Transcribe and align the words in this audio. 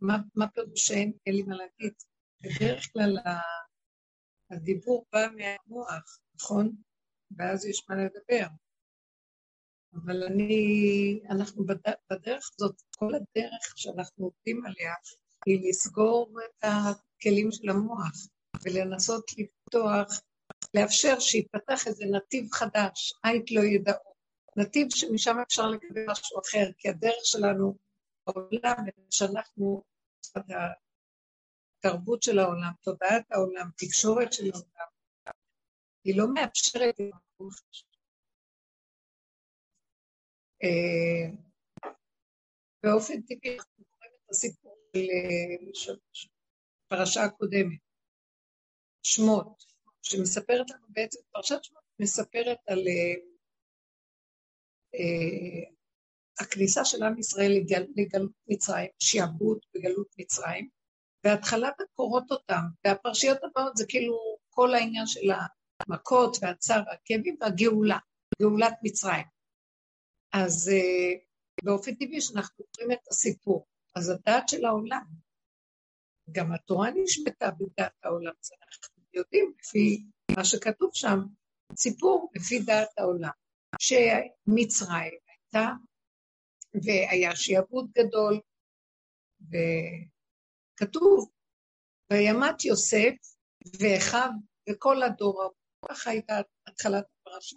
מה, 0.00 0.18
מה 0.34 0.48
פירוש 0.48 0.86
שאין 0.86 1.12
לי 1.26 1.42
מה 1.42 1.56
להגיד? 1.56 1.92
בדרך 2.40 2.92
כלל 2.92 3.18
הדיבור 4.50 5.06
בא 5.12 5.26
מהמוח, 5.36 6.18
נכון? 6.34 6.76
ואז 7.36 7.66
יש 7.66 7.84
מה 7.88 7.96
לדבר. 7.96 8.46
אבל 9.94 10.22
אני, 10.24 11.20
אנחנו 11.30 11.64
בדרך 12.10 12.50
הזאת, 12.54 12.82
כל 12.96 13.14
הדרך 13.14 13.72
שאנחנו 13.76 14.24
עובדים 14.24 14.66
עליה, 14.66 14.94
היא 15.46 15.68
לסגור 15.68 16.38
את 16.44 16.64
הכלים 16.64 17.52
של 17.52 17.68
המוח 17.70 18.26
ולנסות 18.64 19.24
לפתוח, 19.38 20.20
לאפשר 20.74 21.20
שיפתח 21.20 21.86
איזה 21.86 22.04
נתיב 22.06 22.48
חדש, 22.52 23.14
עית 23.22 23.50
לא 23.50 23.60
ידעו. 23.60 24.10
נתיב 24.56 24.86
שמשם 24.90 25.36
אפשר 25.46 25.66
לקבל 25.66 26.04
משהו 26.08 26.40
אחר, 26.40 26.70
כי 26.78 26.88
הדרך 26.88 27.24
שלנו 27.24 27.76
בעולם, 28.26 28.84
שאנחנו, 29.10 29.82
התרבות 31.78 32.22
של 32.22 32.38
העולם, 32.38 32.72
תודעת 32.82 33.32
העולם, 33.32 33.70
תקשורת 33.76 34.32
של 34.32 34.44
העולם, 34.52 34.90
היא 36.04 36.14
לא 36.16 36.34
מאפשרת 36.34 36.94
את 37.00 37.14
אה, 40.62 41.36
באופן 42.82 43.22
טבעי 43.22 43.56
אנחנו 43.56 43.84
קוראים 43.84 44.12
את 44.24 44.30
הסיפור 44.30 44.76
של 45.72 45.94
הפרשה 46.86 47.22
הקודמת, 47.24 47.80
שמות, 49.02 49.64
שמספרת 50.02 50.70
לנו 50.70 50.86
בעצם, 50.88 51.18
פרשת 51.32 51.64
שמות 51.64 51.84
מספרת 52.00 52.58
על 52.66 52.78
uh, 52.78 53.30
הכניסה 56.40 56.84
של 56.84 57.02
עם 57.02 57.18
ישראל 57.18 57.52
לגל, 57.52 57.86
לגלות 57.96 58.32
מצרים, 58.48 58.88
שיעבוד 58.98 59.58
בגלות 59.74 60.06
מצרים, 60.18 60.68
והתחלת 61.24 61.74
הקורות 61.80 62.30
אותם, 62.30 62.62
והפרשיות 62.84 63.38
הבאות 63.44 63.76
זה 63.76 63.84
כאילו 63.88 64.38
כל 64.50 64.74
העניין 64.74 65.06
של 65.06 65.30
המכות 65.30 66.36
והצער 66.42 66.82
והכאבים 66.86 67.36
והגאולה, 67.40 67.98
גאולת 68.42 68.74
מצרים. 68.82 69.24
אז 70.32 70.70
uh, 70.72 71.64
באופן 71.64 71.94
טבעי 71.94 72.20
שאנחנו 72.20 72.64
קוראים 72.76 72.92
את 72.92 73.08
הסיפור, 73.10 73.66
אז 73.96 74.10
הדעת 74.10 74.48
של 74.48 74.64
העולם, 74.64 75.04
גם 76.32 76.52
התורה 76.52 76.90
נשמטה 76.90 77.50
בדעת 77.50 77.92
העולם, 78.04 78.32
זה 78.40 78.54
אנחנו 78.68 79.02
יודעים 79.14 79.52
לפי 79.60 80.04
מה 80.36 80.44
שכתוב 80.44 80.90
שם, 80.94 81.18
סיפור 81.76 82.30
לפי 82.34 82.58
דעת 82.58 82.88
העולם, 82.98 83.30
שמצרים 83.78 85.18
הייתה 85.28 85.68
והיה 86.74 87.36
שיעבוד 87.36 87.90
גדול, 87.98 88.40
וכתוב, 89.40 91.30
וימת 92.12 92.64
יוסף 92.64 93.14
ואחיו 93.80 94.30
וכל 94.70 95.02
הדור, 95.02 95.50
ככה 95.88 96.10
הייתה 96.10 96.40
התחלת 96.66 97.04
הפרשה. 97.20 97.56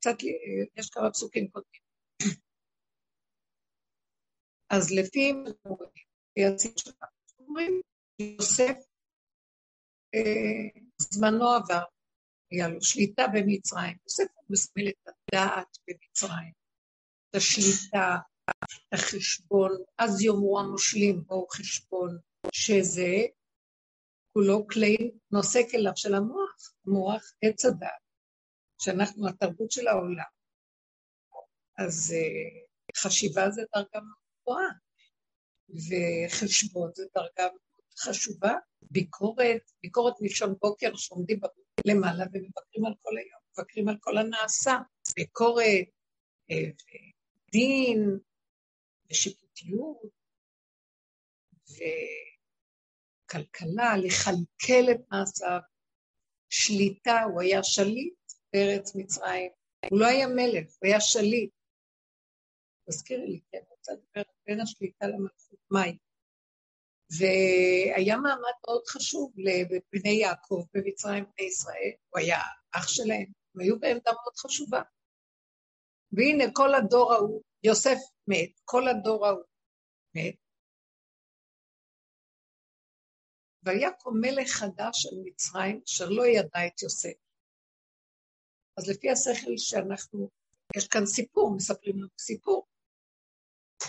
קצת, 0.00 0.16
יש 0.76 0.90
כמה 0.90 1.10
פסוקים 1.10 1.48
קודמים. 1.48 1.80
אז 4.70 4.92
לפי 4.92 5.32
היציב 6.36 6.72
שלנו, 6.76 7.10
אומרים, 7.38 7.80
יוסף, 8.18 8.76
אה, 10.14 10.80
זמנו 10.98 11.48
עבר, 11.48 11.84
היה 12.50 12.68
לו 12.68 12.82
שליטה 12.82 13.22
במצרים. 13.34 13.96
יוסף 14.04 14.24
מסמל 14.50 14.88
את 14.88 15.08
הדעת 15.08 15.76
במצרים. 15.88 16.59
את 17.30 17.34
השליטה, 17.34 18.16
את 18.50 18.92
החשבון, 18.92 19.70
אז 19.98 20.22
יאמרו 20.22 20.60
המושלים 20.60 21.22
בואו 21.26 21.46
חשבון, 21.48 22.18
שזה 22.52 23.10
כולו 24.32 24.66
כלי 24.66 25.10
נושא 25.30 25.60
כליו 25.70 25.92
של 25.96 26.14
המוח, 26.14 26.72
המוח 26.86 27.22
עץ 27.42 27.64
הדעת, 27.64 28.02
שאנחנו 28.82 29.28
התרבות 29.28 29.70
של 29.70 29.88
העולם. 29.88 30.30
אז 31.78 32.14
uh, 32.14 32.96
חשיבה 32.96 33.50
זה 33.50 33.62
דרגה 33.74 34.00
מאוד 34.00 34.18
גבוהה, 34.42 34.70
וחשבון 35.68 36.90
זה 36.94 37.04
דרגה 37.14 37.48
מאוד 37.52 37.60
חשובה, 37.98 38.54
ביקורת, 38.82 39.62
ביקורת 39.82 40.14
מלשון 40.20 40.54
בוקר 40.60 40.96
שעומדים 40.96 41.40
למעלה 41.86 42.24
ומבקרים 42.32 42.84
על 42.86 42.94
כל 43.02 43.16
היום, 43.16 43.40
מבקרים 43.52 43.88
על 43.88 43.96
כל 44.00 44.18
הנעשה, 44.18 44.76
ביקורת, 45.16 45.86
אה, 46.50 46.70
דין 47.52 48.18
ושיפוטיות 49.10 50.02
וכלכלה, 53.26 53.96
לכלכל 53.96 54.90
את 54.92 55.00
מעשיו, 55.10 55.60
שליטה, 56.48 57.22
הוא 57.22 57.40
היה 57.40 57.62
שליט 57.62 58.14
בארץ 58.52 58.94
מצרים, 58.94 59.50
הוא 59.90 60.00
לא 60.00 60.06
היה 60.06 60.26
מלך, 60.26 60.66
הוא 60.78 60.88
היה 60.88 61.00
שליט. 61.00 61.50
תזכירי 62.88 63.26
לי, 63.26 63.40
כן, 63.52 63.58
רוצה 63.70 63.92
לדבר 63.92 64.22
בין 64.46 64.60
השליטה 64.60 65.06
למלכות, 65.06 65.58
מהי? 65.70 65.98
והיה 67.18 68.16
מעמד 68.16 68.52
מאוד 68.66 68.86
חשוב 68.86 69.32
לבני 69.36 70.10
יעקב 70.20 70.64
במצרים 70.74 71.24
בני 71.24 71.46
ישראל, 71.46 71.90
הוא 72.08 72.20
היה 72.20 72.38
אח 72.72 72.88
שלהם, 72.88 73.26
הם 73.54 73.60
היו 73.60 73.78
בעמדה 73.80 74.12
מאוד 74.12 74.36
חשובה. 74.36 74.82
והנה 76.12 76.44
כל 76.54 76.74
הדור 76.74 77.12
ההוא, 77.12 77.42
יוסף 77.62 77.98
מת, 78.26 78.60
כל 78.64 78.88
הדור 78.88 79.26
ההוא 79.26 79.44
מת. 80.14 80.34
והיה 83.62 83.90
פה 84.02 84.10
מלך 84.20 84.48
חדש 84.50 85.02
של 85.02 85.16
מצרים, 85.24 85.80
אשר 85.86 86.08
לא 86.08 86.26
ידע 86.26 86.66
את 86.66 86.82
יוסף. 86.82 87.12
אז 88.76 88.88
לפי 88.88 89.10
השכל 89.10 89.56
שאנחנו, 89.56 90.28
יש 90.76 90.88
כאן 90.88 91.06
סיפור, 91.06 91.54
מספרים 91.56 91.98
לנו 91.98 92.08
סיפור. 92.20 92.66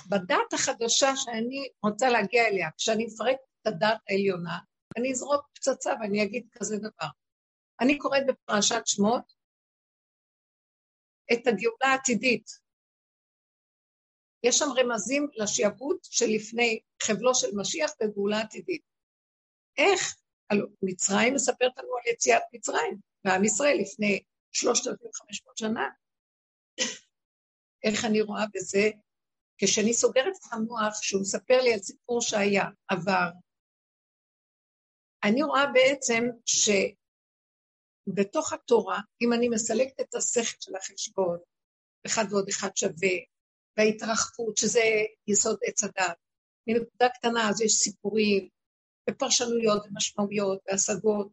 בדת 0.10 0.54
החדשה 0.54 1.16
שאני 1.16 1.70
רוצה 1.84 2.10
להגיע 2.10 2.48
אליה, 2.48 2.70
כשאני 2.78 3.06
אפרק 3.08 3.38
את 3.62 3.68
הדת 3.68 3.98
העליונה, 4.10 4.60
אני 4.98 5.12
אזרוק 5.12 5.50
פצצה 5.54 5.94
ואני 6.02 6.24
אגיד 6.24 6.48
כזה 6.52 6.78
דבר. 6.78 7.10
אני 7.82 7.98
קוראת 7.98 8.24
בפרשת 8.28 8.82
שמות, 8.86 9.34
את 11.34 11.48
הגאולה 11.48 11.88
העתידית. 11.92 12.50
יש 14.44 14.58
שם 14.58 14.66
רמזים 14.78 15.28
לשעבוד 15.36 15.98
שלפני 16.04 16.80
חבלו 17.04 17.36
של 17.36 17.48
משיח 17.56 17.92
וגאולה 18.02 18.40
עתידית. 18.42 18.82
איך? 19.78 20.16
הלוא 20.50 20.68
מצרים 20.82 21.34
מספרת 21.34 21.72
לנו 21.78 21.98
על 21.98 22.14
יציאת 22.14 22.42
מצרים, 22.54 22.98
ועם 23.26 23.44
ישראל 23.44 23.78
לפני 23.82 24.24
3,500 24.52 25.58
שנה. 25.58 25.90
איך 27.84 28.06
אני 28.06 28.22
רואה 28.22 28.46
בזה? 28.54 28.90
כשאני 29.58 29.94
סוגרת 29.94 30.34
את 30.36 30.54
המוח, 30.54 31.02
שהוא 31.02 31.22
מספר 31.22 31.62
לי 31.62 31.74
על 31.74 31.80
סיפור 31.80 32.22
שהיה, 32.22 32.66
עבר, 32.88 33.30
אני 35.24 35.44
רואה 35.44 35.66
בעצם 35.74 36.24
ש... 36.46 36.70
בתוך 38.14 38.54
התורה, 38.54 39.02
אם 39.22 39.34
אני 39.34 39.50
מסלקת 39.50 40.00
את 40.02 40.16
השכל 40.16 40.58
של 40.60 40.76
החשבון, 40.76 41.38
אחד 42.06 42.26
ועוד 42.30 42.50
אחד 42.50 42.70
שווה, 42.76 43.16
וההתרחקות, 43.78 44.58
שזה 44.58 44.82
יסוד 45.28 45.58
עץ 45.64 45.84
הדת, 45.84 46.18
מנקודה 46.68 47.10
קטנה 47.10 47.50
אז 47.50 47.62
יש 47.62 47.74
סיפורים, 47.74 48.50
ופרשנויות, 49.10 49.86
ומשמעויות, 49.86 50.60
והשגות, 50.68 51.32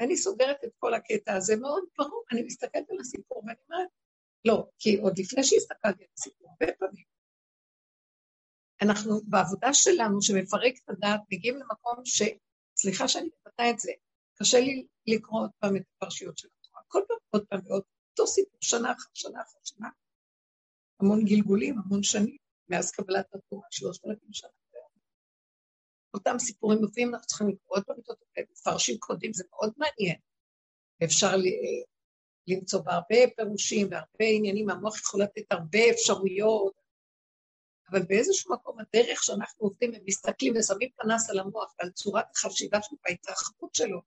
ואני 0.00 0.16
סוגרת 0.16 0.56
את 0.64 0.70
כל 0.78 0.94
הקטע 0.94 1.34
הזה, 1.34 1.56
מאוד 1.56 1.84
ברור, 1.98 2.24
אני 2.32 2.42
מסתכלת 2.42 2.90
על 2.90 3.00
הסיפור 3.00 3.38
ואני 3.46 3.58
אומרת, 3.70 3.88
לא, 4.44 4.66
כי 4.78 4.96
עוד 4.96 5.18
לפני 5.18 5.44
שהסתכלתי 5.44 6.04
על 6.04 6.10
הסיפור, 6.18 6.48
הרבה 6.50 6.72
פעמים, 6.78 7.04
אנחנו 8.82 9.20
בעבודה 9.24 9.74
שלנו, 9.74 10.22
שמפרק 10.22 10.74
את 10.84 10.88
הדעת, 10.88 11.20
מגיעים 11.32 11.56
למקום 11.56 12.04
ש... 12.04 12.22
סליחה 12.76 13.08
שאני 13.08 13.26
מבטא 13.26 13.70
את 13.70 13.78
זה, 13.78 13.92
קשה 14.34 14.60
לי 14.60 14.86
לקרוא 15.06 15.40
עוד 15.40 15.50
פעם 15.58 15.76
את 15.76 15.82
הפרשיות 15.96 16.38
של 16.38 16.48
התורה. 16.60 16.82
כל 16.88 17.02
פעם 17.08 17.16
עוד 17.30 17.46
פעם 17.46 17.60
ועוד 17.64 17.82
אותו 18.10 18.26
סיפור, 18.26 18.58
שנה 18.60 18.92
אחר 18.92 19.10
שנה 19.14 19.42
אחר 19.42 19.58
שנה. 19.64 19.88
המון 21.00 21.24
גלגולים, 21.24 21.78
המון 21.78 22.02
שנים, 22.02 22.36
מאז 22.68 22.90
קבלת 22.90 23.34
התורה, 23.34 23.66
שלושת 23.70 24.04
אלפים 24.06 24.32
שנה. 24.32 24.50
אותם 26.14 26.38
סיפורים 26.38 26.78
מופיעים, 26.78 27.14
אנחנו 27.14 27.26
צריכים 27.26 27.48
לקרוא 27.48 27.76
עוד 27.76 27.84
פעם 27.84 27.96
את 28.00 28.08
אותו, 28.08 28.24
מפרשים 28.52 28.98
קודים, 28.98 29.32
זה 29.32 29.44
מאוד 29.50 29.72
מעניין. 29.76 30.16
אפשר 31.04 31.30
למצוא 32.46 32.80
בהרבה 32.80 33.16
פירושים 33.36 33.86
והרבה 33.90 34.24
עניינים, 34.36 34.70
המוח 34.70 35.00
יכול 35.00 35.22
לתת 35.22 35.44
הרבה 35.50 35.78
אפשרויות, 35.90 36.72
אבל 37.90 38.02
באיזשהו 38.02 38.54
מקום 38.54 38.76
הדרך 38.80 39.22
שאנחנו 39.22 39.66
עובדים 39.66 39.90
ומסתכלים 39.94 40.54
ושמים 40.56 40.88
פנס 40.96 41.30
על 41.30 41.38
המוח 41.38 41.74
ועל 41.78 41.90
צורת 41.90 42.24
החשיבה 42.36 42.82
שלו 42.82 42.98
וההתרחבות 43.04 43.74
שלו, 43.74 44.02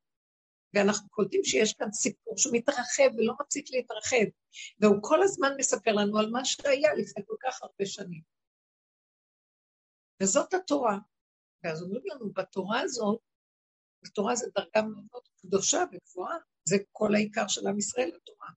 ואנחנו 0.76 1.10
קולטים 1.10 1.44
שיש 1.44 1.74
כאן 1.74 1.92
סיפור 1.92 2.38
שמתרחב 2.38 3.10
ולא 3.18 3.34
מפסיק 3.42 3.66
להתרחב, 3.72 4.26
והוא 4.80 4.98
כל 5.02 5.24
הזמן 5.24 5.50
מספר 5.58 5.92
לנו 5.92 6.20
על 6.20 6.30
מה 6.30 6.46
שהיה 6.46 6.94
לפני 6.94 7.24
כל 7.28 7.36
כך 7.44 7.62
הרבה 7.62 7.86
שנים. 7.86 8.22
וזאת 10.24 10.54
התורה. 10.54 10.98
ואז 11.64 11.84
אומרים 11.84 12.04
לנו, 12.06 12.34
בתורה 12.34 12.82
הזאת, 12.82 13.20
בתורה 14.04 14.36
זו 14.36 14.46
דרגה 14.56 14.82
מאוד 14.82 15.24
קדושה 15.42 15.84
וגבוהה, 15.92 16.38
זה 16.70 16.76
כל 16.92 17.16
העיקר 17.16 17.48
של 17.48 17.68
עם 17.68 17.78
ישראל, 17.78 18.12
התורה. 18.16 18.48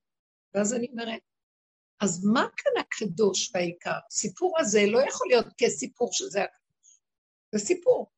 ואז 0.53 0.73
אני 0.73 0.87
אומרת, 0.91 1.21
אז 1.99 2.25
מה 2.25 2.47
כאן 2.57 2.71
הקדוש 2.79 3.51
והעיקר? 3.53 3.97
הסיפור 4.07 4.59
הזה 4.59 4.79
לא 4.87 4.99
יכול 5.07 5.27
להיות 5.27 5.45
כסיפור 5.57 6.09
שזה 6.11 6.43
הקדוש. 6.43 6.99
זה 7.51 7.59
סיפור, 7.59 8.11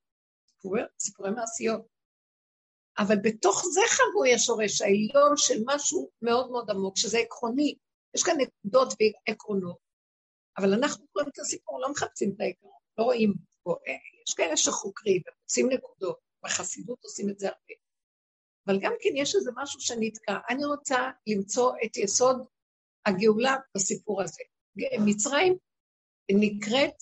סיפורי, 0.48 0.82
סיפורי 1.00 1.32
מעשיות. 1.32 1.91
אבל 3.00 3.16
בתוך 3.24 3.64
זה 3.74 3.82
חבוי 3.88 4.34
השורש 4.34 4.82
העליון 4.82 5.38
של 5.38 5.64
משהו 5.66 6.10
מאוד 6.22 6.52
מאוד 6.52 6.70
עמוק, 6.70 6.98
שזה 6.98 7.18
עקרוני. 7.18 7.76
יש 8.16 8.24
כאן 8.24 8.36
נקודות 8.38 8.94
ועקרונות, 9.28 9.78
אבל 10.58 10.74
אנחנו 10.74 11.08
קוראים 11.08 11.30
את 11.30 11.40
הסיפור, 11.40 11.82
לא 11.82 11.92
מחפשים 11.92 12.32
את 12.36 12.42
העקרונות, 12.42 12.82
לא 12.98 13.04
רואים 13.04 13.34
פה. 13.64 13.76
יש 14.28 14.34
כאלה 14.34 14.58
שחוקרים 14.58 15.22
ומוצאים 15.28 15.70
נקודות, 15.70 16.20
בחסידות 16.44 17.00
עושים 17.04 17.30
את 17.30 17.40
זה 17.40 17.48
הרבה. 17.48 17.74
אבל 18.68 18.80
גם 18.82 18.94
כן 19.02 19.10
יש 19.16 19.36
איזה 19.36 19.52
משהו 19.56 19.82
שנתקע. 19.82 20.38
אני 20.50 20.66
רוצה 20.66 21.10
למצוא 21.28 21.74
את 21.86 21.98
יסוד 21.98 22.46
הגאולה 23.06 23.56
בסיפור 23.76 24.22
הזה. 24.22 24.44
מצרים 25.06 25.58
נקראת 26.32 26.96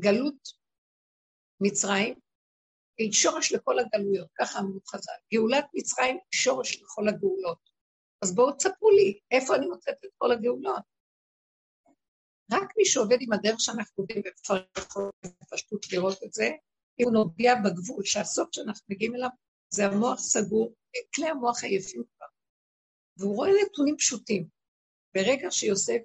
גלות 0.00 0.48
מצרים, 1.60 2.14
היא 2.98 3.12
שורש 3.12 3.52
לכל 3.52 3.78
הגלויות, 3.78 4.28
ככה 4.38 4.58
אמרו 4.58 4.80
חז"ל. 4.88 5.12
גאולת 5.34 5.64
מצרים 5.74 6.14
היא 6.14 6.40
שורש 6.40 6.82
לכל 6.82 7.08
הגאולות. 7.08 7.70
אז 8.22 8.34
בואו 8.34 8.52
תספרו 8.52 8.90
לי, 8.90 9.18
איפה 9.30 9.56
אני 9.56 9.66
מוצאת 9.66 10.04
את 10.04 10.10
כל 10.18 10.32
הגאולות? 10.32 10.82
רק 12.52 12.68
מי 12.76 12.84
שעובד 12.84 13.16
עם 13.20 13.32
הדרך 13.32 13.60
שאנחנו 13.60 13.94
עובדים 13.96 14.22
בפשטות 15.42 15.92
לראות 15.92 16.24
את 16.24 16.32
זה, 16.32 16.50
אם 17.00 17.04
הוא 17.04 17.12
נוגע 17.12 17.54
בגבול 17.64 18.04
שהסוף 18.04 18.48
שאנחנו 18.52 18.86
מגיעים 18.88 19.14
אליו 19.14 19.28
זה 19.70 19.86
המוח 19.86 20.20
סגור, 20.20 20.74
כלי 21.14 21.28
המוח 21.28 21.64
עייפים 21.64 22.02
כבר. 22.16 22.26
והוא 23.16 23.36
רואה 23.36 23.50
נתונים 23.62 23.96
פשוטים. 23.96 24.48
ברגע 25.14 25.50
שיוסף, 25.50 26.00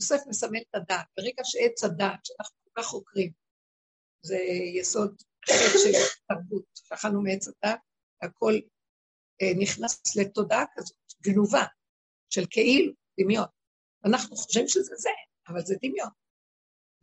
יוסף 0.00 0.22
מסמל 0.28 0.60
את 0.70 0.74
הדעת, 0.74 1.06
ברגע 1.16 1.42
שעץ 1.44 1.84
הדעת, 1.84 2.26
שאנחנו 2.26 2.56
כל 2.64 2.80
כך 2.80 2.86
חוקרים, 2.86 3.32
זה 4.22 4.38
יסוד 4.74 5.22
של 5.48 5.90
תרבות, 6.34 6.64
שאכלנו 6.74 7.22
מעץ 7.22 7.48
הדעת, 7.48 7.80
הכל 8.22 8.52
אה, 9.42 9.52
נכנס 9.58 10.16
לתודעה 10.16 10.64
כזאת, 10.74 10.96
גנובה, 11.22 11.64
של 12.30 12.42
כאילו, 12.50 12.92
דמיון. 13.20 13.46
אנחנו 14.04 14.36
חושבים 14.36 14.68
שזה 14.68 14.94
זה, 14.96 15.10
אבל 15.48 15.60
זה 15.60 15.74
דמיון. 15.82 16.10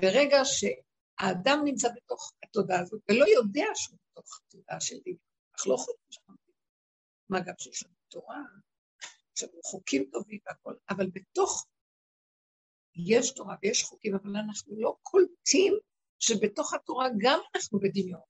ברגע 0.02 0.38
שהאדם 0.44 1.60
נמצא 1.64 1.90
בתוך 1.96 2.31
התודעה 2.44 2.80
הזאת, 2.80 3.02
ולא 3.10 3.26
יודע 3.28 3.66
שהוא 3.76 3.98
בתוך 4.12 4.40
התודעה 4.48 4.81
של 4.81 4.96
דמיון, 5.02 5.20
אנחנו 5.54 5.72
לא 5.72 5.76
יכולים 5.76 6.00
לשנות 6.10 6.40
מה 7.30 7.40
גם 7.40 7.54
שיש 7.58 7.84
לנו 7.84 7.96
תורה, 8.08 8.42
יש 9.38 9.44
לנו 9.44 9.62
חוקים 9.64 10.10
טובים 10.12 10.40
והכול, 10.46 10.78
אבל 10.90 11.10
בתוך, 11.14 11.66
יש 12.96 13.31
תורה 13.31 13.56
ויש 13.64 13.84
חוקים, 13.84 14.16
אבל 14.16 14.36
אנחנו 14.36 14.76
לא 14.80 14.96
קולטים 15.02 15.74
שבתוך 16.20 16.74
התורה 16.74 17.08
גם 17.18 17.40
אנחנו 17.56 17.80
בדמיון. 17.80 18.22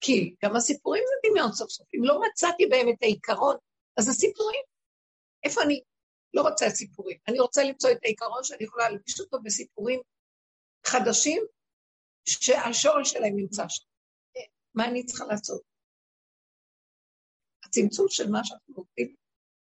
כי 0.00 0.34
גם 0.44 0.56
הסיפורים 0.56 1.02
זה 1.06 1.28
דמיון 1.30 1.52
סוף 1.52 1.70
סוף. 1.70 1.86
אם 1.94 2.04
לא 2.04 2.20
מצאתי 2.20 2.66
בהם 2.66 2.88
את 2.88 3.02
העיקרון, 3.02 3.56
אז 3.96 4.08
הסיפורים, 4.08 4.62
איפה 5.44 5.62
אני 5.62 5.80
לא 6.34 6.42
רוצה 6.42 6.70
סיפורים? 6.70 7.18
אני 7.28 7.40
רוצה 7.40 7.64
למצוא 7.64 7.90
את 7.90 7.98
העיקרון 8.04 8.44
שאני 8.44 8.64
יכולה 8.64 8.88
להלביש 8.88 9.20
אותו 9.20 9.42
בסיפורים 9.42 10.00
חדשים, 10.86 11.42
שהשורש 12.28 13.10
שלהם 13.10 13.36
נמצא 13.36 13.64
שם. 13.68 13.84
מה 14.74 14.84
אני 14.84 15.06
צריכה 15.06 15.24
לעשות? 15.24 15.62
הצמצום 17.64 18.06
של 18.08 18.30
מה 18.30 18.44
שאנחנו 18.44 18.74
עובדים, 18.74 19.14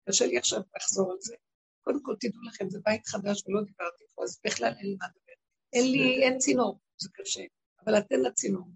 קשה 0.08 0.26
לי 0.26 0.38
עכשיו 0.38 0.60
לחזור 0.76 1.12
על 1.12 1.18
זה. 1.20 1.36
קודם 1.82 2.02
כל 2.02 2.14
תדעו 2.20 2.42
לכם, 2.42 2.70
זה 2.70 2.78
בית 2.84 3.06
חדש 3.06 3.42
ולא 3.46 3.60
דיברתי 3.64 4.04
פה, 4.14 4.22
אז 4.24 4.40
בכלל 4.44 4.72
אין 4.78 4.86
לי 4.86 4.96
מה 5.00 5.06
לדבר. 5.06 5.32
אין 5.72 5.92
לי, 5.92 6.22
אין 6.24 6.38
צינור, 6.38 6.78
זה 6.96 7.08
קשה, 7.12 7.42
אבל 7.84 7.98
אתן 7.98 8.20
לצינור. 8.20 8.68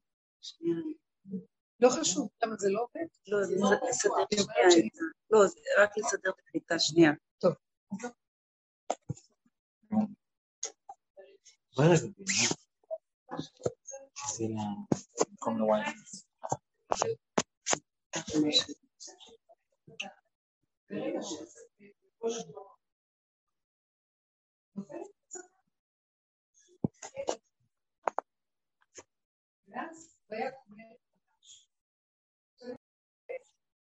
לא 1.80 1.88
חשוב, 2.00 2.28
למה 2.42 2.56
זה 2.56 2.68
לא 2.70 2.80
עובד? 2.80 3.06
לא, 3.28 3.46
זה 3.46 4.08
רק 4.08 4.28
לסדר 4.32 4.70
שנייה. 4.70 4.90
לא, 5.30 5.38
רק 5.82 5.98
לסדר 5.98 6.30
את 6.30 6.38
הקליטה 6.38 6.78
שנייה. 6.78 7.12
טוב. 7.38 7.54
זה 14.36 14.46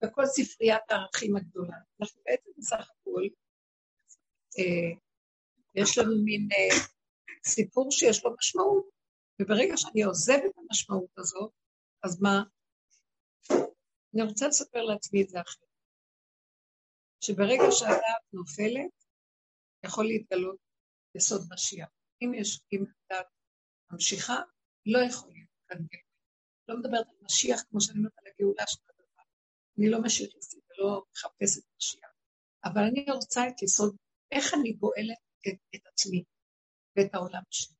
בכל 0.03 0.27
ספריית 0.27 0.91
הערכים 0.91 1.37
הגדולה. 1.37 1.77
אנחנו 2.01 2.23
בעצם 2.25 2.51
בסך 2.59 2.91
הכל, 2.91 3.23
אה, 4.59 4.99
יש 5.75 5.99
לנו 5.99 6.25
מין 6.25 6.49
אה, 6.53 6.77
סיפור 7.45 7.91
שיש 7.91 8.25
לו 8.25 8.35
משמעות, 8.39 8.91
וברגע 9.41 9.77
שאני 9.77 10.03
עוזב 10.03 10.39
את 10.47 10.59
המשמעות 10.59 11.19
הזאת, 11.19 11.53
אז 12.03 12.23
מה? 12.23 12.43
אני 14.15 14.23
רוצה 14.23 14.49
לספר 14.49 14.83
לעצמי 14.83 15.23
את 15.23 15.29
זה 15.29 15.41
אחרת. 15.41 15.69
שברגע 17.25 17.63
שהדעת 17.71 18.25
נופלת, 18.33 19.05
יכול 19.85 20.07
להתגלות 20.07 20.59
יסוד 21.15 21.41
משיח. 21.53 21.89
אם 22.23 22.35
יש, 22.35 22.61
אם 22.73 22.85
הדעת 22.85 23.27
ממשיכה, 23.93 24.37
לא 24.87 24.99
יכול 24.99 25.33
להיות 25.33 25.51
כאן 25.69 25.77
גאולה. 25.77 26.05
לא 26.69 26.77
מדברת 26.77 27.07
על 27.09 27.17
משיח 27.23 27.63
כמו 27.71 27.81
שאני 27.81 27.99
אומרת 27.99 28.13
על 28.19 28.25
הגאולה 28.27 28.67
של. 28.67 28.90
אני 29.81 29.91
לא 29.91 30.03
משיחיסטית 30.03 30.61
ולא 30.71 31.03
מחפשת 31.13 31.63
משיח. 31.77 32.11
אבל 32.65 32.83
אני 32.83 33.07
רוצה 33.15 33.49
את 33.49 33.63
יסוד, 33.63 33.97
איך 34.31 34.55
אני 34.55 34.73
גואלת 34.73 35.19
את, 35.49 35.59
את 35.75 35.87
עצמי 35.93 36.25
ואת 36.97 37.15
העולם 37.15 37.43
שלי. 37.51 37.77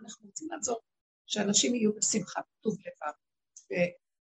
אנחנו 0.00 0.26
רוצים 0.26 0.48
לעזור 0.50 0.80
שאנשים 1.26 1.74
יהיו 1.74 1.94
בשמחה, 1.94 2.40
טוב 2.60 2.76
לבב, 2.80 3.14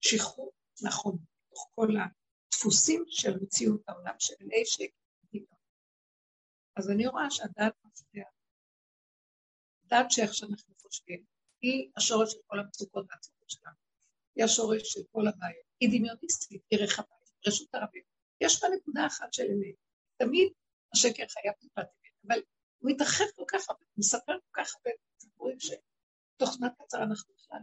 ושחרור 0.05 0.51
נכון, 0.81 1.17
בתוך 1.17 1.69
כל 1.75 1.87
הדפוסים 1.97 3.03
של 3.07 3.37
מציאות 3.41 3.81
העולם 3.87 4.15
של 4.19 4.33
נשק. 4.41 4.89
אז 6.75 6.89
אני 6.89 7.07
רואה 7.07 7.31
שהדעת 7.31 7.73
מפריעה. 7.85 8.29
דעת 9.83 10.11
שאיך 10.11 10.33
שאנחנו 10.33 10.75
חושבים, 10.81 11.23
היא 11.61 11.91
השורש 11.95 12.31
של 12.31 12.39
כל 12.47 12.59
המצוקות 12.59 13.05
והצורות 13.09 13.49
שלנו. 13.49 13.75
היא 14.35 14.45
השורש 14.45 14.81
של 14.83 15.01
כל 15.11 15.27
הבעיות. 15.27 15.68
היא 15.79 15.89
דמיוניסטית, 15.89 16.61
היא 16.71 16.79
רחבה, 16.79 17.15
רשות 17.47 17.67
הרבים. 17.73 18.03
יש 18.41 18.63
בה 18.63 18.69
נקודה 18.75 19.07
אחת 19.07 19.33
של 19.33 19.43
אמת. 19.43 19.75
תמיד 20.17 20.51
השקר 20.93 21.27
חייב 21.27 21.53
טיפת 21.59 21.77
אמת, 21.77 22.13
אבל 22.27 22.41
הוא 22.79 22.91
מתרחב 22.91 23.25
כל 23.35 23.43
כך 23.47 23.69
הרבה, 23.69 23.85
הוא 23.85 23.99
מספר 23.99 24.33
כל 24.39 24.63
כך 24.63 24.75
הרבה 24.75 24.89
סיפורים 25.19 25.57
שתוך 25.59 26.51
זמן 26.51 26.67
קצר 26.77 27.03
אנחנו 27.03 27.33
בכלל 27.33 27.59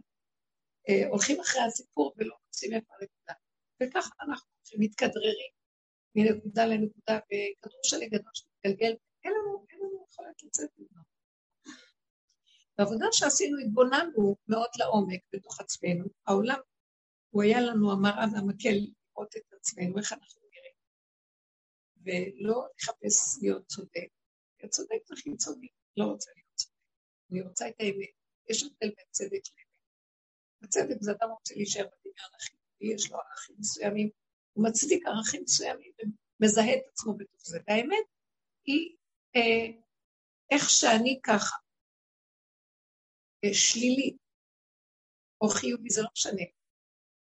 אה, 0.89 1.09
הולכים 1.09 1.41
אחרי 1.41 1.63
הסיפור 1.63 2.15
ולא 2.17 2.37
מוצאים 2.47 2.73
איפה 2.75 2.93
הנקודה. 3.01 3.35
וככה 3.83 4.15
אנחנו 4.21 4.49
מתכדררים 4.79 5.51
מנקודה 6.15 6.67
לנקודה, 6.67 7.19
וכדור 7.27 7.81
שלי 7.83 8.09
גדול 8.09 8.31
שמתגלגל, 8.35 8.95
אין 9.25 9.33
לנו, 9.33 9.67
אין 9.71 9.79
לנו 9.79 10.07
יכולת 10.11 10.43
לצאת 10.43 10.71
ממנו. 10.79 11.03
בעבודה 12.79 13.07
שעשינו 13.13 13.59
התבוננו 13.59 14.37
מאוד 14.49 14.69
לעומק 14.79 15.21
בתוך 15.33 15.61
עצמנו. 15.61 16.05
העולם, 16.27 16.59
הוא 17.31 17.43
היה 17.43 17.61
לנו 17.61 17.93
המראה 17.93 18.25
והמקל 18.33 18.69
לראות 18.71 19.37
את 19.37 19.53
עצמנו, 19.53 19.99
איך 19.99 20.13
אנחנו 20.13 20.41
נראים. 20.53 20.77
ולא 22.05 22.69
לחפש 22.79 23.43
להיות 23.43 23.67
צודק. 23.67 24.09
להיות 24.59 24.73
צודק 24.73 24.99
זה 25.07 25.15
חיצוני, 25.17 25.69
לא 25.97 26.05
רוצה 26.05 26.31
להיות 26.35 26.55
צודק. 26.55 26.75
אני 27.31 27.41
רוצה 27.41 27.69
את 27.69 27.75
האמת. 27.81 28.11
יש 28.51 28.63
הבדל 28.63 28.95
בין 28.97 29.07
צדק 29.11 29.31
לאמת. 29.33 29.67
הצדק 30.63 30.97
זה 31.01 31.13
אדם 31.13 31.31
רוצה 31.31 31.55
להישאר 31.55 31.85
בדמיון 31.85 32.31
החיובי, 32.37 32.95
יש 32.95 33.11
לו 33.11 33.19
ערכים 33.19 33.57
מסוימים, 33.59 34.11
הוא 34.53 34.65
מצדיק 34.69 35.07
ערכים 35.07 35.43
מסוימים 35.43 35.93
ומזהה 35.99 36.75
את 36.75 36.83
עצמו 36.93 37.17
בתוך 37.17 37.41
זה. 37.45 37.59
והאמת 37.69 38.07
היא 38.65 38.97
אה, 39.37 39.83
איך 40.51 40.71
שאני 40.71 41.21
ככה. 41.23 41.57
שלילית 43.53 44.17
או 45.41 45.49
חיובי, 45.49 45.91
זה 45.91 46.03
לא 46.03 46.09
משנה. 46.13 46.43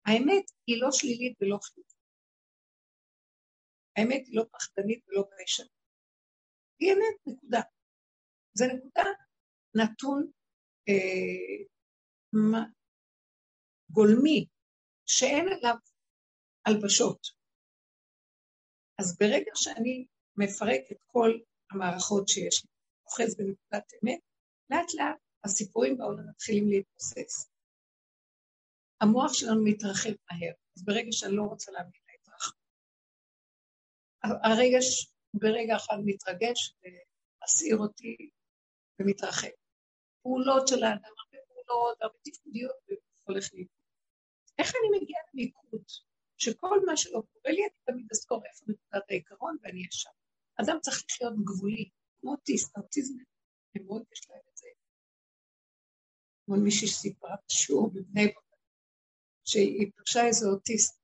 האמת 0.06 0.44
היא 0.66 0.80
לא 0.80 0.88
שלילית 0.92 1.36
ולא 1.40 1.58
חיובית. 1.62 1.96
האמת 3.96 4.26
היא 4.26 4.36
לא 4.36 4.44
פחדנית 4.52 5.04
ולא 5.08 5.24
ביישנית. 5.30 5.70
היא 6.78 6.92
אמת, 6.92 7.16
נקודה. 7.26 7.60
זה 8.54 8.64
נקודה 8.74 9.02
נתון, 9.74 10.30
אה, 10.88 11.64
מה, 12.32 12.64
גולמי, 13.90 14.46
שאין 15.06 15.48
עליו 15.48 15.76
הלבשות. 16.66 17.26
אז 18.98 19.18
ברגע 19.18 19.50
שאני 19.54 20.06
מפרק 20.36 20.80
את 20.92 20.96
כל 21.06 21.30
המערכות 21.70 22.28
שיש 22.28 22.64
לי, 22.64 22.70
אוחז 23.04 23.36
בנקודת 23.36 23.92
אמת, 23.94 24.20
לאט 24.70 24.94
לאט 24.94 25.20
הסיפורים 25.44 25.98
בעולם 25.98 26.28
מתחילים 26.28 26.68
להתבסס. 26.68 27.55
המוח 29.00 29.32
שלנו 29.32 29.64
מתרחב 29.64 30.10
מהר, 30.30 30.52
אז 30.76 30.84
ברגע 30.84 31.12
שאני 31.12 31.36
לא 31.36 31.42
רוצה 31.42 31.72
להבין 31.72 32.00
להתרחב. 32.08 32.52
הרגש 34.22 35.12
ברגע 35.34 35.76
אחד 35.76 35.96
מתרגש 36.04 36.74
ומסעיר 36.82 37.76
אותי 37.76 38.30
ומתרחב. 39.00 39.48
פעולות 40.22 40.68
של 40.68 40.84
האדם, 40.84 41.12
הרבה 41.18 41.38
פעולות, 41.48 42.02
הרבה 42.02 42.18
תפקודיות, 42.24 42.76
והולך 43.26 43.54
לי. 43.54 43.66
איך 44.58 44.68
אני 44.68 44.98
מגיעה 44.98 45.20
למיקוד? 45.34 45.84
שכל 46.38 46.80
מה 46.86 46.96
שלא 46.96 47.22
קורה 47.32 47.52
לי, 47.54 47.62
אני 47.62 47.74
תמיד 47.84 48.06
אזכור 48.12 48.42
איפה 48.46 48.64
נקודת 48.68 49.10
העיקרון 49.10 49.56
ואני 49.62 49.86
ישר. 49.86 50.10
אדם 50.60 50.76
צריך 50.80 51.02
לחיות 51.04 51.34
גבולי, 51.44 51.90
כמו 52.20 52.30
אוטיסט, 52.30 52.76
אוטיזם, 52.76 53.14
הם 53.74 53.86
מאוד 53.86 54.02
יש 54.12 54.30
להם 54.30 54.40
את 54.52 54.56
זה. 54.56 54.68
כמו 56.46 56.56
מישהי 56.56 56.88
שסיפרה 56.88 57.36
בשיעור 57.48 57.90
בבני 57.94 58.26
ברק, 58.26 58.45
שהיא 59.46 59.90
פגשה 59.96 60.26
איזה 60.26 60.48
אוטיסט. 60.48 61.00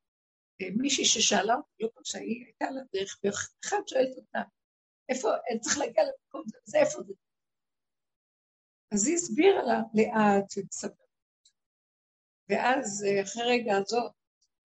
אה, 0.62 0.66
מישהי 0.76 1.04
ששאלה 1.04 1.54
אותי, 1.54 1.82
לא 1.82 1.88
פגשה, 1.94 2.18
היא 2.18 2.44
הייתה 2.44 2.70
לה 2.70 2.80
דרך, 2.94 3.20
ואחד 3.24 3.82
שואלת 3.86 4.16
אותה, 4.16 4.42
איפה, 5.08 5.28
צריך 5.60 5.78
להגיע 5.78 6.02
למקום 6.04 6.42
הזה, 6.46 6.58
זה 6.64 6.78
איפה 6.78 7.02
זה? 7.02 7.12
אז 8.94 9.06
היא 9.06 9.14
הסבירה 9.14 9.62
לה 9.62 9.78
לאט 9.94 10.52
ובסבלנות. 10.56 11.02
ואז 12.48 13.04
אה, 13.04 13.22
אחרי 13.22 13.42
רגע 13.42 13.76
הזאת, 13.76 14.12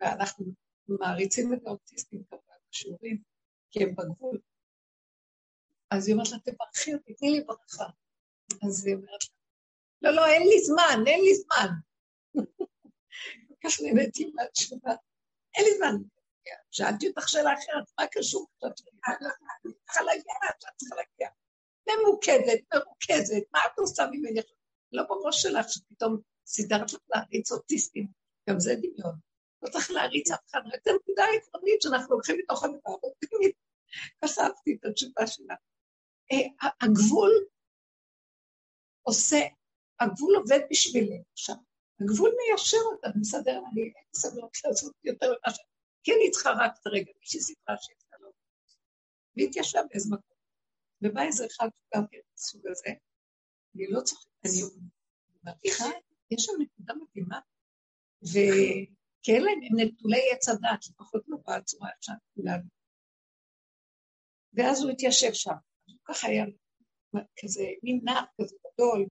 ואנחנו 0.01 0.45
מעריצים 0.87 1.53
את 1.53 1.59
האוטיסטים 1.65 2.23
כמובן 2.23 2.55
בשיעורים, 2.69 3.21
כי 3.71 3.83
הם 3.83 3.95
בגבול. 3.95 4.39
אז 5.91 6.07
היא 6.07 6.13
אומרת 6.13 6.31
לה, 6.31 6.39
תברכי 6.39 6.93
אותי, 6.93 7.13
תני 7.13 7.31
לי 7.31 7.41
ברכה. 7.41 7.85
אז 8.67 8.85
היא 8.85 8.95
אומרת 8.95 9.23
לה, 10.01 10.11
לא, 10.11 10.15
לא, 10.15 10.27
אין 10.27 10.41
לי 10.41 10.59
זמן, 10.65 11.03
אין 11.07 11.21
לי 11.23 11.35
זמן. 11.35 11.69
כך 13.63 13.81
נהניתי 13.81 14.31
מהתשובה, 14.35 14.91
אין 15.55 15.65
לי 15.65 15.77
זמן. 15.77 15.95
שאלתי 16.71 17.07
אותך 17.07 17.29
שאלה 17.29 17.53
אחרת, 17.53 17.91
מה 17.99 18.05
קשור? 18.11 18.47
את 18.67 18.73
צריכה 18.75 20.03
להגיע 20.03 20.33
לאן 20.43 20.71
צריכה 20.77 20.95
להגיע. 20.95 21.29
ממוקדת, 21.87 22.59
מרוכזת, 22.73 23.43
מה 23.53 23.59
את 23.59 23.79
עושה 23.79 24.05
ממני? 24.11 24.39
לא 24.91 25.03
בראש 25.03 25.41
שלך 25.41 25.65
שפתאום 25.69 26.21
סידרת 26.45 26.93
לך 26.93 26.99
להריץ 27.15 27.51
אוטיסטים, 27.51 28.07
גם 28.49 28.59
זה 28.59 28.75
דמיון. 28.75 29.15
לא 29.61 29.69
צריך 29.69 29.91
להריץ 29.91 30.31
אף 30.31 30.39
אחד, 30.49 30.59
רק 30.65 30.79
את 30.81 30.87
הנקודה 30.87 31.23
העקרונית 31.23 31.81
שאנחנו 31.81 32.15
לוקחים 32.15 32.37
מתוך 32.39 32.63
הדבר 32.63 32.79
האופטימית. 32.85 33.55
ככה 34.21 34.41
אהבתי 34.41 34.77
את 34.79 34.85
התשובה 34.85 35.27
שלה. 35.27 35.55
אה, 36.31 36.69
הגבול 36.81 37.31
עושה, 39.03 39.39
הגבול 39.99 40.35
עובד 40.35 40.59
בשבילנו 40.71 41.23
עכשיו. 41.33 41.55
הגבול 42.01 42.31
מיישר 42.37 42.77
אותה, 42.91 43.07
מסדר, 43.19 43.61
אני 43.71 43.81
אין 43.81 44.13
סבלות 44.15 44.57
לעשות 44.65 44.93
יותר 45.03 45.27
ממה 45.27 45.53
ש... 45.55 45.59
כי 46.03 46.11
אני 46.13 46.31
צריכה 46.31 46.49
רק 46.49 46.71
את 46.81 46.87
הרגע, 46.87 47.11
מישהי 47.19 47.41
סיפרה 47.41 47.75
שיצאה 47.77 48.19
לו. 48.19 48.31
והתיישבה 49.37 49.81
באיזה 49.89 50.09
מקום. 50.15 50.37
ובא 51.01 51.21
איזה 51.21 51.45
אחד 51.45 51.67
גם 51.95 52.07
כן 52.11 52.17
בסוג 52.35 52.67
הזה, 52.67 52.89
אני 53.75 53.87
לא 53.89 54.01
צוחקת, 54.01 54.45
אני 54.45 54.61
מרגיחה, 55.43 55.85
יש 56.31 56.43
שם 56.45 56.53
נקודה 56.59 56.93
מדהימה, 56.93 57.39
וכאלה 58.23 59.51
הם 59.51 59.79
נטולי 59.79 60.31
עץ 60.31 60.49
הדת, 60.49 60.87
לפחות 60.89 61.23
לא 61.27 61.37
בצורה 61.37 61.89
אפשר 61.99 62.13
כולנו. 62.35 62.63
ואז 64.53 64.83
הוא 64.83 64.91
התיישב 64.91 65.33
שם, 65.33 65.51
הוא 65.87 65.97
ככה 66.03 66.27
היה 66.27 66.45
כזה, 67.39 67.63
מין 67.83 67.99
נער 68.03 68.23
כזה 68.41 68.55
גדול, 68.73 69.05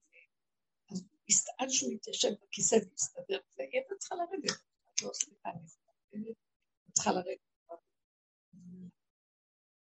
עד 1.58 1.68
שהוא 1.70 1.92
התיישב 1.92 2.28
בכיסא 2.42 2.74
והסתדר, 2.74 3.38
הייתה 3.58 3.94
צריכה 3.98 4.14
לרדת, 4.14 4.60
את 4.94 5.02
לא 5.02 5.10
סליחה, 5.12 5.50
אני 6.14 6.34
צריכה 6.92 7.12
לרדת. 7.12 7.38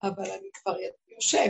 אבל 0.02 0.30
אני 0.30 0.50
כבר 0.54 0.76
יושב. 1.08 1.48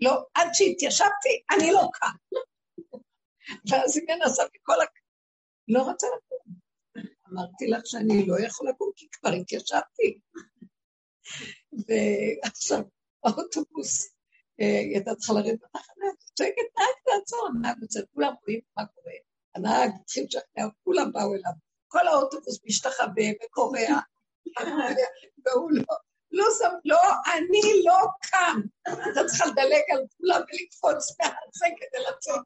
לא, 0.00 0.26
עד 0.34 0.48
שהתיישבתי, 0.52 1.42
אני 1.50 1.72
לא 1.72 1.88
קם. 1.92 2.36
ואז 3.70 3.96
היא 3.96 4.04
מנסה 4.08 4.42
מכל 4.54 4.80
ה... 4.80 4.84
לא 5.68 5.82
רוצה 5.82 6.06
לקום. 6.16 6.54
אמרתי 7.32 7.66
לך 7.66 7.80
שאני 7.84 8.26
לא 8.26 8.46
יכול 8.46 8.68
לקום, 8.70 8.92
כי 8.96 9.08
כבר 9.12 9.30
התיישבתי. 9.40 10.20
ועכשיו, 11.72 12.84
האוטובוס, 13.24 14.14
אה, 14.60 14.78
היא 14.80 14.94
הייתה 14.94 15.14
צריכה 15.14 15.32
לרדת 15.32 15.58
בתחנה, 15.62 16.06
צועקת, 16.34 16.62
נהג 16.78 16.96
תעצור, 17.04 17.48
הנהג 17.48 17.82
יוצא, 17.82 18.00
כולם 18.14 18.34
רואים 18.42 18.60
מה 18.76 18.86
קורה. 18.86 19.12
הנהג 19.54 19.90
התחיל 20.00 20.24
לשכנע, 20.24 20.64
כולם 20.84 21.12
באו 21.12 21.34
אליו. 21.34 21.52
כל 21.88 22.08
האוטובוס 22.08 22.60
משתחווה 22.64 23.24
וקורע. 23.44 24.00
והוא 25.44 25.70
לא, 25.70 25.96
לא 26.30 26.44
שם, 26.58 26.74
לא, 26.84 26.98
אני 27.34 27.84
לא 27.84 27.98
קם. 28.22 28.60
אתה 28.82 29.24
צריכה 29.26 29.46
לדלג 29.46 29.84
על 29.92 30.06
כולם 30.16 30.40
ולקפוץ 30.40 31.16
מהזה 31.18 31.66
כדי 31.76 32.02
לצאת. 32.10 32.40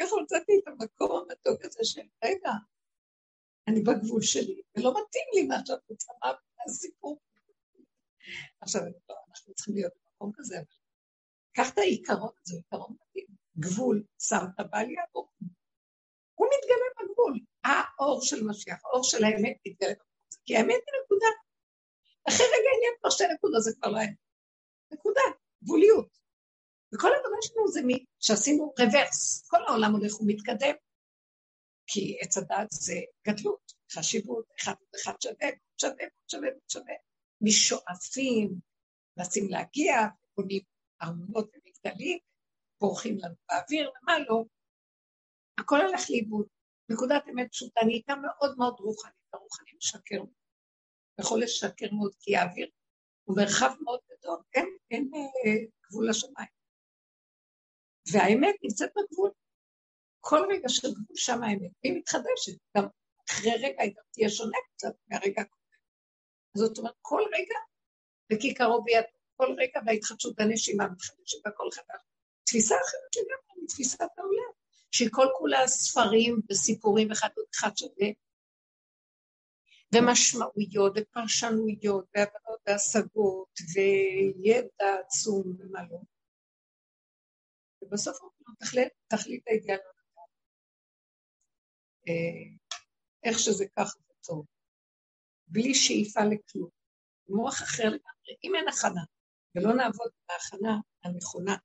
ככה 0.00 0.16
מצאתי 0.22 0.52
את 0.62 0.68
המקום 0.68 1.10
המתוק 1.16 1.64
הזה 1.64 1.78
של, 1.82 2.00
רגע, 2.24 2.50
אני 3.68 3.80
בגבול 3.80 4.22
שלי, 4.22 4.60
ולא 4.76 4.90
מתאים 4.90 5.24
לי 5.34 5.42
מה 5.42 5.56
שאת 5.66 5.80
רוצה, 5.90 6.12
מה 6.24 6.32
הסיפור. 6.66 7.18
עכשיו, 8.60 8.82
לא, 9.08 9.14
אנחנו 9.30 9.54
צריכים 9.54 9.74
להיות 9.74 9.92
במקום 10.04 10.32
כזה, 10.36 10.56
אבל 10.56 10.64
קח 11.56 11.70
את 11.72 11.78
העיקרון 11.78 12.30
הזה, 12.40 12.56
עיקרון 12.56 12.96
מתאים. 13.00 13.26
גבול, 13.58 14.04
שמת 14.18 14.56
בל 14.70 14.90
יעבור. 14.90 15.28
הוא 16.34 16.48
מתגלה 16.52 16.88
בגבול. 16.98 17.40
האור 17.64 18.22
של 18.22 18.44
משיח, 18.44 18.84
האור 18.84 19.04
של 19.04 19.24
האמת 19.24 19.56
מתגלה 19.66 19.90
בגבול. 19.90 20.06
כי 20.44 20.56
האמת 20.56 20.82
היא 20.86 21.00
נקודה. 21.04 21.26
אחרי 22.28 22.46
רגע 22.46 22.70
עניין 22.76 22.94
כבר 23.00 23.10
שתי 23.10 23.24
נקודות, 23.34 23.62
זה 23.62 23.70
כבר 23.76 23.90
לא 23.90 23.98
האמת. 23.98 24.16
נקודה, 24.92 25.20
גבוליות. 25.64 26.18
וכל 26.94 27.08
העבודה 27.12 27.36
שלנו 27.42 27.68
זה 27.68 27.80
מ... 27.82 27.90
שעשינו 28.20 28.74
רוורס, 28.78 29.48
כל 29.48 29.64
העולם 29.66 29.92
הולך 29.92 30.20
ומתקדם. 30.20 30.74
כי 31.86 32.18
עץ 32.20 32.36
הדת 32.36 32.70
זה 32.70 32.94
גדלות, 33.28 33.72
חשיבות, 33.92 34.44
אחד 34.60 34.74
אחד 34.96 35.12
שווה, 35.20 35.48
שווה, 35.80 36.04
שווה, 36.28 36.48
שווה. 36.68 36.94
משואפים, 37.40 38.54
מנסים 39.16 39.48
להגיע, 39.48 39.94
בונים 40.36 40.62
ארמונות 41.02 41.50
ומגדלים, 41.54 42.18
בורחים 42.80 43.18
לנו 43.18 43.34
באוויר, 43.48 43.90
ומה 44.02 44.18
לא. 44.18 44.44
הכל 45.58 45.80
הלך 45.80 46.00
לאיבוד. 46.10 46.46
נקודת 46.88 47.22
אמת 47.32 47.48
פשוטה, 47.50 47.80
נהייתה 47.86 48.14
מאוד 48.14 48.58
מאוד 48.58 48.76
רוחנית. 48.80 49.14
הרוחני 49.32 49.70
משקר. 49.76 50.22
יכול 51.20 51.42
לשקר 51.42 51.86
מאוד, 51.92 52.12
כי 52.20 52.36
האוויר 52.36 52.70
הוא 53.24 53.36
מרחב 53.36 53.74
מאוד 53.84 54.00
גדול, 54.10 54.38
אין, 54.54 54.76
אין 54.90 55.10
אה, 55.14 55.64
גבול 55.86 56.08
לשמיים. 56.08 56.48
והאמת 58.12 58.54
נמצאת 58.62 58.90
בגבול. 58.96 59.30
כל 60.20 60.40
רגע 60.50 60.68
של 60.68 60.88
גבול 60.88 61.16
שם 61.16 61.42
האמת, 61.42 61.70
היא 61.82 61.92
מתחדשת, 61.98 62.58
גם 62.76 62.84
אחרי 63.30 63.52
רגע 63.62 63.82
היא 63.82 63.94
תהיה 64.12 64.28
שונה 64.28 64.58
קצת 64.74 64.94
מהרגע 65.08 65.42
הקודם. 65.42 65.80
זאת 66.56 66.78
אומרת, 66.78 66.94
כל 67.02 67.22
רגע 67.32 67.58
בכיכרו 68.32 68.84
ביד, 68.84 69.04
כל 69.36 69.54
רגע 69.58 69.80
בהתחדשות 69.84 70.40
הנשימה 70.40 70.88
מתחדשת 70.88 71.38
והכל 71.44 71.68
חדש. 71.72 72.00
תפיסה 72.44 72.74
אחרת 72.74 73.16
לגמרי 73.16 73.64
מתפיסת 73.64 74.00
העולם, 74.00 74.52
שהיא 74.90 75.08
כל 75.12 75.26
כולה 75.38 75.68
ספרים 75.68 76.40
וסיפורים 76.50 77.12
אחד 77.12 77.28
אחד 77.54 77.76
שווה, 77.76 78.08
ומשמעויות 79.94 80.92
ופרשנויות 80.96 82.04
והבנות 82.14 82.60
והשגות 82.66 83.58
וידע 83.74 85.00
עצום 85.06 85.56
ומה 85.58 85.80
לא. 85.90 85.98
ובסוף 87.82 88.18
תחליט, 88.58 88.92
תכלית 89.08 89.42
האידיאל. 89.48 89.78
אה, 92.08 92.56
איך 93.24 93.38
שזה 93.38 93.64
ככה 93.76 93.98
זה. 94.20 94.32
בלי 95.46 95.74
שאיפה 95.74 96.20
לכלום. 96.20 96.70
מוח 97.28 97.62
אחר 97.62 97.84
לגמרי. 97.84 98.36
אם 98.44 98.54
אין 98.54 98.68
הכנה, 98.68 99.04
ולא 99.56 99.74
נעבוד 99.74 100.10
בהכנה 100.28 100.78
הנכונה, 101.04 101.56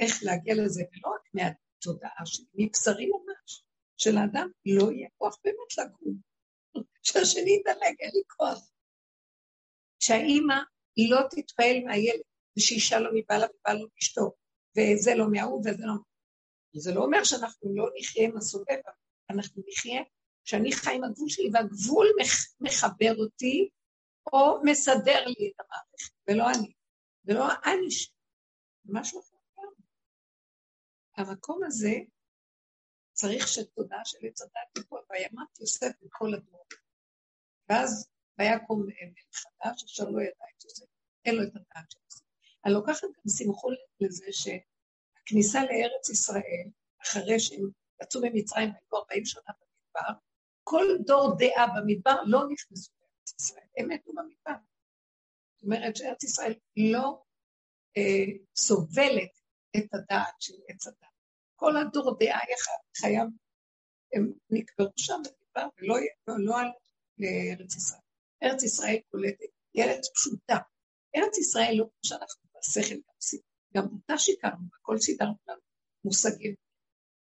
איך 0.00 0.22
להגיע 0.22 0.54
לזה, 0.54 0.82
ולא 0.92 1.14
רק 1.14 1.22
מהתודעה 1.34 2.26
שלי, 2.26 2.46
מבשרי 2.54 3.06
ממש, 3.06 3.64
של 3.96 4.16
האדם, 4.16 4.50
לא 4.66 4.92
יהיה 4.92 5.08
כוח 5.18 5.36
באמת 5.44 5.78
לקום. 5.78 6.20
שהשני 7.02 7.50
ידלג, 7.50 7.96
אין 8.00 8.10
לי 8.14 8.22
כוח. 8.36 8.70
שהאימא 10.00 10.58
לא 11.10 11.20
תתפעל 11.30 11.76
מהילד, 11.84 12.22
ושאישה 12.58 12.98
לא 12.98 13.10
מבעלה 13.14 13.46
ובעל 13.46 13.78
לא 14.16 14.30
וזה 14.76 15.14
לא 15.14 15.26
מההוא 15.30 15.60
וזה 15.60 15.86
לא... 15.86 15.94
זה 16.72 16.94
לא 16.94 17.04
אומר 17.04 17.24
שאנחנו 17.24 17.76
לא 17.76 17.88
נחיה 17.98 18.24
עם 18.24 18.36
הסובב, 18.36 18.78
אנחנו 19.30 19.62
נחיה 19.68 20.02
שאני 20.44 20.72
חי 20.72 20.94
עם 20.94 21.04
הגבול 21.04 21.28
שלי, 21.28 21.50
והגבול 21.52 22.06
מחבר 22.60 23.14
אותי, 23.16 23.68
או 24.32 24.62
מסדר 24.64 25.24
לי 25.26 25.50
את 25.50 25.60
המערכת, 25.60 26.12
ולא 26.28 26.50
אני. 26.50 26.77
ולא 27.28 27.46
אני 27.64 27.90
ש... 27.90 28.10
משהו 28.84 29.20
אחר. 29.20 29.62
המקום 31.16 31.60
הזה 31.64 31.92
צריך 33.12 33.48
שתודעה 33.48 34.04
של 34.04 34.18
עץ 34.22 34.42
הדת 34.42 34.52
תיפול, 34.74 35.00
וימת 35.10 35.60
יוסף 35.60 35.90
בכל 36.02 36.34
הדור. 36.34 36.64
ואז 37.68 38.08
ויקום 38.38 38.86
מלך 38.86 39.34
חדש, 39.34 39.84
אשר 39.84 40.04
לא 40.04 40.20
ידע 40.20 40.44
את 40.56 40.64
יוסף, 40.64 40.86
אין 41.24 41.34
לו 41.34 41.42
את 41.42 41.48
הדעת 41.48 41.90
של 41.90 41.98
יוסף. 42.04 42.24
אני 42.64 42.72
לוקחת 42.74 43.02
גם 43.02 43.30
שמחו 43.38 43.68
לזה 44.00 44.26
שהכניסה 44.30 45.58
לארץ 45.60 46.08
ישראל, 46.10 46.70
אחרי 47.02 47.40
שהם 47.40 47.70
יצאו 48.02 48.20
ממצרים, 48.24 48.68
היו 48.68 49.00
40 49.00 49.24
שנה 49.24 49.42
במדבר, 49.42 50.20
כל 50.64 50.84
דור 51.06 51.36
דעה 51.38 51.66
במדבר 51.66 52.22
לא 52.26 52.40
נכנסו 52.50 52.92
לארץ 53.00 53.34
ישראל, 53.40 53.66
הם 53.76 53.88
מתו 53.88 54.12
במדבר. 54.12 54.67
זאת 55.58 55.64
אומרת 55.64 55.96
שארץ 55.96 56.24
ישראל 56.24 56.54
לא 56.76 57.22
אה, 57.96 58.32
סובלת 58.56 59.30
את 59.76 59.94
הדעת 59.94 60.34
של 60.40 60.54
עץ 60.68 60.86
הדת. 60.86 60.96
כל 61.56 61.76
הדור 61.76 62.16
דעה 62.18 62.40
חייב, 63.00 63.28
הם 64.12 64.32
נקברו 64.50 64.92
שם 64.96 65.14
במדבר 65.14 65.68
ולא, 65.78 65.96
לא 66.28 66.58
עלו 66.58 66.72
לארץ 67.18 67.76
ישראל. 67.76 68.00
ארץ 68.42 68.62
ישראל 68.62 68.98
קולטת, 69.10 69.50
היא 69.74 69.84
ארץ 69.84 70.08
פשוטה. 70.14 70.58
ארץ 71.16 71.38
ישראל 71.38 71.74
לא 71.78 71.84
כמו 71.84 72.00
שאנחנו 72.02 72.48
בשכל 72.58 72.94
גם 72.94 73.00
עושים, 73.16 73.40
גם 73.74 73.84
אותה 73.84 74.18
שיקרנו, 74.18 74.64
הכל 74.80 74.98
סידרנו 74.98 75.34
לנו 75.48 75.60
מושגים. 76.04 76.54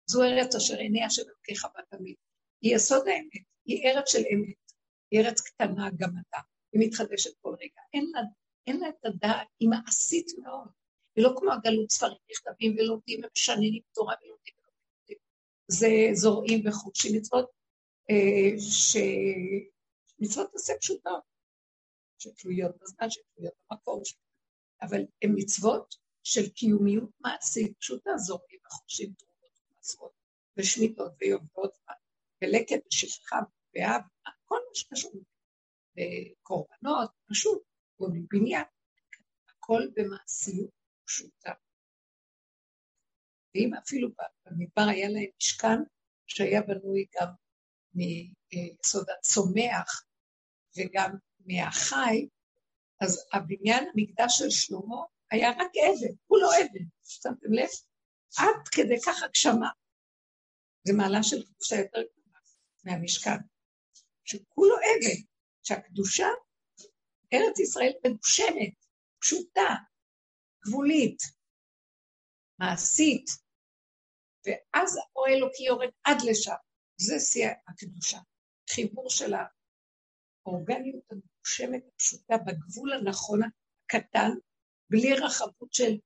זו 0.06 0.22
ארץ 0.22 0.54
אשר 0.54 0.76
עיני 0.78 1.04
השם 1.04 1.22
אלוקיך 1.28 1.66
בה 1.74 1.96
תמיד. 1.96 2.16
היא 2.62 2.76
יסוד 2.76 3.08
האמת, 3.08 3.46
היא 3.64 3.88
ארץ 3.88 4.12
של 4.12 4.22
אמת, 4.34 4.72
היא 5.10 5.20
ארץ 5.20 5.40
קטנה 5.40 5.88
גם 5.96 6.10
אתה, 6.20 6.38
היא 6.76 6.88
מתחדשת 6.88 7.30
כל 7.42 7.54
רגע. 7.60 7.80
אין 7.94 8.10
לה, 8.14 8.20
אין 8.66 8.80
לה 8.80 8.88
את 8.88 9.04
הדעת, 9.04 9.48
היא 9.60 9.68
מעשית 9.68 10.26
מאוד. 10.42 10.68
היא 11.16 11.24
לא 11.24 11.34
כמו 11.36 11.52
הגלות 11.52 11.90
ספרים 11.90 12.18
נכתבים 12.30 12.76
ולומדים 12.78 13.20
ומשננים 13.24 13.82
תורה 13.94 14.14
ולומדים 14.22 14.54
ולומדים. 14.58 15.16
זה 15.68 15.88
זורעים 16.12 16.68
וחודשים 16.68 17.16
מצוות, 17.16 17.50
אה, 18.10 18.50
שמצוות 20.20 20.52
עושה 20.52 20.72
פשוטות, 20.80 21.22
שתלויות 22.18 22.76
בזמן, 22.80 23.10
שתלויות 23.10 23.54
במקום, 23.70 24.02
אבל 24.82 25.00
הן 25.22 25.32
מצוות 25.36 25.94
של 26.22 26.48
קיומיות 26.48 27.10
מעשית 27.20 27.78
פשוטה, 27.78 28.10
זורעים 28.16 28.60
וחודשים 28.66 29.12
תרומות 29.12 29.60
ומעשרות 29.70 30.12
ושמיטות 30.56 31.12
ויובדות 31.20 31.78
ולקט 32.42 32.86
ושפחה 32.92 33.36
ואב, 33.74 34.00
כל 34.44 34.58
מה 34.68 34.74
שקשור 34.74 35.12
בקורבנות, 35.96 37.10
פשוט, 37.30 37.62
בבניין, 38.00 38.64
הכל 39.48 39.82
במעשיות 39.94 40.70
פשוטה. 41.04 41.52
ואם 43.54 43.74
אפילו 43.74 44.08
במדבר 44.46 44.82
היה 44.88 45.08
להם 45.08 45.30
משכן 45.40 45.78
שהיה 46.26 46.62
בנוי 46.62 47.06
גם 47.20 47.28
מיסוד 47.94 49.06
הצומח 49.18 50.04
וגם 50.76 51.10
מהחי, 51.46 52.28
אז 53.00 53.26
הבניין 53.32 53.84
המקדש 53.94 54.38
של 54.38 54.50
שלמה 54.50 54.96
היה 55.30 55.50
רק 55.50 55.70
אבן, 55.76 56.14
הוא 56.26 56.38
לא 56.38 56.50
אבן, 56.60 56.84
שמתם 57.04 57.52
לב? 57.52 57.68
עד 58.38 58.68
כדי 58.70 58.96
כך 59.06 59.22
הגשמה. 59.22 59.70
זה 60.86 60.92
מעלה 60.96 61.22
של 61.22 61.44
קדושה 61.44 61.76
יותר 61.76 61.98
גדולה 61.98 62.38
מהמשכן, 62.84 63.38
שכולו 64.24 64.76
אבן, 64.76 65.22
שהקדושה, 65.66 66.26
ארץ 67.32 67.58
ישראל 67.58 67.92
מדושנת, 68.06 68.74
פשוטה, 69.20 69.74
גבולית, 70.66 71.18
מעשית, 72.58 73.26
ואז 74.46 74.96
האור 74.96 75.26
האלוקי 75.26 75.62
יורד 75.62 75.88
עד 76.04 76.16
לשם. 76.30 76.52
זה 77.00 77.14
שיא 77.18 77.48
הקדושה. 77.68 78.18
חיבור 78.70 79.10
של 79.10 79.32
האורגניות 80.44 81.04
המגושמת 81.10 81.82
הפשוטה 81.94 82.34
בגבול 82.46 82.92
הנכון 82.92 83.40
הקטן, 83.84 84.30
בלי 84.90 85.12
רחבות 85.14 85.72
של 85.72 85.98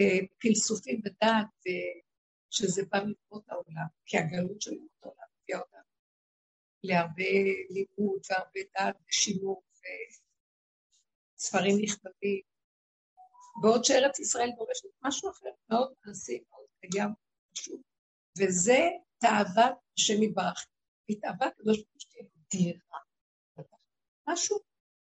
אה, 0.00 0.26
פלסופים 0.38 1.00
ודעת, 1.04 1.46
אה, 1.66 2.00
שזה 2.50 2.82
בא 2.90 2.98
מבואות 2.98 3.48
העולם, 3.48 3.86
כי 4.06 4.18
הגלות 4.18 4.60
של 4.60 4.70
מבואות 4.70 5.02
העולם 5.02 5.28
הביאה 5.42 5.58
אותנו 5.58 5.91
להרבה 6.82 7.24
לימוד 7.70 8.20
והרבה 8.30 8.60
דעת 8.74 8.96
ושימור 9.08 9.62
וספרים 11.36 11.76
נכתבים 11.82 12.40
בעוד 13.62 13.84
שארץ 13.84 14.18
ישראל 14.18 14.50
דורשת 14.56 14.88
משהו 15.02 15.30
אחר, 15.30 15.48
מאוד 15.70 15.92
מעשי, 16.06 16.44
מאוד 16.50 16.66
קיים, 16.80 17.08
פשוט. 17.54 17.80
וזה 18.38 18.78
תאוות 19.18 19.78
השם 19.98 20.22
יתברך. 20.22 20.66
התאווה 21.08 21.46
הקדוש 21.46 21.76
ברוך 21.76 21.88
הוא 21.92 22.00
שתהיה 22.00 22.24
דירה. 22.50 22.98
משהו 24.28 24.58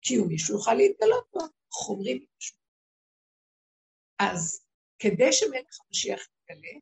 קיומי 0.00 0.38
שיוכל 0.38 0.74
להתגלות 0.74 1.26
בו, 1.32 1.40
חומרים 1.70 2.26
משהו. 2.38 2.58
אז 4.18 4.66
כדי 4.98 5.32
שמלך 5.32 5.80
המשיח 5.86 6.20
יתגלה, 6.20 6.80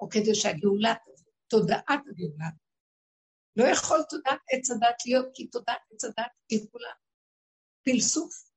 או 0.00 0.08
כדי 0.08 0.34
שהגאולה 0.34 0.94
תבוא, 1.04 1.32
תודעת 1.48 2.02
הגאולה, 2.10 2.48
לא 3.56 3.64
יכול 3.64 3.98
תודעת 4.10 4.40
עץ 4.52 4.70
הדת 4.70 5.06
להיות, 5.06 5.26
כי 5.34 5.46
תודעת 5.46 5.80
עץ 5.92 6.04
הדת 6.04 6.32
היא 6.48 6.66
כולה 6.70 6.90
פלסוף, 7.84 8.50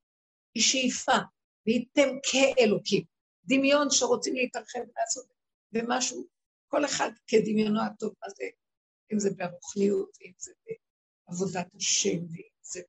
היא 0.56 0.64
שאיפה, 0.64 1.18
וייתם 1.66 2.10
כאלוקים. 2.24 3.04
דמיון 3.46 3.88
שרוצים 3.90 4.36
להתרחב 4.36 4.80
ולעשות 4.80 5.26
במשהו, 5.72 6.28
כל 6.68 6.86
אחד 6.86 7.12
כדמיונו 7.28 7.80
הטוב, 7.86 8.14
מה 8.22 8.30
זה, 8.30 8.44
אם 9.14 9.20
זה 9.20 9.30
ברוכניות, 9.38 10.18
אם 10.22 10.32
זה 10.38 10.52
בעבודת 11.28 11.68
השם, 11.76 12.26
ואם 12.30 12.50
זה 12.62 12.82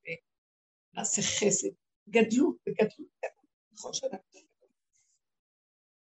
במעשה 0.94 1.22
חסד, 1.22 1.68
גדלות 2.08 2.56
וגדלות, 2.68 3.10
נכון 3.72 3.92
שאנחנו 3.92 4.40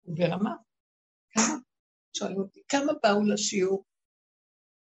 ברמה. 0.06 0.56
כמה? 1.30 1.58
שואלים 2.14 2.38
אותי, 2.38 2.62
כמה 2.68 2.94
באו 3.04 3.24
לשיעור? 3.34 3.86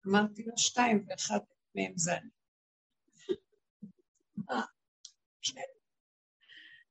אמרתי 0.07 0.43
לו 0.43 0.57
שתיים, 0.57 1.05
ואחד 1.07 1.39
מהם 1.75 1.93
זה 1.95 2.17
אני. 2.17 2.29
מה? 4.35 4.61
שנינו. 5.41 5.73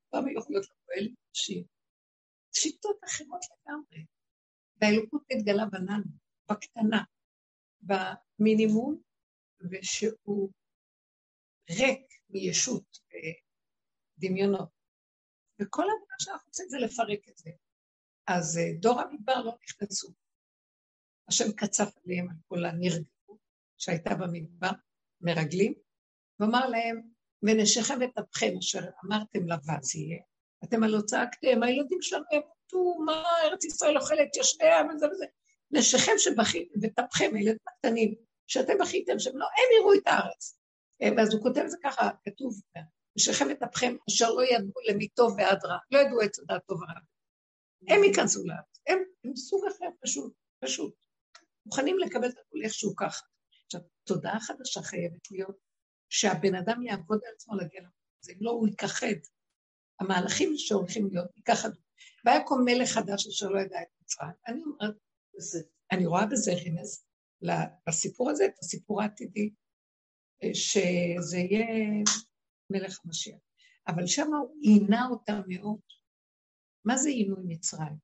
פעם 0.09 0.25
היו 0.27 0.39
יכולות 0.39 0.65
לבוא 0.65 0.93
אלה 0.97 1.09
נשים. 1.31 1.63
שיטות 2.53 2.99
אחרות 3.05 3.41
לגמרי. 3.51 4.05
והאלוקות 4.81 5.23
התגלה 5.31 5.65
בננו, 5.65 6.11
בקטנה, 6.51 7.03
במינימום, 7.81 9.01
ושהוא 9.71 10.51
ריק 11.69 12.07
מישות 12.29 12.99
ודמיונות. 14.17 14.69
וכל 15.61 15.83
הדבר 15.83 16.15
שאנחנו 16.19 16.47
עושים 16.49 16.69
זה 16.69 16.77
לפרק 16.77 17.29
את 17.29 17.37
זה. 17.37 17.49
אז 18.27 18.57
אה, 18.57 18.79
דור 18.79 19.01
המדבר 19.01 19.41
לא 19.43 19.51
נכנסו. 19.63 20.13
השם 21.29 21.51
קצף 21.51 21.89
עליהם 22.05 22.29
על 22.29 22.35
כל 22.47 22.65
הנרגעות 22.65 23.39
שהייתה 23.77 24.15
במדבר, 24.15 24.69
מרגלים, 25.21 25.73
ואמר 26.39 26.69
להם, 26.69 27.01
ונשיכם 27.43 28.03
את 28.03 28.17
אפכם 28.19 28.53
אשר 28.59 28.79
אמרתם 29.05 29.47
לבז 29.47 29.95
יהיה. 29.95 30.21
אתם 30.63 30.83
הלא 30.83 31.01
צעקתם, 31.01 31.63
הילדים 31.63 32.01
שלנו 32.01 32.23
ימותו, 32.31 32.99
מה 33.05 33.23
ארץ 33.43 33.65
ישראל 33.65 33.97
אוכלת 33.97 34.37
ישביה 34.37 34.77
וזה 34.95 35.07
וזה. 35.11 35.25
נשיכם 35.71 36.11
שבכיתם 36.17 36.79
וטפכם, 36.81 37.31
הילדים 37.35 37.57
הקטנים, 37.67 38.15
שאתם 38.47 38.73
בכיתם, 38.79 39.19
שהם 39.19 39.37
לא, 39.37 39.45
הם 39.45 39.79
יראו 39.79 39.93
את 39.93 40.07
הארץ. 40.07 40.59
ואז 41.17 41.33
הוא 41.33 41.43
כותב 41.43 41.61
את 41.61 41.69
זה 41.69 41.77
ככה, 41.83 42.09
כתוב, 42.25 42.61
נשיכם 43.17 43.51
את 43.51 43.63
אפכם 43.63 43.95
אשר 44.09 44.29
לא 44.29 44.43
ידעו 44.43 44.71
למי 44.89 45.07
טוב 45.07 45.35
ועד 45.37 45.65
רע, 45.65 45.77
לא 45.91 45.99
ידעו 45.99 46.21
את 46.21 46.39
הדעת 46.39 46.61
טוב 46.67 46.81
ורע. 46.81 46.99
הם 47.87 48.03
ייכנסו 48.03 48.43
לארץ, 48.45 48.79
הם, 48.87 48.99
הם 49.23 49.35
סוג 49.35 49.61
אחר 49.67 49.89
פשוט, 50.01 50.33
פשוט. 50.63 50.93
מוכנים 51.69 51.99
לקבל 51.99 52.29
את 52.29 52.37
הכול 52.37 52.63
איכשהו 52.63 52.95
ככה. 52.95 53.25
עכשיו, 53.65 53.81
תודעה 54.03 54.39
חדשה 54.39 54.81
חייבת 54.81 55.31
להיות 55.31 55.57
שהבן 56.09 56.55
אדם 56.55 56.83
יעבוד 56.83 57.19
על 57.25 57.33
עצמו 57.35 57.55
להגיע 57.55 57.81
למקום 57.81 57.99
אם 58.29 58.37
לא 58.41 58.51
הוא 58.51 58.67
ייכחד. 58.67 59.15
המהלכים 59.99 60.53
שהולכים 60.57 61.07
להיות, 61.11 61.37
ייכחדו. 61.37 61.79
ויקום 62.25 62.61
מלך 62.65 62.89
חדש 62.89 63.27
אשר 63.27 63.47
לא 63.47 63.59
ידע 63.59 63.81
את 63.81 63.87
מצרים. 64.01 64.31
אני 64.47 64.61
אומרת, 64.63 64.95
אני 65.91 66.05
רואה 66.05 66.25
בזה 66.25 66.51
רמז 66.51 67.05
בסיפור 67.87 68.29
הזה, 68.29 68.45
את 68.45 68.59
הסיפור 68.59 69.01
העתידי, 69.01 69.53
שזה 70.53 71.37
יהיה 71.37 72.03
מלך 72.69 72.99
המשיח. 73.05 73.39
אבל 73.87 74.07
שם 74.07 74.33
הוא 74.33 74.55
עינה 74.61 75.07
אותה 75.09 75.33
מאוד. 75.47 75.79
מה 76.85 76.97
זה 76.97 77.09
עינוי 77.09 77.43
מצרים? 77.45 77.97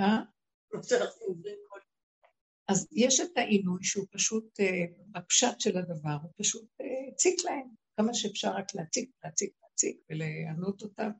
אה? 0.00 0.22
אז 2.68 2.88
יש 2.92 3.20
את 3.20 3.36
העינוי 3.36 3.84
שהוא 3.84 4.06
פשוט, 4.10 4.60
אה, 4.60 4.84
בפשט 5.08 5.60
של 5.60 5.78
הדבר, 5.78 6.16
הוא 6.22 6.32
פשוט 6.36 6.68
אה, 6.80 7.12
הציק 7.12 7.44
להם, 7.44 7.68
כמה 7.96 8.14
שאפשר 8.14 8.48
רק 8.48 8.74
להציק, 8.74 9.10
להציק, 9.24 9.52
להציק 9.62 10.00
ולענות 10.10 10.82
אותם. 10.82 11.10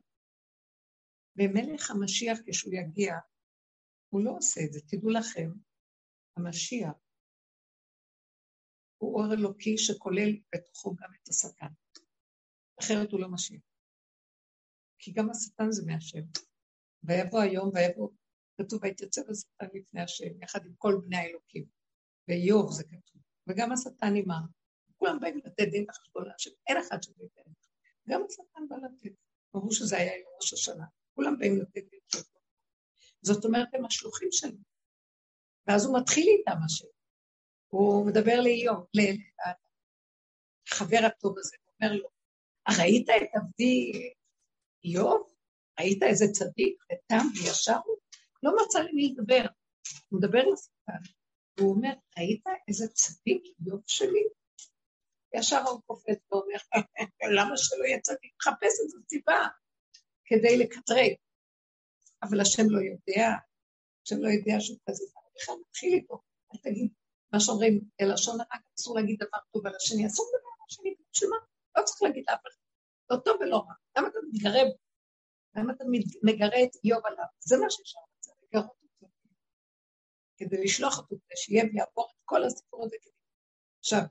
ומלך 1.37 1.91
המשיח, 1.91 2.37
כשהוא 2.45 2.73
יגיע, 2.73 3.13
הוא 4.09 4.21
לא 4.25 4.31
עושה 4.37 4.61
את 4.65 4.73
זה, 4.73 4.79
תדעו 4.87 5.09
לכם, 5.09 5.51
המשיח 6.37 6.93
הוא 8.97 9.21
אור 9.21 9.33
אלוקי 9.33 9.77
שכולל 9.77 10.29
בתוכו 10.55 10.95
גם 10.95 11.09
את 11.13 11.29
השטן. 11.29 11.73
אחרת 12.79 13.11
הוא 13.11 13.19
לא 13.19 13.29
משיח. 13.29 13.61
כי 14.99 15.11
גם 15.11 15.29
השטן 15.29 15.71
זה 15.71 15.83
מהשם. 15.85 16.23
ויבוא 17.03 17.39
היום, 17.41 17.71
ויבוא, 17.73 18.09
כתוב, 18.59 18.83
ויתייצב 18.83 19.21
השטן 19.29 19.65
לפני 19.73 20.01
השם, 20.01 20.41
יחד 20.43 20.65
עם 20.65 20.73
כל 20.77 21.01
בני 21.05 21.17
האלוקים. 21.17 21.65
ואיוב 22.27 22.71
זה 22.71 22.83
כתוב. 22.83 23.21
וגם 23.47 23.71
השטן 23.71 24.15
עימה. 24.15 24.39
כולם 24.97 25.19
באים 25.19 25.37
לתת 25.37 25.67
דין 25.71 25.85
וחשבון 25.89 26.27
להשם, 26.27 26.51
אין 26.67 26.77
אחד 26.77 27.03
שלא 27.03 27.23
ייתן. 27.23 27.51
גם 28.09 28.21
השטן 28.29 28.67
בא 28.69 28.75
לתת. 28.75 29.11
אמרו 29.55 29.71
שזה 29.71 29.97
היה 29.97 30.17
יום 30.17 30.31
ראש 30.41 30.53
השנה. 30.53 30.85
כולם 31.15 31.39
באים 31.39 31.61
לתת 31.61 31.89
דין 31.89 31.99
וחשבון. 32.07 32.41
זאת 33.21 33.45
אומרת, 33.45 33.67
הם 33.73 33.85
השלוחים 33.85 34.27
שלו. 34.31 34.57
ואז 35.67 35.85
הוא 35.85 35.99
מתחיל 35.99 36.27
איתם 36.27 36.57
השם. 36.65 36.87
הוא 37.67 38.07
מדבר 38.07 38.41
לאיוב, 38.41 38.85
לחבר 40.67 40.99
הטוב 41.05 41.37
הזה, 41.37 41.57
הוא 41.61 41.73
אומר 41.81 42.01
לו, 42.01 42.09
ראית 42.79 43.09
את 43.09 43.29
עבדי 43.33 43.91
איוב? 44.83 45.35
ראית 45.79 46.03
איזה 46.03 46.25
צדיק 46.31 46.83
ותם 46.91 47.25
וישר 47.35 47.77
הוא? 47.85 47.98
לא 48.43 48.51
מצא 48.55 48.79
לי 48.79 48.91
מי 48.91 49.13
לדבר. 49.13 49.45
הוא 50.09 50.19
מדבר 50.19 50.43
לשטן, 50.53 51.11
והוא 51.57 51.75
אומר, 51.75 51.93
ראית 52.17 52.43
איזה 52.67 52.87
צדיק 52.87 53.43
איוב 53.65 53.81
שלי? 53.87 54.23
ישר 55.35 55.61
הוא 55.67 55.81
קופץ 55.85 56.19
ואומר, 56.31 56.57
למה 57.37 57.57
שלא 57.57 57.85
יהיה 57.85 57.99
צדיק? 58.01 58.33
מחפש 58.37 58.73
איזו 58.83 58.97
סיבה 59.09 59.47
כדי 60.25 60.57
לקטרג. 60.57 61.13
אבל 62.23 62.41
השם 62.41 62.63
לא 62.69 62.79
יודע, 62.79 63.27
השם 64.03 64.15
לא 64.21 64.29
יודע 64.29 64.59
שהוא 64.59 64.79
כזה, 64.89 65.03
בכלל 65.35 65.55
מתחיל 65.67 65.93
איתו, 65.93 66.21
אל 66.53 66.59
תגיד, 66.63 66.91
מה 67.33 67.39
שאומרים, 67.39 67.81
לשון 68.01 68.41
הרע, 68.41 68.59
אסור 68.79 68.95
להגיד 68.95 69.19
דבר 69.19 69.37
טוב 69.51 69.67
על 69.67 69.75
השני, 69.75 70.07
אסור 70.07 70.25
לדבר 70.25 70.49
על 70.59 70.65
השני, 70.69 70.95
בשביל 71.11 71.29
מה? 71.29 71.37
לא 71.77 71.83
צריך 71.85 72.01
להגיד 72.01 72.23
לאף 72.29 72.39
אחד, 72.41 72.59
לא 73.09 73.17
טוב 73.25 73.37
ולא 73.41 73.57
רע. 73.57 73.73
למה 73.97 74.07
אתה 74.07 74.17
מתגרה 74.31 74.61
למה 75.55 75.73
אתה 75.73 75.83
מגרה 76.23 76.63
את 76.63 76.75
איוב 76.83 77.05
עליו? 77.05 77.25
זה 77.39 77.57
מה 77.57 77.69
שאפשר 77.69 77.99
לעשות, 77.99 78.08
לגרות 78.53 78.77
אותו. 78.83 79.13
כדי 80.37 80.63
לשלוח 80.63 80.97
אותו, 80.97 81.15
כדי 81.15 81.37
שיהיה 81.37 81.63
ויעבור 81.73 82.07
את 82.11 82.21
כל 82.25 82.43
הסיפור 82.43 82.85
הזה. 82.85 82.95
עכשיו, 83.79 84.01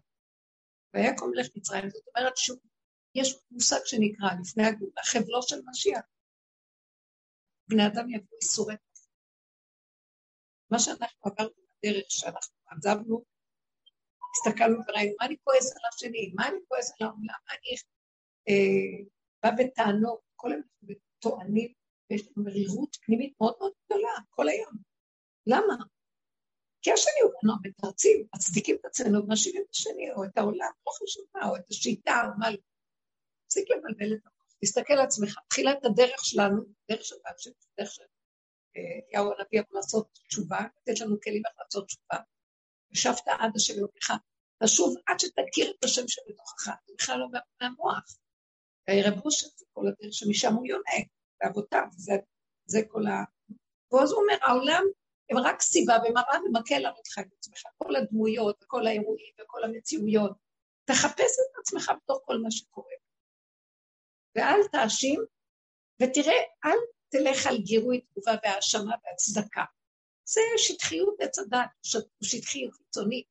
ויקום 0.95 1.31
מלך 1.31 1.47
מצרים, 1.57 1.91
זאת 1.91 2.05
אומרת 2.09 2.37
שיש 2.37 3.37
מושג 3.51 3.81
שנקרא 3.85 4.29
לפני 4.41 4.67
הגאולה, 4.67 5.03
חבלו 5.05 5.43
של 5.43 5.57
משיח. 5.71 6.05
בני 7.69 7.87
אדם 7.87 8.11
יבואו 8.11 8.39
איסורי 8.43 8.75
מה 10.71 10.79
שאנחנו 10.79 11.31
עברנו 11.31 11.51
בדרך 11.79 12.05
שאנחנו 12.09 12.57
עזבנו, 12.67 13.25
הסתכלנו 14.33 14.79
וראינו, 14.89 15.15
מה 15.21 15.27
אני 15.27 15.37
כועס 15.45 15.73
על 15.77 15.83
השני, 15.95 16.33
מה 16.35 16.49
אני 16.49 16.59
כועס 16.69 16.93
על 17.01 17.07
העולם, 17.07 17.21
מה 17.47 17.53
אני 17.55 17.75
אה, 18.49 19.05
בא 19.43 19.51
בטענות, 19.59 20.21
כל 20.37 20.53
הזמן 20.53 20.95
טוענים, 21.19 21.73
ויש 22.11 22.23
לנו 22.23 22.45
מרירות 22.45 22.97
פנימית 23.03 23.35
מאוד 23.41 23.55
מאוד 23.61 23.73
גדולה, 23.87 24.13
כל 24.31 24.49
היום. 24.49 24.73
למה? 25.47 25.85
כי 26.83 26.93
השני 26.93 27.21
הוא 27.23 27.33
לנו 27.43 27.55
מתרצים, 27.63 28.27
מצדיקים 28.35 28.77
את 28.81 28.85
עצמנו 28.85 29.25
ומאשימים 29.25 29.63
את 29.63 29.71
השני, 29.71 30.13
או 30.17 30.25
את 30.25 30.39
העולם, 30.39 30.71
לא 30.87 30.93
חשוב 30.93 31.25
מה, 31.35 31.49
או 31.49 31.57
את 31.57 31.71
השיטה, 31.71 32.23
או 32.25 32.39
מה, 32.39 32.47
תפסיק 33.47 33.71
לבלבל 33.71 34.15
את 34.15 34.21
המוח, 34.27 34.55
תסתכל 34.61 34.93
על 34.93 35.01
עצמך, 35.01 35.39
תחילת 35.49 35.85
הדרך 35.85 36.25
שלנו, 36.25 36.63
דרך 36.91 37.05
של 37.05 37.17
דרך 37.79 37.91
של 37.91 38.03
אליהו 38.77 39.33
הנביא 39.33 39.61
אמור 39.61 39.75
לעשות 39.75 40.19
תשובה, 40.29 40.59
לתת 40.61 41.01
לנו 41.01 41.21
כלים 41.21 41.43
איך 41.47 41.55
לעשות 41.59 41.87
תשובה. 41.87 42.17
ישבת 42.93 43.29
עד 43.29 43.51
השם 43.57 43.75
אלוקיך, 43.79 44.13
תשוב 44.65 44.95
עד 45.07 45.21
שתכיר 45.21 45.71
את 45.79 45.85
השם 45.85 46.09
שבתוכך, 46.09 46.71
זה 46.87 46.93
בכלל 46.99 47.19
לא 47.19 47.27
מהמוח. 47.61 48.19
וירבוש 48.89 49.45
את 49.45 49.59
זה 49.59 49.65
כל 49.73 49.85
הדרך 49.89 50.13
שמשם 50.13 50.55
הוא 50.55 50.67
יונק, 50.67 51.09
באבותיו, 51.41 51.87
זה, 51.91 52.13
זה 52.67 52.79
כל 52.89 53.07
ה... 53.07 53.25
ואז 53.93 54.13
הוא 54.13 54.23
אומר, 54.23 54.37
העולם 54.43 54.85
הם 55.31 55.39
רק 55.39 55.61
סיבה 55.61 55.95
ומראה 56.05 56.39
ומקל 56.45 56.87
על 56.87 56.93
אותך 56.97 57.19
את 57.19 57.33
עצמך, 57.39 57.63
כל 57.79 57.97
הדמויות 57.97 58.65
וכל 58.65 58.87
האירועים 58.87 59.33
וכל 59.41 59.65
המציאויות. 59.65 60.33
תחפש 60.85 61.33
את 61.41 61.59
עצמך 61.61 61.93
בתוך 61.97 62.21
כל 62.25 62.39
מה 62.39 62.51
שקורה. 62.51 62.95
ואל 64.37 64.61
תאשים, 64.73 65.21
ותראה, 66.03 66.41
אל 66.65 66.79
תלך 67.09 67.47
על 67.47 67.59
גירוי 67.59 68.01
תגובה 68.01 68.33
והאשמה 68.43 68.95
והצדקה. 69.05 69.65
זה 70.25 70.41
שטחיות 70.57 71.17
עץ 71.21 71.39
הדת, 71.39 71.71
הוא 71.95 72.03
שטחי 72.23 72.69
חיצוני. 72.71 73.23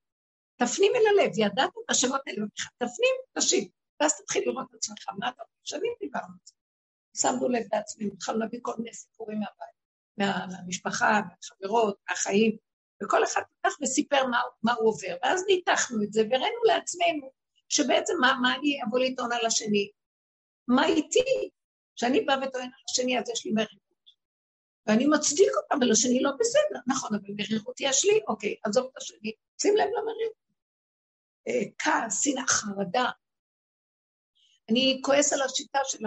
תפנים 0.55 0.91
אל 0.95 1.01
הלב, 1.07 1.31
ידעת 1.37 1.69
את 1.69 1.89
השמות 1.89 2.21
האלה 2.27 2.45
תפנים, 2.77 3.15
תשיב, 3.37 3.69
ואז 3.99 4.21
תתחיל 4.21 4.43
לראות 4.49 4.67
את 4.69 4.75
עצמך, 4.75 5.09
מה 5.19 5.29
אתה 5.29 5.41
אומר? 5.41 5.51
שנים 5.63 5.93
דיברנו 5.99 6.33
על 6.33 6.39
זה. 6.45 6.53
שמנו 7.17 7.49
לב 7.49 7.63
בעצמנו, 7.71 8.13
התחלנו 8.13 8.39
להביא 8.39 8.59
כל 8.61 8.73
מיני 8.77 8.93
סיפורים 8.93 9.39
מהבית, 9.39 9.77
מהמשפחה, 10.17 11.21
מהחברות, 11.27 11.97
מהחיים, 12.09 12.57
וכל 13.03 13.23
אחד 13.23 13.41
פתח 13.59 13.73
וסיפר 13.81 14.25
מה, 14.25 14.41
מה 14.63 14.73
הוא 14.73 14.89
עובר, 14.89 15.17
ואז 15.23 15.43
ניתחנו 15.47 16.03
את 16.03 16.13
זה, 16.13 16.21
והראינו 16.21 16.63
לעצמנו 16.63 17.31
שבעצם 17.69 18.13
מה, 18.21 18.33
מה 18.41 18.55
אני 18.55 18.79
אבוא 18.87 18.99
לטעון 18.99 19.31
על 19.31 19.45
השני? 19.45 19.91
מה 20.67 20.85
איתי? 20.85 21.49
כשאני 21.95 22.21
באה 22.21 22.37
וטוען 22.37 22.65
על 22.65 22.83
השני, 22.89 23.19
אז 23.19 23.29
יש 23.29 23.45
לי 23.45 23.51
מרירות. 23.51 23.87
ואני 24.87 25.07
מצדיק 25.07 25.49
אותה, 25.63 25.75
אבל 25.75 25.91
השני 25.91 26.19
לא 26.19 26.31
בסדר. 26.39 26.79
נכון, 26.87 27.09
אבל 27.15 27.33
מרירות 27.37 27.75
יש 27.79 28.05
לי, 28.05 28.19
אוקיי, 28.27 28.55
עזוב 28.63 28.85
את 28.91 28.97
השני, 28.97 29.31
שים 29.61 29.75
לב 29.77 29.85
למרירות. 29.85 30.37
אה, 31.47 31.63
כעס, 31.79 32.23
שנאה, 32.23 32.47
חרדה. 32.47 33.09
אני 34.69 35.01
כועס 35.03 35.33
על 35.33 35.41
השיטה 35.41 35.79
של, 35.83 36.05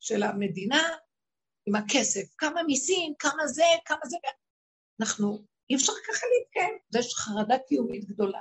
של 0.00 0.22
המדינה 0.22 0.82
עם 1.66 1.74
הכסף. 1.74 2.34
כמה 2.38 2.62
מיסים, 2.62 3.14
כמה 3.18 3.46
זה, 3.46 3.64
כמה 3.84 4.00
זה. 4.04 4.16
אנחנו, 5.00 5.44
אי 5.70 5.76
אפשר 5.76 5.92
ככה 6.08 6.26
להתקיים. 6.26 6.78
יש 6.96 7.14
חרדה 7.14 7.58
קיומית 7.68 8.04
גדולה. 8.04 8.40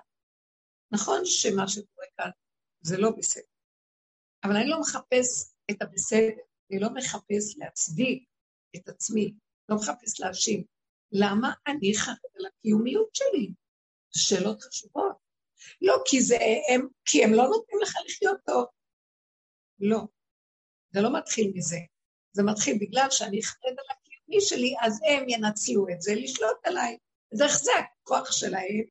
נכון 0.91 1.21
שמה 1.25 1.67
שקורה 1.67 2.05
כאן 2.17 2.29
זה 2.81 2.97
לא 2.97 3.09
בסדר, 3.17 3.43
אבל 4.43 4.55
אני 4.55 4.69
לא 4.69 4.79
מחפש 4.79 5.53
את 5.71 5.81
הבסדר. 5.81 6.41
אני 6.71 6.79
לא 6.79 6.89
מחפש 6.93 7.57
להצדיק 7.57 8.23
את 8.75 8.89
עצמי, 8.89 9.33
לא 9.69 9.75
מחפש 9.75 10.19
להאשים. 10.19 10.63
למה 11.11 11.53
אני 11.67 11.97
חרד 11.97 12.15
על 12.39 12.45
הקיומיות 12.45 13.15
שלי? 13.15 13.53
שאלות 14.17 14.61
חשובות. 14.61 15.17
לא 15.81 15.93
כי 16.05 16.21
זה 16.21 16.37
הם, 16.73 16.87
כי 17.05 17.23
הם 17.23 17.33
לא 17.33 17.43
נותנים 17.43 17.79
לך 17.81 17.93
לחיות 18.05 18.37
טוב. 18.45 18.65
לא. 19.79 19.99
זה 20.91 21.01
לא 21.01 21.17
מתחיל 21.17 21.51
מזה. 21.55 21.77
זה 22.31 22.43
מתחיל 22.43 22.77
בגלל 22.81 23.07
שאני 23.11 23.43
חרד 23.43 23.71
על 23.79 23.85
הקיומי 23.91 24.41
שלי, 24.41 24.75
אז 24.81 24.99
הם 25.09 25.29
ינצלו 25.29 25.89
את 25.89 26.01
זה 26.01 26.15
לשלוט 26.15 26.57
עליי. 26.63 26.97
דרך 27.33 27.51
זה 27.51 27.71
הכוח 27.79 28.31
שלהם, 28.31 28.83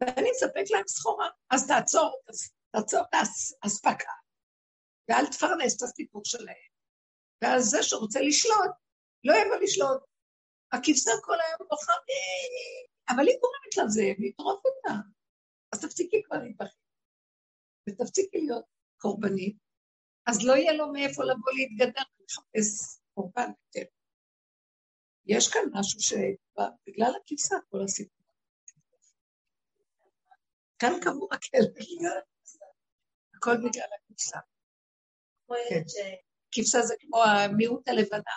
ואני 0.00 0.30
אספק 0.30 0.64
להם 0.70 0.86
סחורה. 0.88 1.28
אז 1.50 1.66
תעצור, 1.66 2.22
תעצור 2.70 3.00
את 3.00 3.14
האספקה, 3.62 4.12
ואל 5.08 5.26
תפרנס 5.26 5.76
את 5.76 5.82
הסיפור 5.82 6.22
שלהם. 6.24 6.72
ואז 7.42 7.64
זה 7.64 7.82
שרוצה 7.82 8.20
לשלוט, 8.20 8.70
לא 9.24 9.34
יבוא 9.34 9.56
לשלוט. 9.56 10.02
הכבשה 10.72 11.10
כל 11.22 11.40
היום 11.40 11.68
בוכה, 11.68 11.92
אבל 13.08 13.28
היא 13.28 13.36
גורמת 13.40 13.88
לזה, 13.88 14.12
לטרוף 14.18 14.60
אותה. 14.64 14.94
אז 15.72 15.80
תפסיקי 15.80 16.22
כבר 16.22 16.36
להתבחר. 16.36 16.70
ותפסיקי 17.88 18.38
להיות 18.38 18.64
קורבנית, 18.98 19.56
אז 20.26 20.46
לא 20.46 20.52
יהיה 20.52 20.72
לו 20.72 20.92
מאיפה 20.92 21.24
לבוא 21.24 21.52
להתגדר 21.52 22.02
ולחפש 22.18 23.00
קורבן 23.14 23.50
יותר. 23.66 23.88
יש 25.26 25.52
כאן 25.52 25.60
משהו 25.72 26.00
שבגלל 26.00 27.12
הכבשה 27.16 27.54
כל 27.70 27.84
הסיפור. 27.84 28.26
כאן 30.78 30.92
קבור 31.02 31.28
הכלב. 31.34 31.68
הכל 33.36 33.56
בגלל 33.56 33.88
הכבשה. 33.98 34.38
כן. 35.68 35.82
כבשה 36.52 36.82
זה 36.82 36.94
כמו 37.00 37.22
המיעוט 37.24 37.88
הלבנה. 37.88 38.36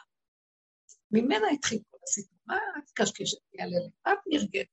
ממנה 1.11 1.47
התחיל 1.53 1.79
כל 1.89 1.97
הסיפור. 2.03 2.37
מה 2.45 2.57
את 2.77 2.91
קשקשת 2.93 3.37
לי 3.53 3.63
על? 3.63 3.69
מה 4.05 4.13
את 4.13 4.19
נרגעת? 4.27 4.67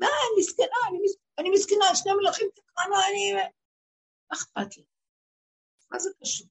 מה, 0.00 0.06
אני 0.06 0.40
מסכנה, 0.40 0.80
אני 1.38 1.50
מסכנה, 1.50 1.94
שני 1.94 2.12
מלכים 2.12 2.48
תקרנו, 2.54 2.94
אני... 3.08 3.32
מה 3.34 4.36
אכפת 4.36 4.76
לי? 4.76 4.84
מה 5.90 5.98
זה 5.98 6.10
קשור? 6.20 6.46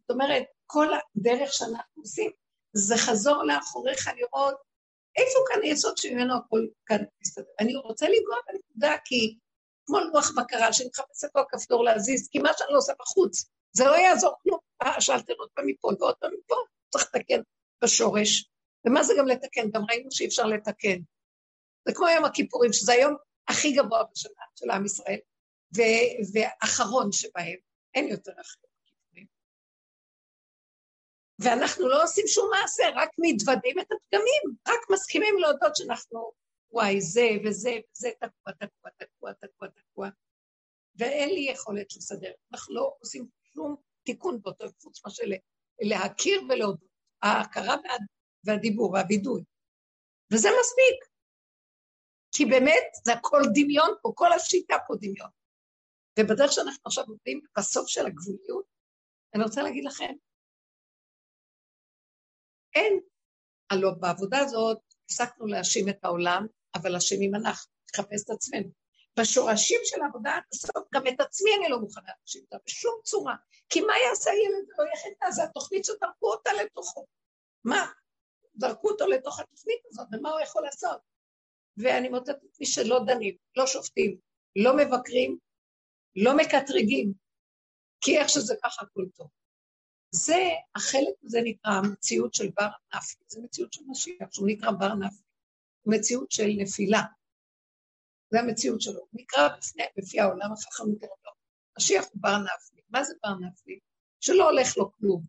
זאת 0.00 0.10
אומרת, 0.10 0.42
כל 0.66 0.86
הדרך 0.94 1.52
שאנחנו 1.52 2.02
עושים, 2.02 2.30
זה 2.72 2.94
חזור 2.96 3.44
לאחוריך 3.44 4.08
לראות 4.16 4.54
איפה 5.16 5.38
כאן 5.48 5.62
היסוד 5.62 5.96
שממנו 5.98 6.36
הכל 6.36 6.66
כאן 6.86 7.04
מסתדר. 7.22 7.44
אני 7.60 7.76
רוצה 7.76 8.06
לנגוע 8.08 8.36
בנקודה 8.46 8.96
כי 9.04 9.38
כמו 9.86 9.98
לוח 10.00 10.30
בקרה 10.36 10.72
שאני 10.72 10.88
מחפשת 10.88 11.28
לו 11.34 11.42
כפתור 11.48 11.84
להזיז, 11.84 12.28
כי 12.28 12.38
מה 12.38 12.50
שאני 12.58 12.72
לא 12.72 12.78
עושה 12.78 12.92
בחוץ, 13.00 13.44
זה 13.72 13.84
לא 13.84 13.96
יעזור 13.96 14.34
כלום. 14.42 14.58
אה, 14.82 15.00
שאלתם 15.00 15.32
עוד 15.38 15.48
פעם 15.54 15.66
מפה 15.66 15.90
ועוד 16.00 16.14
פעם 16.20 16.30
מפה, 16.38 16.54
צריך 16.90 17.04
לתקן 17.04 17.40
בשורש. 17.84 18.50
ומה 18.86 19.02
זה 19.02 19.14
גם 19.18 19.26
לתקן? 19.26 19.70
גם 19.70 19.82
ראינו 19.90 20.10
שאי 20.12 20.26
אפשר 20.26 20.46
לתקן. 20.46 20.98
זה 21.88 21.94
כמו 21.94 22.08
יום 22.08 22.24
הכיפורים, 22.24 22.72
שזה 22.72 22.92
היום 22.92 23.16
הכי 23.48 23.72
גבוה 23.72 24.04
בשנה 24.12 24.42
של 24.56 24.70
עם 24.70 24.84
ישראל, 24.84 25.18
ואחרון 26.34 27.12
שבהם, 27.12 27.56
אין 27.94 28.08
יותר 28.08 28.32
אחרי 28.32 28.68
הכיפורים. 28.82 29.26
ואנחנו 31.38 31.88
לא 31.88 32.02
עושים 32.02 32.24
שום 32.26 32.50
מעשה, 32.50 32.84
רק 32.94 33.10
מתוודים 33.18 33.80
את 33.80 33.86
הפגמים, 33.92 34.56
רק 34.68 34.80
מסכימים 34.90 35.38
להודות 35.38 35.76
שאנחנו, 35.76 36.32
וואי, 36.70 37.00
זה 37.00 37.28
וזה 37.44 37.70
וזה 37.92 38.10
תקוע, 38.18 38.52
תקוע, 38.52 38.90
תקוע, 38.90 39.32
תקוע, 39.32 39.68
תקוע, 39.68 40.08
ואין 40.94 41.28
לי 41.28 41.40
יכולת 41.40 41.96
לסדר. 41.96 42.32
אנחנו 42.52 42.74
לא 42.74 42.94
עושים 43.00 43.28
שום 43.54 43.76
תיקון 44.04 44.42
באותו 44.42 44.64
חוץ 44.82 45.04
מאשר 45.04 45.24
להכיר 45.80 46.42
ולהודות. 46.48 46.90
ההכרה 47.22 47.76
והדיבור 48.44 48.92
והווידוי. 48.92 49.44
וזה 50.32 50.48
מספיק. 50.60 51.10
כי 52.32 52.44
באמת 52.44 52.84
זה 53.04 53.12
הכל 53.12 53.40
דמיון 53.54 53.90
פה, 54.02 54.12
כל 54.14 54.32
השיטה 54.32 54.76
פה 54.86 54.94
דמיון. 55.00 55.30
ובדרך 56.18 56.52
שאנחנו 56.52 56.82
עכשיו 56.86 57.04
עובדים 57.08 57.40
בסוף 57.58 57.88
של 57.88 58.06
הגבוליות, 58.06 58.64
אני 59.34 59.42
רוצה 59.42 59.62
להגיד 59.62 59.84
לכם, 59.84 60.12
אין, 62.74 63.00
הלוא 63.70 63.92
בעבודה 63.92 64.38
הזאת 64.38 64.78
הפסקנו 65.04 65.46
להאשים 65.46 65.88
את 65.88 66.04
העולם, 66.04 66.46
אבל 66.74 66.96
אשמים 66.96 67.34
אנחנו, 67.34 67.72
לחפש 67.88 68.24
את 68.24 68.30
עצמנו. 68.30 68.70
בשורשים 69.18 69.80
של 69.84 70.02
העבודה 70.02 70.30
עד 70.30 70.42
הסוף, 70.52 70.88
גם 70.94 71.06
את 71.06 71.20
עצמי 71.20 71.50
אני 71.58 71.68
לא 71.68 71.78
מוכנה 71.78 72.08
להאשים 72.18 72.42
אותה 72.42 72.56
בשום 72.66 72.94
צורה. 73.04 73.34
כי 73.68 73.80
מה 73.80 73.92
יעשה 74.08 74.30
הילד 74.30 74.68
ולא 74.78 74.88
יחדה? 74.94 75.30
זה 75.30 75.44
התוכנית 75.44 75.84
שתרקו 75.84 76.32
אותה 76.32 76.50
לתוכו. 76.52 77.06
מה? 77.64 77.86
זרקו 78.54 78.90
אותו 78.90 79.06
לתוך 79.06 79.40
התוכנית 79.40 79.80
הזאת, 79.86 80.06
ומה 80.12 80.30
הוא 80.30 80.40
יכול 80.40 80.62
לעשות? 80.62 81.00
ואני 81.76 82.08
מוצאת 82.08 82.36
את 82.36 82.60
מי 82.60 82.66
שלא 82.66 83.00
דנים, 83.06 83.36
לא 83.56 83.66
שופטים, 83.66 84.16
לא 84.56 84.76
מבקרים, 84.76 85.38
לא 86.16 86.36
מקטרגים, 86.36 87.12
כי 88.00 88.18
איך 88.18 88.28
שזה 88.28 88.54
ככה 88.64 88.82
הכל 88.82 89.04
טוב. 89.14 89.28
זה, 90.10 90.38
החלק 90.76 91.14
הזה 91.22 91.38
נקרא 91.44 91.72
המציאות 91.72 92.34
של 92.34 92.50
בר 92.56 92.68
נפי, 92.94 93.16
זה 93.28 93.40
מציאות 93.42 93.72
של 93.72 93.80
משיח, 93.88 94.32
שהוא 94.32 94.48
נקרא 94.48 94.70
בר 94.70 94.94
נפי, 94.94 95.22
מציאות 95.86 96.30
של 96.30 96.48
נפילה. 96.58 97.02
זה 98.30 98.40
המציאות 98.40 98.80
שלו. 98.80 99.00
הוא 99.00 99.08
נקרא 99.12 99.48
בפני, 99.58 99.84
בפי 99.96 100.20
העולם 100.20 100.52
החכם 100.52 100.90
יותר 100.92 101.06
לא. 101.24 101.32
משיח 101.78 102.04
הוא 102.12 102.22
בר 102.22 102.38
נפי. 102.38 102.80
מה 102.88 103.04
זה 103.04 103.14
בר 103.22 103.34
נפי? 103.46 103.78
שלא 104.20 104.50
הולך 104.50 104.76
לו 104.76 104.92
כלום. 104.92 105.22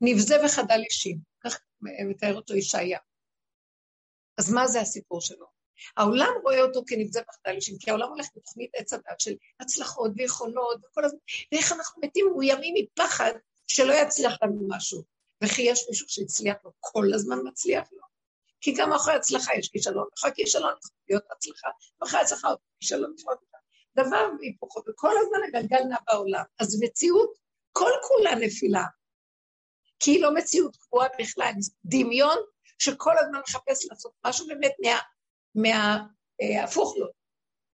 נבזה 0.00 0.34
וחדל 0.44 0.80
אישים, 0.84 1.18
כך 1.44 1.60
מתאר 1.80 2.34
אותו 2.34 2.54
ישעיה. 2.54 2.98
אז 4.38 4.52
מה 4.52 4.66
זה 4.66 4.80
הסיפור 4.80 5.20
שלו? 5.20 5.46
העולם 5.96 6.32
רואה 6.42 6.60
אותו 6.60 6.82
כנבזה 6.86 7.20
וחדל 7.28 7.56
אישים, 7.56 7.76
כי 7.78 7.90
העולם 7.90 8.08
הולך 8.08 8.26
בתוכנית 8.36 8.70
עץ 8.74 8.92
הדת 8.92 9.20
של 9.20 9.34
הצלחות 9.60 10.10
ויכולות 10.16 10.80
וכל 10.84 11.04
הזמן, 11.04 11.18
ואיך 11.52 11.72
אנחנו 11.72 12.02
מתים 12.02 12.26
מאוימים 12.26 12.74
מפחד 12.76 13.32
שלא 13.66 13.92
יצליח 13.92 14.38
לנו 14.42 14.68
משהו. 14.68 15.02
וכי 15.44 15.62
יש 15.62 15.86
מישהו 15.88 16.08
שהצליח 16.08 16.56
לו, 16.64 16.70
כל 16.80 17.14
הזמן 17.14 17.38
מצליח 17.44 17.88
לו. 17.92 18.02
כי 18.60 18.74
גם 18.76 18.92
אחרי 18.92 19.14
הצלחה 19.14 19.54
יש 19.58 19.68
כישלון, 19.68 20.06
אחרי 20.18 20.30
כישלון 20.34 20.72
יכול 20.84 20.96
להיות 21.08 21.24
הצלחה, 21.30 21.68
ואחרי 22.00 22.20
הצלחה 22.20 22.48
עוד 22.48 22.58
כישלון 22.80 23.14
יכול 23.18 23.34
דבר 23.96 24.28
והיפוכו, 24.38 24.80
וכל 24.88 25.14
הזמן 25.20 25.38
הגלגל 25.48 25.84
נע 25.88 25.96
בעולם. 26.06 26.44
אז 26.58 26.82
מציאות 26.82 27.32
כל 27.72 27.90
כולה 28.02 28.34
נפילה, 28.34 28.84
כי 30.00 30.10
היא 30.10 30.22
לא 30.22 30.34
מציאות 30.34 30.76
קבועה 30.76 31.08
בכלל, 31.18 31.52
דמיון 31.84 32.36
שכל 32.78 33.18
הזמן 33.18 33.40
מחפש 33.48 33.86
לעשות 33.90 34.12
משהו 34.26 34.46
באמת 34.46 34.72
מה, 34.84 34.98
מה, 35.54 36.06
אה, 36.42 36.64
לו. 36.98 37.06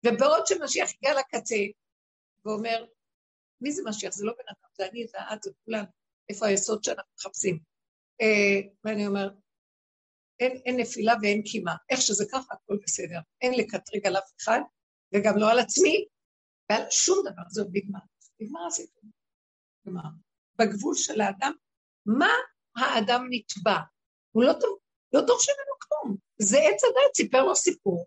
ובעוד 0.07 0.47
שמשיח 0.47 0.91
הגיע 0.91 1.21
לקצה 1.21 1.57
ואומר, 2.45 2.85
מי 3.61 3.73
זה 3.73 3.83
משיח? 3.89 4.13
זה 4.13 4.25
לא 4.25 4.33
בן 4.33 4.45
אדם, 4.49 4.71
זה 4.79 4.87
אני, 4.87 5.07
זה 5.07 5.19
את, 5.33 5.43
זה 5.43 5.51
כולנו. 5.65 5.87
איפה 6.29 6.47
היסוד 6.47 6.85
שאנחנו 6.85 7.13
מחפשים? 7.15 7.59
אה, 8.21 8.61
ואני 8.85 9.07
אומר, 9.07 9.29
אין, 10.41 10.61
אין 10.67 10.81
נפילה 10.81 11.15
ואין 11.23 11.43
קימה. 11.43 11.75
איך 11.91 12.01
שזה 12.01 12.25
ככה, 12.33 12.55
הכל 12.55 12.79
בסדר. 12.83 13.21
אין 13.41 13.55
לקטרג 13.55 14.07
על 14.07 14.17
אף 14.17 14.33
אחד, 14.41 14.61
וגם 15.15 15.39
לא 15.39 15.51
על 15.51 15.59
עצמי, 15.59 16.07
ועל 16.71 16.83
שום 16.91 17.19
דבר, 17.33 17.43
זהו 17.49 17.67
נגמר. 17.73 18.01
נגמר 18.41 18.67
הסיפור. 18.67 19.03
נגמר. 19.85 20.09
בגבול 20.59 20.95
של 20.95 21.21
האדם, 21.21 21.53
מה 22.07 22.33
האדם 22.77 23.27
נתבע? 23.31 23.79
הוא 24.33 24.45
לא, 24.45 24.53
לא 25.13 25.21
דורש 25.21 25.49
ממנו 25.49 25.76
כלום. 26.03 26.17
זה 26.39 26.59
עץ 26.59 26.85
הדת, 26.85 27.15
סיפר 27.17 27.45
לו 27.45 27.57
סיפור, 27.57 28.07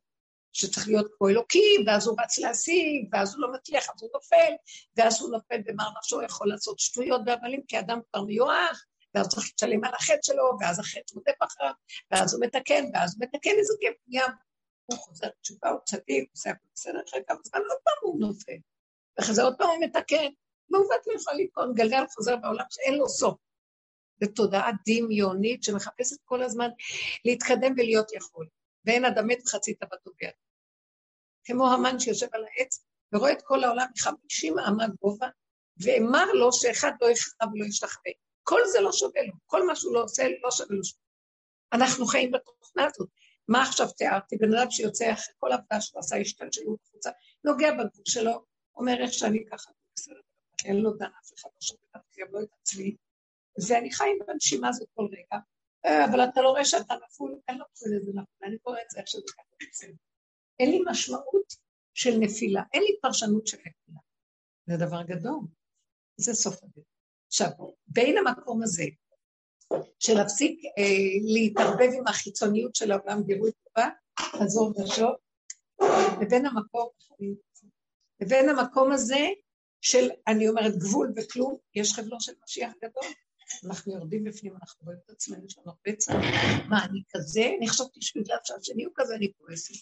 שצריך 0.54 0.88
להיות 0.88 1.08
כמו 1.18 1.30
אלוקים, 1.30 1.84
ואז 1.88 2.08
הוא 2.08 2.18
רץ 2.22 2.38
להשיג, 2.38 3.10
ואז 3.12 3.34
הוא 3.34 3.42
לא 3.42 3.52
מצליח, 3.54 3.90
אז 3.96 4.02
הוא 4.02 4.10
נופל, 4.14 4.54
ואז 4.98 5.22
הוא 5.22 5.32
נופל 5.32 5.62
במר 5.66 5.90
נפשו, 5.98 6.22
יכול 6.22 6.50
לעשות 6.50 6.80
שטויות 6.80 7.22
והבלים, 7.26 7.62
כי 7.68 7.80
אדם 7.80 8.00
כבר 8.12 8.22
מיואש, 8.22 8.78
ואז 9.16 9.28
צריך 9.28 9.52
לשלם 9.56 9.84
על 9.84 9.94
החטא 9.94 10.22
שלו, 10.24 10.44
ואז 10.60 10.80
החטא 10.80 11.14
רודף 11.16 11.38
אחריו, 11.40 11.74
ואז 12.12 12.34
הוא 12.34 12.46
מתקן, 12.46 12.86
ואז 12.94 13.16
הוא 13.16 13.28
מתקן 13.28 13.56
איזה 13.58 13.74
פנייה. 14.06 14.26
הוא 14.86 14.98
חוזר 14.98 15.28
בתשובה, 15.40 15.70
הוא 15.70 15.80
צדיק, 15.86 16.24
הוא 16.24 16.34
עושה 16.36 16.50
הכל 16.50 16.68
בסדר, 16.76 17.00
אחרי 17.10 17.22
כמה 17.28 17.38
זמן 17.44 17.60
עוד 17.70 17.78
פעם 17.84 17.94
הוא 18.02 18.20
נופל. 18.20 18.58
ואחרי 19.18 19.36
זה 19.36 19.44
עוד 19.44 19.56
פעם 19.58 19.70
הוא 19.70 19.86
מתקן, 19.86 20.28
מעוות 20.70 21.08
לא 21.08 21.14
יכול 21.14 21.34
לקרוא, 21.34 21.66
גלגל 21.76 22.04
חוזר 22.16 22.36
בעולם 22.36 22.66
שאין 22.70 22.98
לו 22.98 23.10
סוף. 23.10 23.36
זו 24.24 24.32
תודעה 24.36 24.72
דמיונית 24.88 25.64
שמחפשת 25.64 26.18
כל 26.26 26.44
הזמן 26.44 26.70
להתקדם 27.26 27.74
ולהיות 27.78 28.14
יכול. 28.14 28.48
ואין 28.86 29.06
אדם 29.06 29.28
מת 29.28 29.42
וחצי 29.46 29.74
תאוותו 29.74 30.12
ביד. 30.22 30.34
כמו 31.44 31.72
המן 31.72 32.00
שיושב 32.00 32.28
על 32.32 32.46
העץ 32.46 32.86
ורואה 33.14 33.32
את 33.32 33.42
כל 33.42 33.64
העולם 33.64 33.88
מחמישים 33.98 34.60
אמה 34.60 34.86
גובה, 35.02 35.28
ואמר 35.84 36.26
לו 36.34 36.54
שאחד 36.54 36.92
לא 37.02 37.12
יכתב 37.12 37.46
ולא 37.54 37.66
ישתחווה. 37.66 38.12
כל 38.44 38.62
זה 38.72 38.82
לא 38.82 38.92
שווה 38.92 39.22
לו, 39.24 39.34
כל 39.46 39.68
מה 39.68 39.76
שהוא 39.76 39.94
לא 39.94 40.04
עושה 40.04 40.28
לא 40.44 40.52
שווה 40.52 40.76
לו. 40.76 40.82
אנחנו 41.74 42.06
חיים 42.06 42.32
בתוכנה 42.32 42.86
הזאת. 42.86 43.10
מה 43.48 43.62
עכשיו 43.62 43.88
תיארתי? 43.92 44.38
בן 44.38 44.56
אדם 44.56 44.72
שיוצא 44.72 45.14
אחרי 45.14 45.34
כל 45.38 45.52
עבודה 45.52 45.82
שהוא 45.82 46.00
עשה 46.00 46.18
השתלשלות 46.18 46.80
החוצה, 46.84 47.10
נוגע 47.44 47.72
בגבול 47.72 48.04
שלו, 48.08 48.46
אומר 48.76 48.96
איך 49.02 49.14
שאני 49.14 49.46
ככה, 49.52 49.72
בסדר, 49.96 50.20
אין 50.66 50.76
לו 50.76 50.94
דן 50.94 51.06
אף 51.06 51.34
אחד 51.38 51.50
לא 51.56 51.62
שווה 51.62 52.02
גם 52.18 52.28
לא 52.32 52.40
את 52.44 52.50
עצמי, 52.62 52.96
ואני 53.68 53.92
חי 53.92 54.10
בנשימה 54.28 54.70
הזאת 54.70 54.88
כל 54.96 55.08
רגע, 55.12 55.42
אה, 55.86 56.06
אבל 56.06 56.24
אתה 56.24 56.42
לא 56.42 56.50
רואה 56.50 56.66
שאתה 56.66 56.94
נפול, 57.06 57.40
אני 57.50 57.60
לא 57.60 57.66
קורא 57.74 57.92
לזה 57.96 58.12
נפול, 58.12 58.48
אני 58.48 58.58
קורא 58.58 58.78
את 58.86 58.90
זה 58.90 59.00
איך 59.00 59.08
שזה 59.08 59.22
ככה. 59.38 59.88
אין 60.60 60.72
לי 60.72 60.80
משמעות 60.92 61.54
של 61.94 62.18
נפילה, 62.20 62.64
אין 62.74 62.82
לי 62.82 63.00
פרשנות 63.02 63.48
של 63.48 63.58
נפילה. 63.58 64.00
זה 64.66 64.86
דבר 64.86 65.02
גדול, 65.04 65.40
זה 66.18 66.34
סוף 66.34 66.64
הדרך. 66.64 66.86
עכשיו, 67.28 67.50
בין 67.88 68.18
המקום 68.18 68.64
הזה, 68.64 68.84
של 70.00 70.14
להפסיק 70.14 70.62
אה, 70.66 70.84
להתערבב 71.34 71.90
עם 71.98 72.08
החיצוניות 72.08 72.76
של 72.76 72.92
העולם 72.92 73.24
גירוי 73.24 73.52
טובה, 73.52 73.90
חזור 74.20 74.74
ושוב, 74.82 75.16
לבין 76.22 76.46
המקום, 76.46 76.90
לבין 78.22 78.50
המקום 78.50 78.92
הזה 78.92 79.28
של, 79.82 80.10
אני 80.28 80.50
אומרת, 80.50 80.78
גבול 80.78 81.14
וכלום, 81.16 81.58
יש 81.76 81.94
חבלו 81.94 82.22
של 82.22 82.34
משיח 82.44 82.72
גדול. 82.78 83.04
אנחנו 83.66 83.94
יורדים 83.94 84.24
בפנים, 84.24 84.54
אנחנו 84.54 84.86
רואים 84.86 85.00
את 85.06 85.10
עצמנו, 85.10 85.42
לנו 85.58 85.72
הרבה 85.72 85.98
צער. 85.98 86.18
מה, 86.70 86.86
אני 86.86 87.04
כזה? 87.10 87.52
אני 87.58 87.70
חשבתי 87.70 88.02
שבגלל 88.02 88.38
שהשני 88.44 88.84
הוא 88.84 88.94
כזה, 88.96 89.16
אני 89.16 89.32
כועסת. 89.38 89.74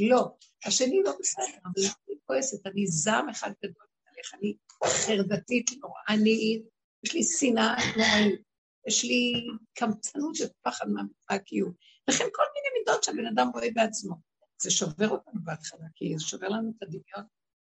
לא, 0.00 0.36
השני 0.64 1.02
לא 1.04 1.12
בסדר, 1.20 1.58
אבל 1.64 1.82
אני 2.08 2.16
כועסת, 2.24 2.66
אני 2.66 2.86
זעם 2.86 3.28
אחד 3.28 3.50
גדול 3.64 3.86
עליך, 4.06 4.34
אני 4.34 4.56
חרדתית 4.84 5.70
נורא, 5.80 6.00
אני 6.08 6.62
יש 7.04 7.14
לי 7.14 7.22
שנאה 7.22 7.76
נוראית, 7.96 8.40
יש 8.88 9.04
לי 9.04 9.46
קמצנות 9.74 10.34
של 10.34 10.46
פחד 10.62 10.86
מהקיום. 11.30 11.72
לכן 12.08 12.24
כל 12.32 12.42
מיני 12.54 12.78
מידות 12.78 13.04
שהבן 13.04 13.26
אדם 13.26 13.50
רואה 13.54 13.68
בעצמו. 13.74 14.14
זה 14.62 14.70
שובר 14.70 15.08
אותנו 15.08 15.40
בהתחלה, 15.44 15.86
כי 15.94 16.14
זה 16.18 16.24
שובר 16.24 16.48
לנו 16.48 16.72
את 16.76 16.82
הדמיון, 16.82 17.26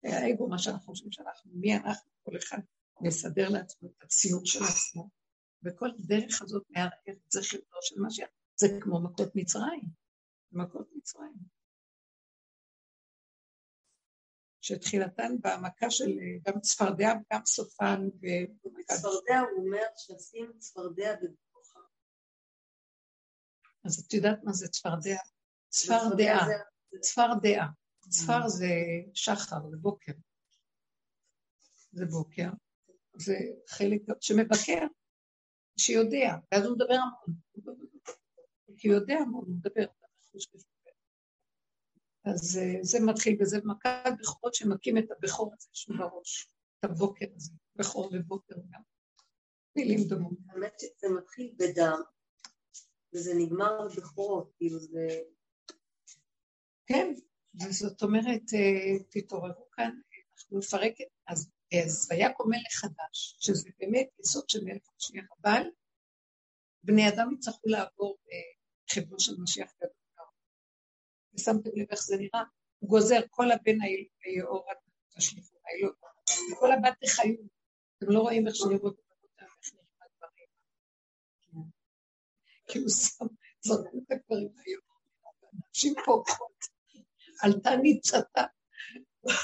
האגו, 0.05 0.49
מה 0.49 0.59
שאנחנו 0.59 0.87
חושבים 0.87 1.13
שאנחנו, 1.13 1.51
מי 1.55 1.77
אנחנו, 1.77 2.11
כל 2.23 2.37
אחד 2.37 2.59
מסדר 3.01 3.49
לעצמו 3.49 3.89
את 3.89 4.03
הציור 4.03 4.41
של 4.45 4.65
עצמו, 4.65 5.09
וכל 5.65 5.89
דרך 5.99 6.43
הזאת 6.43 6.63
מערער 6.71 6.89
את 7.09 7.17
זכירתו 7.29 7.77
של 7.83 8.01
משיח, 8.01 8.29
זה 8.57 8.67
כמו 8.81 9.03
מכות 9.03 9.33
מצרים, 9.35 9.85
מכות 10.53 10.89
מצרים. 10.97 11.35
שתחילתן 14.61 15.33
בהעמקה 15.41 15.91
של 15.91 16.11
גם 16.43 16.61
צפרדע 16.61 17.09
וגם 17.09 17.41
סופן. 17.47 18.09
ו... 18.15 18.27
צפרדע, 18.87 19.41
הוא 19.41 19.67
אומר 19.67 19.87
שעושים 19.97 20.53
צפרדע 20.59 21.15
בברוכה. 21.17 21.81
אז 23.85 24.05
את 24.07 24.13
יודעת 24.13 24.39
מה 24.45 24.53
זה 24.53 24.69
צפרדע? 24.69 25.17
צפרדע, 25.69 26.39
צפרדע. 27.01 27.65
צפר 28.09 28.49
זה 28.49 28.75
שחר, 29.15 29.71
זה 29.71 29.77
בוקר. 29.77 30.13
זה 31.93 32.07
בוקר. 32.07 32.49
זה 33.17 33.35
חלק 33.69 34.03
שמבקר, 34.21 34.87
שיודע, 35.79 36.37
ואז 36.53 36.65
הוא 36.65 36.75
מדבר 36.75 36.95
המון. 36.95 37.37
כי 38.77 38.89
הוא 38.89 38.97
יודע 38.97 39.15
המון, 39.15 39.45
הוא 39.47 39.57
מדבר. 39.57 39.87
אז 42.25 42.59
אה, 42.59 42.79
זה 42.83 42.99
מתחיל 43.07 43.37
בזה, 43.41 43.59
מכת 43.65 44.13
בכורות 44.21 44.55
שמכים 44.55 44.99
את 44.99 45.11
הבכור 45.11 45.55
הזה 45.55 45.69
שהוא 45.73 45.97
בראש, 45.97 46.49
את 46.79 46.85
הבוקר 46.85 47.27
הזה, 47.37 47.53
בכור 47.77 48.11
ובוקר 48.15 48.55
גם. 48.55 48.81
מילים 49.77 50.09
דומות. 50.09 50.39
האמת 50.49 50.81
שזה 50.81 51.15
מתחיל 51.19 51.55
בדם, 51.59 52.01
וזה 53.15 53.35
נגמר 53.35 53.89
בבכורות, 53.89 54.53
כאילו 54.57 54.79
זה... 54.79 55.21
כן, 56.87 57.15
וזאת 57.63 58.03
אומרת, 58.03 58.43
אה, 58.55 59.05
תתעוררו 59.11 59.71
כאן, 59.71 60.01
אנחנו 60.33 60.59
נפרק 60.59 60.93
את... 61.01 61.07
אז 61.27 61.51
אז 61.81 62.09
ויקום 62.11 62.51
מלך 62.51 62.73
חדש, 62.73 63.37
שזה 63.41 63.71
באמת 63.79 64.09
יסוד 64.21 64.49
של 64.49 64.65
מלך 64.65 64.83
משיח, 64.97 65.25
אבל 65.43 65.63
בני 66.83 67.09
אדם 67.09 67.35
יצטרכו 67.35 67.69
לעבור 67.69 68.19
בחברו 68.25 69.21
של 69.21 69.33
משיח 69.43 69.73
גדול. 69.77 69.93
ושמתם 71.35 71.71
לב 71.75 71.87
איך 71.91 72.03
זה 72.03 72.17
נראה? 72.17 72.43
הוא 72.79 72.91
גוזר 72.91 73.21
כל 73.31 73.51
הבן 73.51 73.77
היאור 74.25 74.71
עד 74.71 74.77
תשליכו, 75.17 75.57
העילות, 75.65 75.97
וכל 76.53 76.73
הבת 76.73 76.95
תחיו. 77.01 77.35
אתם 77.99 78.13
לא 78.13 78.21
רואים 78.21 78.47
איך 78.47 78.57
שנראו 78.57 78.89
את 78.89 78.95
איך 79.41 79.73
נראים 79.73 79.87
הדברים. 80.01 80.49
כי 82.69 82.79
הוא 82.79 82.89
שם, 82.89 83.27
זרקו 83.61 83.99
את 83.99 84.11
הגברים 84.13 84.53
היום, 84.67 84.83
אנשים 85.69 85.95
פורחות, 86.05 86.65
עלתה 87.43 87.71
ניצתה 87.83 88.43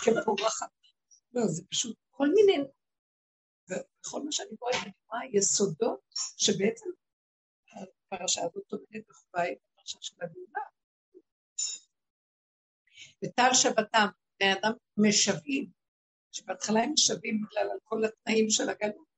כפורחת. 0.05 0.71
לא, 1.33 1.47
זה 1.47 1.63
פשוט 1.71 1.97
כל 2.19 2.29
מיני, 2.35 2.69
וכל 3.69 4.23
מה 4.25 4.33
שאני 4.33 4.57
קוראת, 4.57 4.75
אני 4.83 4.93
רואה 5.09 5.21
יסודות 5.33 6.01
שבעצם 6.37 6.91
הפרשה 7.73 8.41
הזאת 8.41 8.65
טומנת 8.69 9.07
בחובה 9.09 9.53
את 9.53 9.59
הפרשה 9.73 9.99
של 10.01 10.15
הגאולה. 10.23 10.63
וטל 13.25 13.55
שבתם, 13.55 14.07
בני 14.41 14.53
אדם 14.53 14.73
משוועים, 14.97 15.71
שבהתחלה 16.33 16.81
הם 16.81 16.93
משוועים 16.93 17.43
בגלל 17.43 17.71
על 17.71 17.79
כל 17.85 18.05
התנאים 18.05 18.51
של 18.51 18.69
הגלות, 18.69 19.09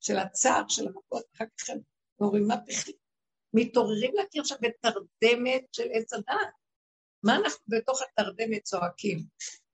של 0.00 0.18
הצער, 0.18 0.68
של 0.68 0.86
המכות, 0.86 1.24
אחר 1.36 1.44
כך 1.58 1.70
הם 1.70 1.78
אומרים 2.20 2.46
מה 2.48 2.56
בכלל, 2.56 2.94
מתעוררים 3.54 4.14
להכיר 4.14 4.44
שם 4.44 4.56
בתרדמת 4.60 5.64
של 5.72 5.88
עץ 5.92 6.12
הדעת. 6.12 6.54
מה 7.22 7.36
אנחנו 7.36 7.64
בתוך 7.68 8.02
התרדמת 8.02 8.62
צועקים? 8.62 9.18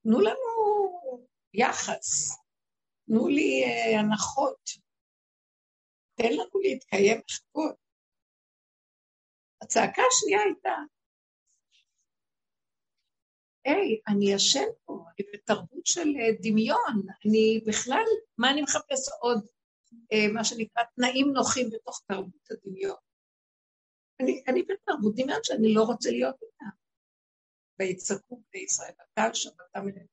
תנו 0.02 0.20
לנו 0.20 0.48
יחס, 1.54 2.38
תנו 3.08 3.28
לי 3.28 3.64
אה, 3.64 4.00
הנחות, 4.00 4.60
תן 6.14 6.32
לנו 6.32 6.60
להתקיים 6.62 7.20
בכבוד. 7.20 7.74
הצעקה 9.62 10.02
השנייה 10.10 10.40
הייתה, 10.42 10.76
היי, 13.64 14.00
אני 14.08 14.32
ישן 14.32 14.68
פה, 14.84 15.04
אני 15.06 15.26
בתרבות 15.32 15.86
של 15.86 16.08
אה, 16.18 16.32
דמיון, 16.42 17.06
אני 17.24 17.60
בכלל, 17.66 18.04
מה 18.38 18.50
אני 18.50 18.62
מחפש 18.62 19.08
עוד, 19.20 19.46
אה, 20.12 20.32
מה 20.34 20.44
שנקרא, 20.44 20.82
תנאים 20.96 21.26
נוחים 21.32 21.70
בתוך 21.70 22.02
תרבות 22.08 22.50
הדמיון. 22.50 22.96
אני, 24.20 24.42
אני 24.48 24.62
בתרבות 24.62 25.14
דמיון 25.16 25.40
שאני 25.42 25.74
לא 25.74 25.82
רוצה 25.82 26.10
להיות 26.10 26.36
איתה. 26.42 26.64
ויצעקו 27.78 28.42
בני 28.52 28.62
ישראל, 28.62 28.92
אתה 29.14 29.34
שבתם 29.34 29.88
אל 29.88 30.06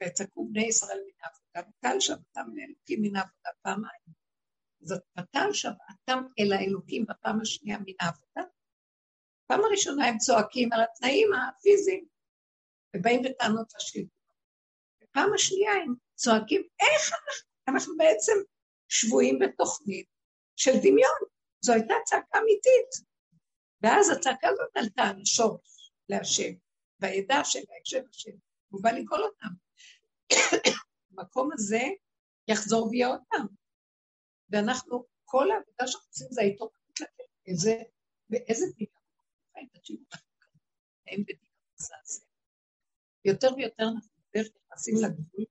ויצעקו 0.00 0.48
בני 0.48 0.66
ישראל 0.66 0.98
מן 1.06 1.24
העבודה, 1.24 1.70
ותל 1.78 2.00
שבתם 2.00 2.46
אל 2.56 2.64
אלוקים 2.68 3.02
מן 3.02 3.16
העבודה 3.16 3.50
פעמיים. 3.62 4.18
זאת 4.80 5.02
ותל 5.18 5.52
שבתם 5.52 6.22
אל 6.38 6.52
האלוקים 6.52 7.04
בפעם 7.08 7.40
השנייה 7.40 7.78
מן 7.78 7.94
העבודה. 8.00 8.42
פעם 9.46 9.60
הראשונה 9.64 10.06
הם 10.06 10.18
צועקים 10.18 10.72
על 10.72 10.80
התנאים 10.82 11.28
הפיזיים, 11.32 12.06
ובאים 12.96 13.22
בטענות 13.22 13.66
לשלטון. 13.76 14.08
בפעם 15.02 15.34
השנייה 15.34 15.72
הם 15.72 15.94
צועקים, 16.14 16.62
איך 16.80 17.12
אנחנו, 17.12 17.48
אנחנו 17.68 17.96
בעצם 17.96 18.32
שבויים 18.88 19.38
בתוכנית 19.38 20.06
של 20.56 20.72
דמיון. 20.82 21.18
זו 21.60 21.72
הייתה 21.72 21.94
צעקה 22.04 22.38
אמיתית. 22.38 23.08
ואז 23.82 24.10
הצעקה 24.10 24.48
הזאת 24.48 24.76
עלתה 24.76 25.02
על 25.02 25.22
השורש 25.22 25.92
להשם, 26.08 26.52
והידע 27.00 27.44
של 27.44 27.58
ההקשר 27.74 28.00
השם, 28.10 28.36
הוא 28.68 28.82
בא 28.82 28.90
לגאול 28.90 29.22
אותם. 29.22 29.67
המקום 31.10 31.50
הזה 31.52 31.82
יחזור 32.48 32.88
ויהיה 32.88 33.08
אותם. 33.08 33.46
ואנחנו, 34.50 35.04
כל 35.24 35.50
העבודה 35.50 35.86
שאנחנו 35.86 36.08
עושים 36.08 36.26
זה 36.30 36.40
ההתעוררות 36.40 37.00
לכם. 37.00 37.06
ואיזה 38.30 38.64
דמיון. 38.76 38.98
הם 41.06 41.22
בדמיון 41.22 41.58
מזעזע. 41.74 42.24
יותר 43.24 43.48
ויותר 43.56 43.84
אנחנו 43.94 44.10
בדרך 44.28 44.48
נכנסים 44.56 44.94
לגבול, 45.04 45.44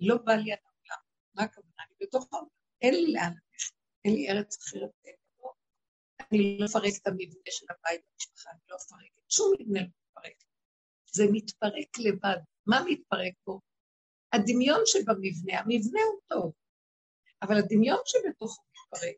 לא 0.00 0.16
בא 0.16 0.32
לי 0.32 0.52
על 0.52 0.58
העולם, 0.64 1.02
מה 1.34 1.42
הכוונה? 1.42 1.82
אני 1.86 1.96
בתוך 2.00 2.28
העולם, 2.32 2.48
אין 2.82 2.94
לי 2.94 3.12
לאן 3.12 3.32
ללכת, 3.32 3.74
אין 4.04 4.14
לי 4.14 4.30
ארץ 4.30 4.58
אחרת, 4.58 4.90
אני 6.32 6.58
לא 6.58 6.66
אפרק 6.66 6.92
את 7.02 7.06
המבנה 7.06 7.50
של 7.50 7.66
הבית 7.70 8.00
במשפחה, 8.12 8.50
אני 8.50 8.60
לא 8.68 8.76
אפרק 8.76 9.18
את 9.18 9.30
שום 9.30 9.52
מבנה. 9.60 9.80
זה 11.14 11.24
מתפרק 11.32 11.98
לבד. 11.98 12.36
מה 12.66 12.84
מתפרק 12.86 13.32
פה? 13.44 13.58
הדמיון 14.32 14.80
שבמבנה, 14.86 15.60
המבנה 15.60 16.00
הוא 16.12 16.20
טוב, 16.26 16.52
אבל 17.42 17.56
הדמיון 17.58 17.98
שבתוכו 18.06 18.62
מתפרק. 18.70 19.16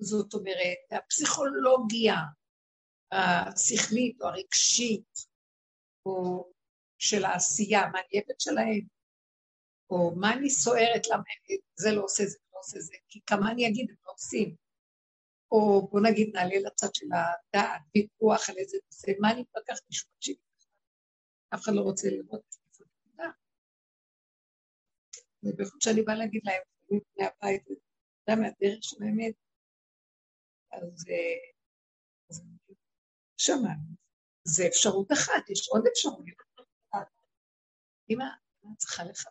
זאת 0.00 0.34
אומרת, 0.34 1.02
הפסיכולוגיה 1.04 2.16
השכלית 3.12 4.20
או 4.20 4.26
הרגשית, 4.26 5.18
או 6.06 6.50
של 6.98 7.24
העשייה, 7.24 7.80
מה 7.92 7.98
אני 7.98 8.20
עבד 8.20 8.40
שלהם, 8.40 8.86
או 9.90 10.14
מה 10.16 10.32
אני 10.32 10.50
סוערת, 10.50 11.06
למה 11.10 11.22
זה 11.74 11.88
לא 11.92 12.04
עושה, 12.04 12.24
זה 12.26 12.38
לא 12.52 12.58
עושה 12.58 12.80
זה, 12.80 12.94
כי 13.08 13.20
כמה 13.26 13.50
אני 13.50 13.68
אגיד, 13.68 13.90
הם 13.90 13.96
לא 14.06 14.12
עושים. 14.12 14.56
או 15.52 15.88
בוא 15.90 16.00
נגיד, 16.00 16.30
נעלה 16.34 16.56
לצד 16.66 16.94
של 16.94 17.06
הדעת, 17.06 17.80
ויכוח 17.94 18.50
על 18.50 18.56
איזה 18.58 18.76
נושא, 18.86 19.10
מה 19.20 19.30
אני 19.32 19.40
מתווכחת 19.40 19.82
משפט 19.90 20.22
שלי 20.22 20.34
אף 21.54 21.60
אחד 21.60 21.72
לא 21.74 21.80
רוצה 21.80 22.08
לראות 22.10 22.56
איפה 22.68 22.84
נקודה. 22.84 23.30
ובכל 25.42 25.78
שאני 25.80 26.02
באה 26.02 26.14
להגיד 26.14 26.42
להם, 26.44 26.62
מפני 26.90 27.24
הבית, 27.24 27.62
אתה 28.24 28.32
מהדרך 28.36 28.78
של 28.82 28.96
האמת, 29.02 29.34
אז 30.72 31.04
אה, 31.08 31.52
שמענו. 33.36 33.92
זה 34.44 34.66
אפשרות 34.66 35.12
אחת, 35.12 35.50
יש 35.50 35.68
עוד 35.68 35.86
אפשרויות. 35.92 36.42
אמא, 38.10 38.24
אמא 38.64 38.74
צריכה 38.76 39.04
לך 39.04 39.24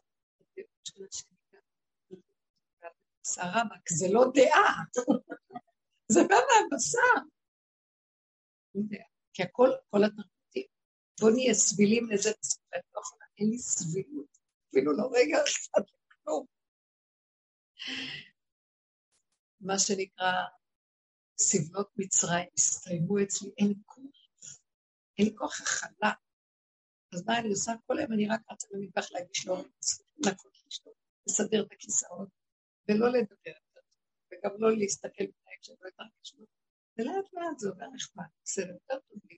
סרבק, 3.24 3.90
זה 3.90 4.06
לא 4.12 4.22
דעה, 4.34 4.84
זה 6.14 6.20
בא 6.30 6.36
מהבשר. 6.36 7.22
כי 9.34 9.44
הכל, 9.44 9.70
כל 9.90 10.04
התרבותים, 10.04 10.68
בוא 11.20 11.30
נהיה 11.32 11.54
סבילים 11.54 12.10
לזה, 12.10 12.30
לא 12.74 13.02
אין 13.38 13.50
לי 13.50 13.58
סבילות, 13.58 14.38
אפילו 14.70 14.98
לא 14.98 15.10
רגע 15.14 15.38
אחד 15.38 15.82
לכלום. 15.82 16.46
מה 19.62 19.80
שנקרא, 19.80 20.32
סבלות 21.38 21.90
מצרים 21.98 22.50
הסתיימו 22.58 23.24
אצלי, 23.24 23.52
אין 23.58 23.74
כלום. 23.86 24.12
אין 25.18 25.28
לי 25.28 25.36
כוח 25.36 25.62
הכלה. 25.62 26.12
אז 27.14 27.26
מה 27.26 27.40
אני 27.40 27.50
עושה? 27.50 27.72
כל 27.88 27.98
היום 27.98 28.14
אני 28.14 28.28
רק 28.28 28.42
רצה 28.52 28.68
במטבח 28.72 29.12
להגיש 29.12 29.48
לו 29.48 29.56
לסדר 31.28 31.64
את 31.66 31.72
הכיסאות, 31.72 32.30
ולא 32.90 33.08
לדבר 33.10 33.52
וגם 34.42 34.52
לא 34.60 34.78
להסתכל 34.78 35.24
בנהג 35.24 35.62
שלא 35.62 35.88
יתרגש 35.88 36.36
לו. 36.38 36.46
ולאט 36.98 37.34
לאט 37.34 37.60
זה 37.60 37.70
עובר 37.70 37.88
נחמד, 37.94 38.26
בסדר, 38.44 38.74
יותר 38.74 39.00
טוב 39.10 39.20
לי. 39.30 39.38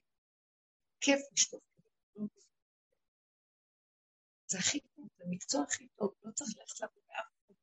כיף 1.00 1.20
לשתות. 1.32 1.62
זה 4.46 4.58
הכי 4.58 4.80
טוב, 4.80 5.08
זה 5.16 5.24
המקצוע 5.24 5.62
הכי 5.62 5.88
טוב, 5.96 6.14
לא 6.24 6.30
צריך 6.32 6.50
ללכת 6.58 6.80
לעבוד 6.80 7.02
באף 7.08 7.26
אחד. 7.44 7.54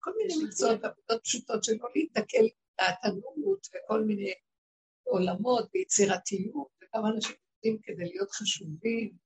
כל 0.00 0.12
מיני 0.16 0.34
מקצועות, 0.44 0.84
עבודות 0.84 1.22
פשוטות 1.24 1.64
שלא 1.64 1.88
להיתקל 1.94 2.46
דעתנות 2.80 3.66
וכל 3.66 4.00
מיני 4.06 4.34
עולמות 5.04 5.68
ויצירתיות, 5.74 6.68
וכמה 6.82 7.08
אנשים 7.14 7.36
עובדים 7.54 7.78
כדי 7.82 8.04
להיות 8.04 8.30
חשובים, 8.30 9.16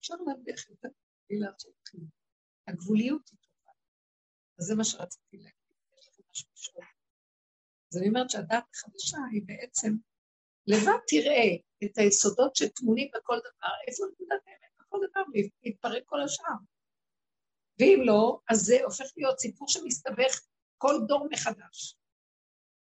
אפשר 0.00 0.14
להרוויח 0.26 0.70
יותר 0.70 0.88
בלי 1.28 1.38
לעשות 1.38 1.74
כלום. 1.86 2.19
הגבוליות 2.70 3.28
היא 3.28 3.38
טובה. 3.38 3.72
אז 4.58 4.64
זה 4.64 4.74
מה 4.74 4.84
שרציתי 4.84 5.36
להגיד, 5.36 5.76
יש 5.98 6.08
לכם 6.08 6.22
משהו 6.30 6.48
לשאול. 6.54 6.84
אז 7.92 7.98
אני 7.98 8.08
אומרת 8.08 8.30
שהדת 8.30 8.64
החדשה 8.74 9.18
היא 9.32 9.42
בעצם, 9.46 9.96
לבד 10.66 10.98
תראה 11.08 11.48
את 11.84 11.98
היסודות 11.98 12.56
שטמונים 12.56 13.10
בכל 13.14 13.38
דבר, 13.38 13.74
איפה 13.88 14.04
נקודת 14.12 14.40
האמת 14.46 14.72
בכל 14.80 14.98
דבר, 15.10 15.20
להתפרק 15.62 16.02
כל 16.06 16.22
השאר. 16.22 16.60
ואם 17.78 18.00
לא, 18.04 18.40
אז 18.50 18.58
זה 18.58 18.78
הופך 18.84 19.06
להיות 19.16 19.38
סיפור 19.38 19.68
שמסתבך 19.68 20.40
כל 20.78 20.94
דור 21.08 21.28
מחדש. 21.30 21.96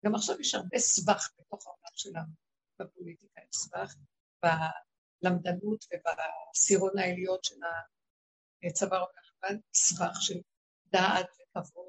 גם 0.04 0.14
עכשיו 0.14 0.40
יש 0.40 0.54
הרבה 0.54 0.78
סבך 0.78 1.30
בתוך 1.38 1.66
העולם 1.66 1.92
שלנו, 1.94 2.32
בפוליטיקה 2.78 3.40
יש 3.40 3.56
סבך, 3.56 3.94
בלמדנות 4.42 5.84
ובעשירון 5.84 6.98
העליון 6.98 7.38
של 7.42 7.56
הצבא 8.62 8.98
הלבן, 9.42 9.60
סבך 9.74 10.22
של 10.22 10.40
דעת 10.86 11.26
וכבוד 11.34 11.86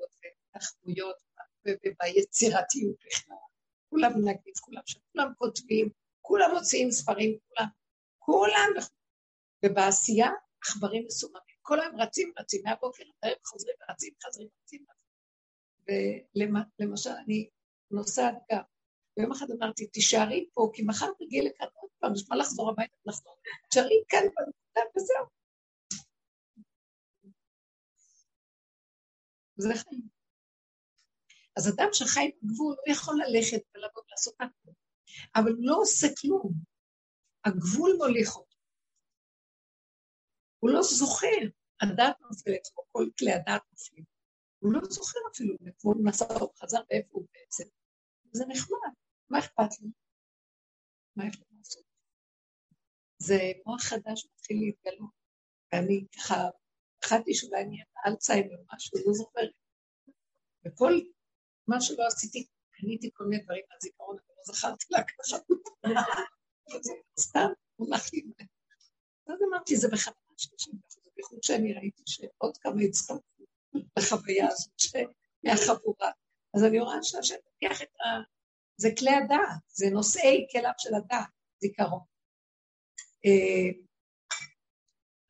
ותחבויות 0.56 1.16
וביצירתיות 1.66 2.95
בכלל. 3.06 3.36
כולם 3.89 4.12
נגיד, 4.18 4.54
כולם 4.62 4.82
שם, 4.86 4.99
כולם 5.12 5.34
כותבים, 5.38 5.89
כולם 6.22 6.52
מוציאים 6.54 6.91
ספרים, 6.91 7.38
כולם, 7.47 7.68
כולם, 8.20 8.70
ובעשייה 9.66 10.30
עכברים 10.62 11.06
מסוממים. 11.06 11.56
כל 11.62 11.80
היום 11.80 12.02
רצים, 12.02 12.34
רצים, 12.39 12.62
מהבוקר 12.66 13.04
עד 13.22 13.32
חוזרים 13.45 13.76
ורצים, 13.82 14.14
חוזרים, 14.24 14.47
רצים. 14.64 14.86
ולמשל, 15.88 17.10
אני 17.10 17.49
נוסעת 17.91 18.36
גם, 18.52 18.62
ויום 19.18 19.32
אחד 19.32 19.45
אמרתי, 19.52 19.88
תישארי 19.88 20.49
פה, 20.54 20.72
כי 20.74 20.84
מחר 20.84 21.12
תגיעי 21.20 21.45
לכאן 21.45 21.68
עוד 21.74 21.89
פעם, 21.99 22.14
מה 22.30 22.36
לחזור 22.36 22.70
הביתה, 22.70 22.95
לחזור. 23.06 23.36
תישארי 23.70 24.04
כאן 24.10 24.20
בנקודה 24.20 24.82
וזהו. 24.95 25.41
זה 29.58 29.70
חיים. 29.76 30.08
אז 31.58 31.74
אדם 31.74 31.88
שחי 31.93 32.32
בגבול, 32.41 32.76
הוא 32.86 32.93
יכול 32.93 33.16
ללכת 33.16 33.62
ולבוא 33.76 34.04
ולעשות 34.08 34.34
הכול, 34.34 34.74
אבל 35.36 35.52
הוא 35.52 35.66
לא 35.66 35.76
עושה 35.82 36.08
כלום. 36.22 36.54
הגבול 37.45 37.91
מוליך 37.97 38.36
אותו. 38.36 38.58
הוא 40.60 40.70
לא 40.70 40.82
זוכר. 40.82 41.62
הדעת 41.82 42.22
נופלת, 42.22 42.68
כמו 42.74 42.84
כל 42.91 43.06
כלי 43.20 43.32
הדעת 43.34 43.62
נופלים. 43.72 44.04
הוא 44.60 44.74
לא 44.74 44.80
זוכר 44.89 45.20
אפילו, 45.32 45.56
אתמול 45.68 45.97
נסע, 46.04 46.26
הוא 46.39 46.49
חזר 46.58 46.80
ואיפה 46.89 47.10
הוא 47.12 47.28
בעצם. 47.34 47.64
זה 48.32 48.43
נחמד, 48.47 48.93
מה 49.30 49.39
אכפת 49.39 49.82
לי? 49.82 49.89
מה 51.16 51.28
יש 51.28 51.41
לעשות? 51.52 51.84
זה 53.18 53.39
מוח 53.66 53.82
חדש 53.84 54.28
מתחיל 54.34 54.58
להתגלות, 54.60 55.10
ואני 55.74 56.06
ככה, 56.16 56.36
פחדתי 57.02 57.34
שאולי 57.34 57.62
אני 57.62 57.78
אלצהיימר 58.08 58.58
או 58.58 58.64
משהו, 58.76 58.97
לא 59.06 59.14
זוכרת. 59.14 59.49
וכל 60.66 60.93
מה 61.68 61.82
שלא 61.82 62.08
עשיתי, 62.08 62.47
קניתי 62.72 63.10
כל 63.14 63.24
מיני 63.24 63.43
דברים 63.43 63.64
מהזיכרון, 63.74 64.18
אבל 64.18 64.36
לא 64.38 64.54
זכרתי 64.54 64.86
לקחת. 64.91 65.43
סתם, 67.20 67.47
הולך 67.76 68.14
לי. 68.14 68.22
אז 69.28 69.39
אמרתי, 69.49 69.76
זה 69.76 69.88
בכוונה 69.88 70.34
שלי. 70.38 70.74
בייחוד 71.16 71.43
שאני 71.43 71.74
ראיתי 71.74 72.04
שעוד 72.06 72.58
כמה 72.58 72.82
הצטרפו 72.82 73.43
לחוויה 73.97 74.47
הזאת 74.47 74.72
מהחבורה. 75.43 76.12
אז 76.54 76.64
אני 76.64 76.80
רואה 76.80 77.04
שהשם 77.04 77.36
לוקח 77.36 77.82
את 77.82 77.88
ה... 77.88 78.06
זה 78.78 78.89
כלי 78.99 79.12
הדעת, 79.12 79.62
זה 79.68 79.86
נושאי 79.93 80.47
כליו 80.52 80.72
של 80.78 80.95
הדעת, 80.95 81.30
זיכרון. 81.62 82.02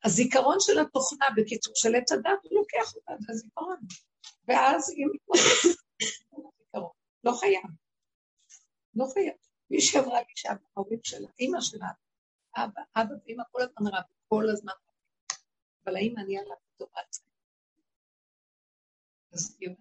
הזיכרון 0.04 0.56
של 0.60 0.78
התוכנה, 0.78 1.26
בקיצור, 1.36 1.72
של 1.76 1.94
עץ 1.94 2.12
הדת, 2.12 2.40
הוא 2.42 2.58
לוקח 2.58 2.94
אותה, 2.96 3.12
זה 3.20 3.32
הזיכרון. 3.32 3.78
ואז 4.48 4.90
היא 4.90 5.06
מתמודדת 5.14 5.78
זיכרון. 6.58 6.92
לא 7.24 7.32
חייב. 7.32 7.62
לא 8.94 9.06
חייב. 9.12 9.34
מי 9.70 9.80
שאמרה 9.80 10.18
לי 10.18 10.32
שההורים 10.36 10.98
שלה, 11.04 11.28
אימא 11.38 11.60
שלה, 11.60 11.86
אבא, 12.56 12.82
אבא 12.96 13.14
ואימא 13.24 13.42
כל 13.50 13.62
הזמן 13.62 13.86
רבו, 13.86 14.14
כל 14.28 14.44
הזמן 14.52 14.72
אבל 15.84 15.96
האם 15.96 16.14
אני 16.18 16.38
עליו 16.38 16.56
בתורת 16.74 17.16
אז 19.32 19.56
היא 19.60 19.68
אומרת 19.68 19.80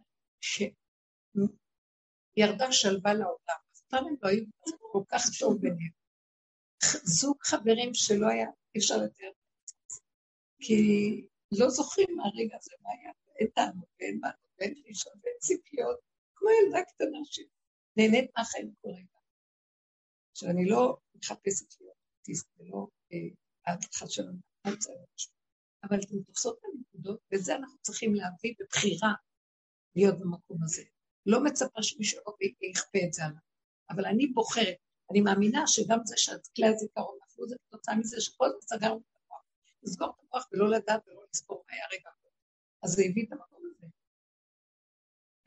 שירדה 2.38 2.72
שלווה 2.72 3.14
לעולם, 3.14 3.60
אז 3.74 3.84
פעם 3.90 4.06
הם 4.08 4.16
לא 4.22 4.30
היו 4.30 4.44
כל 4.92 5.04
כך 5.12 5.22
טוב 5.40 5.58
ביניהם. 5.62 5.92
זוג 7.04 7.38
חברים 7.44 7.94
שלא 7.94 8.28
היה, 8.28 8.48
אי 8.76 8.80
אפשר 8.80 8.98
לתאר 8.98 9.32
כי 10.62 10.82
לא 11.52 11.70
זוכרים 11.70 12.08
מהרגע 12.16 12.58
הזה 12.58 12.72
מה 12.82 12.90
היה, 13.00 13.12
אין 13.40 13.48
טענות 13.48 13.90
ואין 14.00 14.22
בעלות 14.22 14.36
ואין 14.60 14.74
דרישות 14.74 15.14
ואין 15.24 15.36
ציפיות, 15.40 16.00
כמו 16.36 16.50
ילדה 16.50 16.80
קטנה 16.84 17.20
שנהנית 17.24 18.32
מהחיים 18.38 18.74
כל 18.82 18.90
רגע. 18.90 19.20
עכשיו, 20.32 20.50
אני 20.50 20.66
לא 20.66 20.98
מחפשת 21.16 21.82
להיות 21.82 21.96
אוטיסט 22.20 22.48
ולא 22.58 22.88
ההדרכה 23.66 24.08
של 24.08 24.24
המוצא. 24.66 24.92
אבל 25.84 26.00
אתן 26.00 26.24
תופסות 26.24 26.58
את 26.60 26.64
הנקודות, 26.64 27.20
ואת 27.32 27.44
זה 27.44 27.56
אנחנו 27.56 27.78
צריכים 27.82 28.16
להביא 28.16 28.54
בבחירה 28.60 29.14
להיות 29.96 30.20
במקום 30.20 30.64
הזה. 30.64 30.84
לא 31.26 31.44
מצפה 31.44 31.84
שמישהו 31.84 32.22
ויכפה 32.40 33.00
את 33.08 33.14
זה 33.14 33.26
עליו, 33.26 33.38
אבל 33.90 34.06
אני 34.06 34.28
בוחרת, 34.28 34.78
אני 35.12 35.22
מאמינה 35.22 35.68
שגם 35.68 36.00
זה 36.04 36.16
שכלי 36.18 36.68
הזיכרון 36.68 37.18
נפלו 37.26 37.48
זה 37.48 37.56
כתוצאה 37.68 37.96
מזה 37.96 38.22
שכל 38.22 38.46
הזמן 38.46 38.78
סגרנו. 38.78 39.11
לסגור 39.84 40.10
את 40.10 40.20
המוח 40.20 40.48
ולא 40.52 40.70
לדעת 40.70 41.08
ולא 41.08 41.24
לזכור 41.34 41.64
מה 41.68 41.76
היה 41.76 41.86
רגע. 41.92 42.10
אז 42.84 42.92
זה 42.92 43.04
הביא 43.10 43.26
את 43.28 43.32
המקום 43.32 43.64
הזה. 43.76 43.88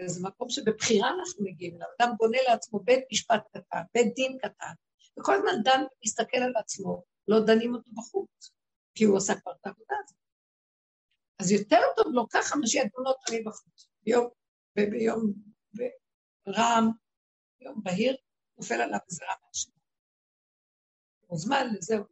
וזה 0.02 0.28
מקום 0.28 0.50
שבבחירה 0.50 1.10
אנחנו 1.10 1.44
מגיעים 1.44 1.76
אליו. 1.76 1.88
אדם 2.00 2.14
בונה 2.18 2.38
לעצמו 2.48 2.80
בית 2.80 3.04
משפט 3.12 3.42
קטן, 3.50 3.82
בית 3.94 4.14
דין 4.14 4.38
קטן, 4.38 4.72
וכל 5.18 5.34
הזמן 5.34 5.62
דן 5.64 5.80
ומסתכל 5.80 6.36
על 6.36 6.52
עצמו, 6.56 7.04
לא 7.28 7.36
דנים 7.46 7.74
אותו 7.74 7.90
בחוץ, 7.94 8.50
כי 8.94 9.04
הוא 9.04 9.16
עושה 9.16 9.40
כבר 9.40 9.52
את 9.52 9.66
העבודה 9.66 9.96
הזאת. 10.04 10.18
אז 11.38 11.50
יותר 11.50 11.80
טוב 11.96 12.06
לו 12.12 12.28
ככה 12.28 12.56
מה 12.56 12.66
שידונו 12.66 13.10
אותי 13.10 13.42
בחוץ. 13.42 13.88
ביום, 14.02 14.28
וביום 14.78 15.32
רעם, 16.48 16.84
יום 17.60 17.82
בהיר, 17.82 18.16
נופל 18.58 18.74
עליו 18.74 18.98
רעם 19.22 19.38
מהשני. 19.46 19.72
מוזמן 21.30 21.66
לזה 21.74 21.96
הוא 21.96 22.06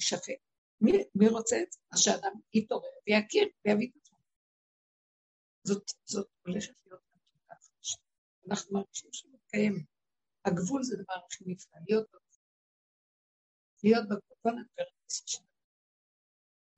יישפט. 0.00 0.47
מי, 0.80 0.92
מי 1.14 1.28
רוצה 1.28 1.56
את 1.62 1.72
זה? 1.72 1.78
אז 1.92 1.98
שאדם 1.98 2.32
יתעורר 2.54 2.88
ויכיר 3.06 3.48
ויביא 3.64 3.88
את 3.90 3.96
עצמו. 3.96 4.18
זאת, 5.64 5.90
זאת 6.04 6.28
הולכת 6.46 6.74
להיות 6.86 7.02
מתוקה 7.14 7.54
חדשה. 7.54 7.96
אנחנו 8.48 8.78
מרגישים 8.78 9.12
שמתקיים. 9.12 9.84
הגבול 10.44 10.82
זה 10.82 10.96
דבר 10.96 11.14
הכי 11.26 11.44
נפלא, 11.46 11.80
להיות 11.88 12.06
בגבול. 12.08 12.44
להיות 13.84 14.04
בגבול, 14.04 14.36
בוא 14.44 14.52
נדבר 14.52 14.82
על 14.82 15.08
זה. 15.08 15.38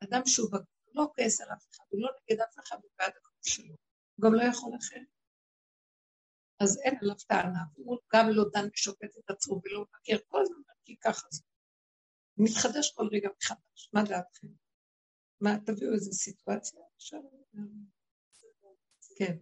אדם 0.05 0.23
שהוא 0.27 0.49
בגבול. 0.49 0.81
לא 0.95 1.11
כועס 1.17 1.41
על 1.41 1.49
אף 1.53 1.67
אחד, 1.71 1.85
הוא 1.89 2.01
לא 2.03 2.09
נגד 2.23 2.41
אף 2.41 2.59
אחד, 2.59 2.77
הוא 2.83 2.91
בעד 2.99 3.13
הכל 3.17 3.39
שלו. 3.43 3.75
הוא 4.15 4.25
גם 4.25 4.35
לא 4.35 4.43
יכול 4.43 4.73
אחרת. 4.79 5.07
אז 6.61 6.81
אין 6.85 6.95
עליו 7.03 7.17
טענה, 7.29 7.65
הוא 7.75 7.99
גם 8.13 8.27
לא 8.31 8.45
דן 8.53 8.69
ושופט 8.75 9.19
את 9.19 9.31
עצמו 9.31 9.61
ולא 9.65 9.85
מכיר 9.95 10.21
כל 10.29 10.41
הזמן, 10.43 10.63
כי 10.85 10.97
ככה 10.97 11.27
זה. 11.31 11.43
הוא 12.41 12.49
מתחדש 12.49 12.93
כל 12.95 13.09
רגע 13.13 13.29
מחדש, 13.37 13.91
מה 13.93 14.03
דעתכם? 14.09 14.49
מה, 15.41 15.51
תביאו 15.67 15.93
איזו 15.95 16.13
סיטואציה 16.13 16.81
עכשיו? 16.97 17.21
כן. 19.19 19.37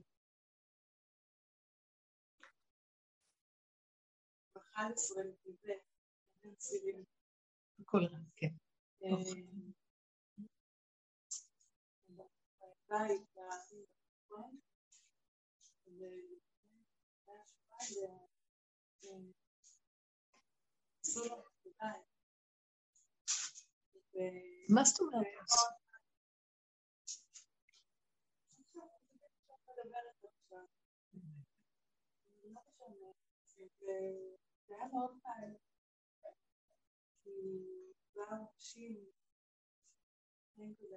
הכל 7.80 8.04
רע, 8.04 8.18
כן. 8.36 8.52
אה, 9.04 9.08
בית 24.18 24.70
מה 24.74 24.84
זאת 24.84 25.00
אומרת? 25.00 25.26
זה 34.66 34.74
היה 34.74 34.86
מאוד 34.92 35.10
קל, 35.22 35.54
כי 37.22 37.30
כבר 38.12 38.24
אנשים 38.32 39.04
נמצאים 40.56 40.74
כזה 40.76 40.96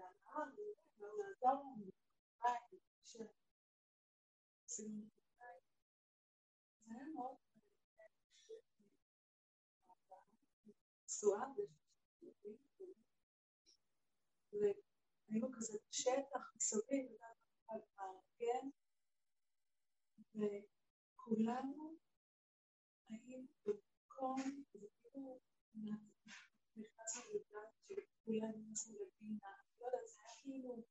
הנאה, 6.85 7.23
נשואה, 11.05 11.45
והיינו 14.53 15.47
כזה 15.57 15.77
בשטח 15.89 16.55
מסביב, 16.55 17.11
מארגן, 17.67 18.69
וכולנו 20.35 21.95
היינו 23.09 23.47
במקום, 23.65 24.63
וכאילו 24.73 25.39
נכנסנו 26.75 27.23
לדעת 27.33 27.69
שכולנו 27.85 28.57
נכנסנו 28.57 28.93
לבינה, 28.99 29.53
לא 29.79 29.85
יודעת, 29.85 30.07
זה 30.07 30.19
היה 30.21 30.35
כאילו, 30.41 30.83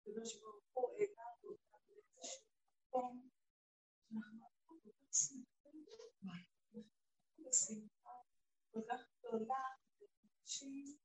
הקדוש 0.00 0.40
ברוך 0.40 0.64
הוא 0.72 0.90
העלה 0.90 1.24
אותנו 1.42 1.94
לאיזשהו 1.96 2.46
מקום, 2.86 3.28
שאנחנו 4.08 4.80
כל 4.82 4.90
כך 4.90 5.14
שמחים, 5.14 5.84
כל 8.70 8.80
כך 8.88 9.00
גדולה, 9.18 9.64
אנשים, 10.42 11.03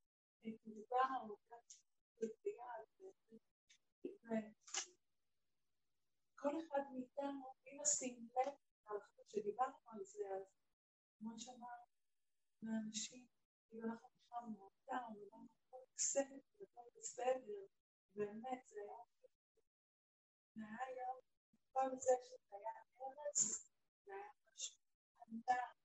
כל 6.36 6.54
אחד 6.62 6.84
מאיתנו, 6.92 7.54
אם 7.68 7.78
נשים 7.82 8.28
לב, 8.36 8.54
כשדיברנו 9.28 9.78
על 9.88 10.04
זה, 10.04 10.20
אז 10.38 10.44
כמו 11.18 11.40
שאמרנו, 11.40 11.86
לאנשים, 12.62 13.28
אם 13.72 13.84
אנחנו 13.86 14.08
בכלל 14.10 14.46
מאותם, 14.58 15.14
ואנחנו 15.18 15.48
הכל 15.68 15.84
בסדר, 15.96 16.40
והכל 16.60 16.90
בסדר, 16.98 17.66
באמת, 18.16 18.68
זה 18.68 18.80
היה... 18.82 18.98
זה 20.56 20.62
היה 20.66 20.98
יום, 20.98 21.20
כל 21.72 21.90
זה 22.00 22.12
שזה 22.24 22.56
היה 22.58 22.84
ארץ, 23.02 23.70
זה 24.06 24.14
היה 24.14 24.32
משהו 24.54 24.80
ענק. 25.22 25.79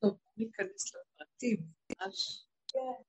טוב, 0.00 0.18
ניכנס 0.36 0.92
לפרטים. 0.94 1.58
כן. 2.68 3.07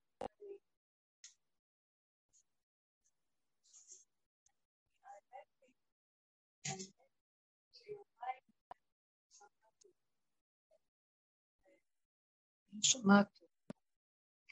אני 12.79 12.85
שומעת 12.85 13.39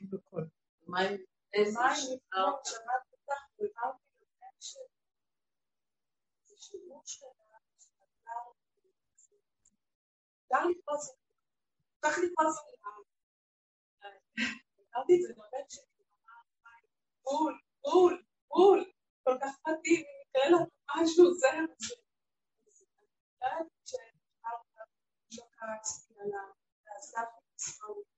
בקול. 0.01 0.49
מים 0.87 1.25
לפנות, 1.93 2.65
שמעתי 2.65 3.09
אותך, 3.11 3.41
ואמרתי 3.59 4.03
לכם 4.21 4.55
שזה 4.59 4.81
שימוש 6.57 7.13
שלה, 7.13 7.29
אפשר 10.43 10.65
לתפוס 10.69 11.09
את 11.09 11.15
זה. 11.15 11.25
לתפוס 12.23 12.57
את 12.59 12.79
זה. 12.81 12.87
אמרתי 14.95 15.13
את 15.15 15.21
זה 15.21 15.29
לבן 15.33 15.69
שלי, 15.69 16.03
בול, 17.23 17.59
בול, 17.81 18.23
בול, 18.47 18.91
כל 19.23 19.37
כך 19.41 19.53
מתאים, 19.67 20.05
אם 20.05 20.21
יקרה 20.29 20.49
לנו 20.49 20.65
משהו, 20.95 21.33
זה. 21.33 21.49
אני 21.49 21.61
יודעת 23.33 23.67
שאמרת, 23.85 24.89
שוקצתי 25.29 26.13
עליו, 26.19 26.51
ועזבתי 26.85 27.41
ישראל, 27.55 27.89
עזבתי 27.89 28.16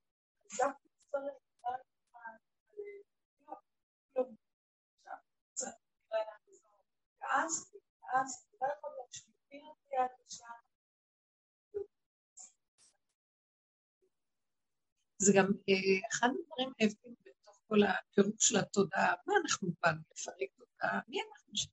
זה 15.18 15.32
גם 15.36 15.46
אה, 15.68 16.08
אחד 16.10 16.28
הדברים 16.28 16.72
היפים 16.78 17.14
בתוך 17.22 17.60
כל 17.66 17.78
הפירוק 17.82 18.40
של 18.40 18.56
התודעה, 18.58 19.14
מה 19.26 19.34
אנחנו 19.42 19.68
באנו 19.82 20.00
לפרק 20.12 20.60
אותה, 20.60 20.86
מי 21.08 21.18
אנחנו 21.22 21.56
שם? 21.56 21.70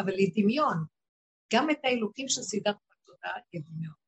אבל 0.00 0.12
היא 0.12 0.32
דמיון. 0.34 0.84
גם 1.52 1.70
את 1.70 1.78
האלוקים 1.84 2.28
שסידרת 2.28 2.76
בתודעה 2.90 3.34
היא 3.52 3.62
דמיון. 3.66 3.99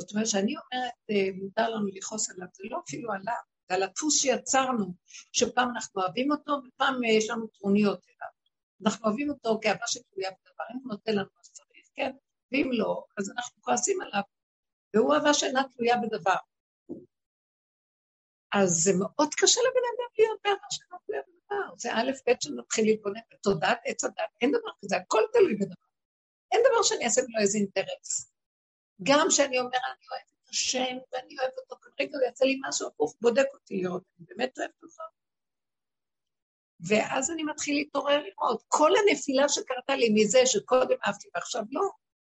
זאת 0.00 0.10
אומרת 0.10 0.26
שאני 0.26 0.54
אומרת, 0.56 0.92
אה, 1.10 1.28
מותר 1.42 1.68
לנו 1.68 1.86
לכעוס 1.86 2.30
עליו, 2.30 2.46
זה 2.54 2.62
לא 2.70 2.80
אפילו 2.88 3.12
עליו, 3.12 3.42
זה 3.68 3.74
על 3.74 3.82
הדפוס 3.82 4.20
שיצרנו, 4.20 4.94
שפעם 5.32 5.68
אנחנו 5.70 6.02
אוהבים 6.02 6.32
אותו 6.32 6.52
ופעם 6.66 7.04
אה, 7.04 7.10
יש 7.10 7.30
לנו 7.30 7.46
טרוניות 7.46 8.00
אליו. 8.08 8.32
אנחנו 8.84 9.06
אוהבים 9.06 9.30
אותו 9.30 9.58
כאהבה 9.62 9.86
שתלויה 9.86 10.30
בדבר, 10.30 10.64
אם 10.72 10.78
הוא 10.82 10.92
נותן 10.92 11.12
לנו 11.12 11.28
מה 11.36 11.44
שצריך, 11.44 11.86
כן? 11.94 12.10
ואם 12.52 12.70
לא, 12.72 13.04
אז 13.18 13.30
אנחנו 13.30 13.62
כועסים 13.62 14.00
עליו. 14.00 14.22
והוא 14.94 15.14
אהבה 15.14 15.34
שאינה 15.34 15.62
תלויה 15.76 15.96
בדבר. 15.96 16.36
אז 18.54 18.70
זה 18.70 18.92
מאוד 18.98 19.34
קשה 19.34 19.60
לבן 19.60 19.86
אדם 19.94 20.10
להיות 20.18 20.40
באהבה 20.44 20.66
שאינה 20.70 20.96
תלויה 21.06 21.22
בדבר. 21.22 21.76
זה 21.76 21.92
א', 21.92 22.10
ב', 22.26 22.32
שנתחיל 22.40 22.84
להתבונן 22.84 23.20
בתודעת 23.32 23.78
עץ 23.84 24.04
הדת, 24.04 24.30
אין 24.40 24.50
דבר 24.50 24.70
כזה, 24.82 24.96
הכל 24.96 25.22
תלוי 25.32 25.54
בדבר. 25.54 25.74
אין 26.52 26.60
דבר 26.70 26.82
שאני 26.82 27.04
אעשה 27.04 27.20
בלו 27.22 27.40
איזה 27.40 27.58
אינטרס. 27.58 28.33
גם 29.02 29.26
שאני 29.30 29.58
אומר, 29.58 29.70
אני 29.70 30.06
אוהבת 30.12 30.32
את 30.44 30.48
השם, 30.48 30.96
ואני 31.12 31.36
אוהבת 31.38 31.58
אותו, 31.58 31.76
כרגע 31.82 32.18
הוא 32.18 32.28
יצא 32.28 32.44
לי 32.44 32.60
משהו 32.68 32.88
הפוך, 32.88 33.14
בודק 33.20 33.46
אותי 33.54 33.82
לראות, 33.82 34.02
אני 34.18 34.26
באמת 34.28 34.58
אוהבת 34.58 34.82
אותו. 34.82 35.02
ואז 36.80 37.30
אני 37.30 37.42
מתחיל 37.42 37.74
להתעורר 37.74 38.22
לראות. 38.22 38.62
כל 38.68 38.90
הנפילה 38.96 39.48
שקרתה 39.48 39.96
לי 39.96 40.08
מזה 40.14 40.46
שקודם 40.46 40.96
אהבתי 41.06 41.28
ועכשיו 41.34 41.62
לא, 41.70 41.90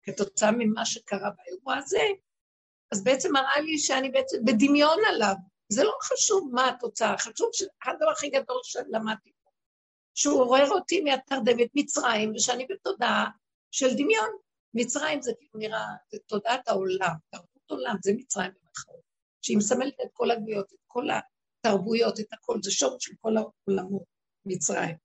כתוצאה 0.02 0.50
ממה 0.52 0.86
שקרה 0.86 1.30
באירוע 1.36 1.76
הזה, 1.76 2.02
אז 2.92 3.04
בעצם 3.04 3.32
מראה 3.32 3.60
לי 3.60 3.78
שאני 3.78 4.10
בעצם 4.10 4.44
בדמיון 4.44 4.98
עליו. 5.08 5.34
זה 5.68 5.84
לא 5.84 5.92
חשוב 6.02 6.50
מה 6.52 6.68
התוצאה, 6.68 7.18
חשוב 7.18 7.50
שהדבר 7.52 8.10
הכי 8.10 8.28
גדול 8.28 8.60
שלמדתי 8.62 9.32
פה, 9.42 9.50
שהוא 10.14 10.40
עורר 10.40 10.70
אותי 10.70 11.00
מהתרדמת 11.00 11.68
מצרים, 11.74 12.32
ושאני 12.34 12.66
בתודעה 12.70 13.30
של 13.70 13.94
דמיון. 13.94 14.30
מצרים 14.76 15.22
זה 15.22 15.32
כאילו 15.38 15.58
נראה, 15.58 15.86
זה 16.10 16.18
תודעת 16.26 16.68
העולם, 16.68 17.14
תרבות 17.30 17.70
עולם, 17.70 17.96
זה 18.02 18.12
מצרים 18.16 18.50
במחאות, 18.50 19.00
שהיא 19.42 19.56
מסמלת 19.56 19.94
את 20.04 20.08
כל 20.12 20.30
הגביות, 20.30 20.72
את 20.72 20.78
כל 20.86 21.04
התרבויות, 21.10 22.20
את 22.20 22.32
הכל, 22.32 22.58
זה 22.62 22.70
שורש 22.70 23.04
של 23.04 23.12
כל 23.20 23.32
העולמות, 23.36 24.04
מצרים. 24.46 24.96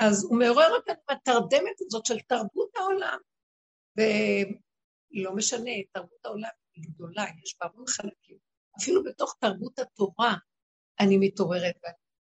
אז 0.00 0.24
הוא 0.24 0.38
מעורר 0.38 0.70
אותנו 0.70 0.94
בתרדמת 1.10 1.80
הזאת 1.80 2.06
של 2.06 2.18
תרבות 2.20 2.76
העולם, 2.76 3.18
ולא 3.98 5.34
משנה, 5.34 5.70
תרבות 5.92 6.24
העולם 6.24 6.48
היא 6.74 6.84
גדולה, 6.84 7.24
יש 7.44 7.56
בה 7.60 7.66
המון 7.66 7.86
חלקים. 7.86 8.38
אפילו 8.80 9.04
בתוך 9.04 9.36
תרבות 9.40 9.78
התורה 9.78 10.34
אני 11.00 11.16
מתעוררת, 11.18 11.76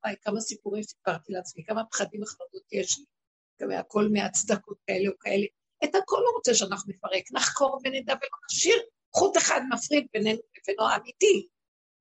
וואי, 0.05 0.15
כמה 0.21 0.41
סיפורים 0.41 0.83
סיפרתי 0.83 1.33
לעצמי, 1.33 1.63
כמה 1.63 1.85
פחדים 1.85 2.23
וחרדות 2.23 2.63
יש 2.71 2.99
לי, 2.99 3.05
גם 3.61 3.71
הכל 3.71 4.09
מהצדקות 4.13 4.77
כאלה 4.87 5.09
או 5.09 5.13
כאלה. 5.19 5.45
את 5.83 5.95
הכל 5.95 6.17
הוא 6.17 6.35
רוצה 6.35 6.53
שאנחנו 6.53 6.93
נפרק, 6.93 7.23
נחקור 7.31 7.79
ונדע 7.83 8.13
ולא 8.13 8.37
נשאיר 8.51 8.77
חוט 9.15 9.37
אחד 9.37 9.61
מפריד 9.73 10.07
בינינו 10.13 10.39
לבינו 10.57 10.89
האמיתי, 10.89 11.47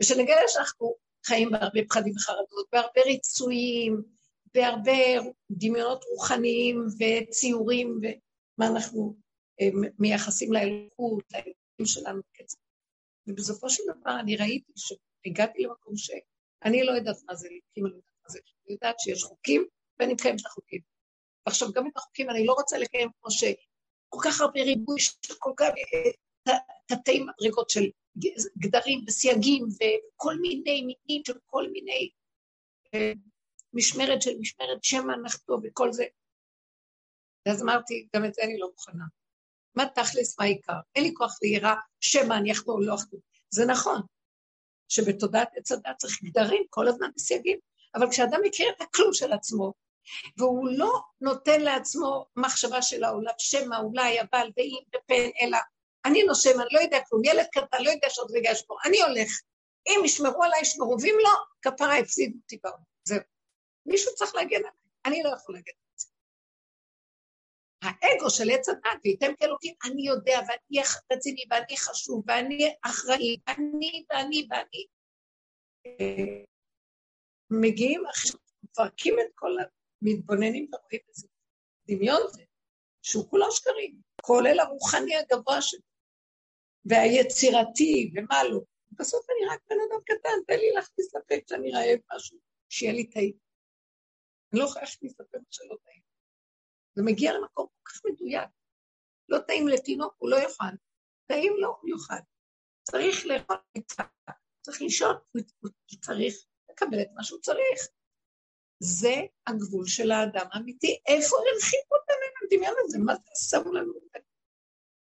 ושנגלה 0.03 0.41
שאנחנו 0.49 0.95
חיים 1.27 1.51
בהרבה 1.51 1.81
פחדים 1.89 2.15
וחרדות, 2.17 2.67
בהרבה 2.73 3.01
ריצויים, 3.07 4.03
בהרבה 4.55 4.93
דמיונות 5.51 6.05
רוחניים 6.05 6.87
וציורים, 6.99 8.01
ומה 8.03 8.67
אנחנו 8.67 9.17
אה, 9.61 9.69
מייחסים 9.99 10.53
לאלוקות, 10.53 11.25
לאלוקים 11.33 11.87
שלנו 11.87 12.21
בקצב. 12.33 12.59
ובסופו 13.27 13.71
של 13.71 13.83
דבר 13.87 14.21
אני 14.21 14.37
ראיתי 14.37 14.73
שהגעתי 14.77 15.63
למקום 15.63 15.97
שאני 15.97 16.85
לא 16.85 16.93
יודעת 16.93 17.17
מה 17.29 17.35
זה 17.35 17.49
אלוקים, 17.49 17.87
אני 17.87 17.93
לא 17.93 17.97
יודעת 17.97 18.15
מה 18.25 18.31
זה, 18.31 18.39
אני 18.67 18.75
יודעת 18.75 19.01
שיש 19.01 19.25
חוקים 19.25 19.67
ואני 19.99 20.13
מקיימת 20.13 20.41
את 20.41 20.47
החוקים. 20.47 20.81
עכשיו, 21.45 21.73
גם 21.73 21.87
את 21.87 21.97
החוקים 21.97 22.31
אני 22.31 22.47
לא 22.47 22.53
רוצה 22.53 22.79
לקיים 22.79 23.09
כמו 23.21 23.31
ש... 23.31 23.45
כל 24.09 24.19
כך 24.25 24.41
הרבה 24.41 24.63
ריבוי 24.63 25.01
של 25.01 25.35
כל 25.39 25.53
כך 25.57 25.67
אה, 26.49 26.53
תתי 26.87 27.21
מדרגות 27.21 27.71
של 27.71 27.85
גדרים 28.59 29.05
וסייגים 29.09 29.65
וכל 29.65 30.35
מיני 30.41 30.83
מינים 30.83 31.23
של 31.27 31.39
כל 31.47 31.69
מיני 31.73 32.11
אה, 32.95 33.13
משמרת 33.73 34.23
של 34.23 34.39
משמרת, 34.41 34.85
שמא 34.85 35.13
נחתו 35.25 35.59
וכל 35.63 35.93
זה. 35.93 36.05
ואז 37.47 37.63
אמרתי, 37.63 38.09
גם 38.17 38.25
את 38.25 38.35
זה 38.35 38.43
אני 38.43 38.59
לא 38.59 38.69
מוכנה. 38.71 39.05
מה 39.75 39.87
תכלס, 39.87 40.39
מה 40.39 40.45
העיקר? 40.45 40.79
אין 40.95 41.05
לי 41.05 41.15
כוח 41.15 41.39
ליראה, 41.43 41.75
שמא 42.01 42.35
אני 42.35 42.53
אחתור 42.53 42.81
לא 42.81 42.95
אחתור. 42.95 43.21
זה 43.51 43.67
נכון, 43.67 44.03
שבתודעת 44.89 45.49
עץ 45.57 45.73
הדת 45.73 45.97
צריך 45.99 46.23
גדרים 46.25 46.63
כל 46.71 46.89
הזמן 46.89 47.09
בסייגים, 47.15 47.59
אבל 47.95 48.11
כשאדם 48.11 48.41
מכיר 48.45 48.69
את 48.77 48.81
הכלום 48.81 49.13
של 49.13 49.33
עצמו, 49.33 49.73
והוא 50.37 50.69
לא 50.73 51.01
נותן 51.21 51.61
לעצמו 51.61 52.27
מחשבה 52.37 52.83
של 52.83 53.05
העולם, 53.05 53.33
שמא 53.39 53.77
אולי 53.77 54.21
אבל 54.21 54.51
ואם 54.57 54.83
ופן, 54.89 55.31
אלא 55.43 55.59
אני 56.05 56.23
נושם, 56.23 56.61
אני 56.61 56.69
לא 56.73 56.81
יודע 56.81 56.99
כלום, 57.09 57.25
ילד 57.25 57.47
קטן 57.53 57.83
לא 57.83 57.91
יודע 57.91 58.11
שעוד 58.11 58.31
רגע 58.35 58.51
ישמור, 58.51 58.79
אני 58.85 59.03
הולך. 59.03 59.29
אם 59.89 60.05
ישמרו 60.05 60.43
עליי, 60.43 60.61
ישמרו, 60.61 60.97
ואם 61.03 61.17
לא, 61.23 61.31
כפרה 61.63 61.99
הפסידו 61.99 62.39
אותי 62.43 62.59
בעולם. 62.63 62.83
זהו. 63.05 63.21
מישהו 63.87 64.15
צריך 64.15 64.35
להגן 64.35 64.57
עליי, 64.57 64.71
אני 65.05 65.23
לא 65.23 65.29
יכול 65.29 65.55
להגן 65.55 65.73
על 65.73 65.95
זה. 65.97 66.07
האגו 67.83 68.31
של 68.31 68.51
עץ 68.51 68.69
הדת, 68.69 69.01
וייתם 69.05 69.35
כאלוקים, 69.39 69.75
אני 69.85 70.07
יודע, 70.07 70.41
ואני 70.49 70.83
רציני, 71.13 71.45
ואני 71.51 71.77
חשוב, 71.77 72.25
ואני 72.27 72.75
אחראי, 72.83 73.37
ואני, 73.49 74.05
ואני, 74.11 74.49
ואני. 74.51 74.87
אה, 75.87 76.45
מגיעים, 77.51 78.03
מפרקים 78.63 79.19
את 79.21 79.27
כל 79.35 79.51
המתבוננים 80.03 80.69
ורואים 80.73 81.01
איזה 81.09 81.29
דמיון 81.87 82.21
זה, 82.33 82.43
שהוא 83.03 83.31
כולו 83.31 83.53
שקרים, 83.53 84.01
כולל 84.23 84.61
הרוחני 84.61 85.17
הגבוה 85.17 85.63
שלו, 85.63 85.81
והיצירתי, 86.85 88.11
ומה 88.15 88.45
לא. 88.45 88.61
בסוף 88.93 89.27
אני 89.31 89.55
רק 89.55 89.61
בן 89.71 89.77
אדם 89.89 90.01
קטן, 90.05 90.39
תן 90.47 90.59
לי 90.59 90.71
להכניס 90.75 91.15
לפה 91.15 91.35
כשאני 91.47 91.73
רעב 91.73 91.99
משהו, 92.15 92.39
שיהיה 92.69 92.93
לי 92.93 93.11
טעים. 93.11 93.37
אני 94.53 94.61
לא 94.61 94.65
יכולה 94.65 94.85
להכניס 94.85 95.21
לפה 95.21 95.39
מה 95.39 95.45
שלא 95.51 95.77
טעים. 95.85 96.03
זה 96.95 97.03
מגיע 97.03 97.33
למקום 97.33 97.67
כל 97.67 97.91
כך 97.91 98.01
מדויק. 98.05 98.49
לא 99.29 99.39
טעים 99.39 99.69
לתינוק, 99.69 100.15
הוא 100.19 100.31
לא 100.31 100.37
יאכל. 100.37 100.77
טעים 101.27 101.53
לו, 101.59 101.77
הוא 101.81 101.91
יאכל. 101.91 102.23
צריך 102.83 103.27
לאכול 103.27 103.57
מצווה, 103.77 104.09
צריך 104.63 104.81
לישון, 104.81 105.17
הוא 105.61 105.71
צריך 106.01 106.35
לקבל 106.71 107.03
את 107.03 107.09
מה 107.15 107.25
שהוא 107.25 107.41
צריך. 107.41 107.89
זה 108.81 109.15
הגבול 109.47 109.87
של 109.87 110.11
האדם 110.11 110.47
האמיתי. 110.53 110.99
איפה 111.07 111.37
הרחיקו 111.37 111.95
אותנו 111.95 112.17
עם 112.23 112.47
הדמיון 112.47 112.75
הזה? 112.85 112.99
מה 112.99 113.15
זה 113.15 113.49
שמו 113.49 113.73
לנו 113.73 113.93
את 113.97 114.23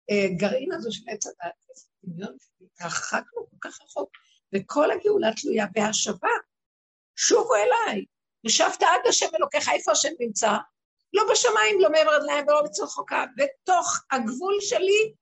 הגרעין 0.10 0.72
הזה 0.72 0.92
של 0.92 1.04
עץ 1.08 1.26
הדת? 1.26 1.54
דמיון 2.04 2.38
שהתרחקנו 2.40 3.48
כל 3.50 3.58
כך 3.62 3.82
רחוק, 3.82 4.10
וכל 4.56 4.92
הגאולה 4.92 5.34
תלויה 5.42 5.66
בהשבה. 5.74 6.30
שובו 7.16 7.56
אליי, 7.56 8.06
ישבת 8.44 8.84
עד 8.84 9.08
השם 9.10 9.36
אלוקיך, 9.36 9.70
איפה 9.70 9.92
השם 9.92 10.10
נמצא? 10.20 10.52
לא 11.14 11.24
בשמיים, 11.32 11.82
לא 11.82 11.92
מעבר 11.92 12.18
להם 12.18 12.48
ולא 12.48 12.62
בצור 12.64 12.88
חוקה, 12.88 13.26
בתוך 13.38 14.04
הגבול 14.12 14.58
שלי, 14.60 15.14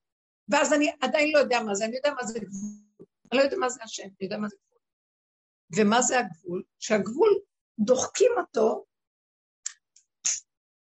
ואז 0.50 0.74
אני 0.74 0.92
עדיין 1.02 1.34
לא 1.34 1.40
יודע 1.40 1.60
מה 1.60 1.76
זה, 1.76 1.86
אני 1.86 1.96
יודע 1.96 2.14
מה 2.14 2.24
זה 2.24 2.40
גבול, 2.40 3.06
אני 3.32 3.40
לא 3.40 3.44
יודע 3.44 3.58
מה 3.58 3.70
זה 3.70 3.84
השם, 3.84 4.04
אני 4.04 4.14
יודע 4.22 4.38
מה 4.38 4.48
זה 4.48 4.56
גבול. 4.56 4.80
ומה 5.76 6.02
זה 6.02 6.20
הגבול? 6.20 6.64
שהגבול, 6.80 7.40
דוחקים 7.80 8.32
אותו, 8.38 8.86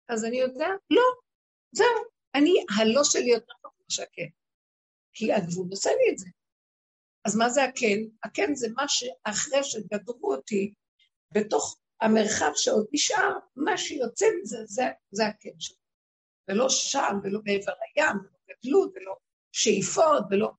אז 0.08 0.24
אני 0.24 0.36
יודע, 0.36 0.68
לא, 0.90 1.02
זהו, 1.72 1.86
אני, 2.34 2.64
הלא 2.78 3.04
שלי 3.04 3.30
יותר 3.30 3.52
טוב 3.62 3.72
ממה 3.76 3.90
שהכן, 3.90 4.28
כי 5.12 5.32
הגבול 5.32 5.66
עושה 5.70 5.90
לי 5.90 6.12
את 6.12 6.18
זה. 6.18 6.28
אז 7.24 7.36
מה 7.36 7.48
זה 7.48 7.64
הכן? 7.64 7.98
הכן 8.24 8.54
זה 8.54 8.68
מה 8.76 8.84
שאחרי 8.88 9.64
שגדרו 9.64 10.34
אותי 10.34 10.74
בתוך 11.34 11.78
המרחב 12.00 12.50
שעוד 12.54 12.86
נשאר, 12.92 13.38
מה 13.56 13.78
שיוצא 13.78 14.26
מזה, 14.42 14.58
זה, 14.64 14.82
זה 15.10 15.26
הכן 15.26 15.60
שלו. 15.60 15.76
ולא 16.48 16.68
שם, 16.68 17.18
ולא 17.22 17.40
מעבר 17.44 17.72
לים, 17.72 18.16
ולא 18.18 18.56
גדלות, 18.62 18.92
ולא 18.94 19.16
שאיפות, 19.52 20.24
ולא... 20.30 20.50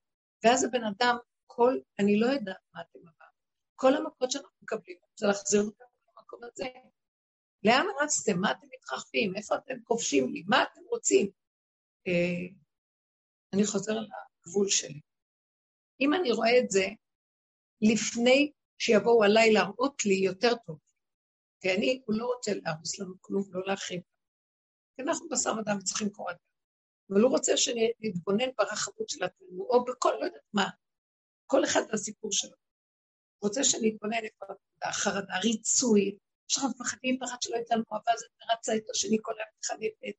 ואז 0.44 0.64
הבן 0.64 0.84
אדם, 0.84 1.16
כל, 1.46 1.78
אני 1.98 2.20
לא 2.20 2.26
יודעת 2.26 2.56
מה 2.74 2.80
אתם 2.80 2.98
אמרתם, 2.98 3.24
כל 3.74 3.94
המכות 3.94 4.30
שאנחנו 4.30 4.56
מקבלים, 4.62 4.96
זה 5.16 5.26
להחזיר 5.26 5.62
אותנו 5.62 5.93
למקום 6.24 6.40
הזה. 6.52 6.64
לאן 7.64 7.86
רצתם? 8.02 8.40
מה 8.40 8.50
אתם 8.50 8.66
מתרחבים? 8.74 9.36
איפה 9.36 9.56
אתם 9.56 9.74
כובשים 9.84 10.32
לי? 10.32 10.42
מה 10.46 10.62
אתם 10.62 10.80
רוצים? 10.90 11.30
אה, 12.06 12.56
אני 13.52 13.66
חוזר 13.66 13.92
לגבול 13.92 14.68
שלי. 14.68 15.00
אם 16.00 16.14
אני 16.14 16.32
רואה 16.32 16.58
את 16.58 16.70
זה 16.70 16.86
לפני 17.80 18.52
שיבואו 18.78 19.22
עליי 19.24 19.52
להראות 19.52 20.04
לי 20.04 20.14
יותר 20.14 20.54
טוב, 20.66 20.78
כי 21.60 21.74
אני, 21.74 22.02
הוא 22.06 22.16
לא 22.18 22.26
רוצה 22.26 22.52
להרוס 22.54 22.98
לנו 22.98 23.14
כלום, 23.20 23.42
לא 23.52 23.62
להרחיב. 23.66 24.00
כי 24.96 25.02
אנחנו 25.02 25.28
בשר 25.28 25.52
ודם 25.58 25.78
צריכים 25.84 26.10
קורת 26.10 26.36
אבל 27.10 27.20
הוא 27.20 27.30
רוצה 27.30 27.56
שנתבונן 27.56 28.50
ברחבות 28.58 29.08
של 29.08 29.24
עצמנו, 29.24 29.64
או 29.64 29.84
בכל, 29.84 30.12
לא 30.20 30.24
יודעת 30.24 30.42
מה, 30.52 30.70
כל 31.46 31.64
אחד 31.64 31.80
והסיפור 31.90 32.32
שלו. 32.32 32.56
הוא 33.38 33.48
רוצה 33.48 33.64
שנתבונן 33.64 34.24
איפה 34.24 34.46
החרדה, 34.84 35.38
ריצוי, 35.42 36.16
יש 36.50 36.56
לך 36.56 36.64
מפחדים 36.64 37.18
פחד 37.20 37.36
שלא 37.40 37.56
יצא 37.56 37.74
לנו 37.74 37.84
אהבה, 37.92 38.12
זה 38.18 38.26
רצה 38.52 38.76
את 38.76 38.90
השני 38.90 39.16
כל 39.22 39.32
היום 39.38 39.48
מתחנפת, 39.58 40.16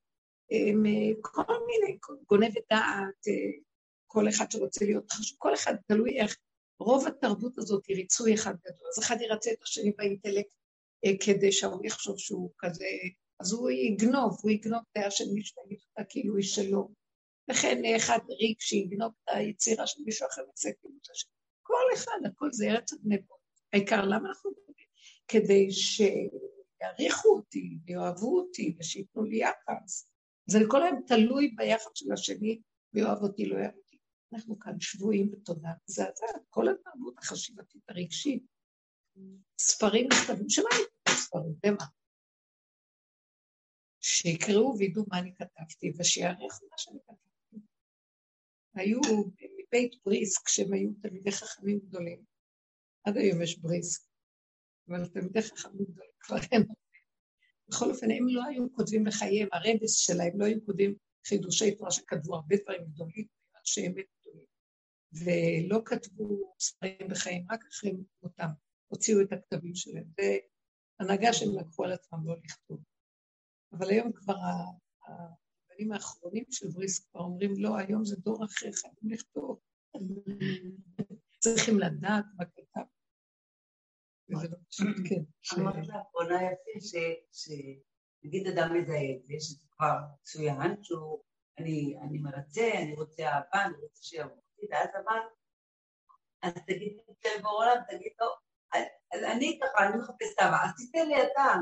כל 1.21 1.65
מיני, 1.67 1.97
גונבת 2.29 2.63
דעת, 2.69 3.27
אה, 3.27 3.61
כל 4.07 4.29
אחד 4.29 4.51
שרוצה 4.51 4.85
להיות 4.85 5.11
חשוב, 5.11 5.37
כל 5.37 5.53
אחד 5.53 5.75
תלוי 5.87 6.21
איך. 6.21 6.35
רוב 6.79 7.07
התרבות 7.07 7.57
הזאת 7.57 7.85
היא 7.87 7.95
ריצוי 7.95 8.33
אחד 8.33 8.53
גדול, 8.65 8.87
אז 8.97 9.03
אחד 9.03 9.15
ירצה 9.21 9.51
את 9.51 9.63
השני 9.63 9.91
באינטלקט 9.97 10.55
אה, 11.05 11.11
כדי 11.25 11.51
שההוא 11.51 11.85
יחשוב 11.85 12.19
שהוא 12.19 12.51
כזה, 12.57 12.85
אז 13.39 13.53
הוא 13.53 13.69
יגנוב, 13.71 14.37
הוא 14.41 14.51
יגנוב 14.51 14.81
דעה 14.97 15.11
של 15.11 15.23
מישהו, 15.33 15.63
יגיד 15.65 15.79
אותה 15.89 16.09
כאילו 16.09 16.35
היא 16.35 16.45
שלו. 16.45 16.89
לכן 17.47 17.81
אחד 17.95 18.19
ריק 18.29 18.61
שיגנוב 18.61 19.11
את 19.23 19.35
היצירה 19.35 19.87
של 19.87 20.01
מישהו 20.05 20.27
אחר 20.27 20.41
כאילו. 20.55 21.27
כל 21.61 21.83
אחד, 21.93 22.19
הכל 22.25 22.49
זה 22.51 22.65
ארץ 22.65 22.93
הגנבות. 22.93 23.34
העיקר, 23.73 24.05
למה 24.05 24.29
אנחנו 24.29 24.51
מדברים? 24.51 24.87
כדי 25.27 25.71
שיעריכו 25.71 27.29
אותי, 27.29 27.77
ויאהבו 27.85 28.39
אותי, 28.39 28.75
ושייתנו 28.79 29.23
לי 29.23 29.37
יחס. 29.37 30.09
זה 30.49 30.59
כל 30.67 30.83
היום 30.83 31.01
תלוי 31.07 31.47
ביחס 31.55 31.91
של 31.95 32.13
השני, 32.13 32.61
ויאהב 32.93 33.23
אותי, 33.23 33.45
לא 33.45 33.57
יאהב 33.57 33.75
אותי. 33.75 33.97
אנחנו 34.33 34.59
כאן 34.59 34.79
שבויים 34.79 35.31
בתודעה 35.31 35.73
מזעזעת, 35.89 36.35
כל 36.49 36.65
התרבות 36.69 37.17
החשיבתית 37.17 37.81
הרגשית. 37.89 38.43
ספרים 39.59 40.07
נכתבים, 40.11 40.49
שמה 40.49 40.65
אני 40.71 41.15
ספרים? 41.15 41.55
במה? 41.63 41.85
שיקראו 44.01 44.75
וידעו 44.77 45.05
מה 45.07 45.19
אני 45.19 45.35
כתבתי, 45.35 45.91
ושיערכו 45.97 46.65
מה 46.71 46.77
שאני 46.77 46.99
כתבתי. 47.03 47.65
היו 48.75 48.99
מבית 49.57 49.95
בריסק, 50.05 50.45
כשהם 50.45 50.73
היו 50.73 50.89
תלמידי 51.01 51.31
חכמים 51.31 51.79
גדולים, 51.79 52.23
עד 53.05 53.17
היום 53.17 53.41
יש 53.41 53.59
בריסק, 53.59 54.01
אבל 54.89 55.07
תלמידי 55.07 55.41
חכמים 55.41 55.85
גדולים 55.85 56.11
כבר 56.19 56.37
אין. 56.51 56.63
בכל 57.67 57.91
אופן, 57.91 58.11
הם 58.11 58.27
לא 58.27 58.43
היו 58.45 58.73
כותבים 58.73 59.03
בחייהם, 59.03 59.47
הרבס 59.51 59.97
שלהם 59.97 60.39
לא 60.39 60.45
היו 60.45 60.65
כותבים 60.65 60.95
חידושי 61.27 61.75
תורה 61.75 61.91
שכתבו 61.91 62.35
הרבה 62.35 62.55
דברים 62.63 62.85
גדולים, 62.85 63.25
אנשי 63.59 63.87
אמת 63.87 64.05
גדולים, 64.21 64.45
ולא 65.13 65.81
כתבו 65.85 66.55
ספרים 66.59 67.07
בחיים, 67.09 67.45
רק 67.51 67.65
אחרי 67.71 67.91
מותם. 68.23 68.49
הוציאו 68.87 69.21
את 69.21 69.33
הכתבים 69.33 69.75
שלהם. 69.75 70.05
והנהגה 70.17 71.33
שהם 71.33 71.49
לקחו 71.59 71.83
על 71.83 71.91
עצמם 71.91 72.27
לא 72.27 72.35
לכתוב. 72.43 72.83
אבל 73.71 73.89
היום 73.89 74.11
כבר 74.11 74.35
הבנים 75.07 75.91
האחרונים 75.91 76.43
של 76.51 76.67
בריסק 76.67 77.03
כבר 77.11 77.21
אומרים, 77.21 77.53
לא, 77.57 77.77
היום 77.77 78.05
זה 78.05 78.15
דור 78.15 78.45
אחר, 78.45 78.71
חייבים 78.71 79.11
לכתוב. 79.11 79.59
צריכים 81.43 81.79
לדעת 81.79 82.25
מה 82.37 82.45
כתב. 82.45 82.65
וזה 82.65 82.71
לא 82.71 82.73
פשוט, 82.73 82.73
כן. 82.73 82.91
אמרת 85.57 85.87
לאחרונה 85.87 86.39
יפה 86.43 86.99
שנגיד 87.31 88.47
אדם 88.47 88.73
מזהה 88.73 89.11
את 89.11 89.27
זה, 89.27 89.33
שזה 89.39 89.59
כבר 89.71 89.97
מצוין, 90.21 90.83
שהוא, 90.83 91.23
אני 91.59 92.17
מרצה, 92.21 92.71
אני 92.81 92.93
רוצה 92.95 93.23
אהבה, 93.23 93.65
אני 93.65 93.73
רוצה 93.81 94.03
שיעבור 94.03 94.37
אותי, 94.37 94.65
ואז 94.71 94.89
אמרת, 94.95 95.31
אז 96.41 96.53
תגיד 96.67 96.97
בעולם, 97.43 97.77
תגיד 97.89 98.11
לו, 98.21 98.27
אז 99.13 99.23
אני 99.23 99.59
ככה, 99.63 99.87
אני 99.87 99.97
מחפשת 99.97 100.39
אהבה, 100.41 100.57
אז 100.63 100.71
תיתן 100.77 101.07
לי 101.07 101.15
אתה. 101.23 101.53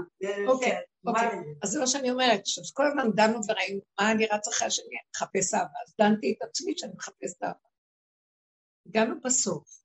אוקיי, 0.47 0.77
אוקיי. 1.07 1.29
אז 1.63 1.69
זה 1.69 1.79
מה 1.79 1.87
שאני 1.87 2.11
אומרת, 2.11 2.45
שכל 2.45 2.87
הזמן 2.87 3.11
דנו 3.15 3.39
וראינו 3.47 3.81
מה 3.99 4.11
אני 4.11 4.25
רצה 4.25 4.51
אחרי 4.51 4.71
שאני 4.71 4.95
מחפש 5.15 5.53
אהבה, 5.53 5.79
אז 5.87 5.95
דנתי 6.01 6.35
את 6.37 6.41
עצמי 6.49 6.73
שאני 6.77 6.93
מחפשת 6.95 7.43
אהבה. 7.43 7.69
הגענו 8.85 9.21
בסוף, 9.21 9.83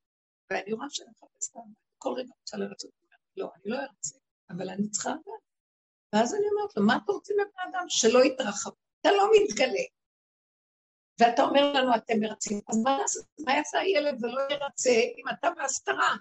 ואני 0.51 0.73
רואה 0.73 0.87
שאני 0.89 1.09
מחפשת 1.09 1.55
אהבה, 1.55 1.69
כל 1.99 2.13
רגע 2.17 2.31
רוצה 2.41 2.57
לרצות. 2.57 2.91
לא, 3.37 3.49
אני 3.55 3.71
לא 3.71 3.77
ארצה, 3.77 4.17
אבל 4.49 4.69
אני 4.69 4.89
צריכה 4.89 5.09
לדעת. 5.09 5.41
ואז 6.13 6.35
אני 6.35 6.43
אומרת 6.51 6.77
לו, 6.77 6.85
מה 6.85 6.97
אתה 7.03 7.11
רוצה 7.11 7.33
מבן 7.33 7.69
אדם? 7.69 7.85
שלא 7.87 8.25
יתרחב. 8.25 8.69
אתה 9.01 9.11
לא 9.11 9.29
מתגלה. 9.35 9.83
ואתה 11.19 11.41
אומר 11.41 11.73
לנו, 11.73 11.95
אתם 11.95 12.19
מרצים, 12.19 12.61
אז 12.67 12.77
מה, 12.83 12.97
מה 13.45 13.53
יעשה 13.53 13.79
הילד 13.79 14.23
ולא 14.23 14.41
ירצה 14.49 14.89
אם 14.89 15.23
אתה 15.33 15.49
בהסתרה? 15.49 16.15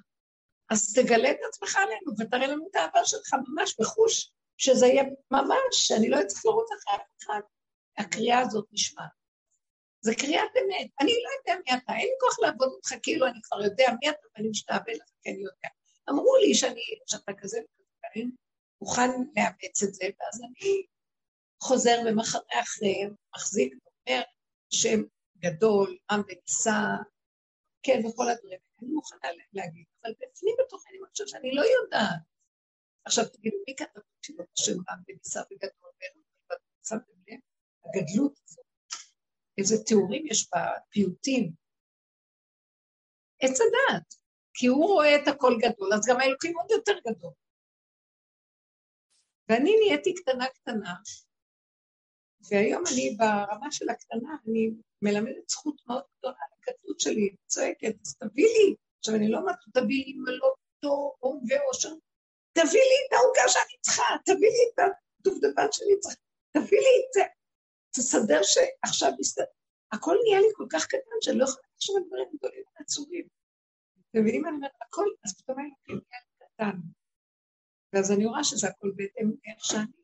אז 0.71 0.95
תגלה 0.95 1.31
את 1.31 1.37
עצמך 1.49 1.77
עלינו 1.77 2.13
ותראה 2.19 2.47
לנו 2.47 2.69
את 2.71 2.77
האהבה 2.77 3.05
שלך 3.05 3.35
ממש 3.49 3.77
בחוש, 3.81 4.31
שזה 4.57 4.87
יהיה 4.87 5.03
ממש, 5.31 5.73
שאני 5.73 6.09
לא 6.11 6.21
אצטרך 6.21 6.47
לרוץ 6.47 6.69
אחרי 6.73 6.97
אף 6.97 7.03
אחד. 7.23 7.41
הקריאה 7.99 8.39
הזאת 8.39 8.67
נשמעת. 8.73 9.18
זה 10.01 10.15
קריאת 10.15 10.53
אמת. 10.57 10.91
אני 11.01 11.13
לא 11.25 11.31
יודע 11.39 11.61
מי 11.67 11.79
אתה, 11.79 11.93
אין 11.93 12.09
לי 12.09 12.15
כוח 12.21 12.39
לעבוד 12.39 12.69
אותך 12.69 12.95
כאילו 13.03 13.27
אני 13.27 13.39
כבר 13.43 13.65
יודע 13.65 13.87
מי 14.01 14.11
אתה 14.11 14.27
ואני 14.35 14.49
משתעבד 14.49 14.95
לך 14.95 15.11
כי 15.23 15.31
אני 15.31 15.39
יודע. 15.39 15.69
אמרו 16.11 16.37
לי 16.37 16.55
שאני, 16.55 16.81
שאתה 17.07 17.33
כזה 17.39 17.59
וכזה, 17.59 18.29
מוכן 18.81 19.11
לאמץ 19.37 19.83
את 19.83 19.95
זה, 19.95 20.05
ואז 20.05 20.41
אני 20.43 20.87
חוזר 21.63 21.99
ומחרה 22.07 22.63
אחריהם, 22.63 23.15
מחזיק, 23.37 23.75
אומר 23.75 24.23
שם 24.71 25.01
גדול, 25.39 25.99
עם 26.11 26.21
ונישא, 26.29 26.81
כן, 27.83 28.07
וכל 28.07 28.29
הדברים. 28.29 28.59
אני 28.83 28.89
מוכנה 28.89 29.29
להגיד, 29.53 29.85
אבל 30.03 30.13
בפנים 30.13 30.55
בתוכי 30.61 30.89
אני 30.91 30.99
חושבת 31.11 31.29
שאני 31.29 31.55
לא 31.55 31.63
יודעת. 31.63 32.21
עכשיו 33.05 33.25
תגידו, 33.29 33.57
מי 33.69 33.77
כתב 33.77 34.01
את 34.41 34.47
השם 34.59 34.73
רם 34.73 34.99
ונישא 35.09 35.41
וגדול, 35.53 35.91
שמתם 36.89 37.13
לב? 37.29 37.39
הגדלות 37.85 38.39
הזאת. 38.45 38.68
איזה 39.59 39.85
תיאורים 39.85 40.27
יש 40.27 40.51
בפיוטים. 40.51 41.53
עץ 43.43 43.61
הדעת, 43.61 44.15
כי 44.55 44.67
הוא 44.67 44.87
רואה 44.87 45.17
את 45.17 45.29
הכל 45.29 45.55
גדול, 45.63 45.93
אז 45.95 46.01
גם 46.09 46.21
האלוקים 46.21 46.59
עוד 46.59 46.71
יותר 46.71 46.99
גדול. 47.09 47.33
ואני 49.49 49.77
נהייתי 49.81 50.15
קטנה 50.15 50.47
קטנה, 50.47 50.95
והיום 52.51 52.83
אני 52.93 53.17
ברמה 53.19 53.73
של 53.73 53.89
הקטנה, 53.89 54.37
אני 54.47 54.71
מלמדת 55.03 55.49
זכות 55.49 55.83
מאוד 55.87 56.03
גדולה 56.19 56.37
לקטנות 56.59 57.01
שלי, 57.01 57.37
צועקת, 57.47 57.95
אז 58.07 58.17
תביא 58.17 58.47
לי, 58.47 58.75
עכשיו 58.99 59.15
אני 59.15 59.31
לא 59.31 59.39
אומרת, 59.39 59.57
תביא 59.75 60.05
לי 60.05 60.13
מלוא 60.13 60.51
טוב 60.81 61.43
ואושר, 61.49 61.95
תביא 62.53 62.85
לי 62.91 62.99
את 63.09 63.13
העוגה 63.13 63.49
שאני 63.49 63.79
צריכה, 63.81 64.05
תביא 64.25 64.49
לי 64.49 64.65
את 64.75 64.79
הדובדבן 65.21 65.67
שאני 65.73 66.01
צריכה, 66.01 66.21
תביא 66.53 66.79
לי 66.79 66.95
את 67.07 67.13
זה. 67.13 67.38
תסדר 67.99 68.41
שעכשיו 68.43 69.13
מסתדר. 69.21 69.45
הכל 69.93 70.17
נהיה 70.25 70.41
לי 70.41 70.47
כל 70.55 70.67
כך 70.73 70.87
קטן 70.87 71.19
שאני 71.21 71.39
לא 71.39 71.45
יכולה 71.45 71.67
לחשוב 71.75 71.97
על 71.97 72.03
דברים 72.07 72.29
גדולים 72.37 72.65
ועצובים. 72.79 73.29
אתם 74.11 74.21
מבינים 74.21 74.43
מה 74.43 74.49
אני 74.49 74.57
אומרת? 74.57 74.73
הכל, 74.83 75.07
אז 75.25 75.41
פתאום 75.41 75.59
האלוקים 75.59 75.97
נהיה 75.97 76.21
לי 76.25 76.47
קטן. 76.47 76.79
ואז 77.93 78.13
אני 78.13 78.27
רואה 78.27 78.45
שזה 78.45 78.69
הכל 78.69 78.93
בהתאם 78.97 79.31
לאיך 79.31 79.65
שאני. 79.65 79.99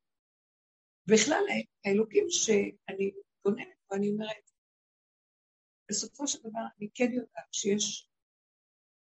בכלל, 1.06 1.44
האלוקים 1.84 2.24
שאני 2.30 3.10
גוננת 3.44 3.78
ואני 3.90 4.08
אומרת, 4.08 4.50
בסופו 5.88 6.28
של 6.28 6.38
דבר 6.38 6.60
אני 6.78 6.88
כן 6.94 7.12
יודעת 7.12 7.52
שיש 7.52 8.08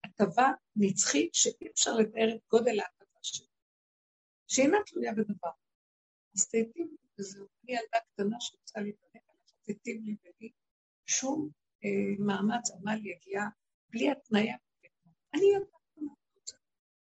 הטבה 0.05 0.49
נצחית 0.77 1.35
שאי 1.35 1.69
אפשר 1.73 1.91
לתאר 1.93 2.35
את 2.35 2.41
גודל 2.51 2.81
ההטבה 2.81 3.19
שלי, 3.23 3.47
שאינה 4.49 4.79
תלויה 4.87 5.13
בדבר. 5.13 5.51
אז 6.37 6.49
תהייתי 6.49 6.85
וזהו. 7.19 7.47
אני 7.65 7.73
ילדה 7.73 7.99
קטנה 8.13 8.37
שרוצה 8.41 8.81
להתענק 8.81 9.23
על 9.69 9.75
לי 9.87 10.17
בלי 10.39 10.51
שום 11.07 11.51
אה, 11.85 12.25
מאמץ 12.27 12.71
עמל 12.71 13.07
יגיע, 13.07 13.41
בלי 13.89 14.11
התניה. 14.11 14.57
אני 15.35 15.47
ילדה 15.55 15.77
קטנה, 15.93 16.13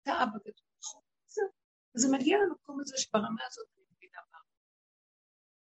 אתה 0.02 0.24
אבא 0.24 0.40
גדול, 0.40 0.66
נכון? 0.80 1.02
זהו. 1.28 1.48
וזה 1.96 2.08
מגיע 2.12 2.38
למקום 2.38 2.80
הזה 2.82 2.98
שברמה 2.98 3.44
הזאת 3.48 3.68
אני 3.78 3.86
מבינה 3.96 4.20
מה. 4.32 4.40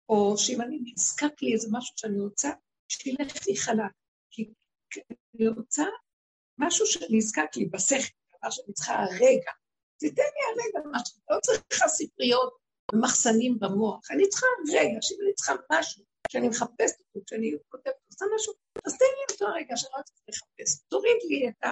או 0.08 0.38
שאם 0.38 0.62
אני 0.62 0.78
נזקק 0.84 1.42
לי 1.42 1.52
איזה 1.52 1.68
משהו 1.72 1.94
שאני 1.98 2.20
רוצה, 2.20 2.50
שילך 2.88 3.46
לי 3.46 3.56
חלק. 3.56 3.92
כי 4.30 4.52
אני 5.34 5.48
רוצה 5.48 5.84
משהו 6.58 6.86
שנזקק 6.86 7.56
לי 7.56 7.66
בשכל, 7.66 8.16
דבר 8.38 8.50
שאני 8.50 8.72
צריכה 8.72 8.94
הרגע. 8.94 9.52
תיתן 9.98 10.22
לי 10.22 10.42
הרגע 10.48 10.88
משהו, 10.92 11.20
לא 11.30 11.36
צריכה 11.40 11.88
ספריות 11.88 12.65
ומחסנים 12.92 13.58
במוח. 13.58 14.10
אני 14.10 14.28
צריכה 14.28 14.46
רגע, 14.72 14.98
שאם 15.00 15.16
אני 15.24 15.34
צריכה 15.34 15.52
משהו, 15.72 16.04
שאני 16.32 16.48
מחפשת 16.48 17.00
אותו, 17.00 17.26
שאני 17.30 17.52
כותבת, 17.68 17.94
עושה 18.06 18.24
משהו, 18.34 18.52
אז 18.86 18.98
תן 18.98 19.04
לי 19.16 19.24
אותו 19.32 19.54
רגע 19.54 19.76
שאני 19.76 19.92
לא 19.98 20.02
צריכה 20.02 20.22
לחפש. 20.28 20.82
תוריד 20.88 21.16
לי 21.28 21.48
את 21.48 21.64
ה... 21.64 21.70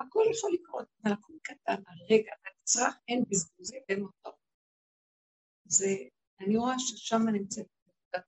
הכל 0.00 0.22
יכול 0.32 0.50
לקרות, 0.52 0.86
אבל 1.02 1.12
הכל 1.12 1.32
קטן, 1.42 1.82
הרגע, 1.86 2.32
הנצרך, 2.44 2.94
אין 3.08 3.24
בזבוזים, 3.28 3.80
אין 3.88 4.02
אותו. 4.02 4.38
זה, 5.64 5.94
אני 6.40 6.56
רואה 6.56 6.78
ששם 6.78 7.28
נמצאת 7.32 7.66
נקודת 7.86 8.24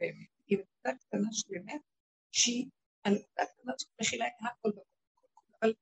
באמת. 0.00 0.28
היא 0.46 0.58
נקודה 0.58 0.98
קטנה 0.98 1.28
של 1.32 1.48
אמת, 1.56 1.80
שהיא, 2.32 2.66
הנקודה 3.04 3.42
הקטנה 3.42 3.72
הזאת 3.74 3.88
מכילה 4.00 4.26
את 4.26 4.32
הכל 4.40 4.70
בכל 4.70 4.82
אבל 5.60 5.72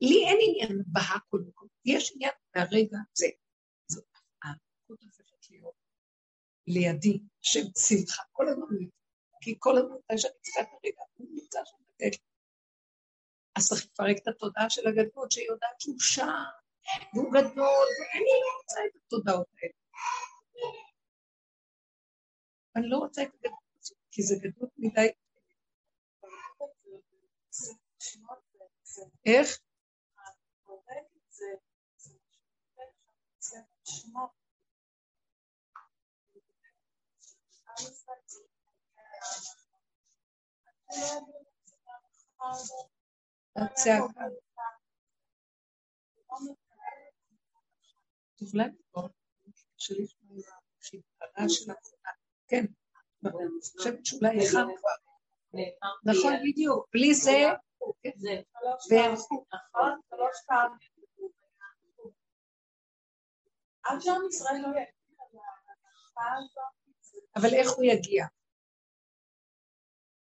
לי 0.00 0.24
אין 0.26 0.38
עניין 0.40 0.82
בהכל 0.86 1.38
בכל 1.48 1.66
יש 1.84 2.12
עניין 2.14 2.32
מהרגע 2.56 2.98
הזה. 3.12 3.26
הדקות 4.90 5.02
הופכת 5.02 5.50
להיות 5.50 5.74
לידי, 6.66 7.18
השם 7.42 7.60
שמחה, 7.60 8.22
כל 8.32 8.48
הזמן, 8.48 8.66
כי 9.40 9.54
כל 9.58 9.78
הזמן 9.78 9.96
מתי 9.96 10.18
שאני 10.18 10.34
צריכה 10.40 10.60
את 10.60 10.66
הרגע, 10.72 11.02
הוא 11.16 11.26
נמצא 11.30 11.60
שם 11.64 11.76
לתת 11.88 12.18
אז 13.56 13.68
צריך 13.68 13.86
לפרק 13.86 14.16
את 14.22 14.28
התודעה 14.28 14.70
של 14.70 14.88
הגדלות, 14.88 15.32
שהיא 15.32 15.46
יודעת 15.46 15.80
שהוא 15.80 16.00
שם, 16.00 16.44
והוא 17.14 17.32
גדול, 17.32 17.86
ואני 17.98 18.32
לא 18.42 18.58
רוצה 18.58 18.80
את 18.86 18.96
התודעות 18.96 19.46
האלה. 19.58 19.72
אני 22.76 22.88
לא 22.88 22.98
רוצה 22.98 23.22
את 23.22 23.28
הגדלות 23.34 23.58
הזאת, 23.78 23.98
כי 24.10 24.22
זה 24.22 24.34
גדלות 24.42 24.70
מדי. 24.78 25.08
איך? 29.26 29.58
הצעקה. 43.56 44.24
של 51.48 51.70
הקונה. 51.70 52.12
כן, 52.48 52.64
אני 53.24 53.32
חושבת 53.76 54.06
שאולי 54.06 54.28
הכנו 54.28 54.76
כבר. 54.76 54.90
נכון, 56.04 56.32
בדיוק. 56.44 56.88
בלי 56.92 57.14
זה. 57.14 57.52
נכון, 59.54 60.00
שלוש 60.10 60.36
פעמים. 60.46 60.78
עד 63.84 64.00
שעם 64.00 64.22
ישראל 64.28 64.60
לא 64.62 64.68
יגיע 64.68 64.84
אבל 67.36 67.54
איך 67.54 67.70
הוא 67.70 67.84
יגיע? 67.84 68.26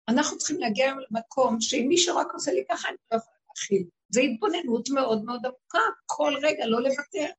אנחנו 0.08 0.38
צריכים 0.38 0.60
להגיע 0.60 0.92
למקום 1.10 1.60
שאם 1.60 1.86
מישהו 1.88 2.16
רק 2.16 2.26
עושה 2.32 2.52
לי 2.52 2.64
ככה, 2.70 2.88
אני 2.88 2.96
לא 3.12 3.16
יכולה 3.16 3.36
להכיל. 3.48 3.84
זו 4.08 4.20
התבוננות 4.20 4.88
מאוד 4.94 5.24
מאוד 5.24 5.46
עמוקה, 5.46 5.78
כל 6.06 6.34
רגע 6.42 6.66
לא 6.66 6.80
לוותר. 6.82 7.30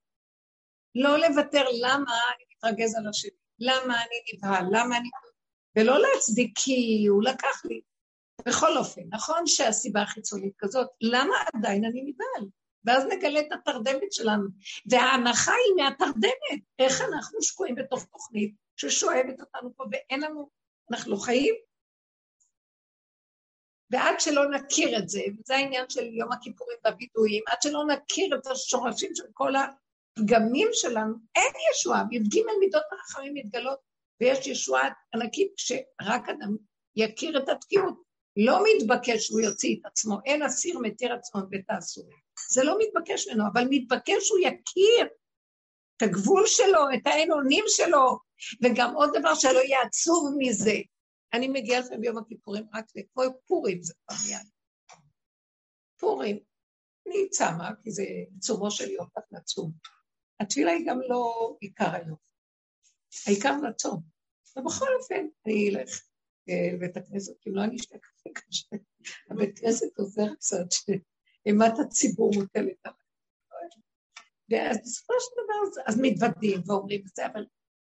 לא 0.96 1.18
לוותר, 1.18 1.64
למה 1.82 2.12
אני 2.36 2.44
מתרגז 2.56 2.96
על 2.96 3.08
השני? 3.10 3.32
למה 3.60 4.02
אני 4.02 4.18
נבהל? 4.34 4.66
למה 4.72 4.98
אני... 4.98 5.10
ולא 5.76 6.00
להצדיק 6.02 6.52
כי 6.56 7.06
הוא 7.10 7.24
לקח 7.24 7.66
לי. 7.66 7.82
בכל 8.48 8.78
אופן, 8.78 9.02
נכון 9.10 9.48
שהסיבה 9.48 10.02
החיצונית 10.02 10.54
כזאת, 10.58 10.88
למה 11.02 11.36
עדיין 11.54 11.86
אני 11.86 12.02
נבהל? 12.02 12.50
ואז 12.86 13.06
נגלה 13.06 13.40
את 13.40 13.52
התרדמת 13.52 14.14
שלנו. 14.14 14.48
וההנחה 14.86 15.52
היא 15.52 15.84
מהתרדמת, 15.84 16.64
איך 16.80 17.02
אנחנו 17.02 17.42
שקועים 17.42 17.76
בתוך 17.76 18.06
תוכנית 18.06 18.56
ששואבת 18.76 19.40
אותנו 19.40 19.74
פה 19.76 19.84
ואין 19.92 20.22
לנו, 20.22 20.50
אנחנו 20.92 21.12
לא 21.12 21.18
חיים. 21.18 21.56
ועד 23.92 24.20
שלא 24.20 24.50
נכיר 24.50 24.98
את 24.98 25.10
זה, 25.10 25.22
וזה 25.40 25.56
העניין 25.56 25.86
של 25.90 26.06
יום 26.14 26.32
הכיפורים 26.32 26.78
והווידויים, 26.84 27.44
עד 27.48 27.62
שלא 27.62 27.84
נכיר 27.86 28.36
את 28.36 28.48
השורשים 28.48 29.16
של 29.16 29.24
כל 29.34 29.54
הפגמים 29.56 30.68
שלנו, 30.74 31.14
אין 31.36 31.54
ישועה, 31.72 32.04
י"ג 32.12 32.44
מידות 32.60 32.84
הרחמים 32.92 33.34
מתגלות, 33.34 33.80
ויש 34.22 34.48
ישועה 34.48 34.90
ענקית 35.16 35.52
כשרק 35.58 36.30
אדם 36.30 36.56
יכיר 36.96 37.38
את 37.38 37.50
התקיעות. 37.50 38.10
לא 38.38 38.60
מתבקש 38.64 39.28
שהוא 39.28 39.42
יוציא 39.42 39.76
את 39.80 39.86
עצמו, 39.86 40.18
אין 40.26 40.44
אסיר 40.44 40.80
מתיר 40.80 41.14
עצמו 41.14 41.42
בבית 41.42 41.70
האסורים. 41.70 42.18
זה 42.50 42.64
לא 42.64 42.78
מתבקש 42.80 43.28
ממנו, 43.28 43.44
אבל 43.54 43.64
מתבקש 43.70 44.28
שהוא 44.28 44.40
יכיר 44.40 45.08
את 45.98 46.02
הגבול 46.02 46.44
שלו, 46.46 46.82
את 46.96 47.08
האין 47.08 47.32
אונים 47.32 47.64
שלו, 47.68 48.20
וגם 48.64 48.96
עוד 48.96 49.10
דבר 49.20 49.36
שלא 49.36 49.60
יהיה 49.60 49.82
עצוב 49.82 50.36
מזה. 50.38 50.76
אני 51.34 51.48
מגיעה 51.48 51.80
לכם 51.80 52.02
ביום 52.02 52.18
הכיפורים 52.18 52.64
רק 52.74 52.86
לכמו 52.96 53.24
פורים, 53.48 53.84
זה 53.84 53.94
כבר 53.94 54.16
מיד. 54.28 54.48
פורים. 56.00 56.40
אני 57.08 57.30
צמה, 57.30 57.70
כי 57.84 57.92
זה 57.92 58.04
עיצומו 58.34 58.72
של 58.72 58.90
יום 58.90 59.08
כך 59.16 59.22
נצום. 59.32 59.72
התפילה 60.40 60.72
היא 60.72 60.86
גם 60.88 61.00
לא 61.10 61.56
עיקר 61.60 61.96
היום. 61.96 62.18
העיקר 63.28 63.58
לצום. 63.70 64.02
ובכל 64.58 64.88
אופן, 65.00 65.28
אני 65.46 65.70
אלך 65.70 66.02
אה, 66.50 66.74
לבית 66.74 66.98
הכנסת, 66.98 67.48
אם 67.48 67.56
לא 67.56 67.64
אני 67.64 67.76
אשתה 67.76 67.98
קשה. 68.34 68.68
הבית 69.32 69.60
כנסת 69.60 70.00
עוזר 70.00 70.36
קצת 70.36 70.92
שאימת 71.44 71.80
הציבור 71.80 72.32
מוטלת 72.36 72.86
עליי. 72.86 73.00
ואז 74.50 74.78
בסופו 74.84 75.14
של 75.20 75.32
דבר, 75.44 75.82
אז 75.88 76.00
מתוודים 76.02 76.62
ואומרים 76.66 77.02
את 77.10 77.16
זה, 77.16 77.26
אבל 77.26 77.46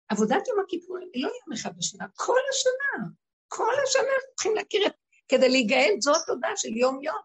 עבודת 0.09 0.49
יום 0.49 0.61
הכיפור 0.65 0.97
היא 1.13 1.25
לא 1.25 1.29
יום 1.29 1.53
אחד 1.55 1.77
בשנה, 1.77 2.07
כל 2.15 2.41
השנה. 2.51 3.09
כל 3.49 3.73
השנה 3.85 4.03
אנחנו 4.03 4.35
צריכים 4.35 4.55
להכיר 4.55 4.87
את, 4.87 4.93
כדי 5.29 5.49
להיגאל, 5.49 5.95
זו 6.01 6.13
התודה 6.23 6.49
של 6.57 6.77
יום-יום. 6.77 7.23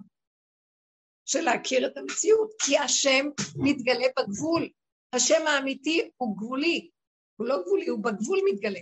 של 1.25 1.41
להכיר 1.41 1.87
את 1.87 1.97
המציאות, 1.97 2.53
כי 2.61 2.77
השם 2.77 3.25
מתגלה 3.55 4.07
בגבול. 4.19 4.69
השם 5.13 5.47
האמיתי 5.47 6.11
הוא 6.17 6.37
גבולי, 6.37 6.89
הוא 7.35 7.47
לא 7.47 7.61
גבולי, 7.61 7.87
הוא 7.87 8.03
בגבול 8.03 8.39
מתגלה. 8.51 8.79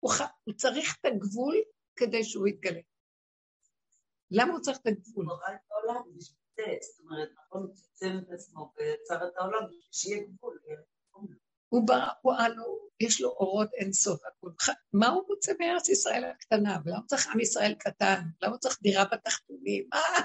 הוא, 0.00 0.10
ח... 0.10 0.20
הוא 0.44 0.54
צריך 0.54 0.96
את 1.00 1.04
הגבול 1.04 1.56
כדי 1.96 2.24
שהוא 2.24 2.48
יתגלה. 2.48 2.80
למה 4.30 4.52
הוא 4.52 4.60
צריך 4.60 4.78
את 4.78 4.86
הגבול? 4.86 5.26
העולם 5.90 6.16
בשביל 6.16 6.38
זה, 6.56 6.76
זאת 6.80 7.00
אומרת, 7.00 7.28
נכון, 7.38 7.62
הוא 7.62 7.74
צמצם 7.74 8.18
את 8.18 8.32
עצמו 8.32 8.72
ויצר 8.76 9.28
את 9.28 9.32
העולם 9.36 9.66
בשביל 9.66 9.88
שיהיה 9.92 10.22
גבול. 10.22 10.58
הוא 11.68 11.86
ברא, 11.86 12.08
הוא 12.22 12.32
אנו, 12.46 12.78
יש 13.00 13.20
לו 13.20 13.28
אורות 13.28 13.68
אינסוף. 13.74 14.20
מה 14.92 15.08
הוא 15.08 15.22
רוצה 15.28 15.52
בארץ 15.58 15.88
ישראל 15.88 16.24
הקטנה? 16.24 16.78
ולמה 16.84 17.06
צריך 17.06 17.28
עם 17.34 17.40
ישראל 17.40 17.74
קטן? 17.74 18.20
למה 18.42 18.58
צריך 18.58 18.78
דירה 18.82 19.04
בתחתונים? 19.04 19.88
מה? 19.92 20.24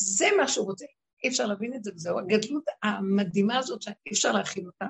זה 0.00 0.26
מה 0.36 0.48
שהוא 0.48 0.66
רוצה. 0.66 0.84
אי 1.24 1.28
אפשר 1.28 1.46
להבין 1.46 1.74
את 1.74 1.84
זה, 1.84 1.90
וזהו. 1.94 2.18
הגדלות 2.18 2.64
המדהימה 2.82 3.58
הזאת, 3.58 3.82
שאי 3.82 4.12
אפשר 4.12 4.32
להכין 4.32 4.66
אותה, 4.66 4.86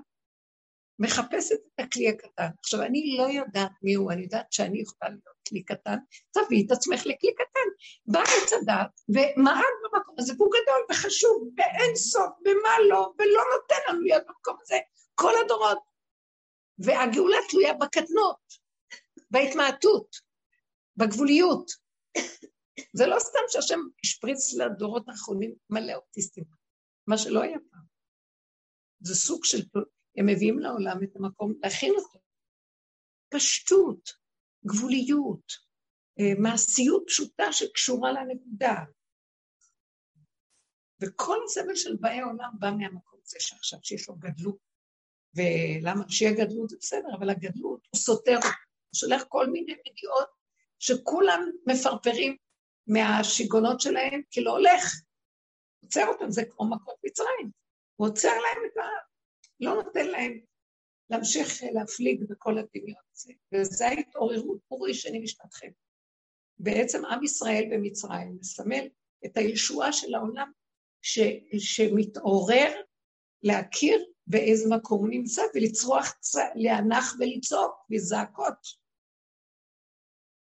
מחפשת 0.98 1.56
את 1.74 1.80
הכלי 1.84 2.08
הקטן. 2.08 2.48
עכשיו, 2.58 2.82
אני 2.82 3.16
לא 3.18 3.22
יודעת 3.22 3.70
מי 3.82 3.94
הוא, 3.94 4.12
אני 4.12 4.22
יודעת 4.22 4.52
שאני 4.52 4.80
יכולה 4.80 5.10
להיות 5.10 5.36
כלי 5.48 5.62
קטן, 5.62 5.96
תביאי 6.32 6.66
את 6.66 6.70
עצמך 6.70 7.00
לכלי 7.06 7.34
קטן. 7.34 7.68
בא 8.06 8.20
עץ 8.20 8.52
הדת 8.52 9.00
ומעד 9.08 9.74
במקום 9.82 10.14
הזה, 10.18 10.32
והוא 10.36 10.48
גדול 10.48 10.86
וחשוב, 10.90 11.48
ואין 11.56 11.96
סוף, 11.96 12.30
ומה 12.40 12.74
לא, 12.88 13.12
ולא 13.18 13.42
נותן 13.54 13.76
לנו 13.88 14.00
להיות 14.00 14.22
במקום 14.26 14.56
הזה 14.62 14.76
כל 15.14 15.32
הדורות. 15.44 15.78
והגאולה 16.78 17.36
תלויה 17.50 17.74
בקטנות, 17.74 18.40
בהתמעטות, 19.30 20.16
בגבוליות. 20.96 21.70
זה 22.92 23.06
לא 23.06 23.18
סתם 23.18 23.38
שהשם 23.48 23.80
השפריץ 24.04 24.54
לדורות 24.54 25.08
האחרונים 25.08 25.54
מלא 25.70 25.94
אוטיסטים, 25.94 26.44
מה 27.06 27.18
שלא 27.18 27.42
היה 27.42 27.58
פעם. 27.70 27.82
זה 29.00 29.14
סוג 29.14 29.44
של, 29.44 29.58
הם 30.16 30.26
מביאים 30.26 30.58
לעולם 30.58 31.02
את 31.02 31.16
המקום 31.16 31.52
להכין 31.62 31.94
אותו. 31.96 32.18
פשטות, 33.28 34.10
גבוליות, 34.66 35.52
אה, 36.20 36.34
מעשיות 36.38 37.04
פשוטה 37.06 37.52
שקשורה 37.52 38.12
לנקודה. 38.12 38.74
וכל 41.02 41.36
הסבל 41.44 41.74
של 41.74 41.96
באי 42.00 42.18
העולם 42.18 42.50
בא 42.58 42.70
מהמקום 42.70 43.20
הזה 43.24 43.36
שעכשיו 43.40 43.78
שיש 43.82 44.08
לו 44.08 44.14
גדלות. 44.14 44.58
ולמה 45.34 46.04
שיהיה 46.08 46.32
גדלות 46.32 46.70
זה 46.70 46.76
בסדר, 46.80 47.08
אבל 47.18 47.30
הגדלות 47.30 47.86
הוא 47.90 48.00
סותר, 48.00 48.34
הוא 48.42 48.94
שולח 48.94 49.24
כל 49.28 49.46
מיני 49.46 49.74
מגיעות 49.90 50.28
שכולם 50.78 51.50
מפרפרים 51.66 52.36
מהשיגונות 52.86 53.80
שלהם, 53.80 54.22
כי 54.30 54.40
לא 54.40 54.50
הולך. 54.50 54.84
עוצר 55.82 56.06
אותם, 56.08 56.30
זה 56.30 56.42
כמו 56.50 56.70
מכות 56.70 56.96
מצרים. 57.06 57.50
הוא 57.96 58.08
עוצר 58.08 58.28
להם 58.28 58.62
את 58.72 58.76
ה... 58.76 58.82
לא 59.60 59.74
נותן 59.74 60.06
להם 60.06 60.40
להמשיך 61.10 61.62
להפליג 61.72 62.24
בכל 62.28 62.58
הדמיון 62.58 63.02
הזה. 63.12 63.32
וזה 63.54 63.86
ההתעוררות, 63.86 64.58
פורי 64.68 64.94
שני 64.94 65.18
משנתכם. 65.18 65.70
בעצם 66.58 67.04
עם 67.04 67.24
ישראל 67.24 67.64
במצרים 67.72 68.36
מסמל 68.40 68.88
את 69.26 69.36
הישועה 69.36 69.92
של 69.92 70.14
העולם 70.14 70.52
ש... 71.02 71.18
שמתעורר 71.58 72.82
להכיר 73.42 74.04
באיזה 74.26 74.74
מקום 74.76 74.98
הוא 74.98 75.08
נמצא 75.08 75.42
ולצרוח, 75.54 76.14
להנח 76.54 77.14
ולצעוק 77.20 77.86
בזעקות. 77.90 78.86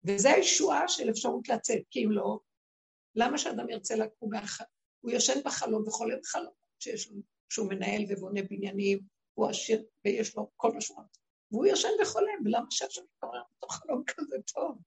וזה 0.03 0.29
הישועה 0.29 0.87
של 0.87 1.09
אפשרות 1.09 1.49
לצאת, 1.49 1.81
כי 1.89 2.05
אם 2.05 2.11
לא, 2.11 2.39
למה 3.15 3.37
שאדם 3.37 3.69
ירצה 3.69 3.95
לקום 3.95 4.29
מהחלום? 4.33 4.69
הוא 5.01 5.11
יושן 5.11 5.39
בחלום 5.45 5.87
וחולם 5.87 6.17
חלום 6.23 6.53
שיש 6.79 7.11
לו, 7.11 7.17
שהוא 7.51 7.69
מנהל 7.69 8.01
ובונה 8.09 8.41
בניינים, 8.49 8.99
הוא 9.33 9.49
עשיר 9.49 9.83
ויש 10.05 10.35
לו 10.35 10.51
כל 10.55 10.71
מה 10.73 10.81
שהוא 10.81 10.97
רוצה. 10.97 11.19
והוא 11.51 11.65
יושן 11.65 11.89
וחולם, 12.01 12.45
ולמה 12.45 12.65
שעכשיו 12.69 13.03
יתעורר 13.17 13.41
בתוך 13.51 13.75
חלום 13.75 14.03
כזה 14.07 14.35
טוב? 14.53 14.77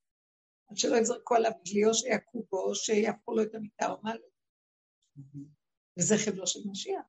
עד 0.70 0.76
שלא 0.76 0.96
יזרקו 0.96 1.34
עליו 1.34 1.50
דלי 1.64 1.84
או 1.84 1.94
שיעקו 1.94 2.46
בו, 2.50 2.58
או 2.58 2.74
לו 3.34 3.42
את 3.42 3.54
המיטה 3.54 3.90
או 3.90 3.96
מה 4.02 4.14
לא. 4.14 4.26
וזה 5.98 6.14
חבלו 6.26 6.46
של 6.46 6.60
משיח, 6.70 7.04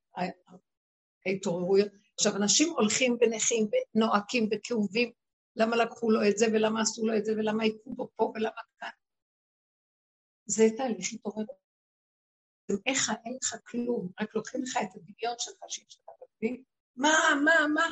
ההתעוררויות. 1.26 1.88
עכשיו, 2.14 2.36
אנשים 2.36 2.72
הולכים 2.72 3.16
ונכים 3.20 3.68
ונועקים 3.94 4.48
וכאובים 4.50 5.12
למה 5.56 5.76
לקחו 5.76 6.10
לו 6.10 6.28
את 6.28 6.38
זה, 6.38 6.46
ולמה 6.52 6.80
עשו 6.80 7.06
לו 7.06 7.16
את 7.16 7.24
זה, 7.24 7.32
ולמה 7.32 7.66
יקחו 7.66 7.94
בו 7.94 8.08
פה, 8.16 8.32
ולמה 8.34 8.60
כאן. 8.78 8.88
זה 10.46 10.64
תהליך 10.76 11.12
התעוררות. 11.12 11.65
איך 12.86 13.10
אין 13.24 13.38
לך 13.42 13.56
כלום, 13.66 14.08
רק 14.20 14.34
לוקחים 14.34 14.62
לך 14.62 14.76
את 14.76 14.94
הדמיון 14.94 15.34
שלך 15.38 15.56
שיש 15.68 15.98
לך 16.02 16.14
בפנים, 16.22 16.62
מה, 16.96 17.18
מה, 17.44 17.66
מה? 17.74 17.90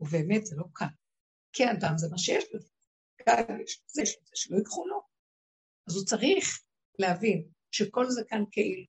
ובאמת 0.00 0.46
זה 0.46 0.56
לא 0.56 0.64
קל. 0.72 0.84
כי 1.52 1.64
אדם 1.64 1.98
זה 1.98 2.08
מה 2.10 2.18
שיש 2.18 2.44
לו. 2.52 2.60
קל 3.16 3.60
יש 3.64 3.80
יש 3.80 3.80
זה, 3.86 4.02
שלא 4.34 4.56
ייקחו 4.56 4.86
לו. 4.86 5.00
אז 5.88 5.96
הוא 5.96 6.04
צריך 6.04 6.60
להבין 6.98 7.48
שכל 7.70 8.10
זה 8.10 8.22
כאן 8.28 8.44
כאילו. 8.50 8.84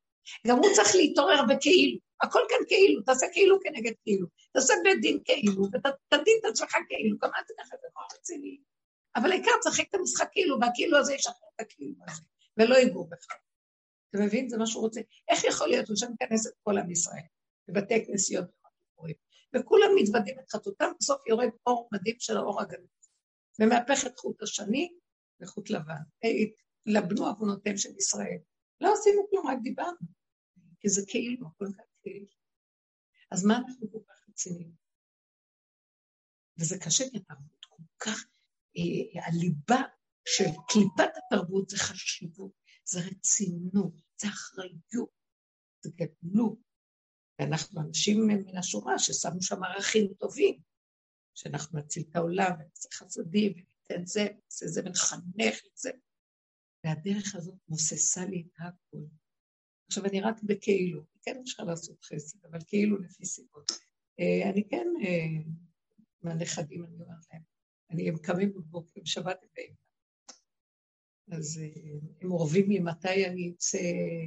גם 0.48 0.58
הוא 0.58 0.68
צריך 0.76 0.96
להתעורר 0.96 1.42
בכאילו. 1.50 2.00
הכל 2.22 2.40
כאן 2.50 2.58
כאילו, 2.68 3.02
תעשה 3.02 3.26
כאילו 3.34 3.58
כנגד 3.64 3.94
כאילו, 4.04 4.28
תעשה 4.54 4.74
בית 4.84 5.02
דין 5.02 5.20
כאילו, 5.26 5.64
ותדין 5.64 6.38
את 6.40 6.46
עצמך 6.52 6.72
כאילו, 6.88 7.18
גם 7.22 7.30
אל 7.36 7.44
תיקח 7.48 7.74
את 7.74 7.80
זה 7.82 7.88
כמו 7.94 8.04
רציני. 8.20 8.58
אבל 9.16 9.32
העיקר 9.32 9.52
תשחק 9.62 9.90
את 9.90 9.96
המשחק 9.96 10.28
כאילו, 10.32 10.58
והכאילו 10.62 10.98
הזה 10.98 11.14
ישחרר 11.14 11.50
את 11.56 11.62
הכאילו 11.62 11.96
הזה, 12.08 12.22
ולא 12.58 12.76
ייגעו 12.76 13.08
בך. 13.08 13.28
אתה 14.18 14.26
מבין? 14.26 14.50
זה 14.50 14.58
מה 14.58 14.68
שהוא 14.68 14.84
רוצה. 14.84 15.02
איך 15.30 15.44
יכול 15.44 15.68
להיות 15.68 15.86
שהוא 15.96 16.12
מכנס 16.14 16.48
את 16.48 16.54
כל 16.64 16.78
עם 16.78 16.92
ישראל, 16.92 17.24
בבתי 17.68 18.06
כנסיות 18.06 18.46
וכולם 19.56 19.88
מתוודים 20.02 20.40
את 20.40 20.50
חטאותם, 20.50 20.92
בסוף 21.00 21.28
יורד 21.28 21.50
אור 21.66 21.90
מדהים 21.94 22.16
של 22.20 22.38
האור 22.38 22.62
הגדול, 22.62 22.88
ומהפך 23.60 24.08
את 24.08 24.18
חוט 24.18 24.42
השני 24.42 24.90
וחוט 25.42 25.70
לבן. 25.70 26.02
לבנו 26.86 27.28
עוונותיהם 27.28 27.78
של 27.78 27.98
ישראל. 27.98 28.38
לא 28.82 28.94
עשינו 28.94 29.30
כלום, 29.30 29.48
רק 29.48 29.58
דיברנו. 29.64 29.98
כי 30.80 30.90
זה 30.90 31.02
כאילו, 31.08 31.48
הכל 31.48 31.66
כך 31.66 31.84
אז 33.32 33.46
מה 33.46 33.58
אנחנו 33.58 33.92
כל 33.92 34.00
כך 34.08 34.30
רציניים? 34.30 34.72
וזה 36.60 36.76
קשה 36.80 37.04
כי 37.12 37.18
התרבות 37.18 37.66
כל 37.70 37.84
כך, 38.00 38.26
אה, 38.78 39.26
הליבה 39.28 39.82
של 40.26 40.50
קליפת 40.68 41.12
התרבות 41.18 41.70
זה 41.70 41.78
חשיבות, 41.78 42.52
זה 42.90 43.00
רצינות, 43.00 44.02
זה 44.22 44.28
אחריות, 44.28 45.10
זה 45.84 45.90
גדלות. 45.96 46.60
ואנחנו 47.40 47.82
אנשים 47.82 48.28
מן 48.28 48.58
השורה 48.58 49.00
ששמו 49.00 49.42
שם 49.42 49.64
ערכים 49.64 50.14
טובים, 50.14 50.60
שאנחנו 51.36 51.80
נציל 51.80 52.04
את 52.10 52.16
העולם 52.16 52.52
ונעשה 52.60 52.90
חסדים 52.94 53.52
וניתן 53.52 54.06
זה 54.06 54.22
ונעשה 54.22 54.68
זה 54.68 54.82
ונחנך 54.86 55.66
את 55.66 55.78
זה. 55.78 55.92
והדרך 56.84 57.36
הזאת 57.36 57.56
מוססה 57.70 58.26
לי 58.26 58.42
את 58.42 58.54
הכול. 58.60 59.08
עכשיו, 59.88 60.06
אני 60.06 60.22
רק 60.22 60.44
בכאילו, 60.44 61.04
כן 61.22 61.40
אפשר 61.42 61.64
לעשות 61.64 62.06
חסד, 62.06 62.46
אבל 62.46 62.60
כאילו 62.68 62.98
לפי 62.98 63.26
סיבות. 63.26 63.72
אה, 64.20 64.50
אני 64.50 64.70
כן, 64.70 64.88
אה, 65.02 65.52
מהנכדים, 66.22 66.84
אני 66.84 66.94
אומרת 66.94 67.26
להם, 67.34 67.42
אני, 67.92 68.10
הם 68.10 68.18
קמים 68.18 68.54
בבוקר, 68.54 69.02
בשבת 69.02 69.44
הם 69.44 69.50
באים. 69.56 69.87
אז 71.32 71.60
אה, 71.62 72.00
הם 72.22 72.32
אורבים 72.32 72.70
לי 72.70 72.80
מתי 72.80 73.26
אני 73.26 73.54
אצא 73.56 73.78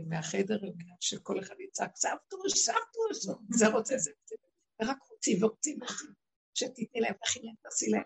מהחדר, 0.06 0.58
על 0.62 0.72
מנת 0.76 1.02
שכל 1.02 1.40
אחד 1.40 1.54
יצעק, 1.60 1.96
סבתוש, 1.96 2.52
סבתוש, 2.52 3.26
זה 3.50 3.68
רוצה, 3.68 3.98
זה 3.98 4.10
רוצה. 4.20 4.34
ורק 4.82 4.98
רוצים 5.10 5.44
ורוצים 5.44 5.78
ורוצים, 5.82 6.14
שתתני 6.54 7.00
להם, 7.00 7.14
תכין 7.22 7.42
להם, 7.44 7.54
תעשי 7.62 7.90
להם. 7.90 8.02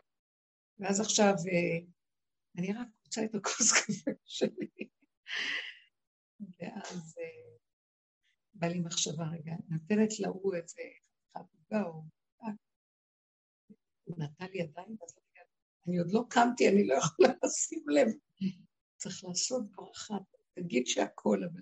ואז 0.79 1.01
עכשיו, 1.01 1.35
אני 2.59 2.73
רק 2.73 2.89
רוצה 3.05 3.25
את 3.25 3.35
הכוס 3.35 3.73
קפה 3.73 4.11
שלי. 4.25 4.89
ואז 6.61 7.15
בא 8.55 8.67
לי 8.67 8.81
מחשבה 8.81 9.25
רגע, 9.33 9.53
נותנת 9.69 10.21
להוא 10.21 10.55
איזה 10.55 10.83
חתוכה 11.39 11.83
או... 11.83 12.03
הוא 14.05 14.17
לי 14.41 14.59
ידיים, 14.59 14.97
אני 15.87 15.99
עוד 15.99 16.13
לא 16.13 16.25
קמתי, 16.31 16.69
אני 16.69 16.87
לא 16.87 16.95
יכולה 16.95 17.29
לשים 17.45 17.85
לב. 17.89 18.09
צריך 18.97 19.25
לעשות 19.25 19.63
ברכה, 19.71 20.15
תגיד 20.59 20.87
שהכל, 20.87 21.45
אבל 21.53 21.61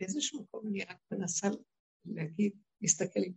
באיזשהו 0.00 0.42
מקום 0.42 0.66
אני 0.66 0.84
רק 0.84 0.96
מנסה 1.10 1.48
להגיד, 2.04 2.52
להסתכל 2.80 3.20
עם 3.20 3.32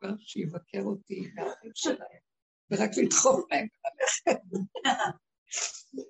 כבר 0.00 0.14
שיבקר 0.18 0.82
אותי 0.82 1.30
ורק 2.70 2.90
לדחוף 3.02 3.50
להם 3.50 3.66
ללכת. 3.84 4.40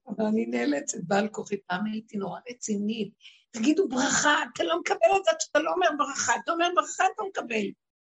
אבל 0.06 0.26
אני 0.26 0.46
נאלצת, 0.46 0.98
בעל 1.02 1.28
כוחי, 1.28 1.56
פעם 1.66 1.86
הייתי 1.86 2.16
נורא 2.16 2.40
רצינית. 2.50 3.12
תגידו 3.50 3.88
ברכה, 3.88 4.34
אתה 4.52 4.64
לא 4.64 4.80
מקבל 4.80 5.16
את 5.16 5.24
זה 5.24 5.30
שאתה 5.38 5.58
לא 5.58 5.72
אומר 5.72 5.88
ברכה, 5.98 6.32
אתה 6.44 6.52
אומר 6.52 6.68
ברכה, 6.74 7.04
אתה 7.14 7.22
מקבל. 7.28 7.66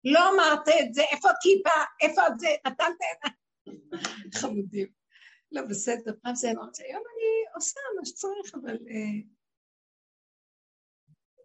לא 0.04 0.20
אמרת 0.34 0.68
את 0.68 0.94
זה, 0.94 1.02
איפה 1.02 1.30
הכיפה, 1.30 1.70
איפה 2.02 2.22
זה, 2.38 2.48
נתנת 2.66 2.86
את 2.88 3.32
זה. 4.34 4.40
חמודים. 4.40 4.86
לא, 5.52 5.62
בסדר, 5.70 6.12
פעם 6.22 6.34
זה 6.34 6.48
רוצה, 6.58 6.82
היום 6.84 7.02
אני 7.14 7.54
עושה 7.54 7.80
מה 7.98 8.04
שצריך, 8.04 8.54
אבל... 8.54 8.76
אה, 8.88 9.36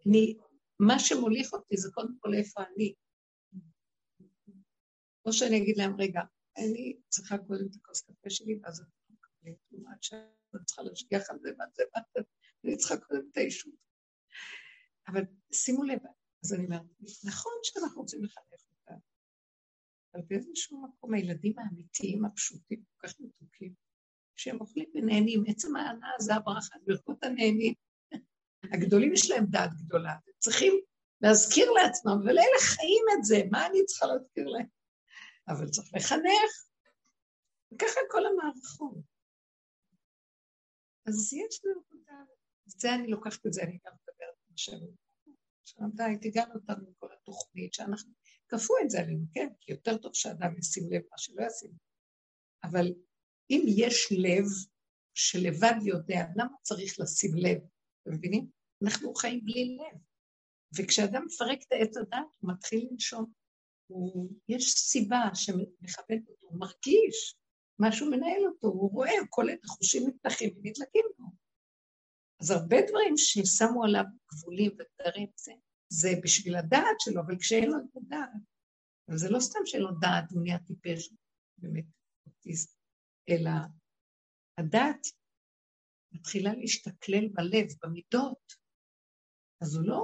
אני, 0.06 0.36
מה 0.80 0.98
שמוליך 0.98 1.52
אותי 1.52 1.76
זה 1.76 1.88
קודם 1.94 2.14
כל 2.18 2.34
איפה 2.34 2.60
אני. 2.62 2.94
או 5.26 5.32
שאני 5.32 5.62
אגיד 5.62 5.76
להם, 5.76 6.00
רגע, 6.00 6.20
אני 6.56 6.96
צריכה 7.08 7.38
קודם 7.38 7.66
את 7.70 7.76
הכוס 7.76 8.02
קפה 8.02 8.30
שלי, 8.30 8.58
ואז 8.62 8.80
אני 8.80 9.16
מקבלת 9.16 9.56
תרומה 9.68 9.90
שאני 10.00 10.64
צריכה 10.66 10.82
להשגיח 10.82 11.30
על 11.30 11.38
זה 11.42 11.48
ועל 11.58 11.68
זה 11.74 11.82
ועל 11.94 12.04
זה, 12.14 12.20
אני 12.64 12.76
צריכה 12.76 12.96
קודם 12.96 13.28
את 13.32 13.36
האישות. 13.36 13.74
אבל 15.08 15.22
שימו 15.52 15.82
לב, 15.82 15.98
אז 16.44 16.54
אני 16.54 16.64
אומרת, 16.64 16.82
נכון 17.24 17.52
שאנחנו 17.62 18.00
רוצים 18.00 18.24
לחנך 18.24 18.60
אותם, 18.72 19.00
אבל 20.14 20.22
באיזשהו 20.26 20.82
מקום 20.82 21.14
הילדים 21.14 21.58
האמיתיים, 21.58 22.24
הפשוטים, 22.24 22.82
כל 22.96 23.08
כך 23.08 23.20
מתוקים, 23.20 23.74
שהם 24.42 24.60
אוכלים 24.60 24.90
ונהנים, 24.94 25.44
עצם 25.48 25.76
ההנאה 25.76 26.10
זה 26.18 26.34
הברכה, 26.34 26.76
ברכות 26.86 27.24
הנהנים. 27.24 27.74
הגדולים 28.74 29.12
יש 29.12 29.30
להם 29.30 29.46
דעת 29.46 29.70
גדולה, 29.74 30.14
צריכים 30.38 30.72
להזכיר 31.20 31.70
לעצמם, 31.70 32.18
ולאלה 32.20 32.58
חיים 32.60 33.04
את 33.18 33.24
זה, 33.24 33.36
מה 33.50 33.66
אני 33.66 33.84
צריכה 33.84 34.06
להזכיר 34.06 34.48
להם? 34.48 34.66
אבל 35.48 35.68
צריך 35.68 35.88
לחנך. 35.94 36.52
וככה 37.74 38.00
כל 38.10 38.26
המערכות. 38.26 39.04
אז 41.06 41.32
יש 41.32 41.64
לי 41.64 41.70
עבודה, 41.70 42.12
זה 42.66 42.94
אני 42.94 43.06
לוקחת 43.06 43.46
את 43.46 43.52
זה, 43.52 43.62
אני 43.62 43.78
גם 43.86 43.92
מדברת 43.92 44.36
עם 44.48 44.54
השם. 44.54 44.76
עכשיו 45.62 45.88
די, 45.94 46.18
תיגען 46.20 46.50
אותנו 46.54 46.86
עם 46.86 46.92
כל 46.98 47.08
התוכנית, 47.12 47.74
שאנחנו, 47.74 48.12
כפו 48.48 48.74
את 48.84 48.90
זה 48.90 49.00
עלינו, 49.00 49.24
כן? 49.34 49.48
כי 49.60 49.72
יותר 49.72 49.96
טוב 49.96 50.14
שאדם 50.14 50.58
ישים 50.58 50.84
לב 50.92 51.02
מה 51.10 51.18
שלא 51.18 51.46
ישים. 51.46 51.70
אבל 52.64 52.86
אם 53.50 53.64
יש 53.68 54.08
לב 54.10 54.44
שלבד 55.14 55.74
יודע, 55.82 56.24
למה 56.36 56.56
צריך 56.62 57.00
לשים 57.00 57.30
לב? 57.34 57.58
אתם 58.02 58.14
מבינים? 58.14 58.46
אנחנו 58.84 59.14
חיים 59.14 59.44
בלי 59.44 59.76
לב. 59.76 60.00
וכשאדם 60.76 61.24
מפרק 61.26 61.58
את 61.62 61.72
העץ 61.72 61.96
הדת, 61.96 62.26
הוא 62.38 62.52
מתחיל 62.52 62.88
לנשום. 62.90 63.32
הוא, 63.86 64.30
יש 64.48 64.74
סיבה 64.74 65.20
שמכבדת 65.34 66.28
אותו, 66.28 66.46
הוא 66.46 66.60
מרגיש, 66.60 67.36
משהו 67.78 68.10
מנהל 68.10 68.46
אותו, 68.46 68.68
הוא 68.68 68.90
רואה, 68.92 69.12
כל 69.30 69.50
את 69.50 69.64
החושים 69.64 70.08
נפתחים 70.08 70.50
ונדלקים 70.50 71.04
לו. 71.18 71.26
אז 72.40 72.50
הרבה 72.50 72.76
דברים 72.88 73.14
ששמו 73.16 73.84
עליו 73.84 74.04
גבולים 74.32 74.70
ודברים, 74.70 75.28
זה, 75.36 75.52
זה 75.88 76.08
בשביל 76.22 76.56
הדעת 76.56 76.96
שלו, 76.98 77.20
אבל 77.20 77.38
כשאין 77.38 77.70
לו 77.70 77.78
את 77.78 77.96
הדעת, 77.96 78.30
אבל 79.08 79.16
זה 79.16 79.30
לא 79.30 79.40
סתם 79.40 79.58
שאין 79.64 79.82
לו 79.82 79.90
דעת, 80.00 80.32
הוא 80.32 80.42
נהיה 80.42 80.58
טיפש, 80.58 81.14
באמת 81.58 81.84
אוטיסט, 82.26 82.81
אלא 83.28 83.50
הדעת 84.58 85.06
מתחילה 86.12 86.50
להשתכלל 86.54 87.28
בלב, 87.28 87.66
במידות, 87.82 88.52
אז 89.62 89.76
הוא 89.76 89.86
לא 89.86 90.02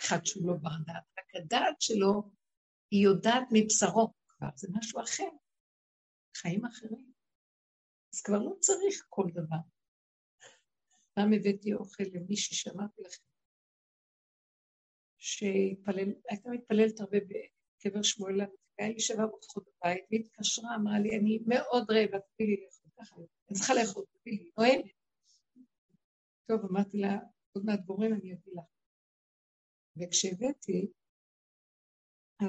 אחד 0.00 0.18
שהוא 0.24 0.46
לא 0.46 0.54
בר 0.62 0.78
דעת, 0.86 1.04
רק 1.18 1.34
הדעת 1.34 1.80
שלו, 1.80 2.30
היא 2.90 3.04
יודעת 3.04 3.48
מבשרו 3.52 4.12
כבר, 4.28 4.48
זה 4.54 4.68
משהו 4.78 5.00
אחר, 5.00 5.30
חיים 6.36 6.64
אחרים. 6.64 7.12
אז 8.14 8.22
כבר 8.22 8.38
לא 8.38 8.52
צריך 8.60 9.06
כל 9.08 9.26
דבר. 9.32 9.62
פעם 11.14 11.30
הבאתי 11.32 11.74
אוכל 11.74 12.04
למישהי 12.14 12.56
שאמרתי 12.56 13.02
לכם, 13.02 13.24
שהתפלל, 15.18 16.08
הייתה 16.30 16.48
מתפללת 16.50 17.00
הרבה 17.00 17.18
בקבר 17.18 18.02
שמואל, 18.02 18.40
היה 18.78 18.88
לי 18.88 19.00
שבע 19.00 19.26
ברכות 19.26 19.64
בבית, 19.68 20.04
והיא 20.10 20.20
התקשרה, 20.24 20.74
אמרה 20.74 20.98
לי, 20.98 21.18
אני 21.18 21.38
מאוד 21.46 21.90
רעבה, 21.90 22.18
תביא 22.20 22.46
לי 22.46 22.56
לאכול, 22.64 22.90
ככה, 22.98 23.16
אני 23.16 23.58
צריכה 23.58 23.74
לאכול, 23.74 24.04
תביא 24.20 24.32
לי, 24.32 24.50
נואמת. 24.58 24.92
טוב, 26.48 26.60
אמרתי 26.70 26.98
לה, 26.98 27.18
עוד 27.52 27.64
מעט 27.64 27.80
גורם 27.80 28.12
אני 28.12 28.34
אביא 28.34 28.52
לך. 28.56 28.64
וכשהבאתי, 29.96 30.92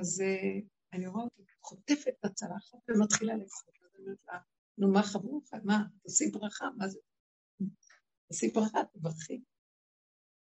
אז 0.01 0.21
uh, 0.21 0.65
אני 0.93 1.07
רואה 1.07 1.23
אותי 1.23 1.43
חוטפת 1.61 2.13
את 2.19 2.25
הצלחת 2.25 2.78
ומתחילה 2.89 3.34
לאכול. 3.34 3.73
אז 3.84 3.95
אני 3.95 4.03
אומרת 4.03 4.19
לה, 4.28 4.39
נו, 4.78 4.93
מה 4.93 5.03
חברוך? 5.03 5.49
מה, 5.63 5.78
תעשי 6.03 6.32
ברכה, 6.32 6.65
מה 6.78 6.88
זה? 6.88 6.99
תעשי 8.28 8.47
ברכה, 8.47 8.80
תברכי. 8.93 9.41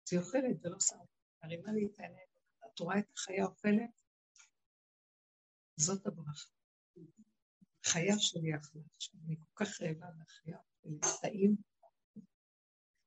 אז 0.07 0.13
היא 0.13 0.21
אוכלת 0.21 0.57
ולא 0.63 0.81
שמה. 0.81 1.05
מרימה 1.45 1.73
לי 1.73 1.87
את 1.87 2.01
העיניים, 2.01 2.27
את 2.67 2.81
רואה 2.81 2.99
את 2.99 3.13
החיה 3.17 3.45
אוכלת? 3.45 3.91
זאת 5.77 6.07
הברכה. 6.07 6.51
חיה 7.85 8.15
שלי 8.19 8.57
אכלה 8.57 8.83
עכשיו, 8.97 9.21
אני 9.27 9.37
כל 9.37 9.65
כך 9.65 9.81
רעבה 9.81 10.07
מהחיה, 10.19 10.59
טעים. 11.23 11.57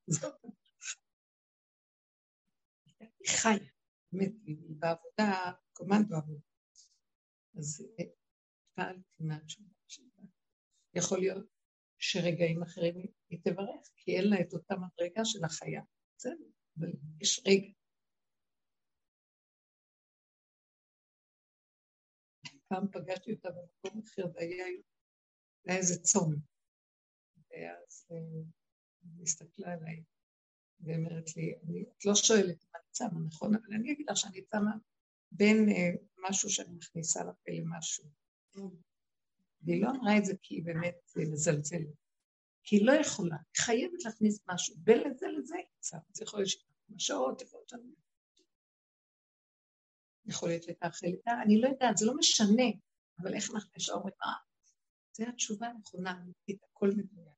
זאת 0.07 0.24
הברכה. 0.24 0.57
היא 2.99 3.30
חיה. 3.41 3.70
באמת, 4.11 4.32
היא 4.45 4.57
בעבודה, 4.80 5.51
קומנדו 5.74 6.15
עבודה. 6.15 6.39
אז 7.57 7.88
פעלתי 8.74 9.24
מהתשובה 9.24 9.74
שלה. 9.88 10.24
יכול 10.93 11.20
להיות 11.20 11.45
שרגעים 11.97 12.63
אחרים 12.63 13.05
היא 13.30 13.39
תברך, 13.43 13.89
כי 13.95 14.18
אין 14.18 14.30
לה 14.30 14.41
את 14.41 14.53
אותה 14.53 14.76
מדרגה 14.76 15.26
של 15.26 15.45
החיה. 15.45 15.82
בסדר, 16.18 16.49
אבל 16.80 16.88
יש 17.22 17.41
רגע. 17.47 17.77
פעם 22.68 22.88
פגשתי 22.91 23.34
אותה 23.34 23.49
במקום 23.49 24.01
אחר, 24.03 24.26
והיה 24.36 24.65
איזה 25.68 26.01
צום. 26.01 26.36
ואז 27.51 28.07
אה, 28.11 28.18
היא 29.01 29.24
הסתכלה 29.24 29.74
עליי, 29.74 30.03
ואומרת 30.80 31.36
לי, 31.36 31.53
את 31.97 32.05
לא 32.05 32.15
שואלת 32.15 32.63
מה 32.63 32.80
אני 32.80 32.91
צמה, 32.91 33.20
נכון? 33.26 33.55
אבל 33.55 33.74
אני 33.74 33.91
אגיד 33.91 34.05
לך 34.09 34.18
שאני 34.18 34.41
צמה 34.41 34.72
בין 35.32 35.70
אה, 35.70 35.89
משהו 36.30 36.49
שאני 36.49 36.76
מכניסה 36.76 37.24
לפה 37.24 37.51
למשהו. 37.51 38.05
והיא 39.61 39.82
לא 39.82 39.89
אמרה 39.89 40.18
את 40.18 40.26
זה 40.26 40.34
כי 40.41 40.55
היא 40.55 40.63
באמת 40.65 41.11
מזלזלת. 41.32 41.88
כי 42.63 42.76
היא 42.76 42.86
לא 42.86 42.91
יכולה, 42.91 43.36
היא 43.36 43.63
חייבת 43.63 44.03
להכניס 44.05 44.43
משהו, 44.47 44.76
בין 44.78 44.99
לזה 44.99 45.28
לזה 45.28 45.55
צמה. 45.80 45.99
זה 46.13 46.24
יכול 46.24 46.39
להיות 46.39 46.49
שעות, 46.97 47.41
יכול 47.41 47.59
להיות 47.59 47.74
שאני... 50.28 50.36
יכול 50.36 50.50
להיות 50.50 50.64
שהייתה 50.64 50.88
אחרי 50.88 51.12
לידה, 51.12 51.42
אני 51.44 51.62
לא 51.62 51.68
יודעת, 51.68 51.98
זה 51.98 52.06
לא 52.06 52.14
משנה, 52.18 52.64
אבל 53.22 53.34
איך 53.34 53.52
אנחנו 53.54 53.72
ישר 53.78 53.94
אומרים, 53.94 54.16
אה, 54.24 54.30
זו 55.14 55.24
התשובה 55.24 55.68
הנכונה, 55.68 56.12
אמיתית, 56.12 56.64
הכל 56.64 56.88
מדויק. 56.88 57.38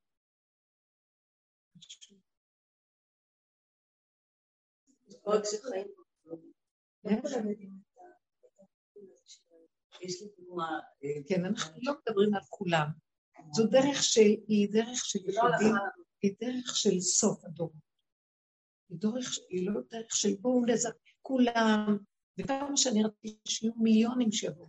דוגמה... 10.38 10.80
אה, 11.04 11.22
כן, 11.28 11.44
אנחנו 11.44 11.78
לא 11.82 11.92
מדברים 12.00 12.34
על 12.34 12.42
כולם. 12.48 12.86
זו 13.52 13.66
דרך 13.66 14.02
שהיא 14.02 14.72
דרך 14.72 15.04
של 15.04 15.18
לא 15.26 15.32
יחידים, 15.32 15.74
היא 16.22 16.34
דרך 16.40 16.76
של 16.76 17.00
סוף 17.00 17.44
הדור. 17.44 17.72
היא 19.48 19.70
לא 19.70 19.80
דרך 19.90 20.16
של 20.16 20.34
בואו 20.40 20.66
נזק 20.66 20.94
כולם, 21.22 21.98
וכמה 22.44 22.76
שאני 22.76 23.02
רציתי 23.02 23.38
שיהיו 23.48 23.72
מיליונים 23.76 24.32
שיבואו. 24.32 24.68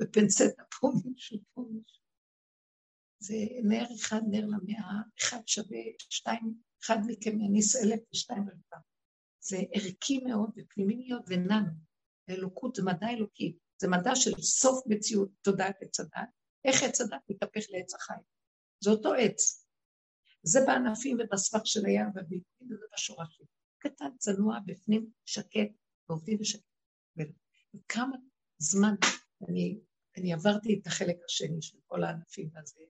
בפנצטה 0.00 0.44
פה 0.80 0.90
מישהו, 1.04 1.38
פה 1.54 1.64
מישהו. 1.72 2.02
זה 3.18 3.34
נר 3.64 3.84
אחד, 4.00 4.20
נר 4.30 4.46
למאה, 4.46 5.02
אחד 5.20 5.40
שווה 5.46 5.78
שתיים, 6.10 6.54
אחד 6.84 6.96
מכם 7.06 7.40
יניס 7.40 7.76
אלף 7.76 8.00
ושתיים 8.12 8.42
אלפם. 8.42 8.80
זה 9.40 9.56
ערכי 9.72 10.18
מאוד 10.18 10.50
ופנימי 10.56 10.96
להיות 10.96 11.22
וננו. 11.28 11.72
אלוקות 12.30 12.74
זה 12.74 12.82
מדע 12.84 13.08
אלוקי, 13.10 13.56
זה 13.80 13.88
מדע 13.88 14.14
של 14.14 14.30
סוף 14.40 14.86
מציאות 14.86 15.28
תודעת 15.42 15.76
עץ 15.82 16.00
הדת. 16.00 16.28
איך 16.64 16.82
עץ 16.82 17.00
הדת 17.00 17.20
מתהפך 17.28 17.64
לעץ 17.70 17.94
החיים? 17.94 18.22
זה 18.80 18.90
אותו 18.90 19.14
עץ. 19.14 19.66
זה 20.42 20.60
בענפים 20.66 21.16
ובסבך 21.20 21.60
של 21.64 21.86
הים 21.86 22.08
ובעקבים 22.08 22.68
וזה 22.70 22.86
בשורשים. 22.94 23.46
קטן, 23.78 24.16
צנוע, 24.18 24.58
בפנים, 24.66 25.10
שקט, 25.24 25.70
ועובדים 26.08 26.38
בשקט. 26.38 26.62
וכמה 27.74 28.16
זמן 28.58 28.94
אני, 29.48 29.80
אני 30.16 30.32
עברתי 30.32 30.78
את 30.80 30.86
החלק 30.86 31.16
השני 31.24 31.62
של 31.62 31.78
כל 31.86 32.04
הענפים 32.04 32.50
הזה, 32.56 32.80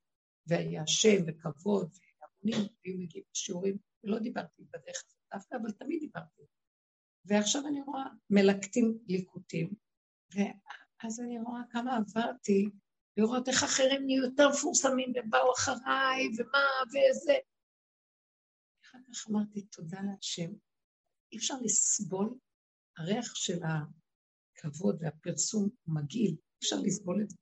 והיה 0.47 0.87
שם 0.87 1.17
וכבוד 1.27 1.91
והמונים, 2.21 2.69
היו 2.85 2.99
מגיעים 2.99 3.25
לשיעורים, 3.35 3.77
ולא 4.05 4.19
דיברתי 4.19 4.63
בדרך 4.63 5.05
הזאת 5.07 5.21
דווקא, 5.35 5.57
אבל 5.63 5.73
תמיד 5.73 6.01
דיברתי. 6.01 6.43
ועכשיו 7.25 7.67
אני 7.67 7.81
רואה 7.81 8.05
מלקטים 8.31 8.99
ליקוטים, 9.07 9.75
ואז 10.35 11.21
אני 11.21 11.41
רואה 11.41 11.61
כמה 11.71 11.97
עברתי 11.97 12.71
לראות 13.17 13.49
איך 13.49 13.63
אחרים 13.63 14.07
נהיו 14.07 14.25
יותר 14.25 14.49
מפורסמים 14.49 15.11
ובאו 15.11 15.53
אחריי, 15.53 16.29
ומה, 16.39 16.67
ואיזה... 16.93 17.35
אחר 18.85 18.99
כך 19.09 19.31
אמרתי, 19.31 19.63
תודה 19.63 19.99
להשם. 20.03 20.51
אי 21.33 21.39
אפשר 21.39 21.55
לסבול, 21.65 22.39
הריח 22.99 23.35
של 23.35 23.59
הכבוד 23.63 24.97
והפרסום 25.01 25.69
מגעיל, 25.87 26.31
אי 26.31 26.59
אפשר 26.63 26.77
לסבול 26.85 27.23
את 27.23 27.31
זה. 27.31 27.37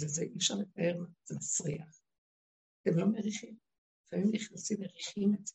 וזה 0.00 0.22
אי 0.22 0.36
אפשר 0.36 0.54
לתאר, 0.54 1.04
זה 1.24 1.34
מסריח. 1.36 2.00
אתם 2.82 2.98
לא 2.98 3.06
מריחים. 3.06 3.58
לפעמים 4.04 4.30
נכנסים 4.32 4.80
מריחים 4.80 5.34
את 5.34 5.46
זה. 5.46 5.54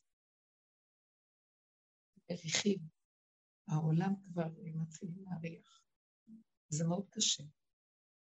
מריחים. 2.31 2.79
העולם 3.67 4.13
כבר 4.23 4.47
מתחיל 4.75 5.09
להריח. 5.15 5.81
זה 6.69 6.83
מאוד 6.87 7.07
קשה. 7.09 7.43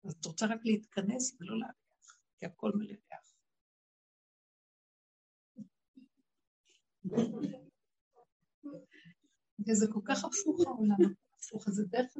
אז 0.04 0.14
את 0.14 0.24
רוצה 0.24 0.46
רק 0.46 0.60
להתכנס 0.64 1.36
ולא 1.40 1.58
להריח, 1.58 2.16
כי 2.38 2.46
הכל 2.46 2.72
מלא 2.74 2.94
ריח. 2.94 3.32
וזה 9.68 9.86
כל 9.92 10.00
כך 10.04 10.24
הפוך 10.24 10.60
העולם, 10.66 10.96
הפוך, 11.38 11.70
זה 11.70 11.84
דרך, 11.84 12.16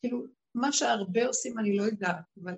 כאילו, 0.00 0.26
מה 0.54 0.72
שהרבה 0.72 1.26
עושים 1.26 1.58
אני 1.58 1.76
לא 1.76 1.82
יודעת, 1.82 2.24
אבל 2.42 2.54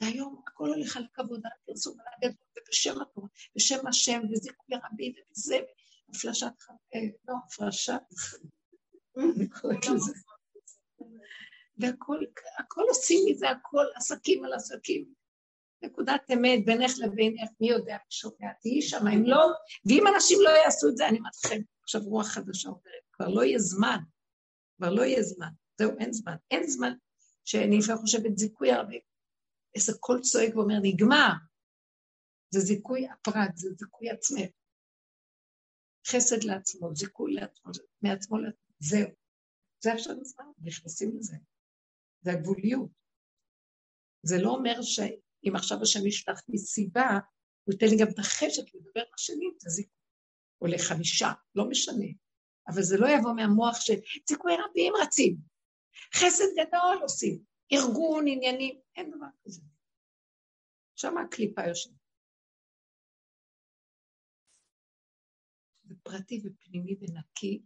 והיום 0.00 0.42
הכל 0.46 0.68
הולך 0.68 0.96
על 0.96 1.04
הכבוד, 1.04 1.40
על 1.44 1.52
הפרסום, 1.62 1.96
על 2.00 2.06
הגדול, 2.16 2.46
ובשם 2.58 3.00
התורה, 3.00 3.28
בשם 3.56 3.86
השם, 3.86 4.20
וזיכוי 4.30 4.76
הרבים, 4.76 5.12
וזה, 5.30 5.58
הפלשת, 6.08 6.46
אה, 6.94 7.00
לא, 7.28 7.34
הפרשת. 7.46 8.02
והכל 11.78 12.18
הכל 12.58 12.82
עושים 12.88 13.18
מזה, 13.30 13.50
הכל 13.50 13.84
עסקים 13.96 14.44
על 14.44 14.52
עסקים. 14.52 15.12
נקודת 15.82 16.30
אמת 16.32 16.64
בינך 16.64 16.92
לבינך, 16.98 17.50
מי 17.60 17.70
יודע 17.70 17.96
שומע, 18.10 18.52
תהיי 18.60 18.82
שם, 18.82 19.06
אם 19.06 19.24
לא, 19.24 19.46
ואם 19.86 20.04
אנשים 20.14 20.38
לא 20.42 20.50
יעשו 20.50 20.88
את 20.88 20.96
זה, 20.96 21.08
אני 21.08 21.18
אומרת 21.18 21.32
לכם, 21.44 21.60
עכשיו 21.82 22.00
רוח 22.04 22.26
חדשה 22.26 22.68
עוברת, 22.68 23.01
כבר 23.12 23.28
לא 23.28 23.44
יהיה 23.44 23.58
זמן, 23.58 23.98
כבר 24.76 24.90
לא 24.90 25.02
יהיה 25.02 25.22
זמן, 25.22 25.50
זהו, 25.78 25.90
אין 25.98 26.12
זמן, 26.12 26.36
אין 26.50 26.66
זמן 26.66 26.92
שאני 27.44 27.78
לפעמים 27.78 28.00
חושבת 28.00 28.38
זיכוי 28.38 28.72
הרבה, 28.72 28.96
איזה 29.74 29.92
קול 30.00 30.20
צועק 30.20 30.56
ואומר, 30.56 30.74
נגמר, 30.82 31.32
זה 32.54 32.60
זיכוי 32.60 33.08
הפרט, 33.08 33.56
זה 33.56 33.68
זיכוי 33.78 34.10
עצמך. 34.10 34.50
חסד 36.06 36.44
לעצמו, 36.44 36.94
זיכוי 36.94 37.32
לעצמו, 37.32 37.72
מעצמו 38.02 38.38
לעצמו, 38.38 38.74
זהו. 38.78 39.08
זה 39.84 39.92
עכשיו 39.92 40.20
הזמן, 40.20 40.44
נכנסים 40.58 41.16
לזה. 41.16 41.36
זה 42.20 42.32
הגבוליות. 42.32 42.90
זה 44.22 44.36
לא 44.42 44.50
אומר 44.50 44.82
שאם 44.82 45.56
עכשיו 45.56 45.82
השם 45.82 46.06
ישלח 46.06 46.40
לי 46.48 46.58
סיבה, 46.58 47.18
הוא 47.64 47.72
ייתן 47.72 47.86
לי 47.86 47.96
גם 48.00 48.06
את 48.14 48.18
החשק 48.18 48.74
לדבר 48.74 49.02
לשני, 49.14 49.46
תזיק, 49.58 49.88
או 50.60 50.66
לחמישה, 50.66 51.32
לא 51.54 51.64
משנה. 51.68 52.06
אבל 52.68 52.82
זה 52.82 52.96
לא 52.98 53.06
יבוא 53.06 53.32
מהמוח 53.36 53.80
שזיכוי 53.80 54.52
רבים 54.52 54.92
רצים, 55.02 55.36
חסד 56.14 56.52
גדול 56.52 56.98
עושים, 57.02 57.44
ארגון, 57.72 58.24
עניינים, 58.28 58.80
אין 58.96 59.10
דבר 59.10 59.26
כזה. 59.44 59.62
שם 60.96 61.18
הקליפה 61.18 61.66
יושבת. 61.68 62.02
זה 65.82 65.94
פרטי 66.02 66.42
ופנימי 66.44 66.96
ונקי, 67.00 67.62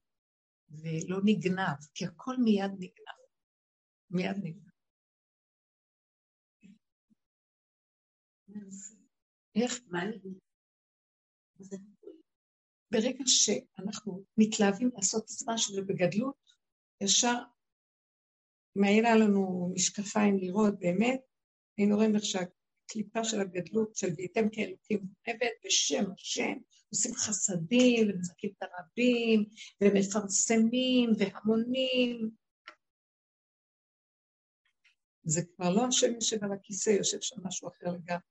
ולא 0.69 1.19
נגנב, 1.25 1.79
כי 1.95 2.07
הכל 2.07 2.37
מיד 2.45 2.71
נגנב. 2.79 3.17
מיד 4.11 4.37
נגנב. 4.43 4.67
איך? 9.55 9.81
מה 9.89 10.01
ברגע 12.97 13.25
שאנחנו 13.27 14.25
מתלהבים 14.37 14.91
לעשות 14.97 15.25
את 15.25 15.49
משהו 15.49 15.77
ובגדלות, 15.77 16.35
ישר 17.01 17.35
היה 18.83 19.17
לנו 19.17 19.73
משקפיים 19.75 20.39
לראות 20.39 20.79
באמת, 20.79 21.21
היינו 21.79 21.97
רואים 21.97 22.15
איך 22.15 22.25
שהקליפה 22.25 23.25
של 23.25 23.41
הגדלות 23.41 23.97
של 23.97 24.09
וייתם 24.17 24.49
כאלוקים 24.53 24.99
מורעבת 24.99 25.53
בשם 25.65 26.05
השם, 26.13 26.59
עושים 26.91 27.15
חסדים 27.15 28.09
ומזכים 28.09 28.51
את 28.59 28.63
הרבים 28.63 29.45
ומפרסמים 29.81 31.11
והמונים. 31.19 32.31
זה 35.25 35.41
כבר 35.57 35.71
לא 35.71 35.87
השם 35.87 36.15
יושב 36.15 36.45
על 36.45 36.53
הכיסא, 36.53 36.91
יושב 36.91 37.21
שם 37.21 37.37
משהו 37.45 37.69
אחר 37.69 37.87
לגמרי. 37.87 38.23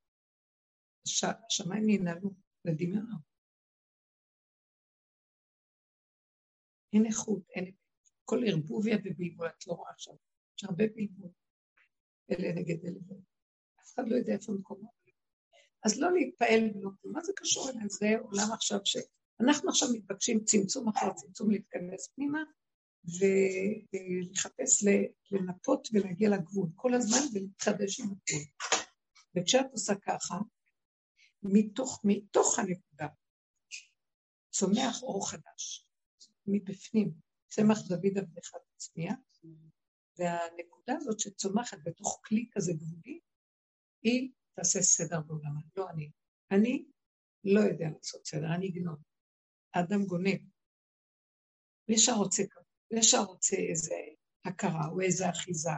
השמיים 1.50 1.90
ינהלו 1.90 2.34
לדמיונו. 2.66 3.35
אין 6.96 7.06
איכות, 7.06 7.50
אין 7.56 7.72
כל 8.26 8.44
ערבוביה 8.48 8.98
ובלבול, 9.04 9.48
את 9.48 9.68
לא 9.68 9.74
רואה 9.74 9.92
עכשיו. 9.92 10.14
יש 10.58 10.64
הרבה 10.64 10.84
בלבול. 10.96 11.30
אלה 12.32 12.54
נגד 12.54 12.86
אלה. 12.86 13.00
אף 13.82 13.94
אחד 13.94 14.04
לא 14.08 14.16
יודע 14.16 14.34
איפה 14.34 14.52
מקומו. 14.52 14.92
אז 15.86 16.00
לא 16.00 16.14
להתפעל 16.14 16.72
ולא 16.76 16.90
כלום. 17.02 17.14
מה 17.14 17.24
זה 17.24 17.32
קשור 17.36 17.70
אליהם? 17.70 17.90
זה 17.90 18.16
עולם 18.22 18.52
עכשיו 18.54 18.80
ש... 18.84 18.98
אנחנו 19.40 19.70
עכשיו 19.70 19.90
מתבקשים 19.94 20.44
צמצום 20.44 20.90
אחר 20.90 21.14
צמצום 21.14 21.52
להתכנס 21.52 22.08
פנימה, 22.16 22.44
ולחפש 23.06 24.84
לנפות 25.32 25.88
ולהגיע 25.94 26.30
לגבול 26.30 26.70
כל 26.76 26.94
הזמן 26.94 27.20
ולהתחדש 27.34 28.00
עם 28.00 28.06
הגבול. 28.06 28.44
וכשאת 29.36 29.66
עושה 29.72 29.94
ככה, 29.96 30.36
מתוך, 31.44 32.02
מתוך 32.04 32.60
הנקודה 32.60 33.08
צומח 34.52 35.04
אור 35.04 35.30
חדש, 35.30 35.85
מבפנים, 36.48 37.12
צמח 37.48 37.78
דוד 37.88 38.18
עבדך 38.18 38.52
תצמיח, 38.76 39.16
והנקודה 40.18 40.94
הזאת 40.98 41.20
שצומחת 41.20 41.78
בתוך 41.84 42.22
כלי 42.26 42.50
כזה 42.52 42.74
גבולי, 42.74 43.20
היא 44.04 44.32
תעשה 44.56 44.82
סדר 44.82 45.22
בעולמה, 45.22 45.60
לא 45.76 45.90
אני. 45.90 46.12
אני 46.52 46.86
לא 47.44 47.60
יודע 47.60 47.86
לעשות 47.98 48.26
סדר, 48.26 48.56
אני 48.56 48.70
אגנוב. 48.70 48.98
האדם 49.74 50.06
גונב. 50.06 50.40
וישר 51.90 52.14
רוצה 52.14 52.44
וישר 52.92 53.24
רוצה 53.24 53.56
איזה 53.56 53.96
הכרה, 54.46 54.88
או 54.92 55.02
איזה 55.02 55.30
אחיזה, 55.30 55.70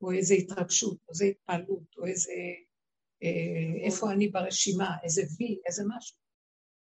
או 0.00 0.12
איזה 0.12 0.34
התרגשות, 0.34 0.98
או 1.02 1.08
איזה 1.08 1.24
התפעלות, 1.24 1.96
או 1.96 2.06
איזה... 2.06 2.32
אה, 3.22 3.86
איפה 3.86 4.12
אני 4.12 4.28
ברשימה, 4.28 4.96
איזה 5.02 5.22
וי, 5.38 5.60
איזה 5.66 5.82
משהו. 5.96 6.16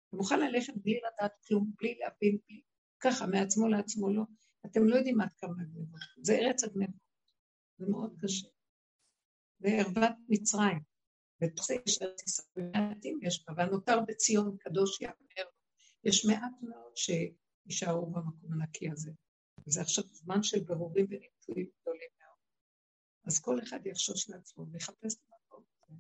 הוא 0.10 0.18
מוכן 0.18 0.40
ללכת 0.40 0.74
בלי 0.76 1.00
לדעת 1.00 1.32
כלום, 1.48 1.72
בלי 1.80 1.96
להבין, 2.00 2.38
בלי... 2.48 2.62
ככה, 3.02 3.28
מעצמו 3.28 3.68
לעצמו 3.68 4.10
לא. 4.10 4.24
אתם 4.66 4.84
לא 4.84 4.96
יודעים 4.96 5.22
עד 5.22 5.34
כמה 5.38 5.54
גנבות. 5.54 6.00
זה 6.22 6.34
ארץ 6.34 6.64
הגנבות. 6.64 7.02
זה 7.78 7.86
מאוד 7.90 8.14
קשה. 8.22 8.48
זה 9.60 9.68
ערוות 9.68 10.16
מצרים. 10.30 10.80
בתוך 11.42 11.66
זה 11.66 11.76
יש 11.86 12.02
ארץ 12.02 12.24
ישראל, 12.24 12.72
מעטים 12.74 13.20
יש 13.22 13.46
בה, 13.48 13.54
והנותר 13.58 14.00
בציון 14.08 14.58
קדוש 14.60 15.02
יאמר. 15.02 15.50
יש 16.04 16.26
מעט 16.26 16.54
מאוד 16.62 16.94
שישארו 16.98 18.06
במקום 18.06 18.54
הנקי 18.54 18.92
הזה. 18.92 19.12
זה 19.66 19.82
עכשיו 19.82 20.04
זמן 20.04 20.44
של 20.44 20.64
ברורים 20.64 21.06
וניתויים 21.10 21.70
גדולים 21.82 22.10
מאוד. 22.20 22.40
אז 23.28 23.40
כל 23.40 23.60
אחד 23.64 23.86
יחשוש 23.86 24.30
לעצמו 24.30 24.66
ויחפש 24.72 25.14
את 25.14 25.20
המקום 25.32 25.64
הזה. 25.90 25.96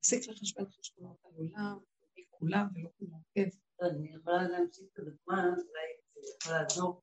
תפסיק 0.00 0.28
לחשבן 0.28 0.64
חשבונות 0.70 1.16
על 1.24 1.30
עולם, 1.34 1.78
מכולם 2.18 2.66
ולא 2.74 2.90
כולם. 2.98 3.20
כן. 3.34 3.48
אני 3.82 4.14
יכולה 4.14 4.48
להמשיך 4.48 4.86
את 4.92 4.98
הדוגמה, 4.98 5.42
אולי 5.42 5.97
יכול 6.40 6.52
לעזור. 6.52 7.02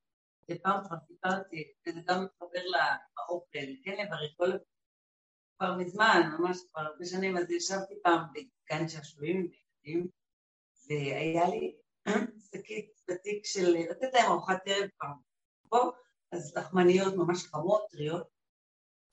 פעם 0.63 0.87
כבר 0.87 0.97
סיפרתי, 1.07 1.73
וזה 1.87 1.99
גם 2.07 2.23
מתחבר 2.23 2.63
לאוכל, 2.65 3.83
כן 3.83 4.05
לברך 4.05 4.31
כל 4.37 4.51
כבר 5.57 5.77
מזמן, 5.77 6.21
ממש 6.39 6.57
כבר 6.71 6.81
הרבה 6.81 7.05
שנים, 7.05 7.37
אז 7.37 7.51
ישבתי 7.51 7.93
פעם 8.03 8.19
בגן 8.33 8.87
שעשועים 8.87 9.37
עם 9.37 9.47
ילדים, 9.85 10.07
והיה 10.89 11.49
לי 11.49 11.75
שקית 12.51 13.01
בתיק 13.07 13.45
של 13.45 13.75
לתת 13.89 14.13
להם 14.13 14.31
ארוחת 14.31 14.61
ערב 14.65 14.89
פעם. 14.97 15.17
פה, 15.69 15.91
אז 16.31 16.57
לחמניות 16.57 17.13
ממש 17.15 17.43
חמות, 17.43 17.81
טריות, 17.91 18.27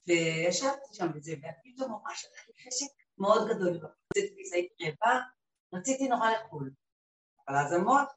וישבתי 0.07 0.95
שם 0.95 1.07
וזה, 1.15 1.33
ופתאום 1.33 1.93
ממש 1.93 2.25
היה 2.25 2.43
לי 2.49 2.71
חשק 2.71 2.87
מאוד 3.19 3.49
גדול, 3.49 3.91
רציתי 4.17 4.43
והייתי 4.51 4.85
רעבה, 4.85 5.21
רציתי 5.75 6.09
נורא 6.09 6.31
לאכול. 6.31 6.71
אבל 7.49 7.57
אז 7.57 7.73
המוח, 7.73 8.13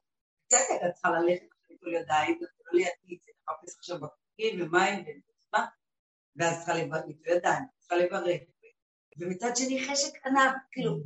בסדר, 0.46 0.88
את 0.88 0.92
צריכה 0.92 1.10
ללכת 1.10 1.55
ליטול 1.76 1.94
ידיים, 1.94 2.38
ולא 2.40 2.72
לידי, 2.72 3.18
זה 3.24 3.32
לחפש 3.48 3.76
עכשיו 3.78 3.96
בקבוקים 3.96 4.62
ומים 4.62 5.04
ומה, 5.52 5.66
ואז 6.36 6.56
צריכה 6.56 6.74
ליטול 6.74 7.36
ידיים, 7.36 7.64
צריכה 7.78 7.96
לברך. 7.96 8.40
ומצד 9.18 9.50
שני 9.56 9.88
חשק 9.88 10.26
ענק, 10.26 10.54
כאילו, 10.72 10.96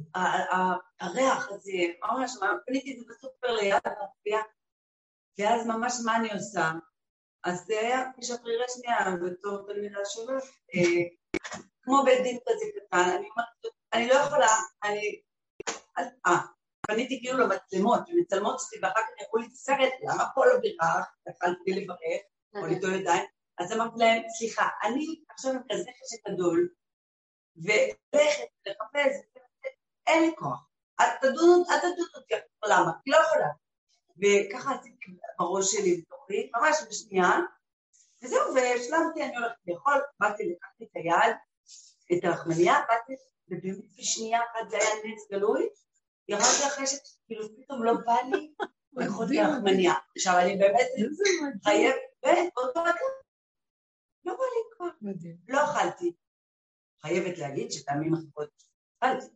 הריח 1.01 1.49
הזה, 1.51 1.73
ממש, 2.03 2.33
קניתי 2.67 2.93
את 2.93 2.99
זה 2.99 3.05
בסופר 3.09 3.53
ליד 3.53 3.83
המופיע, 3.85 4.39
ואז 5.39 5.67
ממש 5.67 5.93
מה 6.05 6.17
אני 6.17 6.33
עושה? 6.33 6.71
אז 7.45 7.65
זה 7.67 7.81
היה 7.81 8.05
כשפרירה 8.21 8.65
שנייה 8.69 8.99
בתור 9.25 9.67
תלמידה 9.67 10.01
שלך, 10.05 10.45
אה, 10.75 11.03
כמו 11.83 12.03
בית 12.05 12.23
דין 12.23 12.39
כזה 12.49 12.65
קטן, 12.77 13.11
אני 13.17 13.29
אומרת, 13.31 13.75
אני 13.93 14.09
לא 14.09 14.15
יכולה, 14.15 14.47
אני... 14.85 15.21
אה, 16.27 16.39
פניתי 16.91 17.21
כאילו 17.21 17.39
למצלמות, 17.39 18.01
שמצלמות 18.07 18.61
אותי 18.61 18.77
ואחר 18.83 19.01
כך 19.01 19.21
יראו 19.21 19.37
לי 19.39 19.47
את 19.47 19.53
הסרט, 19.53 19.93
למה 20.03 20.25
פה 20.35 20.47
לא 20.47 20.59
בירך, 20.59 21.07
התחלתי 21.27 21.73
לברך, 21.73 22.23
או 22.57 22.67
ליטול 22.67 22.95
ידיים, 22.95 23.25
אז 23.59 23.73
אמרתי 23.73 23.99
להם, 23.99 24.23
סליחה, 24.39 24.69
אני 24.83 25.07
עכשיו 25.31 25.53
עם 25.53 25.63
כזה 25.73 25.91
חשק 26.03 26.29
גדול, 26.29 26.69
ולכת, 27.57 28.49
לחפש, 28.67 29.17
אין 30.07 30.23
לי 30.23 30.33
כוח. 30.39 30.67
אל 31.01 31.17
תדון 31.21 31.65
אותי, 32.17 32.35
למה? 32.67 32.91
היא 33.05 33.15
לא 33.15 33.19
יכולה. 33.19 33.49
וככה 34.21 34.75
עשיתי 34.75 35.17
בראש 35.39 35.73
שלי 35.73 35.97
בתוכי, 36.01 36.51
ממש 36.57 36.77
בשנייה, 36.89 37.31
וזהו, 38.23 38.55
והשלמתי, 38.55 39.23
אני 39.23 39.37
הולכת 39.37 39.57
לאכול, 39.67 40.01
באתי, 40.21 40.43
לקחתי 40.53 40.85
את 40.85 40.91
היד, 40.95 41.37
את 42.13 42.25
הרחמניה, 42.25 42.75
באתי, 42.89 43.13
ובאמת 43.49 43.99
בשנייה 43.99 44.41
אחת 44.41 44.71
זה 44.71 44.77
היה 44.77 44.91
נץ 45.05 45.31
גלוי, 45.33 45.69
ירדתי 46.31 46.67
אחרי 46.67 46.87
שכאילו 46.87 47.49
פתאום 47.57 47.85
לא 47.85 47.93
בא 48.07 48.15
לי 48.31 48.55
לאכול 48.97 49.27
את 49.27 49.31
הרחמניה. 49.39 49.93
עכשיו 50.17 50.39
אני 50.39 50.59
באמת 50.59 50.87
חייבת, 51.65 51.97
באותו 52.57 52.83
רגע, 52.83 53.01
לא 54.25 54.33
בא 54.33 54.43
לי 54.43 54.77
כבר. 54.77 55.09
לא 55.49 55.65
אכלתי. 55.65 56.13
חייבת 57.03 57.39
להגיד 57.39 57.71
שפעמים 57.71 58.15
אחרות 58.15 58.51
אכלתי. 58.99 59.27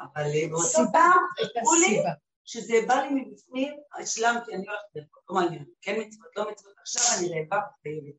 אבל 0.00 0.24
באותו 0.50 0.92
פעם, 0.92 1.20
אמרו 1.58 1.74
לי, 1.74 2.02
שזה 2.44 2.74
בא 2.88 2.94
לי 2.94 3.08
מבפנים, 3.10 3.76
השלמתי, 3.98 4.54
אני 4.54 4.66
הולכת 4.68 4.84
לאכול, 4.94 5.22
לא 5.28 5.34
מעניין, 5.34 5.64
כן 5.82 6.00
מצוות, 6.00 6.36
לא 6.36 6.50
מצוות, 6.50 6.78
עכשיו 6.78 7.02
אני 7.18 7.40
רעבה 7.40 7.56
וחייבת. 7.56 8.14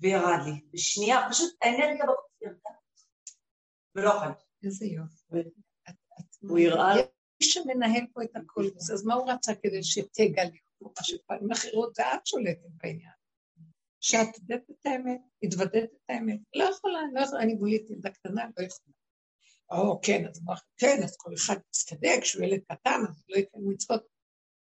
וירד 0.00 0.38
לי, 0.44 0.60
בשנייה, 0.72 1.28
פשוט 1.30 1.54
האנרגיה 1.62 2.04
בגוף 2.04 2.42
ירדה, 2.42 2.70
ולא 3.94 4.18
אכלתי. 4.18 4.44
איזה 4.64 4.86
יופי. 4.86 5.65
הוא 6.40 6.58
יראה... 6.58 6.94
מי 7.40 7.46
שמנהל 7.46 8.06
פה 8.12 8.22
את 8.22 8.36
הכל, 8.36 8.64
אז 8.92 9.04
מה 9.04 9.14
הוא 9.14 9.30
רצה 9.30 9.54
כדי 9.54 9.82
שתגלי 9.82 10.58
אותו? 10.80 10.92
מה 10.98 11.04
שפעמים 11.04 11.52
אחרות 11.52 11.94
זה 11.94 12.02
את 12.02 12.26
שולטת 12.26 12.70
בעניין. 12.82 13.10
שאת 14.00 14.38
יודעת 14.38 14.70
את 14.70 14.86
האמת, 14.86 15.20
התוודעת 15.42 15.84
את 15.84 16.10
האמת. 16.10 16.40
לא 16.56 16.64
יכולה, 16.64 16.98
לא 17.14 17.20
יכולה, 17.20 17.42
אני 17.42 17.54
גולית 17.54 17.90
ילדה 17.90 18.10
קטנה, 18.10 18.44
לא 18.58 18.64
יכולה. 18.64 18.96
או, 19.70 20.00
כן, 20.02 20.26
אז 20.30 20.40
אמרתי, 20.44 20.66
כן, 20.76 21.02
אז 21.04 21.16
כל 21.16 21.34
אחד 21.34 21.56
יצטדק, 21.68 22.24
שהוא 22.24 22.44
ילד 22.44 22.60
קטן, 22.72 23.00
אז 23.08 23.24
לא 23.28 23.36
יקיים 23.36 23.68
מצוות. 23.68 24.06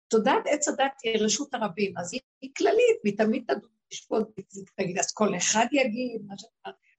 תודעת 0.08 0.44
עץ 0.46 0.68
הדת 0.68 0.94
היא 1.04 1.22
רשות 1.22 1.54
הרבים, 1.54 1.98
אז 1.98 2.14
היא, 2.14 2.22
היא 2.42 2.52
כללית, 2.58 2.98
והיא 3.04 3.18
תמיד 3.18 3.44
תדון, 3.44 3.70
תשפוט, 3.90 4.28
תגיד, 4.76 4.98
אז 4.98 5.14
כל 5.14 5.38
אחד 5.38 5.66
יגיד, 5.72 6.22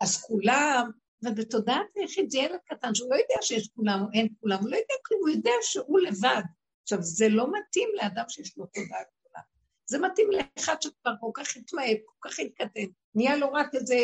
אז 0.00 0.22
כולם, 0.22 0.90
ובתודעת 1.24 1.86
היחיד 1.94 2.30
זה 2.30 2.38
ילד 2.38 2.58
קטן 2.64 2.94
שהוא 2.94 3.10
לא 3.10 3.16
יודע 3.16 3.42
שיש 3.42 3.68
כולם 3.68 3.98
או 4.02 4.06
אין 4.14 4.28
כולם, 4.40 4.58
הוא 4.60 4.70
לא 4.70 4.76
יודע 4.76 4.94
כלום, 5.06 5.20
הוא 5.20 5.28
יודע 5.28 5.52
שהוא 5.62 6.00
לבד. 6.00 6.42
עכשיו, 6.82 6.98
זה 7.02 7.28
לא 7.28 7.46
מתאים 7.52 7.88
לאדם 7.94 8.24
שיש 8.28 8.58
לו 8.58 8.66
תודעה 8.66 9.00
גדולה. 9.02 9.40
זה 9.86 9.98
מתאים 9.98 10.28
לאחד 10.30 10.82
שכבר 10.82 11.12
כל 11.20 11.30
כך 11.34 11.56
התמעט, 11.56 11.96
כל 12.04 12.28
כך 12.28 12.38
התקדם, 12.38 12.88
נהיה 13.14 13.36
לו 13.36 13.52
רק 13.52 13.74
איזה 13.74 13.96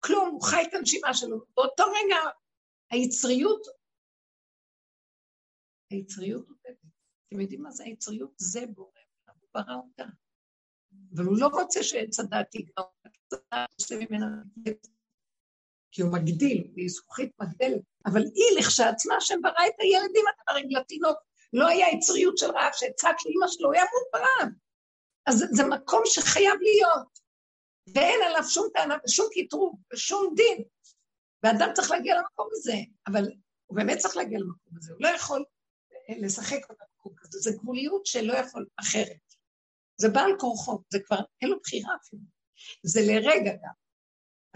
כלום, 0.00 0.28
הוא 0.28 0.42
חי 0.42 0.62
את 0.68 0.74
הנשימה 0.74 1.14
שלו. 1.14 1.38
באותו 1.56 1.84
רגע 1.84 2.16
היצריות, 2.90 3.66
היצריות 5.90 6.48
עובדת. 6.48 6.76
אתם 7.28 7.40
יודעים 7.40 7.62
מה 7.62 7.70
זה 7.70 7.84
היצריות? 7.84 8.32
זה 8.36 8.66
בורא, 8.66 8.90
הוא 9.26 9.48
ברא 9.54 9.74
אותה. 9.74 10.04
אבל 11.14 11.24
הוא 11.24 11.36
לא 11.40 11.46
רוצה 11.46 11.82
שעץ 11.82 12.20
הדת 12.20 12.54
יגרע 12.54 12.84
אותה, 13.32 13.64
עושה 13.80 13.94
ממנה 14.00 14.26
כי 15.96 16.02
הוא 16.02 16.12
מגדיל, 16.12 16.64
והיא 16.74 16.88
זכוכית 16.88 17.30
מגדלת, 17.40 17.80
אבל 18.06 18.20
היא 18.20 18.58
לכשעצמה 18.58 19.14
שברא 19.20 19.66
את 19.66 19.74
הילדים, 19.78 20.24
הרי 20.48 20.62
לתינוק, 20.70 21.18
לא 21.52 21.66
היה 21.66 21.86
יצריות 21.94 22.38
של 22.38 22.50
רעב 22.50 22.72
שהצעק 22.72 23.16
לאמא 23.26 23.48
שלו, 23.48 23.68
הוא 23.68 23.74
ימות 23.74 24.06
ברעב. 24.12 24.52
אז 25.26 25.44
זה 25.50 25.64
מקום 25.64 26.02
שחייב 26.04 26.54
להיות, 26.60 27.18
ואין 27.94 28.20
עליו 28.26 28.48
שום 28.48 28.68
טענה 28.74 28.96
ושום 29.04 29.26
קטרוג 29.34 29.80
ושום 29.92 30.34
דין. 30.36 30.64
ואדם 31.42 31.70
צריך 31.74 31.90
להגיע 31.90 32.14
למקום 32.18 32.48
הזה, 32.52 32.76
אבל 33.06 33.24
הוא 33.66 33.76
באמת 33.76 33.98
צריך 33.98 34.16
להגיע 34.16 34.38
למקום 34.38 34.72
הזה, 34.76 34.92
הוא 34.92 35.02
לא 35.02 35.08
יכול 35.08 35.44
לשחק 36.08 36.60
במקום 36.68 37.12
כזה, 37.16 37.38
זו 37.38 37.58
גבוליות 37.58 38.06
שלא 38.06 38.32
יכול 38.32 38.66
אחרת. 38.80 39.34
זה 39.96 40.08
בעל 40.08 40.30
כורחו, 40.38 40.78
זה 40.90 40.98
כבר, 41.06 41.18
אין 41.42 41.50
לו 41.50 41.60
בחירה 41.60 41.94
אפילו. 42.02 42.22
זה 42.82 43.00
לרגע 43.00 43.52
גם. 43.52 43.85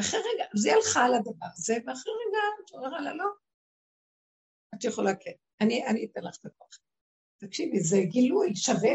אחרי 0.01 0.21
רגע, 0.21 0.45
אז 0.55 0.67
היא 0.67 0.75
הלכה 0.75 1.05
על 1.05 1.15
הדבר 1.15 1.47
הזה, 1.53 1.75
ואחרי 1.87 2.13
רגע 2.13 2.39
את 2.65 2.71
אומרת 2.75 3.03
לה, 3.05 3.15
לא, 3.15 3.27
את 4.75 4.85
יכולה 4.85 5.15
כן. 5.15 5.33
אני, 5.61 5.87
אני 5.87 6.05
אתן 6.05 6.25
לך 6.25 6.37
את 6.41 6.47
הכוח. 6.47 6.79
תקשיבי, 7.41 7.81
זה 7.81 7.97
גילוי 8.05 8.57
שווה. 8.57 8.91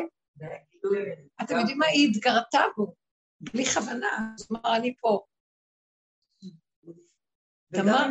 אתם 1.44 1.56
יודעים 1.60 1.78
מה? 1.78 1.86
היא 1.86 2.10
התגרתה 2.10 2.60
בו, 2.78 2.96
בלי 3.42 3.66
כוונה, 3.66 4.34
זאת 4.38 4.50
אומרת, 4.50 4.66
אני 4.66 4.96
פה. 5.02 5.26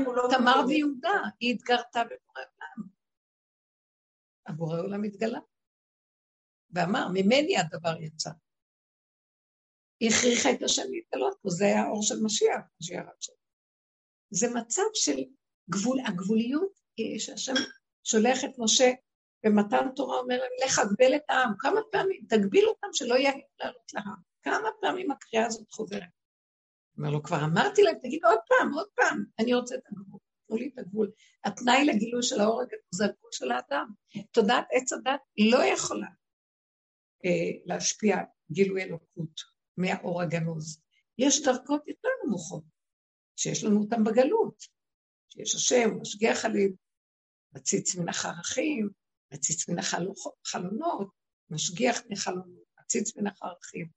לא 0.06 0.28
תמר 0.30 0.66
ויהודה, 0.68 1.22
היא 1.40 1.54
התגרתה 1.54 2.04
בבורא 2.04 2.44
עולם. 2.44 2.88
הבורא 4.46 4.80
עולם 4.80 5.02
התגלה. 5.02 5.38
ואמר, 6.70 7.08
ממני 7.14 7.58
הדבר 7.58 8.00
יצא. 8.00 8.30
היא 10.00 10.10
הכריחה 10.10 10.52
את 10.52 10.62
השם 10.62 10.82
להתגלות 10.90 11.36
פה, 11.42 11.50
זה 11.50 11.64
היה 11.64 11.82
האור 11.82 12.02
של 12.02 12.22
משיח, 12.22 12.60
שירד 12.82 13.20
שם. 13.20 13.32
זה 14.30 14.54
מצב 14.54 14.82
של 14.94 15.16
גבול, 15.70 15.98
הגבוליות 16.06 16.80
היא 16.96 17.18
שהשם 17.18 17.54
שולח 18.04 18.44
את 18.44 18.50
משה 18.58 18.92
במתן 19.44 19.88
תורה, 19.96 20.18
אומר 20.18 20.36
להם, 20.38 20.50
לך 20.66 20.78
אגבל 20.78 21.16
את 21.16 21.22
העם, 21.28 21.52
כמה 21.58 21.80
פעמים, 21.92 22.24
תגביל 22.28 22.68
אותם 22.68 22.88
שלא 22.92 23.14
יהיה 23.14 23.32
לעלות 23.60 23.92
להר. 23.94 24.14
כמה 24.42 24.68
פעמים 24.80 25.10
הקריאה 25.10 25.46
הזאת 25.46 25.72
חוזרת. 25.72 26.02
אומר 26.98 27.10
לו, 27.10 27.22
כבר 27.22 27.44
אמרתי 27.44 27.82
להם, 27.82 27.98
תגיד 28.02 28.24
עוד 28.24 28.38
פעם, 28.48 28.74
עוד 28.74 28.88
פעם, 28.94 29.24
אני 29.38 29.54
רוצה 29.54 29.74
את 29.74 29.80
הגבול, 29.86 30.20
תנו 30.46 30.56
לי 30.56 30.70
את 30.74 30.78
הגבול. 30.78 31.10
התנאי 31.44 31.84
לגילוי 31.84 32.22
של 32.22 32.40
הגדול 32.40 32.66
זה 32.90 33.04
הגבול 33.04 33.30
של 33.32 33.50
האדם. 33.50 33.86
תודעת 34.30 34.66
עץ 34.72 34.92
הדת 34.92 35.20
לא 35.38 35.64
יכולה 35.64 36.06
אה, 37.24 37.50
להשפיע 37.64 38.16
גילוי 38.50 38.82
אלוקות. 38.82 39.53
מהאור 39.76 40.22
הגנוז. 40.22 40.80
יש 41.18 41.42
דרכות 41.42 41.88
יותר 41.88 42.08
נמוכות, 42.24 42.64
שיש 43.36 43.64
לנו 43.64 43.80
אותן 43.80 44.04
בגלות, 44.04 44.62
שיש 45.28 45.54
השם, 45.54 46.00
משגיח 46.00 46.44
עליהם, 46.44 46.72
מציץ 47.52 47.96
מן 47.96 48.08
החרכים, 48.08 48.90
מציץ 49.32 49.68
מן 49.68 49.78
החלונות, 49.78 51.08
משגיח 51.50 52.00
מחלונות, 52.10 52.64
מציץ 52.80 53.16
מן 53.16 53.26
החרכים. 53.26 53.88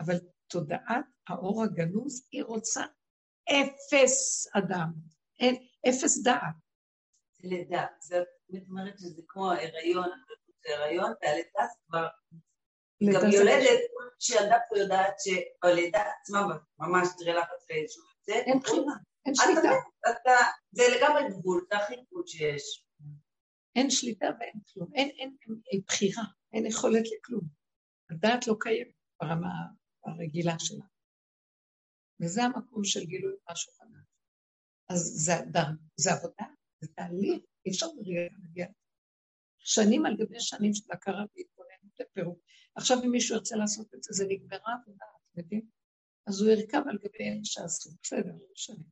אבל 0.00 0.14
תודעת 0.46 1.04
האור 1.28 1.62
הגנוז, 1.64 2.26
היא 2.32 2.44
רוצה 2.44 2.84
אפס 3.44 4.46
אדם, 4.56 4.92
אין, 5.38 5.66
אפס 5.88 6.22
דעת. 6.22 6.54
לידה, 7.44 7.86
זאת 8.00 8.26
אומרת 8.68 8.98
שזה 8.98 9.22
כמו 9.28 9.50
הריון, 9.50 10.10
זה 10.62 10.78
הריון, 10.78 11.12
והלידה 11.22 11.64
כבר 11.86 12.06
גם 13.04 13.30
יולדת, 13.32 13.80
שילדה 14.18 14.56
פה 14.68 14.78
יודעת 14.78 15.14
שהלידה 15.18 16.02
עצמה 16.20 16.40
ממש 16.78 17.08
תראה 17.18 17.42
שהוא 17.88 18.04
יוצא. 18.10 18.32
אין 18.32 18.58
בחירה, 18.58 18.94
אין 19.26 19.34
שליטה. 19.34 19.70
זה 20.72 20.82
לגמרי 20.96 21.22
גבול, 21.30 21.66
זה 21.70 21.78
הכי 21.78 21.94
גבול 21.96 22.22
שיש. 22.26 22.84
אין 23.76 23.90
שליטה 23.90 24.26
ואין 24.40 24.60
כלום, 24.72 24.90
אין, 24.94 25.08
אין, 25.08 25.36
אין 25.72 25.80
בחירה, 25.86 26.22
אין 26.52 26.66
יכולת 26.66 27.04
לכלום. 27.12 27.44
הדעת 28.10 28.46
לא 28.46 28.54
קיימת 28.60 28.94
ברמה 29.22 29.48
הרגילה 30.04 30.58
שלה. 30.58 30.84
וזה 32.20 32.42
המקום 32.42 32.84
של 32.84 33.04
גילוי 33.04 33.34
משהו 33.50 33.72
חדש. 33.72 34.06
אז 34.88 34.98
זה, 34.98 35.32
זה 35.96 36.12
עבודה, 36.12 36.44
זה 36.80 36.88
תהליך, 36.94 37.42
אי 37.66 37.70
אפשר 37.70 37.86
להגיע. 37.86 38.66
שנים 39.58 40.06
על 40.06 40.16
גבי 40.16 40.40
שנים 40.40 40.74
של 40.74 40.92
הכרה 40.92 41.24
והתבוננות 41.36 41.59
לפירוק. 42.00 42.38
עכשיו 42.74 42.96
אם 43.04 43.10
מישהו 43.10 43.36
ירצה 43.36 43.56
לעשות 43.56 43.94
את 43.94 44.02
זה, 44.02 44.12
זה 44.12 44.24
נגמרה 44.28 44.74
עבודה, 44.82 45.04
אתם 45.04 45.40
יודעים? 45.40 45.66
אז 46.26 46.40
הוא 46.40 46.50
ירכב 46.50 46.82
על 46.88 46.98
גבי 46.98 47.24
אלה 47.24 47.40
שעשו, 47.44 47.90
בסדר, 48.02 48.32
לא 48.32 48.46
משנה. 48.52 48.84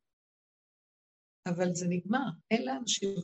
אבל 1.47 1.73
זה 1.73 1.85
נגמר, 1.89 2.25
אין 2.51 2.65
לאנשים, 2.65 3.15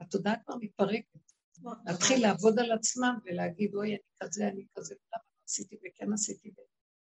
התודעה 0.00 0.34
כבר 0.44 0.54
מתפרקת. 0.60 1.18
להתחיל 1.86 2.22
לעבוד 2.22 2.58
על 2.58 2.72
עצמם 2.72 3.18
ולהגיד, 3.24 3.74
אוי, 3.74 3.88
אני 3.88 3.98
כזה, 4.20 4.48
אני 4.48 4.66
כזה, 4.74 4.94
למה 4.94 5.22
לא 5.24 5.44
עשיתי 5.44 5.76
וכן 5.76 6.12
עשיתי, 6.12 6.50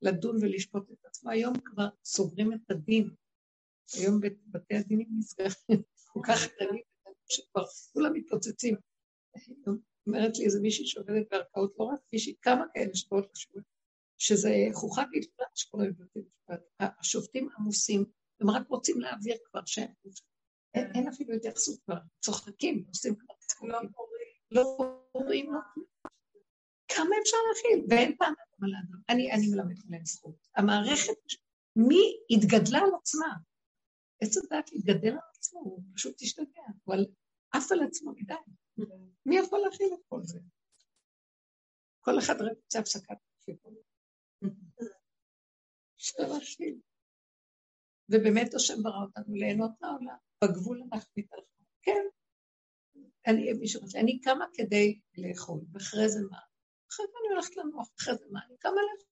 לדון 0.03 0.37
ולשפוט 0.37 0.91
את 0.91 1.05
עצמו. 1.05 1.31
היום 1.31 1.55
כבר 1.65 1.89
סוגרים 2.05 2.53
את 2.53 2.71
הדין. 2.71 3.11
היום 3.95 4.21
בתי 4.47 4.75
הדינים 4.75 5.09
נסגרים 5.19 5.53
כל 6.13 6.21
כך 6.29 6.47
קטנים, 6.47 6.83
שכבר 7.29 7.65
כולם 7.93 8.13
מתפוצצים. 8.13 8.77
אומרת 10.07 10.39
לי 10.39 10.45
איזה 10.45 10.61
מישהי 10.61 10.87
שעובדת 10.87 11.27
בערכאות, 11.31 11.75
לא 11.79 11.85
רק 11.85 12.01
מישהי, 12.13 12.35
כמה 12.43 12.65
כאלה 12.75 12.95
שבאות 12.95 13.27
לשיעור, 13.35 13.63
שזה 14.19 14.51
חוכא 14.73 15.01
ואטלולא 15.01 15.51
שקורה 15.55 15.85
בבתי 15.87 16.19
משפט. 16.19 16.61
השופטים 16.81 17.49
עמוסים, 17.59 18.05
הם 18.41 18.51
רק 18.51 18.69
רוצים 18.69 19.01
להעביר 19.01 19.37
כבר 19.45 19.61
שאין 19.67 19.95
אין 20.75 21.09
אפילו 21.09 21.35
התייחסות 21.35 21.81
כבר, 21.85 21.97
צוחקים, 22.21 22.85
עושים 22.89 23.15
כבר 23.17 23.35
צחוקים. 23.41 23.71
לא 24.51 24.77
קוראים 25.13 25.53
לו 25.53 25.61
כמה 26.89 27.17
אפשר 27.23 27.37
להכיל? 27.49 27.87
ואין 27.91 28.17
פעם 28.19 28.35
מה 28.59 28.69
לאדם. 28.69 29.03
אני, 29.09 29.33
אני 29.33 29.49
מלמדת 29.49 29.85
עליהם 29.87 30.05
זכות. 30.05 30.49
המערכת, 30.57 31.13
מי 31.77 32.17
התגדלה 32.31 32.79
על 32.79 32.91
עצמה? 33.01 33.35
עץ 34.23 34.37
הדת 34.37 34.71
התגדל 34.73 35.13
על 35.13 35.19
עצמו, 35.39 35.61
הוא 35.61 35.83
פשוט 35.95 36.23
השתגע, 36.23 36.63
הוא 36.85 36.97
עף 37.53 37.73
על 37.73 37.83
עצמו 37.83 38.13
מדי. 38.13 38.35
מי 39.27 39.37
יכול 39.39 39.59
להכיל 39.59 39.91
את 39.95 40.01
כל 40.09 40.21
זה? 40.23 40.39
כל 42.01 42.19
אחד 42.19 42.35
רק 42.41 42.57
רוצה 42.65 42.79
הפסקת. 42.79 43.17
אפשר 45.97 46.23
להכיל. 46.35 46.81
ובאמת 48.09 48.55
השם 48.55 48.83
ברא 48.83 49.03
אותנו 49.03 49.35
ליהנות 49.35 49.71
מהעולם, 49.81 50.17
בגבול 50.45 50.83
אנחנו 50.93 51.13
מתהלכים. 51.17 51.65
כן, 51.83 52.05
אני, 53.27 53.53
מישהו 53.53 53.81
רוצה, 53.81 54.01
אני 54.01 54.21
קמה 54.21 54.45
כדי 54.55 55.01
לאכול, 55.19 55.61
ואחרי 55.73 56.09
זה 56.09 56.19
מה? 56.31 56.39
אחרי 56.91 57.07
זה 57.07 57.13
אני 57.21 57.35
הולכת 57.35 57.57
לנוח, 57.57 57.89
אחרי 58.01 58.15
זה 58.15 58.25
מה? 58.31 58.41
אני 58.47 58.57
קמה 58.59 58.73
לאכול. 58.73 59.10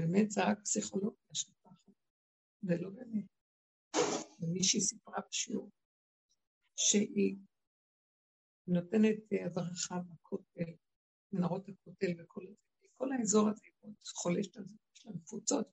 באמת 0.00 0.30
זה 0.30 0.44
רק 0.44 0.58
פסיכולוגיה 0.64 1.34
של 1.34 1.52
פחד, 1.62 1.92
ולא 2.62 2.90
באמת. 2.90 3.24
ומישהי 4.40 4.80
סיפרה 4.80 5.20
בשיעור 5.28 5.70
שהיא 6.76 7.36
נותנת 8.66 9.16
הדרכה 9.46 9.98
בכותל, 9.98 10.72
מנהרות 11.32 11.68
הכותל 11.68 12.22
וכל 12.22 12.46
זה, 12.48 12.88
כל 12.96 13.12
האזור 13.12 13.48
הזה, 13.48 13.60
היא 13.82 13.94
חולשת 14.14 14.56
על 14.56 14.64
זה, 14.66 14.76
יש 14.96 15.06
לה 15.06 15.12
קבוצות, 15.26 15.68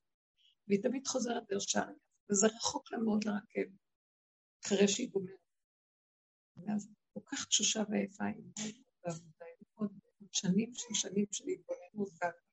והיא 0.68 0.82
תמיד 0.82 1.06
חוזרת 1.06 1.42
שער 1.58 1.92
וזה 2.30 2.46
רחוק 2.46 2.92
לה 2.92 2.98
מאוד 2.98 3.24
לרכבת, 3.24 3.78
אחרי 4.64 4.88
שהיא 4.88 5.10
גומרת. 5.10 5.38
ואז 6.56 6.88
כל 7.12 7.20
כך 7.26 7.46
תשושה 7.46 7.82
ועייפה, 7.90 8.24
היא 8.24 8.82
מאוד 9.76 9.92
שנים 10.32 10.74
של 10.74 10.94
שנים 10.94 11.26
של 11.32 11.44
התבוננות 11.48 12.12
והכל. 12.22 12.47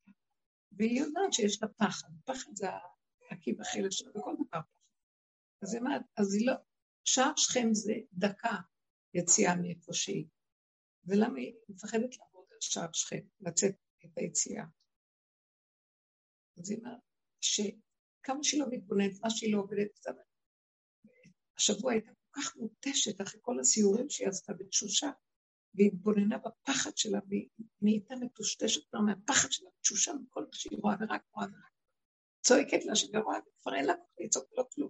והיא 0.76 1.00
יודעת 1.00 1.34
שיש 1.34 1.64
לה 1.64 1.68
פחד, 1.68 2.08
פחד 2.26 2.52
זה 2.56 2.68
העקיב 3.30 3.62
החלק 3.62 3.92
שלה, 3.92 4.10
בכל 4.10 4.34
דבר 4.36 4.46
פחד. 4.52 4.62
אז 5.62 5.76
אומרת, 5.76 6.02
אז 6.18 6.34
היא 6.34 6.48
לא, 6.48 6.54
שער 7.04 7.32
שכם 7.38 7.74
זה 7.74 7.94
דקה 8.14 8.56
יציאה 9.14 9.56
מאיפה 9.56 9.94
שהיא. 9.94 10.28
ולמה 11.06 11.40
היא 11.40 11.54
מפחדת 11.70 12.18
לעבוד 12.18 12.46
על 12.52 12.58
שער 12.62 12.92
שכם, 12.94 13.20
לצאת 13.40 13.76
את 14.06 14.18
היציאה? 14.18 14.66
אז 16.58 16.70
היא 16.70 16.78
אומרת, 16.80 17.00
שכמה 17.42 18.44
שהיא 18.44 18.62
לא 18.62 18.68
מתבוננת, 18.72 19.22
מה 19.24 19.30
שהיא 19.30 19.54
לא 19.54 19.60
עובדת, 19.60 20.00
השבוע 21.58 21.92
הייתה 21.92 22.12
כל 22.12 22.42
כך 22.42 22.56
מותשת 22.56 23.22
אחרי 23.22 23.40
כל 23.44 23.60
הסיורים 23.60 24.10
שהיא 24.10 24.28
עשתה 24.28 24.54
בתשושה, 24.54 25.08
והיא 25.76 25.88
התבוננה 25.88 26.38
בפחד 26.38 26.98
שלה, 26.98 27.20
והיא 27.28 27.48
נהייתה 27.82 28.16
מטושטשת 28.16 28.90
כבר 28.90 29.00
מהפחד 29.00 29.52
שלה, 29.52 29.70
תשושה 29.82 30.14
מכל 30.14 30.42
מה 30.42 30.54
שהיא 30.54 30.80
רואה 30.82 30.96
ורק 31.00 31.22
רואה 31.32 31.46
ורק 31.46 31.72
צועקת 32.46 32.86
לה 32.86 32.96
שהיא 32.96 33.20
רואה, 33.20 33.38
וכבר 33.40 33.76
אין 33.76 33.86
לה 33.86 33.94
כוח 33.94 34.16
לצעוק 34.20 34.46
לו 34.58 34.70
כלום. 34.70 34.90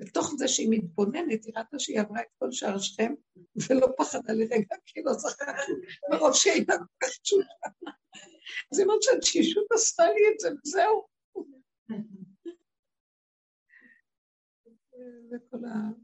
בתוך 0.00 0.34
זה 0.38 0.48
שהיא 0.48 0.68
מתבוננת, 0.70 1.44
היא 1.44 1.52
ראתה 1.56 1.78
שהיא 1.78 2.00
עברה 2.00 2.20
את 2.20 2.26
כל 2.38 2.52
שער 2.52 2.78
שכם, 2.78 3.14
ולא 3.68 3.86
פחדה 3.98 4.32
לרגע, 4.32 4.76
כי 4.86 5.02
לא 5.02 5.12
זכרה, 5.12 5.52
מרוב 6.10 6.34
שהיא 6.34 6.52
הייתה 6.52 6.72
כל 6.78 7.06
כך 7.06 7.18
תשושה. 7.22 7.48
אז 8.72 8.78
היא 8.78 8.86
אומרת 8.86 9.02
שהתשישות 9.02 9.66
עשתה 9.72 10.02
לי 10.04 10.34
את 10.34 10.40
זה, 10.40 10.48
וזהו. 10.64 11.06
וכל 15.30 15.58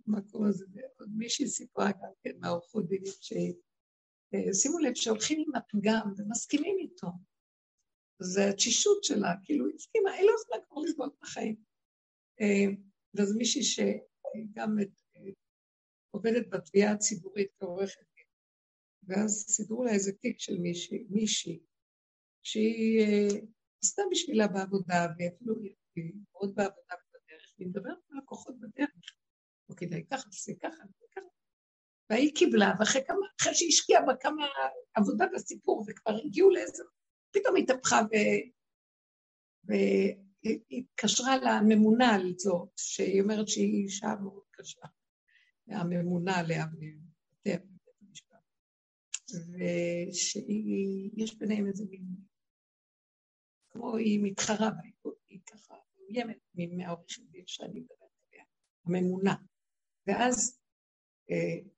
המקום 0.07 0.45
הזה, 0.49 0.65
ועוד 0.75 1.11
מישהי 1.17 1.49
סיפרה 1.49 1.87
גם 1.87 2.11
כן 2.23 2.31
מהעורכות 2.41 2.89
דינית 2.89 3.15
שהיא 3.21 3.55
שימו 4.53 4.79
לב 4.79 4.95
שהולכים 4.95 5.45
עם 5.47 5.55
הפגם 5.55 6.13
ומסכימים 6.17 6.77
איתו. 6.79 7.09
זה 8.19 8.49
התשישות 8.49 9.05
שלה, 9.05 9.35
כאילו 9.45 9.67
היא 9.67 9.75
הסכימה, 9.75 10.11
היא 10.11 10.27
לא 10.27 10.33
יכולה 10.41 10.67
כבר 10.67 10.83
לסבול 10.83 11.09
את 11.19 11.23
החיים. 11.23 11.57
אה, 12.41 12.75
ואז 13.15 13.37
מישהי 13.37 13.63
שגם 13.63 14.77
עובדת 16.11 16.47
בתביעה 16.51 16.93
הציבורית 16.93 17.49
כעורכת 17.59 18.07
דין, 18.17 18.25
ואז 19.03 19.47
סידרו 19.49 19.85
לה 19.85 19.93
איזה 19.93 20.13
תיק 20.13 20.41
של 20.41 20.59
מישהי, 20.59 21.05
מישהי 21.11 21.61
שהיא 22.43 23.01
אה, 23.01 23.41
עשתה 23.83 24.03
בשבילה 24.11 24.49
בעבודה, 24.49 25.07
ואפילו 25.19 25.55
היא 25.97 26.13
מאוד 26.33 26.55
בעבודה 26.55 26.95
בדרך, 27.11 27.55
והיא 27.59 27.69
מדברת 27.69 27.99
עם 28.11 28.19
לקוחות 28.19 28.61
בדרך. 28.61 29.17
לא 29.69 29.75
כדאי 29.75 30.05
ככה, 30.11 30.29
תעשי 30.31 30.59
ככה, 30.59 30.83
ככה. 31.17 31.36
והיא 32.11 32.35
קיבלה, 32.35 32.73
ואחרי 32.79 33.03
כמה, 33.07 33.27
אחרי 33.41 33.55
שהיא 33.55 33.69
השקיעה 33.69 34.03
בה 34.07 34.13
כמה 34.21 34.47
עבודה 34.95 35.25
בסיפור, 35.35 35.85
וכבר 35.89 36.17
הגיעו 36.25 36.51
לאיזה, 36.51 36.83
פתאום 37.31 37.57
התהפכה 37.57 38.01
ו... 38.03 38.15
והתקשרה 39.65 41.37
לממונה 41.37 42.15
על 42.15 42.33
זאת, 42.37 42.69
שהיא 42.77 43.23
אומרת 43.23 43.49
שהיא 43.49 43.85
אישה 43.85 44.15
מאוד 44.23 44.43
קשה, 44.51 44.81
הממונה 45.69 46.37
עליה 46.37 46.67
בבתי 46.67 47.65
המשפט, 48.01 48.37
ושיש 49.31 51.39
ביניהם 51.39 51.67
איזה 51.67 51.85
מין, 51.91 52.05
כמו 53.71 53.97
היא 53.97 54.21
מתחרה 54.23 54.71
בה, 54.71 55.11
היא 55.29 55.41
ככה 55.47 55.75
מאוימת 55.97 56.39
מהעורכת 56.77 57.23
דין 57.23 57.45
שאני 57.47 57.81
מדברת 57.81 58.11
עליה, 58.29 58.45
הממונה. 58.85 59.35
ואז 60.07 60.61
אה, 61.31 61.76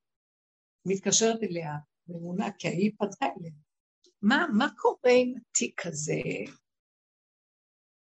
מתקשרת 0.89 1.43
אליה, 1.43 1.73
ממונה, 2.09 2.53
כי 2.59 2.69
היא 2.69 2.93
פנתה 2.99 3.27
אליה. 3.27 3.53
מה, 4.23 4.47
מה 4.59 4.67
קורה 4.77 5.13
עם 5.23 5.35
התיק 5.37 5.87
הזה? 5.87 6.21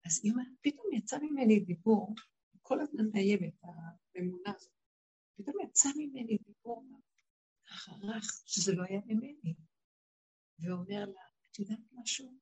אז 0.05 0.21
היא 0.23 0.31
אומרת, 0.31 0.47
פתאום 0.61 0.85
יצא 0.93 1.17
ממני 1.21 1.59
דיבור, 1.59 2.15
כל 2.61 2.81
הזמן 2.81 3.05
מאיימת, 3.13 3.53
הממונה 4.15 4.53
הזאת, 4.55 4.73
פתאום 5.37 5.55
יצא 5.63 5.89
ממני 5.97 6.37
דיבור 6.37 6.85
ככה 7.69 7.91
רך, 7.91 8.43
שזה 8.45 8.75
לא 8.75 8.83
היה 8.83 9.01
ממני. 9.05 9.53
ואומר 10.59 11.05
לה, 11.05 11.21
את 11.51 11.59
יודעת 11.59 11.79
משהו? 11.91 12.37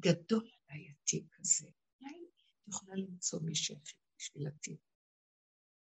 גדול 0.00 0.50
עליי 0.68 0.90
התיק 0.90 1.40
הזה. 1.40 1.68
אולי 2.00 2.14
את 2.14 2.68
יכולה 2.68 2.94
למצוא 2.94 3.40
אחרת 3.42 3.94
בשביל 4.18 4.46
התיק. 4.46 4.80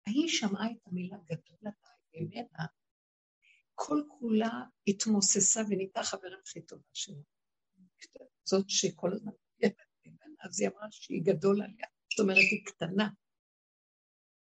ההיא 0.07 0.27
שמעה 0.27 0.71
את 0.71 0.87
המילה 0.87 1.17
גדול 1.25 1.57
עליי 1.61 2.25
ממנה, 2.25 2.65
כל 3.83 4.01
כולה 4.07 4.63
התמוססה 4.87 5.61
ונהייתה 5.69 6.03
חברה 6.03 6.37
הכי 6.43 6.61
טובה 6.61 6.89
שלה. 6.93 7.15
זאת 8.43 8.69
שכל 8.69 9.13
הזמן 9.13 9.31
אז 10.43 10.61
היא 10.61 10.69
אמרה 10.69 10.87
שהיא 10.91 11.21
גדול 11.25 11.61
עליה, 11.61 11.87
זאת 12.11 12.19
אומרת, 12.19 12.37
היא 12.51 12.65
קטנה. 12.65 13.09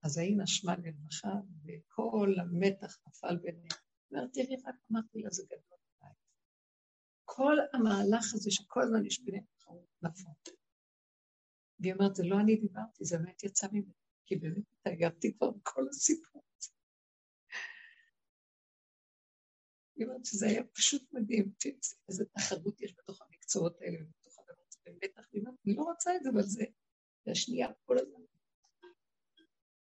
אז 0.03 0.17
ההיא 0.17 0.37
נשמה 0.37 0.75
לרווחה, 0.77 1.33
וכל 1.65 2.33
המתח 2.39 2.97
נפל 3.07 3.37
ביניהם. 3.37 3.67
אומרת, 4.11 4.29
תראי, 4.33 4.55
רק 4.55 4.75
אמרתי 4.91 5.21
לה, 5.21 5.29
זה 5.29 5.43
גדול 5.45 5.79
עליי. 6.01 6.13
כל 7.25 7.57
המהלך 7.73 8.33
הזה 8.33 8.51
שכל 8.51 8.81
הזמן 8.83 9.05
יש 9.05 9.19
ביניהם 9.19 9.43
תחרות 9.57 9.87
נפל. 10.01 10.51
והיא 11.79 11.93
אומרת, 11.93 12.15
זה 12.15 12.23
לא 12.25 12.39
אני 12.39 12.55
דיברתי, 12.55 13.05
זה 13.05 13.17
באמת 13.17 13.43
יצא 13.43 13.67
ממני, 13.71 13.93
כי 14.25 14.35
באמת 14.35 14.65
התאגרתי 14.73 15.33
כבר 15.37 15.51
בכל 15.51 15.87
הסיפור. 15.89 16.43
אני 19.97 20.05
אומרת 20.05 20.25
שזה 20.25 20.45
היה 20.47 20.63
פשוט 20.63 21.03
מדהים, 21.13 21.51
איזה 22.09 22.25
תחרות 22.25 22.81
יש 22.81 22.95
בתוך 22.97 23.21
המקצועות 23.21 23.81
האלה 23.81 23.97
ובתוך 24.01 24.39
הדבר 24.39 24.61
הזה, 24.67 24.79
ובטח, 24.89 25.27
אני 25.65 25.75
לא 25.75 25.83
רוצה 25.83 26.15
את 26.15 26.23
זה, 26.23 26.29
אבל 26.29 26.41
זה, 26.41 26.63
זה 27.25 27.31
השנייה 27.31 27.67
כל 27.85 27.97
הזמן. 27.99 28.19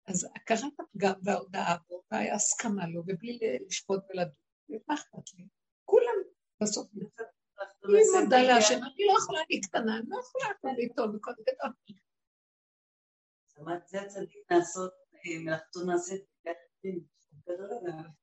אז 0.07 0.29
הכרת 0.35 0.81
הפגם 0.81 1.13
וההודעה 1.25 1.77
בו, 1.89 2.03
וההסכמה 2.11 2.87
לו, 2.87 3.01
ובלי 3.01 3.39
לשפוט 3.67 4.01
ולדון, 4.11 4.35
ומה 4.69 4.95
אכפת 4.95 5.35
לי? 5.39 5.49
כולם 5.85 6.17
בסוף. 6.63 6.89
היא 6.95 8.23
מודה 8.23 8.43
להשם, 8.43 8.75
אני 8.75 9.07
לא 9.07 9.15
יכולה, 9.19 9.41
אני 9.51 9.61
קטנה, 9.61 9.99
אני 9.99 10.09
לא 10.09 10.21
יכולה 10.21 10.45
לעשות 10.49 10.79
איתו 10.79 11.13
בכל 11.13 11.33
גדול. 11.41 11.73
זאת 13.49 13.89
זה 13.89 14.01
הצדיק 14.01 14.51
לעשות, 14.51 14.93
אה, 15.15 15.39
מלאכתו 15.45 15.81
נעשית, 15.87 16.25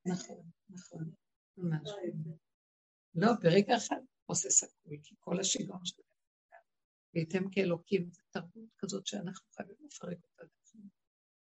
נכון, 0.06 0.50
נכון. 0.68 1.23
לא, 3.14 3.28
ברגע 3.42 3.76
אחד 3.76 4.00
עושה 4.26 4.50
סקוי, 4.50 5.00
כי 5.02 5.14
כל 5.18 5.40
השיגעון 5.40 5.84
שלנו. 5.84 6.08
וייתם 7.14 7.50
כאלוקים, 7.50 8.10
זו 8.10 8.22
תרבות 8.30 8.70
כזאת 8.78 9.06
שאנחנו 9.06 9.48
חייבים 9.56 9.76
לפרק 9.80 10.18
אותה. 10.24 10.44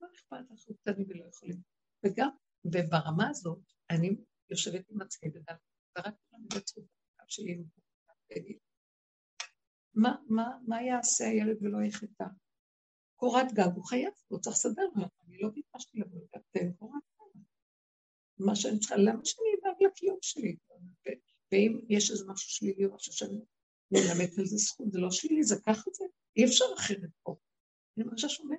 מה 0.00 0.06
אכפת 0.16 0.50
אנחנו 0.50 0.74
קטנים 0.74 1.06
ולא 1.08 1.24
יכולים. 1.28 1.62
וגם, 2.04 2.28
וברמה 2.64 3.28
הזאת, 3.30 3.62
אני 3.90 4.16
יושבת 4.50 4.90
עם 4.90 5.02
עצמי 5.02 5.30
ודעת, 5.34 5.60
ורק 5.98 6.14
כולם 6.30 6.44
יצאו 6.56 6.82
שלי 7.28 7.64
מה, 9.94 10.16
מה, 10.28 10.58
מה 10.66 10.82
יעשה 10.82 11.24
הילד 11.24 11.56
ולא 11.62 11.78
יחטא? 11.84 12.24
קורת 13.16 13.52
גג 13.52 13.72
הוא 13.74 13.84
חייב, 13.84 14.12
הוא 14.28 14.40
צריך 14.40 14.56
לסדר 14.56 14.88
לו, 14.96 15.06
אני 15.26 15.38
לא 15.38 15.48
ביקשתי 15.48 15.98
לבוא, 15.98 16.20
תן 16.50 16.72
קורת 16.72 17.02
גג. 17.14 17.17
מה 18.38 18.56
שאני 18.56 18.78
צריכה, 18.78 18.96
למה 18.96 19.24
שאני 19.24 19.48
אדאג 19.60 19.82
לקיום 19.82 20.18
שלי? 20.22 20.56
ואם 21.52 21.80
יש 21.88 22.10
איזה 22.10 22.24
משהו 22.28 22.50
שלילי 22.50 22.84
או 22.84 22.94
משהו 22.94 23.12
שאני 23.12 23.40
מלמדת 23.90 24.38
על 24.38 24.46
זה 24.46 24.56
זכות, 24.56 24.92
זה 24.92 24.98
לא 24.98 25.10
שלילי, 25.10 25.44
זה 25.44 25.56
ככה 25.66 25.90
זה, 25.92 26.04
אי 26.36 26.44
אפשר 26.44 26.64
אחרת 26.78 27.10
פה. 27.22 27.36
אני 27.96 28.06
מרגישה 28.06 28.28
שהוא 28.28 28.50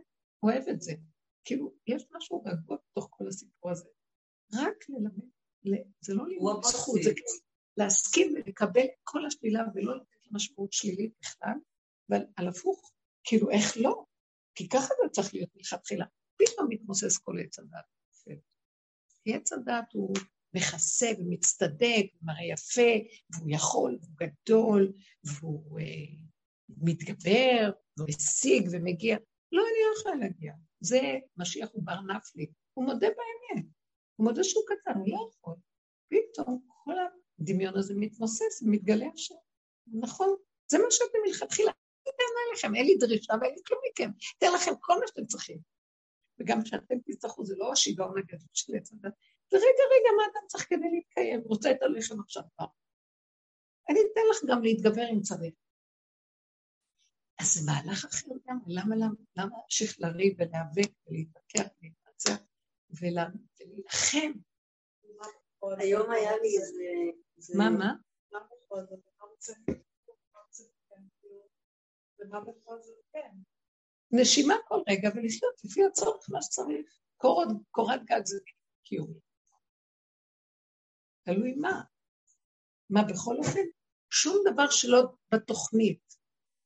אוהב 0.43 0.63
את 0.69 0.81
זה. 0.81 0.93
כאילו, 1.45 1.73
יש 1.87 2.05
משהו 2.11 2.43
רגוע 2.45 2.77
בתוך 2.91 3.07
כל 3.09 3.27
הסיפור 3.27 3.71
הזה. 3.71 3.85
רק 4.53 4.89
ללמד, 4.89 5.29
זה 6.01 6.13
לא 6.13 6.27
לימוד 6.27 6.63
זכות, 6.65 6.99
זה 7.03 7.11
להסכים 7.77 8.33
ולקבל 8.35 8.85
כל 9.03 9.25
השלילה 9.25 9.63
ולא 9.75 9.95
לתת 9.95 10.31
משמעות 10.31 10.73
שלילית 10.73 11.13
בכלל, 11.21 11.53
אבל 12.09 12.25
על 12.35 12.47
הפוך, 12.47 12.91
כאילו 13.23 13.49
איך 13.49 13.77
לא? 13.77 14.03
כי 14.55 14.69
ככה 14.69 14.87
זה 15.03 15.09
צריך 15.11 15.33
להיות 15.33 15.49
מלכתחילה. 15.55 16.05
פתאום 16.37 16.67
מתמוסס 16.69 17.17
כל 17.17 17.39
עץ 17.39 17.59
הדת. 17.59 17.98
כי 19.29 19.35
עץ 19.35 19.53
הדת 19.53 19.93
הוא 19.93 20.13
מכסה 20.53 21.11
ומצטדק, 21.19 22.05
מראה 22.21 22.45
יפה, 22.53 22.91
והוא 23.33 23.49
יכול, 23.51 23.97
והוא 24.01 24.15
גדול, 24.17 24.93
והוא 25.23 25.79
אה, 25.79 25.85
מתגבר, 26.69 27.71
והוא 27.97 28.09
משיג 28.09 28.69
ומגיע. 28.71 29.17
לא, 29.51 29.61
אני 29.61 29.79
לא 29.85 29.99
יכולה 29.99 30.15
להגיע. 30.15 30.53
זה 30.81 30.99
משיח 31.37 31.69
הוא 31.73 31.83
בר 31.85 32.01
נפלי. 32.01 32.51
הוא 32.73 32.85
מודה 32.85 33.07
באמת. 33.07 33.65
הוא 34.15 34.27
מודה 34.27 34.43
שהוא 34.43 34.63
קטן, 34.67 34.99
הוא 34.99 35.07
לא 35.09 35.29
יכול. 35.31 35.55
פתאום 36.07 36.59
כל 36.67 36.93
הדמיון 37.39 37.77
הזה 37.77 37.93
מתמוסס 37.97 38.61
ומתגלה 38.61 39.07
השם. 39.13 39.35
נכון, 39.87 40.35
זה 40.71 40.77
מה 40.77 40.85
שאתם 40.89 41.17
מלכתחילה. 41.27 41.71
אני 41.71 42.11
אענה 42.11 42.57
לכם, 42.57 42.75
אין 42.75 42.85
לי 42.85 42.97
דרישה 42.97 43.33
ואין 43.41 43.53
לי 43.55 43.61
כלום 43.65 43.79
מכם. 43.91 44.09
אתן 44.37 44.47
לכם 44.55 44.71
כל 44.79 44.99
מה 44.99 45.07
שאתם 45.07 45.25
צריכים. 45.25 45.57
וגם 46.39 46.63
כשאתם 46.63 46.95
תצטרכו, 47.05 47.45
זה 47.45 47.55
לא 47.57 47.71
השיגעון 47.71 48.17
הגדול 48.17 48.47
של 48.53 48.75
עץ 48.75 48.91
הדת. 48.91 49.13
זה 49.51 49.57
רגע, 49.57 50.09
מה 50.17 50.23
אתה 50.31 50.39
צריך 50.47 50.69
כדי 50.69 50.89
להתקיים? 50.91 51.41
רוצה 51.45 51.71
את 51.71 51.81
הלחם 51.81 52.19
עכשיו 52.19 52.43
כבר. 52.55 52.65
אני 53.89 53.99
אתן 53.99 54.21
לך 54.31 54.49
גם 54.49 54.63
להתגבר 54.63 55.05
אם 55.13 55.21
צריך. 55.21 55.53
אז 57.39 57.53
זה 57.53 57.71
מהלך 57.71 58.05
אחר 58.05 58.27
גם, 58.47 58.59
למה 58.67 58.95
להמשיך 59.35 59.95
לריב 59.99 60.35
ולהיאבק 60.39 60.91
ולהתווכח 61.07 61.67
ולהתנצח 61.81 62.43
ולהילחם? 63.01 64.31
היום 65.79 66.11
היה 66.11 66.31
לי 66.37 66.57
איזה... 66.57 67.57
מה, 67.57 67.69
מה? 67.69 67.93
נשימה 74.11 74.55
כל 74.67 74.81
רגע 74.89 75.09
ולחיות 75.15 75.63
לפי 75.63 75.85
הצורך 75.85 76.29
מה 76.29 76.41
שצריך. 76.41 76.99
קורת 77.71 78.03
גג 78.05 78.25
זה 78.25 78.39
קיום. 78.83 79.13
תלוי 81.23 81.55
מה. 81.55 81.81
מה 82.89 83.01
בכל 83.03 83.37
אופן? 83.37 83.65
שום 84.09 84.35
דבר 84.53 84.69
שלא 84.69 85.01
בתוכנית, 85.33 86.15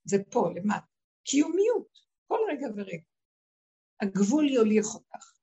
זה 0.03 0.17
פה, 0.31 0.49
למטה. 0.55 0.85
קיומיות, 1.23 1.99
כל 2.27 2.39
רגע 2.51 2.67
ורגע. 2.75 3.03
הגבול 4.01 4.49
יוליך 4.49 4.85
אותך. 4.93 5.33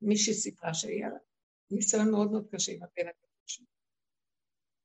מישהי 0.00 0.34
סיפרה 0.34 0.74
שהיה 0.74 1.08
לה 1.08 1.18
ניסיון 1.70 2.10
מאוד 2.10 2.30
מאוד 2.30 2.48
קשה 2.54 2.72
עם 2.72 2.82
הבן 2.82 3.08
הגדול 3.08 3.42
שלו. 3.46 3.66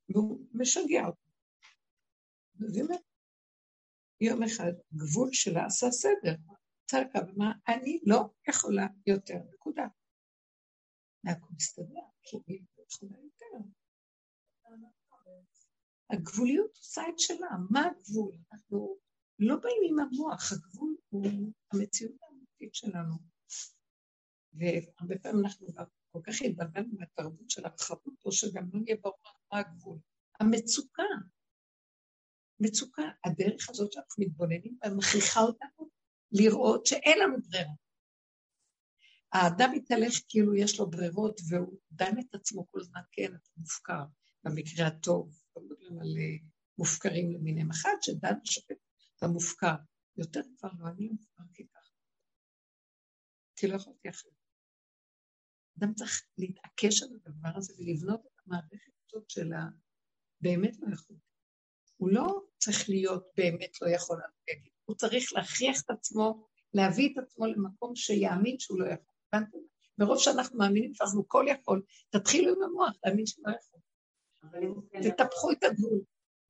והוא 0.10 0.48
משגע 0.54 1.06
אותו. 1.08 1.28
באמת, 2.54 3.02
יום 4.22 4.44
אחד 4.44 4.72
גבול 4.94 5.30
שלה 5.34 5.66
עשה 5.66 5.92
סדר, 5.92 6.36
צעקה 6.86 7.20
ומה, 7.28 7.52
אני 7.68 8.00
לא 8.06 8.30
יכולה 8.50 8.88
יותר, 9.08 9.38
נקודה. 9.54 9.88
והכל 11.24 11.48
מסתדר, 11.56 12.02
כי 12.24 12.38
היא 12.48 12.62
לא 12.78 12.84
יכולה 12.92 13.18
יותר. 13.24 13.68
הגבוליות 16.10 16.78
עושה 16.78 17.02
את 17.10 17.20
שלה, 17.20 17.48
מה 17.70 17.82
הגבול? 17.86 18.36
אנחנו 18.52 18.98
לא 19.40 19.56
באים 19.56 19.82
עם 19.90 20.00
המוח, 20.00 20.52
הגבול 20.52 20.96
הוא 21.10 21.26
המציאות 21.74 22.16
האמיתית 22.22 22.76
שלנו. 22.76 23.16
והרבה 24.54 25.20
פעמים 25.20 25.46
אנחנו 25.46 25.68
גם 25.74 25.86
כל 26.12 26.20
כך 26.24 26.42
התבלבלנו 26.42 26.94
מהתרבות 27.00 27.50
של 27.50 27.66
הרחבות, 27.66 28.26
או 28.26 28.32
שגם 28.32 28.70
לא 28.74 28.80
נהיה 28.80 28.96
ברור 29.02 29.18
מה 29.52 29.60
הגבול. 29.60 30.00
המצוקה, 30.40 31.04
מצוקה, 32.60 33.04
הדרך 33.26 33.70
הזאת 33.70 33.92
שאנחנו 33.92 34.24
מתבוננים 34.24 34.78
בה 34.82 34.90
מכריחה 34.90 35.40
אותנו 35.40 35.90
לראות 36.32 36.86
שאין 36.86 37.20
לנו 37.20 37.38
ברירה. 37.50 37.74
האדם 39.34 39.72
מתהלך 39.74 40.14
כאילו 40.30 40.56
יש 40.56 40.80
לו 40.80 40.90
ברירות 40.90 41.42
והוא 41.50 41.80
דן 41.92 42.20
את 42.20 42.36
עצמו 42.36 42.68
כל 42.72 42.80
הזמן, 42.80 43.02
כן, 43.12 43.36
אתה 43.36 43.50
מופקר, 43.58 44.04
במקרה 44.44 44.88
הטוב, 44.88 45.44
לא 45.56 45.64
מדברים 45.64 46.00
על 46.00 46.18
אה, 46.18 46.48
מופקרים 46.78 47.32
למיניהם. 47.32 47.72
אחד 47.72 47.96
שדן 48.02 48.34
ושופט, 48.44 48.78
אתה 49.18 49.28
מופקר. 49.28 49.76
יותר 50.18 50.42
כבר 50.58 50.70
לא 50.80 50.88
אני 50.88 51.08
מופקר 51.08 51.44
ככה. 51.74 51.92
כי 53.56 53.68
לא 53.68 53.76
יכולתי 53.76 54.10
אחרת. 54.10 54.32
אדם 55.80 55.94
צריך 55.94 56.24
להתעקש 56.38 57.04
על 57.04 57.10
הדבר 57.16 57.50
הזה 57.58 57.74
ולבנות 57.78 58.20
את 58.26 58.42
המערכת 58.46 58.92
הזאת 59.06 59.30
של 59.30 59.54
ה... 59.54 59.70
באמת 60.42 60.78
לא 60.80 60.94
יכול. 60.94 61.18
הוא 61.98 62.10
לא 62.12 62.42
צריך 62.58 62.90
להיות 62.90 63.28
באמת 63.38 63.82
לא 63.82 63.90
יכול 63.90 64.18
להגיד, 64.48 64.72
הוא 64.86 64.96
צריך 64.96 65.34
להכריח 65.34 65.82
את 65.86 65.90
עצמו, 65.90 66.48
להביא 66.74 67.14
את 67.14 67.24
עצמו 67.24 67.46
למקום 67.46 67.96
שיאמין 67.96 68.60
שהוא 68.60 68.80
לא 68.80 68.86
יכול. 68.86 69.14
הבנתם? 69.34 69.58
מרוב 69.98 70.20
שאנחנו 70.20 70.60
מאמינים 70.60 70.94
שאנחנו 70.94 71.28
כל 71.28 71.46
יכול, 71.48 71.82
תתחילו 72.10 72.56
עם 72.56 72.64
המוח 72.64 72.94
להאמין 73.04 73.26
שהוא 73.26 73.46
לא 73.48 73.54
יכול. 73.58 73.80
תטפחו 75.12 75.52
את 75.52 75.64
הגבול. 75.64 76.02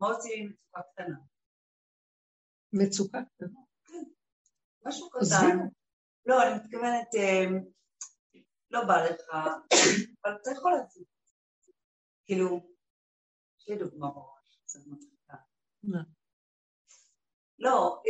מה 0.01 0.07
עושים 0.07 0.43
עם 0.43 0.53
מצוקה 0.73 0.81
קטנה? 0.93 1.17
מצוקה 2.73 3.19
קטנה? 3.35 3.59
כן. 3.85 4.03
משהו 4.85 5.09
קטן. 5.09 5.57
לא, 6.25 6.43
אני 6.43 6.55
מתכוונת, 6.55 7.15
אה, 7.15 7.45
לא 8.71 8.85
בא 8.87 9.05
לך, 9.05 9.29
אבל 10.25 10.35
אתה 10.41 10.51
יכול 10.51 10.71
לעשות. 10.71 11.03
כאילו, 12.25 12.73
יש 13.59 13.69
לי 13.69 13.77
דוגמה 13.77 14.11
בראש. 14.11 14.61
לא, 17.59 18.01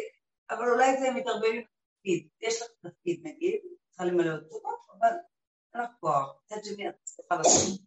אבל 0.49 0.69
אולי 0.69 0.99
זה 0.99 1.11
מתערבב 1.15 1.45
עם 1.45 1.61
תפקיד. 1.61 2.27
יש 2.41 2.61
לך 2.61 2.68
תפקיד 2.81 3.27
נגיד, 3.27 3.61
צריכה 3.89 4.06
למלא 4.06 4.35
אותו, 4.35 4.61
אבל 4.91 5.15
אין 5.73 5.84
לך 5.84 5.89
כוח. 5.99 6.41
מצד 6.45 6.64
שני, 6.64 6.89
את 6.89 6.95
צריכה 7.03 7.35
לעשות 7.35 7.80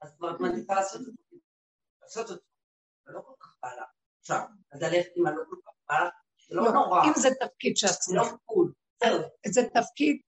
אז 0.00 0.16
כבר 0.16 0.34
את 0.34 0.40
מעדיפה 0.40 0.74
לעשות 0.74 1.00
אותו. 1.00 1.36
לעשות 2.02 2.30
אותו. 2.30 2.44
זה 3.06 3.12
לא 3.12 3.20
כל 3.20 3.32
כך 3.40 3.54
בא 3.62 3.68
לך. 3.68 3.88
עכשיו, 4.20 4.46
אז 4.72 4.82
ללכת 4.82 5.10
עם 5.16 5.26
הלא 5.26 5.42
כל 5.50 5.56
כך 5.66 5.72
בא 5.88 5.94
לך, 6.06 6.14
זה 6.48 6.54
לא 6.54 6.62
נורא. 6.72 7.02
אם 7.04 7.12
זה 7.16 7.28
תפקיד 7.40 7.76
שאת 7.76 7.90
צריכה. 7.90 8.24
זה 8.24 8.32
לא 8.32 8.36
קול. 8.44 8.72
זה 9.46 9.60
תפקיד, 9.74 10.20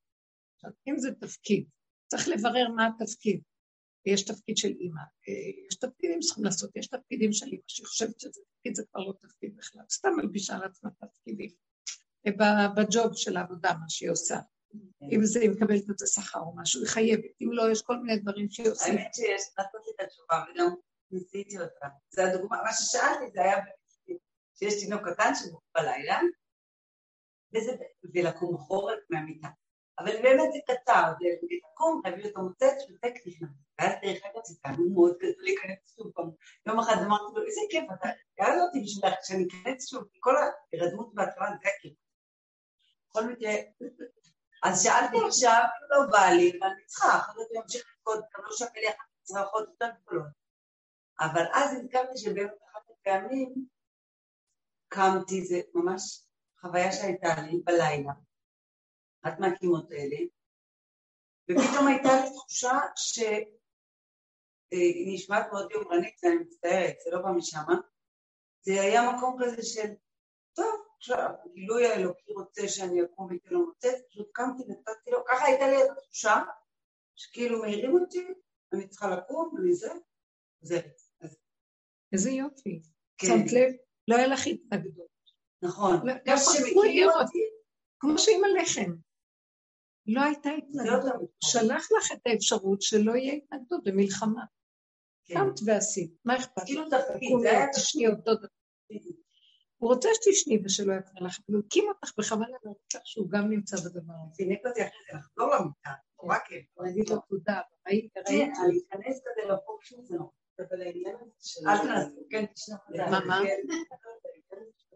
אם 0.89 0.99
זה 0.99 1.09
תפקיד, 1.21 1.69
צריך 2.07 2.29
לברר 2.29 2.69
מה 2.77 2.87
התפקיד. 2.87 3.43
יש 4.07 4.25
תפקיד 4.25 4.57
של 4.57 4.69
אימא, 4.69 5.03
יש 5.69 5.75
תפקידים 5.75 6.23
שצריכים 6.23 6.45
לעשות, 6.45 6.77
יש 6.77 6.87
תפקידים 6.87 7.33
של 7.33 7.47
אימא, 7.47 7.63
שהיא 7.67 7.87
חושבת 7.87 8.21
שזה 8.21 8.41
תפקיד, 8.55 8.75
זה 8.75 8.83
כבר 8.91 9.01
לא 9.01 9.13
תפקיד 9.23 9.57
בכלל, 9.57 9.83
סתם 9.91 10.09
מלבישה 10.17 10.55
על 10.55 10.65
עצמה 10.65 10.91
תפקידים. 10.91 11.51
בג'וב 12.77 13.15
של 13.15 13.37
העבודה, 13.37 13.73
מה 13.81 13.89
שהיא 13.89 14.11
עושה. 14.11 14.39
אם 15.13 15.25
זה, 15.25 15.41
היא 15.41 15.51
מקבלת 15.51 15.91
את 15.91 15.99
זה 15.99 16.07
שכר 16.07 16.41
או 16.41 16.57
משהו, 16.57 16.81
היא 16.81 16.89
חייבת, 16.89 17.25
אם 17.41 17.53
לא, 17.53 17.73
יש 17.73 17.83
כל 17.83 17.97
מיני 17.97 18.19
דברים 18.19 18.51
שהיא 18.51 18.69
עושה. 18.69 18.87
האמת 18.87 19.15
שיש, 19.15 19.43
נתתי 19.59 19.91
את 19.97 20.01
התשובה 20.01 20.45
וגם 20.55 20.75
ניסיתי 21.11 21.59
אותה. 21.59 21.87
זה 22.11 22.25
הדוגמה, 22.25 22.63
מה 22.63 22.73
ששאלתי 22.73 23.25
זה 23.35 23.43
היה 23.43 23.59
שיש 24.55 24.85
תינוק 24.85 25.03
קטן 25.09 25.35
שמוכר 25.35 25.67
בלילה, 25.75 26.21
ולקום 28.15 28.55
בחורף 28.55 28.99
מהמיטה. 29.11 29.49
אבל 29.99 30.23
באמת 30.23 30.53
זה 30.53 30.59
קצר, 30.67 31.13
זה 31.19 31.27
לקום, 31.73 32.03
להביא 32.05 32.25
אותו 32.25 32.41
מוצץ, 32.41 32.91
וטק 32.91 33.15
נכנס. 33.27 33.49
ואז 33.79 33.93
דרך 34.03 34.23
אגב 34.25 34.45
זה 34.45 34.55
תענוג 34.63 34.93
מאוד 34.93 35.15
גדול 35.19 35.45
להיכנס 35.45 35.97
שוב 35.97 36.13
פעם. 36.15 36.31
יום 36.67 36.81
אחד 36.81 36.97
אמרתי 37.07 37.35
לו, 37.35 37.43
איזה 37.47 37.61
כיף, 37.71 37.85
אתה 37.95 38.09
יאללה 38.39 38.63
אותי 38.63 38.81
בשבילך 38.81 39.15
שאני 39.23 39.47
אכנס 39.49 39.91
שוב, 39.91 40.05
כל 40.21 40.35
ההירדמות 40.37 41.15
בהתחלה 41.15 41.47
זה 41.63 41.69
כיף. 41.81 41.93
בכל 43.09 43.25
מקרה, 43.25 43.53
אז 44.63 44.83
שאלתי 44.83 45.17
עכשיו, 45.27 45.65
לא 45.91 46.11
בא 46.11 46.27
לי, 46.37 46.59
ואני 46.61 46.85
צריכה, 46.87 47.09
אחרת 47.09 47.47
אני 47.51 47.61
אמשיך 47.63 47.85
לבכות, 47.97 48.19
גם 48.19 48.45
לא 48.45 48.57
שווה 48.57 48.81
לי 48.81 48.89
אחת 48.89 49.07
צרחות 49.23 49.69
יותר 49.69 49.89
גדולות. 50.03 50.27
אבל 51.21 51.45
אז 51.55 51.77
הזכרתי 51.77 52.19
שבאמת 52.19 52.51
אחת 52.71 52.83
הפעמים 52.91 53.55
קמתי, 54.89 55.45
זה 55.45 55.61
ממש 55.75 56.25
חוויה 56.61 56.93
שהייתה 56.93 57.29
לי 57.41 57.61
בלילה, 57.65 58.13
אחת 59.23 59.41
מהקימות 59.41 59.91
האלה, 59.91 60.17
ופתאום 61.51 61.87
הייתה 61.87 62.09
לי 62.21 62.31
תחושה 62.35 62.79
שהיא 62.97 63.47
אה, 64.73 65.15
נשמעת 65.15 65.47
מאוד 65.53 65.71
יומרנית, 65.73 66.21
ואני 66.23 66.37
מצטערת, 66.37 66.95
זה 67.05 67.11
לא 67.11 67.23
בא 67.23 67.31
משם, 67.31 67.59
זה 68.63 68.73
היה 68.73 69.13
מקום 69.13 69.37
כזה 69.41 69.63
של, 69.63 69.93
טוב, 70.53 70.85
עכשיו, 70.97 71.31
הגילוי 71.45 71.87
האלוקי 71.87 72.33
רוצה 72.33 72.69
שאני 72.69 73.05
אקום 73.05 73.33
ואתן 73.33 73.51
לו 73.51 73.67
מוצאת, 73.67 73.95
פשוט 74.09 74.29
קמתי 74.33 74.63
ונתתי 74.63 75.11
לו, 75.11 75.25
ככה 75.29 75.45
הייתה 75.45 75.67
לי 75.67 75.77
התחושה, 75.83 76.43
שכאילו 77.17 77.61
מעירים 77.61 77.93
אותי, 77.93 78.27
אני 78.73 78.89
צריכה 78.89 79.17
לקום, 79.17 79.55
אני 79.59 79.75
זה, 79.75 79.89
זה. 80.61 80.81
איזה 82.13 82.31
יופי. 82.31 82.83
כן. 83.19 83.27
שמת 83.27 83.53
לב, 83.53 83.73
לא 84.09 84.17
היה 84.17 84.27
לך 84.27 84.47
התנגדות. 84.47 85.13
נכון. 85.63 86.07
לא, 86.07 86.13
אותי. 87.21 87.45
כמו 87.99 88.19
שעם 88.19 88.45
הלחם. 88.45 88.93
לא 90.07 90.21
הייתה 90.21 90.51
התנגדות. 90.51 91.31
שלח 91.45 91.89
לך 91.99 92.13
את 92.13 92.21
האפשרות 92.27 92.83
שלא 92.83 93.13
יהיה 93.13 93.35
התנגדות 93.35 93.85
במלחמה. 93.85 94.45
כן. 95.25 95.35
קמת 95.35 95.61
ועשית, 95.67 96.15
מה 96.25 96.37
אכפת 96.37 96.71
לך? 96.71 97.03
כאילו 97.19 97.43
היה 97.43 97.67
תשני 97.75 98.09
אותו 98.09 98.35
דבר. 98.35 98.49
הוא 99.77 99.95
רוצה 99.95 100.09
שתשני 100.15 100.59
ושלא 100.65 100.93
יקרה 100.93 101.27
לך, 101.27 101.39
אבל 101.47 101.57
הוא 101.57 101.63
הקים 101.67 101.85
אותך 101.89 102.13
בכוונה 102.19 102.57
לך 102.65 103.01
שהוא 103.05 103.31
גם 103.31 103.51
נמצא 103.51 103.77
בדבר 103.77 104.15
הזה. 104.27 104.37
פינק 104.37 104.61
אותי 104.67 104.81
אחרי 104.81 104.99
זה 105.13 105.19
לחזור 105.19 105.55
למיטה, 105.55 105.91
נורא 106.23 106.39
כיף. 106.39 106.67
להגיד 106.79 107.09
לו 107.09 107.17
תודה, 107.29 107.61
ראית, 107.87 108.17
ראית. 108.17 108.27
כן, 108.29 108.53
להיכנס 108.69 109.21
כזה 109.25 109.53
לפוק 109.53 109.85
של 109.85 109.97
זה, 110.03 110.17
אבל 110.59 110.83
העניין 110.83 111.17
הזה 111.21 111.33
של... 111.41 111.69
אל 111.69 111.79
תנסו, 111.79 112.23
כן, 112.31 112.45
תשנח. 112.47 112.79
מה, 113.11 113.21
מה? 113.27 113.41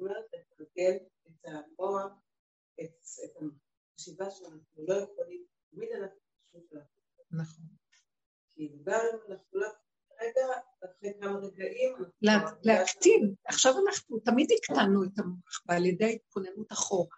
אומרת, 0.01 0.25
לתרגל 0.33 0.97
את 1.27 1.45
המוח, 1.45 2.13
את 2.81 2.91
החשיבה 3.97 4.31
שאנחנו 4.31 4.87
לא 4.89 4.95
יכולים, 4.95 5.45
תמיד 5.71 5.89
אנחנו 5.93 6.19
חושבים 6.43 6.63
שאנחנו 6.71 6.97
נכון. 7.31 7.65
כי 8.51 8.69
גם 8.85 9.01
אם 9.13 9.33
אנחנו 9.33 9.59
לא 9.59 9.69
רגע, 10.21 10.61
אחרי 10.85 11.13
כמה 11.21 11.39
רגעים... 11.39 11.97
להקטין. 12.63 13.35
עכשיו 13.45 13.73
אנחנו 13.87 14.19
תמיד 14.19 14.49
הקטנו 14.53 15.05
את 15.05 15.19
המוח 15.19 15.63
ועל 15.67 15.87
ידי 15.87 16.15
התכוננות 16.15 16.73
אחורה. 16.73 17.17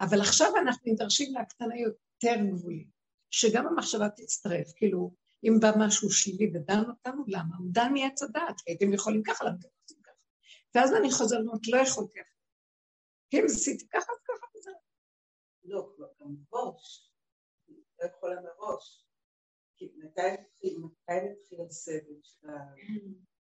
אבל 0.00 0.20
עכשיו 0.20 0.56
אנחנו 0.56 0.92
נדרשים 0.92 1.34
להקטנה 1.34 1.74
יותר 1.78 2.34
גבולית, 2.50 2.88
שגם 3.30 3.66
המחשבה 3.66 4.08
תצטרף, 4.08 4.72
כאילו, 4.76 5.12
אם 5.44 5.60
בא 5.60 5.70
משהו 5.78 6.10
שלילי 6.10 6.50
ודן 6.54 6.82
אותנו, 6.88 7.24
למה? 7.26 7.56
הוא 7.58 7.66
דן 7.70 7.92
מעץ 7.92 8.22
הדעת, 8.22 8.56
הייתם 8.66 8.92
יכולים 8.92 9.22
ככה, 9.22 9.44
למה 9.44 9.56
אתם 9.60 9.68
עושים 9.82 10.02
ככה? 10.02 10.14
ואז 10.74 10.94
אני 10.94 11.12
חוזרת 11.12 11.40
לא 11.68 11.76
יכולתי 11.76 12.20
אחרת. 12.20 12.36
אם 13.34 13.42
עשיתי 13.46 13.88
ככה, 13.88 14.12
אז 14.12 14.18
ככה. 14.28 14.55
לא, 15.68 15.92
כבר 15.96 16.06
גם 16.20 16.34
מראש. 16.52 17.12
לא 17.68 18.06
יכולה 18.06 18.36
מראש. 18.40 19.06
כי 19.76 19.92
מתי 19.96 20.20
מתחיל 20.78 21.60
הסבל 21.68 22.20
שאתה 22.22 22.52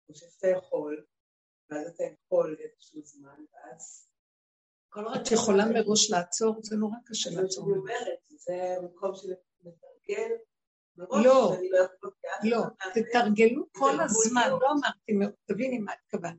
חושב 0.07 0.27
שאתה 0.27 0.49
יכול, 0.49 1.05
ואז 1.71 1.87
אתה 1.87 2.05
יכול 2.05 2.57
איזשהו 2.61 3.03
זמן, 3.05 3.45
ואז... 3.53 4.09
את 5.17 5.33
יכולה 5.33 5.65
מראש 5.67 6.11
לעצור, 6.11 6.57
זה 6.63 6.77
נורא 6.77 6.97
קשה 7.07 7.31
לעצור. 7.31 7.65
אני 7.65 7.79
אומרת, 7.79 8.19
זה 8.29 8.77
מקום 8.83 9.15
של 9.15 9.29
לתרגל 9.61 10.31
מראש, 10.97 11.25
לא, 11.25 11.57
לא, 12.45 12.63
תתרגלו 12.95 13.67
כל 13.73 14.01
הזמן, 14.01 14.49
לא 14.61 14.69
אמרתי, 14.73 15.37
תביני 15.45 15.79
מה 15.79 15.93
התכוונת. 15.93 16.39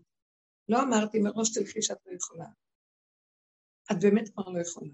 לא 0.70 0.78
אמרתי 0.82 1.20
מראש 1.20 1.58
תלכי 1.58 1.82
שאת 1.82 1.98
לא 2.06 2.16
יכולה. 2.16 2.46
את 3.92 3.96
באמת 4.02 4.30
כבר 4.30 4.50
לא 4.50 4.62
יכולה. 4.62 4.92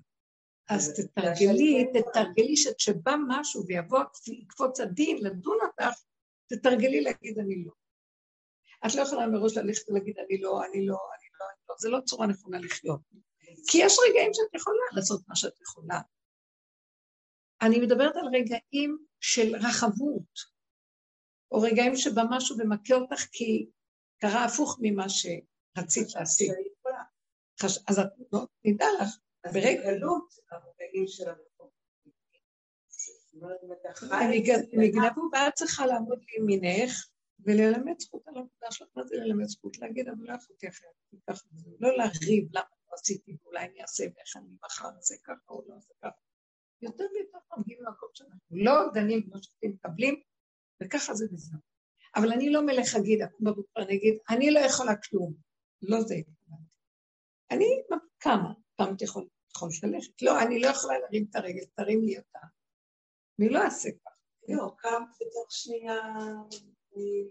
אז 0.73 0.93
תתרגלי, 0.93 1.85
תתרגלי 1.93 2.57
שכשבא 2.57 3.15
משהו 3.27 3.63
ויבוא, 3.67 3.99
יקפוץ 4.27 4.79
הדין, 4.79 5.17
לדון 5.21 5.57
אותך, 5.61 5.99
תתרגלי 6.47 7.01
להגיד 7.01 7.39
אני 7.39 7.63
לא. 7.65 7.71
את 8.85 8.95
לא 8.95 9.01
יכולה 9.01 9.27
מראש 9.27 9.57
ללכת 9.57 9.89
ולהגיד 9.89 10.15
אני 10.17 10.41
לא, 10.41 10.65
אני 10.65 10.85
לא, 10.85 10.95
אני 10.95 11.27
לא, 11.39 11.45
אני 11.45 11.61
לא, 11.69 11.75
זה 11.79 11.89
לא 11.89 11.99
צורה 12.05 12.27
נכונה 12.27 12.59
לחיות. 12.59 13.01
כי 13.67 13.77
יש 13.77 13.97
רגעים 14.09 14.33
שאת 14.33 14.55
יכולה 14.61 14.83
לעשות 14.95 15.21
מה 15.27 15.35
שאת 15.35 15.61
יכולה. 15.61 16.01
אני 17.61 17.79
מדברת 17.79 18.15
על 18.15 18.25
רגעים 18.33 18.97
של 19.19 19.55
רחבות, 19.55 20.39
או 21.51 21.61
רגעים 21.61 21.95
שבא 21.95 22.21
משהו 22.29 22.57
ומכה 22.59 22.95
אותך 22.95 23.21
כי 23.31 23.69
קרה 24.17 24.45
הפוך 24.45 24.77
ממה 24.81 25.05
שרצית 25.09 26.15
להשיג. 26.15 26.51
אז 27.87 27.99
את 27.99 28.05
לא, 28.33 28.39
נדע 28.65 28.85
לך, 29.01 29.17
ברגלות 29.45 30.33
הרגעים 30.51 31.07
של 31.07 31.29
המקום. 31.29 31.69
הם 34.73 34.81
יגנבו 34.81 35.21
ואת 35.33 35.53
צריכה 35.53 35.85
לעמוד 35.85 36.19
לימינך 36.29 36.91
וללמד 37.45 37.99
זכות 37.99 38.27
על 38.27 38.35
העבודה 38.35 38.71
שלך. 38.71 38.87
מה 38.95 39.03
זה 39.03 39.15
ללמד 39.15 39.45
זכות? 39.45 39.77
להגיד, 39.77 40.07
אבל 40.07 40.17
לא 40.19 40.35
יכולתי 40.35 40.67
אחרת, 40.67 40.91
לא 41.79 41.89
לריב 41.97 42.49
למה 42.51 42.65
לא 42.89 42.95
עשיתי, 42.99 43.37
ואולי 43.43 43.65
אני 43.65 43.81
אעשה 43.81 44.03
ואיך 44.03 44.37
אני 44.37 44.55
מחר 44.63 44.89
אעשה 44.97 45.15
ככה 45.23 45.49
או 45.49 45.63
לא 45.67 45.75
אעשה 45.75 45.93
ככה. 46.01 46.21
יותר 46.81 47.03
ויותר 47.13 47.37
מגיעים 47.57 47.83
למקום 47.83 48.09
שאנחנו 48.13 48.39
לא 48.51 48.73
דנים 48.93 49.23
כמו 49.23 49.43
שאתם 49.43 49.69
מקבלים, 49.69 50.21
וככה 50.83 51.13
זה 51.13 51.25
וזהו. 51.33 51.59
אבל 52.15 52.31
אני 52.31 52.49
לא 52.49 52.65
מלך 52.65 52.95
אגיד, 52.95 53.21
אקום 53.21 53.45
בבוקר, 53.47 53.81
אני 53.81 53.95
אגיד, 53.95 54.17
אני 54.29 54.51
לא 54.51 54.59
יכולה 54.59 54.95
כלום. 54.95 55.33
לא 55.81 56.01
זה 56.01 56.15
התכוונתי. 56.15 56.63
אני 57.51 57.65
קמה, 58.17 58.53
פעם 58.85 58.95
אתה 58.95 59.03
יכול, 59.03 59.27
יכול 59.55 59.69
ללכת. 59.83 60.21
לא, 60.21 60.41
אני 60.41 60.59
לא 60.59 60.67
יכולה 60.67 60.99
להרים 60.99 61.25
את 61.29 61.35
הרגל, 61.35 61.65
תרים 61.75 62.03
לי 62.03 62.17
אותה. 62.17 62.39
אני 63.39 63.49
לא 63.49 63.59
אעשה 63.59 63.89
ככה. 63.91 64.15
לא, 64.47 64.71
קמת 64.77 65.07
בתוך 65.21 65.47
שנייה, 65.49 65.99
אני 66.95 67.23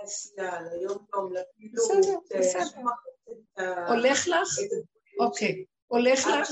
לעשייה, 0.00 0.60
ליום-יום, 0.60 1.32
לפעילות. 1.32 1.90
בסדר, 1.90 2.38
בסדר. 2.38 2.80
הולך 3.88 4.28
לך? 4.28 4.48
אוקיי. 5.20 5.64
הולך 5.86 6.18
לך? 6.26 6.50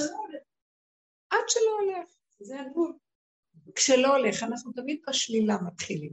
עד 1.31 1.45
שלא 1.49 1.79
הולך. 1.81 2.09
זה 2.41 2.61
הגבול. 2.61 2.93
כשלא 3.75 4.17
הולך, 4.17 4.43
אנחנו 4.43 4.73
תמיד 4.73 5.01
בשלילה 5.09 5.57
מתחילים. 5.67 6.13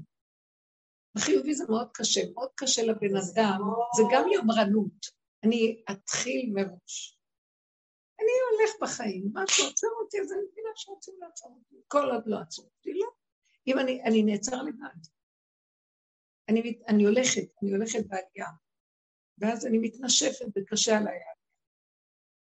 בחיובי 1.16 1.54
זה 1.54 1.64
מאוד 1.70 1.90
קשה, 1.94 2.22
מאוד 2.34 2.50
קשה 2.56 2.84
לבן 2.84 3.16
אדם, 3.16 3.60
זה 3.98 4.04
גם 4.12 4.28
יומרנות. 4.34 5.06
אני 5.44 5.84
אתחיל 5.92 6.52
מראש. 6.54 7.19
הולך 8.60 8.72
בחיים, 8.82 9.30
מה 9.34 9.44
שעוצר 9.48 9.88
אותי, 10.04 10.22
אז 10.22 10.32
אני 10.32 10.42
מבינה 10.52 10.70
שרוצים 10.76 11.14
לעצור 11.20 11.60
אותי. 11.60 11.76
כל 11.88 12.10
עוד 12.12 12.24
לא 12.26 12.38
עצרו 12.40 12.66
אותי, 12.66 12.94
לא. 12.94 13.08
אם 13.68 13.80
אני, 13.80 14.04
אני 14.04 14.24
נעצר 14.24 14.64
לבד. 14.64 15.00
אני, 16.50 16.80
אני 16.88 17.04
הולכת, 17.04 17.48
אני 17.64 17.72
הולכת 17.72 18.00
בעלייה, 18.08 18.50
ואז 19.38 19.66
אני 19.66 19.78
מתנשפת 19.78 20.46
וקשה 20.56 20.98
עליי 20.98 21.20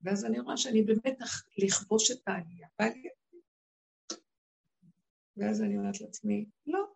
ואז 0.04 0.24
אני 0.24 0.40
רואה 0.40 0.56
שאני 0.56 0.82
במתח 0.82 1.44
לכבוש 1.58 2.10
את 2.10 2.22
העלייה, 2.26 2.68
בעלייה. 2.78 3.12
ואז 5.36 5.62
אני 5.62 5.78
אומרת 5.78 6.00
לעצמי, 6.00 6.46
לא, 6.66 6.94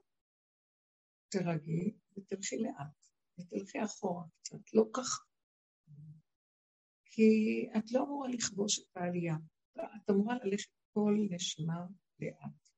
תרגי 1.28 1.96
ותלכי 2.16 2.58
לאט, 2.58 3.06
ותלכי 3.38 3.84
אחורה 3.84 4.24
קצת, 4.42 4.74
לא 4.74 4.84
ככה. 4.92 5.27
כי 7.18 7.68
את 7.78 7.92
לא 7.92 8.02
אמורה 8.02 8.28
לכבוש 8.28 8.78
את 8.78 8.96
העלייה, 8.96 9.34
את 9.78 10.10
אמורה 10.10 10.34
ללכת 10.44 10.70
כל 10.92 11.16
נשימה 11.30 11.86
לאט, 12.20 12.68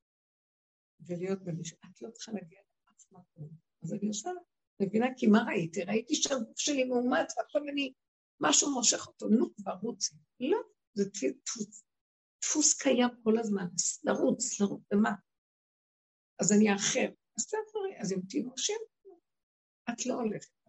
ולהיות 1.07 1.43
בנשימה, 1.45 1.81
את 1.91 2.03
לא 2.03 2.11
צריכה 2.11 2.33
להגיע 2.33 2.61
לאף 2.61 3.13
מקום. 3.13 3.51
אז 3.83 3.93
אני 3.93 4.09
עושה, 4.09 4.31
מבינה? 4.83 5.07
כי 5.17 5.27
מה 5.27 5.39
ראיתי? 5.47 5.83
ראיתי 5.83 6.15
שהגוף 6.15 6.59
שלי 6.59 6.85
מאומץ, 6.85 7.39
ועכשיו 7.39 7.63
אני, 7.73 7.93
משהו 8.41 8.75
מושך 8.75 9.07
אותו, 9.07 9.29
נו 9.29 9.55
כבר 9.55 9.75
רוצי. 9.83 10.15
לא, 10.41 10.59
זה 10.95 11.05
דפוס, 11.09 11.85
דפוס 12.43 12.83
קיים 12.83 13.09
כל 13.23 13.39
הזמן, 13.39 13.67
לרוץ, 14.05 14.61
לרוץ, 14.61 14.83
ומה? 14.95 15.13
אז 16.41 16.53
אני 16.53 16.75
אחר. 16.75 17.09
אז 17.39 17.47
תעברי, 17.47 18.01
אז 18.01 18.13
אם 18.13 18.21
תהיו 18.29 18.55
השם, 18.55 18.81
את 19.91 20.07
לא 20.07 20.15
הולכת. 20.15 20.60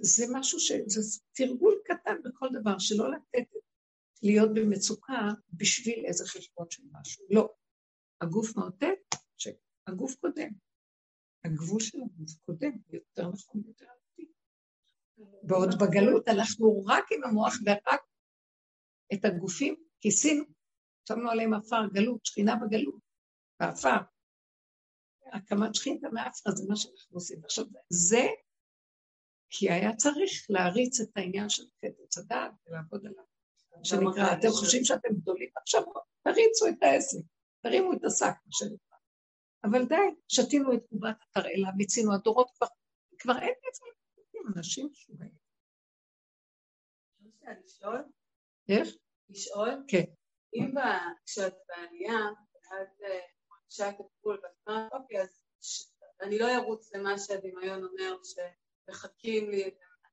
זה 0.00 0.24
משהו 0.32 0.60
ש... 0.60 0.72
זה 0.86 1.20
תרגול 1.32 1.74
קטן 1.84 2.22
בכל 2.24 2.48
דבר, 2.52 2.78
שלא 2.78 3.10
לתת 3.12 3.48
להיות 4.22 4.50
במצוקה 4.54 5.28
בשביל 5.52 6.04
איזה 6.06 6.24
חשבון 6.26 6.66
של 6.70 6.82
משהו. 6.92 7.26
לא. 7.30 7.48
הגוף 8.20 8.56
מאותת 8.56 8.98
שהגוף 9.36 10.14
קודם. 10.14 10.50
הגבול 11.44 11.80
של 11.80 11.98
הגוף 11.98 12.30
קודם, 12.46 12.72
יותר 12.92 13.28
נכון, 13.28 13.62
יותר 13.66 13.86
אמיתי. 13.86 14.32
בעוד 15.42 15.68
בגלות 15.80 16.28
הלכנו 16.28 16.84
רק 16.86 17.04
עם 17.12 17.24
המוח 17.24 17.54
ורק 17.66 18.00
את 19.14 19.24
הגופים, 19.24 19.74
כיסינו, 20.00 20.44
שמנו 21.08 21.30
עליהם 21.30 21.54
עפר, 21.54 21.86
גלות, 21.92 22.24
שכינה 22.24 22.56
בגלות, 22.56 23.00
בעפר. 23.60 23.96
הקמת 25.32 25.74
שכינתה 25.74 26.08
מעפר 26.12 26.50
זה 26.50 26.64
מה 26.68 26.76
שאנחנו 26.76 27.16
עושים. 27.16 27.44
עכשיו, 27.44 27.64
זה 27.88 28.26
כי 29.56 29.70
היה 29.70 29.96
צריך 29.96 30.46
להריץ 30.50 31.00
את 31.00 31.08
העניין 31.16 31.48
של 31.48 31.62
חטא 31.62 32.20
הדעת 32.20 32.52
ולעבוד 32.66 33.06
עליו. 33.06 33.24
שנקרא, 33.84 34.32
אתם 34.38 34.48
חושבים 34.48 34.84
שאתם 34.84 35.08
גדולים, 35.14 35.48
עכשיו 35.56 35.82
תריצו 36.22 36.68
את 36.68 36.82
העסק, 36.82 37.18
תרימו 37.62 37.92
את 37.92 38.04
השק, 38.04 38.34
מה 38.46 38.52
שנקרא. 38.52 38.98
אבל 39.64 39.84
די, 39.88 39.94
שתינו 40.28 40.72
את 40.72 40.78
תגובת 40.86 41.16
התרעלה, 41.22 41.70
מיצינו, 41.76 42.14
הדורות 42.14 42.50
כבר, 42.56 42.66
כבר 43.18 43.32
אין 43.32 43.54
איפה 43.66 43.84
אנשים 44.56 44.88
משוגעים. 44.92 45.34
לשאול? 47.64 48.04
איך? 48.68 48.88
לשאול? 49.30 49.84
כן. 49.88 50.04
אם 50.54 50.74
כשאת 51.26 51.54
בעלייה, 51.68 52.20
ואת 52.54 53.10
מרגישה 53.50 53.88
את 53.88 53.94
הגבול, 53.94 54.40
ואת 54.42 54.52
אומרת, 54.66 54.92
אוקיי, 54.92 55.22
אז 55.22 55.40
אני 56.22 56.38
לא 56.38 56.56
ארוץ 56.56 56.94
למה 56.94 57.18
שהדמיון 57.18 57.84
אומר, 57.84 58.16
שמחכים 58.86 59.50
לי 59.50 59.70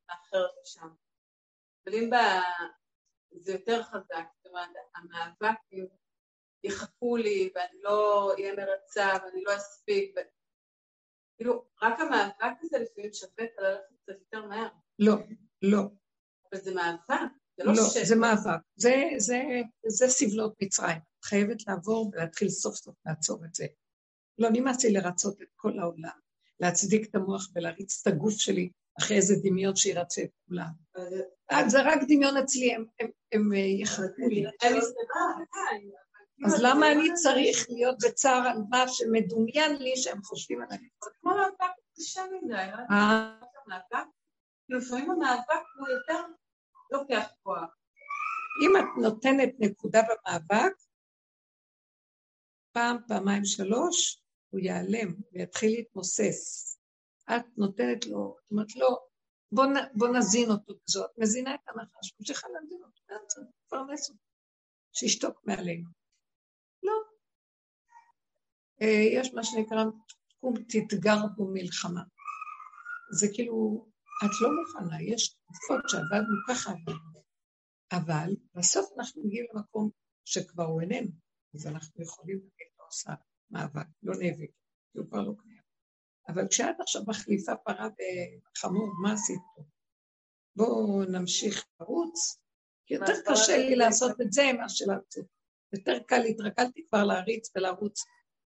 מאחרת 0.10 0.52
לשם. 0.62 0.90
אבל 1.86 1.96
אם 1.96 2.10
זה 3.32 3.52
יותר 3.52 3.84
חזק, 3.84 4.26
זאת 4.38 4.46
אומרת, 4.46 4.70
המאבק 4.96 5.60
יחכו 6.64 7.18
לי, 7.18 7.52
ואני 7.56 7.82
לא 7.82 8.32
אהיה 8.34 8.56
מרצה, 8.56 9.08
ואני 9.24 9.44
לא 9.44 9.56
אספיק, 9.56 10.16
כאילו, 11.38 11.66
רק 11.82 12.00
המאבק 12.00 12.58
הזה 12.62 12.80
לפעמים 12.80 13.14
שווה 13.14 13.44
את 13.44 13.50
ללכת 13.58 13.96
קצת 14.02 14.20
יותר 14.20 14.46
מהר. 14.46 14.70
לא, 15.00 15.14
לא. 15.62 15.82
אבל 16.52 16.62
זה 16.62 16.76
מאבק, 16.76 17.32
זה 17.58 17.64
לא, 17.64 17.74
לא. 17.74 17.84
זה 18.04 18.16
מאבק. 18.16 18.62
זה, 18.76 18.94
זה, 19.18 19.42
זה 19.88 20.08
סבלות 20.08 20.56
מצרים. 20.62 20.98
את 21.20 21.26
חייבת 21.26 21.68
לעבור 21.68 22.12
ולהתחיל 22.14 22.50
סוף 22.50 22.76
סוף 22.76 22.96
לעצור 23.06 23.46
את 23.46 23.56
זה. 23.56 23.66
לא 24.38 24.50
נמאס 24.54 24.84
לי 24.84 24.94
לרצות 24.94 25.42
את 25.42 25.48
כל 25.56 25.80
העולם, 25.80 26.20
להצדיק 26.62 27.10
את 27.10 27.16
המוח 27.16 27.50
ולהריץ 27.56 28.02
את 28.02 28.14
הגוף 28.14 28.34
שלי 28.34 28.70
אחרי 29.00 29.18
איזה 29.18 29.36
דמיון 29.44 29.76
שירצה 29.76 30.22
את 30.22 30.30
כולם. 30.48 30.72
אז 31.50 31.72
זה 31.72 31.82
רק 31.82 32.00
דמיון 32.08 32.38
אצלי, 32.38 32.76
הם, 32.76 32.86
הם 33.32 33.54
יחלקו 33.54 34.28
לי. 34.28 34.46
אז 36.46 36.62
למה 36.62 36.92
אני 36.92 37.14
צריך 37.14 37.66
להיות 37.70 37.96
בצער 38.06 38.48
על 38.48 38.58
מה 38.70 38.88
שמדומיין 38.88 39.76
לי 39.76 39.94
שהם 39.96 40.24
חושבים 40.24 40.62
עליי? 40.62 40.78
זה 41.04 41.10
כמו 41.22 41.32
מאבק 41.32 41.72
קשה 41.98 42.22
מדי, 42.32 42.56
אה, 42.92 43.36
לפעמים 44.70 45.12
המאבק 45.12 45.66
הוא 45.80 45.88
יותר 45.88 46.24
לוקח 46.92 47.32
כוח. 47.44 47.78
אם 48.64 48.78
את 48.78 49.02
נותנת 49.02 49.50
נקודה 49.60 50.02
במאבק, 50.02 50.74
פעם, 52.72 52.98
פעמיים, 53.08 53.46
שלוש, 53.46 54.21
הוא 54.52 54.60
ייעלם 54.60 55.14
ויתחיל 55.32 55.72
להתמוסס. 55.72 56.68
את 57.30 57.58
נותנת 57.58 58.06
לו, 58.06 58.38
את 58.40 58.52
אומרת 58.52 58.76
לו, 58.76 58.88
בוא, 59.52 59.66
נ, 59.66 59.76
בוא 59.94 60.08
נזין 60.08 60.50
אותו 60.52 60.74
בזאת, 60.88 61.12
מזינה 61.18 61.56
את 61.56 61.60
הנחש, 61.68 62.14
ממשיכה 62.20 62.48
להזין 62.54 62.84
אותו, 62.84 63.02
בעצם, 63.10 63.42
פרנס 63.70 64.10
אותו, 64.10 64.20
שישתוק 64.94 65.42
מעלינו. 65.46 65.90
לא. 66.84 66.94
אה, 68.82 69.06
יש 69.14 69.34
מה 69.34 69.44
שנקרא, 69.44 69.84
קום 70.40 70.54
תתגר 70.70 71.18
בו 71.36 71.48
מלחמה. 71.54 72.02
זה 73.20 73.28
כאילו, 73.34 73.86
את 74.26 74.32
לא 74.42 74.50
מוכנה, 74.60 75.02
יש 75.02 75.30
תקופות 75.30 75.90
שעבדנו 75.90 76.36
ככה, 76.48 76.72
אבל 77.92 78.30
בסוף 78.56 78.90
אנחנו 78.98 79.24
מגיעים 79.24 79.46
למקום 79.54 79.90
שכבר 80.26 80.64
הוא 80.64 80.82
איננו, 80.82 81.12
אז 81.56 81.68
אנחנו 81.68 82.04
יכולים 82.04 82.38
להגיד, 82.38 82.68
לא 82.80 82.86
עושה 82.88 83.14
מאבק, 83.52 83.88
לא 84.04 84.14
נאבק, 84.20 84.52
כי 84.92 85.00
הוא 85.00 85.08
כבר 85.08 85.22
לא 85.22 85.34
קיים. 85.42 85.62
אבל 86.28 86.48
כשאת 86.48 86.76
עכשיו 86.80 87.02
מחליפה 87.08 87.56
פרה 87.56 87.88
בחמור, 87.90 88.88
מה 89.02 89.14
עשית 89.14 89.42
פה? 89.56 89.64
בואו 90.56 91.04
נמשיך 91.04 91.66
לרוץ, 91.80 92.42
כי 92.86 92.94
יותר 92.94 93.14
קשה 93.26 93.58
לי 93.58 93.76
לעשות 93.76 94.22
את 94.22 94.32
זה 94.34 94.44
מאשר 94.58 94.86
לרוץ. 94.88 95.18
יותר 95.74 96.00
קל, 96.08 96.22
התרגלתי 96.30 96.86
כבר 96.88 97.04
להריץ 97.04 97.52
ולרוץ 97.56 98.04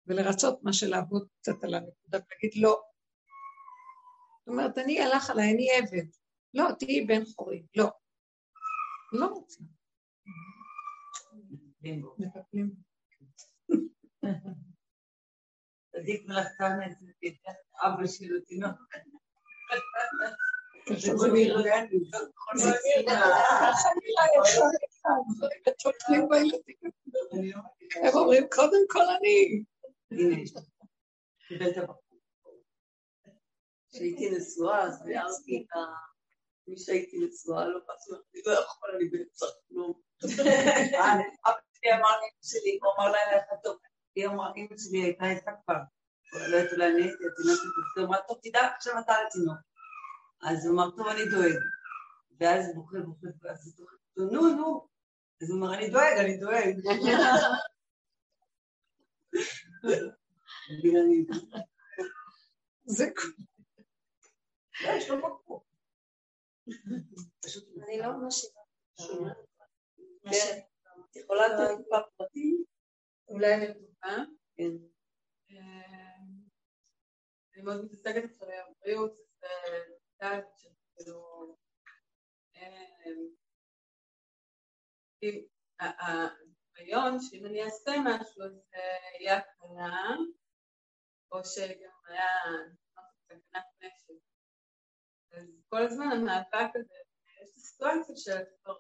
ולרצות 0.08 0.64
מה 0.64 0.74
שלעבוד 0.74 1.28
קצת 1.42 1.64
על 1.64 1.74
הנקודה 1.74 2.18
ולהגיד 2.18 2.62
לא. 2.62 2.82
זאת 4.40 4.48
אומרת, 4.48 4.78
אני 4.78 5.02
הלך 5.02 5.30
עליי, 5.30 5.52
אני 5.54 5.68
עבד. 5.78 6.08
לא, 6.54 6.72
תהיי 6.80 7.06
בן 7.06 7.26
חורים, 7.26 7.66
לא. 7.76 7.90
לא 9.12 9.26
רוצה. 9.26 9.64
מטפלים. 12.18 12.76
צדיק 16.00 16.26
מלאכתה 16.28 16.70
נעשית, 16.70 17.42
אבא 17.84 18.08
של 18.08 18.38
התינוק. 18.38 18.78
הם 27.96 28.14
אומרים, 28.14 28.44
קודם 28.52 28.86
כל 28.90 29.02
אני. 29.20 29.64
כשהייתי 33.90 34.30
נשואה, 34.30 34.84
אז 34.84 35.08
הערתי 35.08 35.66
את 35.66 35.78
מי 36.68 36.78
שהייתי 36.78 37.18
נשואה, 37.18 37.68
לא 37.68 37.80
חשוב, 37.80 38.16
אני 38.34 38.42
לא 38.46 38.52
יכול, 38.52 38.90
אני 38.96 39.10
באמצע 39.10 39.46
כלום. 39.68 39.94
אבא 41.46 41.60
שלי 41.74 41.94
אמר 41.94 42.16
שלי, 42.42 42.80
הוא 42.82 42.92
אמר 42.98 43.12
לה, 43.12 43.18
איך 43.32 43.44
טוב. 43.64 43.78
היא 44.16 44.28
אמרה, 44.28 44.52
אמא 44.58 44.78
שלי 44.78 45.02
הייתה 45.02 45.30
איתה 45.30 45.52
כבר. 45.66 45.76
לא 46.34 46.56
יודעת, 46.56 46.74
אולי 46.74 46.86
אני 46.86 47.02
הייתי 47.02 47.24
התינוקת, 47.34 47.64
היא 47.98 48.06
אמרה, 48.06 48.18
טוב, 48.28 48.38
תדע, 48.44 48.60
עכשיו 48.76 48.94
אתה 49.00 49.14
לתינוק. 49.28 49.58
אז 50.42 50.66
הוא 50.66 50.74
אמר, 50.76 50.92
טוב, 50.92 51.08
אני 51.08 51.26
דואג. 51.26 51.60
ואז 52.40 52.66
בוכה, 52.76 52.98
בוכה, 53.00 53.28
ואז 53.42 53.68
הוא 53.68 53.74
דואג, 53.78 54.32
נו, 54.34 54.56
נו. 54.56 54.88
אז 55.42 55.50
הוא 55.50 55.60
אמר, 55.60 55.74
אני 55.74 55.90
דואג, 55.90 56.18
אני 56.20 56.38
דואג. 56.38 56.76
זה 59.84 60.02
לא. 60.02 60.12
אני 67.84 68.00
לא 68.00 68.28
משיבה. 68.28 68.62
כן. 70.32 70.60
את 71.12 71.16
יכולה 71.16 71.48
לתת 71.48 71.78
טיפה 71.78 71.98
פרטים? 72.18 72.64
אולי 73.30 73.54
אני 73.56 73.68
בטוחה. 73.68 74.16
כן. 74.56 74.72
אני 77.54 77.64
מאוד 77.64 77.86
מתעסקת 77.86 78.26
אחרי 78.26 78.58
הבריאות, 78.58 79.14
דת 80.22 80.46
שכאילו... 80.58 81.56
הרעיון 85.80 87.18
שאם 87.22 87.46
אני 87.46 87.64
אעשה 87.64 87.92
משהו 88.06 88.44
אז 88.44 88.52
זה 88.52 88.78
יהיה 89.20 89.38
הקלה, 89.38 90.16
או 91.32 91.46
שגם 91.46 91.92
היה 92.08 92.28
סכנת 93.26 93.64
נפש. 93.82 94.12
אז 95.32 95.64
כל 95.70 95.82
הזמן 95.86 96.06
המאבק 96.12 96.76
הזה, 96.76 96.94
יש 97.44 97.50
את 97.52 97.56
הסיטואציה 97.58 98.16
של 98.18 98.40
כבר 98.62 98.78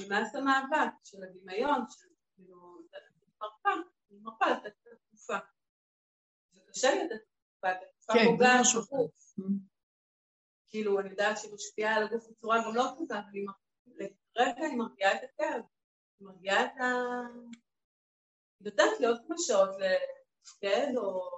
נמאס 0.00 0.34
המאבק 0.34 0.92
של 1.04 1.22
הדמיון, 1.22 1.80
של 1.90 2.11
כאילו, 2.34 2.82
מרפא, 3.40 3.70
זה 4.08 4.16
מרפא 4.20 4.44
את 4.44 4.72
התקופה. 4.92 5.38
זה 6.52 6.60
קשה 6.70 6.94
לי 6.94 7.02
את 7.04 7.10
התקופה, 7.12 7.72
את 7.72 7.76
התקופה 7.82 8.12
פוגעת 8.30 8.60
אחר. 8.62 8.80
בחוץ. 8.80 9.36
כאילו, 10.68 11.00
אני 11.00 11.10
יודעת 11.10 11.38
שהיא 11.38 11.54
משפיעה 11.54 11.96
על 11.96 12.02
הגוף 12.02 12.28
בצורה 12.30 12.56
גם 12.64 12.74
לא 12.74 12.84
טובה, 12.98 13.18
אבל 13.18 13.38
לרגע 14.36 14.66
היא 14.66 14.78
מרגיעה 14.78 15.14
את 15.14 15.20
הכאב, 15.24 15.62
היא 16.18 16.28
מרגיעה 16.28 16.64
את 16.64 16.70
ה... 16.80 16.84
היא 18.60 18.70
נותנת 18.70 19.00
לי 19.00 19.06
עוד 19.06 19.18
כמה 19.26 19.36
שעות 19.38 19.70
לתפקד, 19.80 20.92
או... 20.96 21.30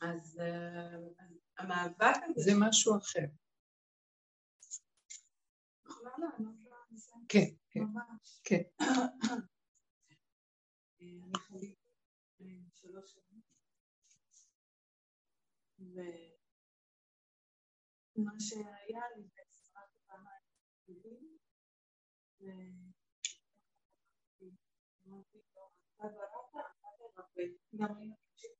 אז 0.00 0.40
אה, 0.40 0.96
אז 1.18 1.38
המאבק 1.58 2.16
הזה... 2.24 2.40
זה 2.42 2.50
משהו 2.60 2.96
אחר. 2.98 3.26
כן, 7.28 7.57
ממש. 7.80 8.40
כן. 8.44 8.62
אני 11.00 11.32
חליתי 11.38 11.74
אה, 12.40 12.46
שלוש 12.74 13.12
שנים, 13.12 13.42
ומה 18.18 18.32
שהיה 18.40 19.04
לי 19.16 19.22
בעצם 19.34 19.64
רק 19.76 19.90
פעמיים 20.06 20.42
ואמרתי 24.40 25.38
לו, 25.56 25.64
אתה 25.94 26.04
בראת, 26.08 26.50
אתה 26.50 26.88
תרפא, 26.98 27.42
גם 27.76 27.96
אני 27.96 28.08
אתקן. 28.12 28.58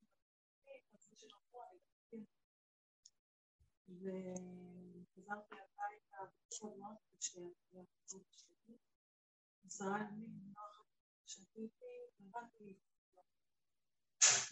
וחזרתי 3.89 5.55
הביתה, 5.55 6.17
עכשיו 6.47 6.69
מאוד 6.77 6.97
שלי, 7.19 7.53
עשרה 9.69 9.99
ימים, 9.99 10.53
שתיתי, 11.25 11.95
עבדתי, 12.19 12.79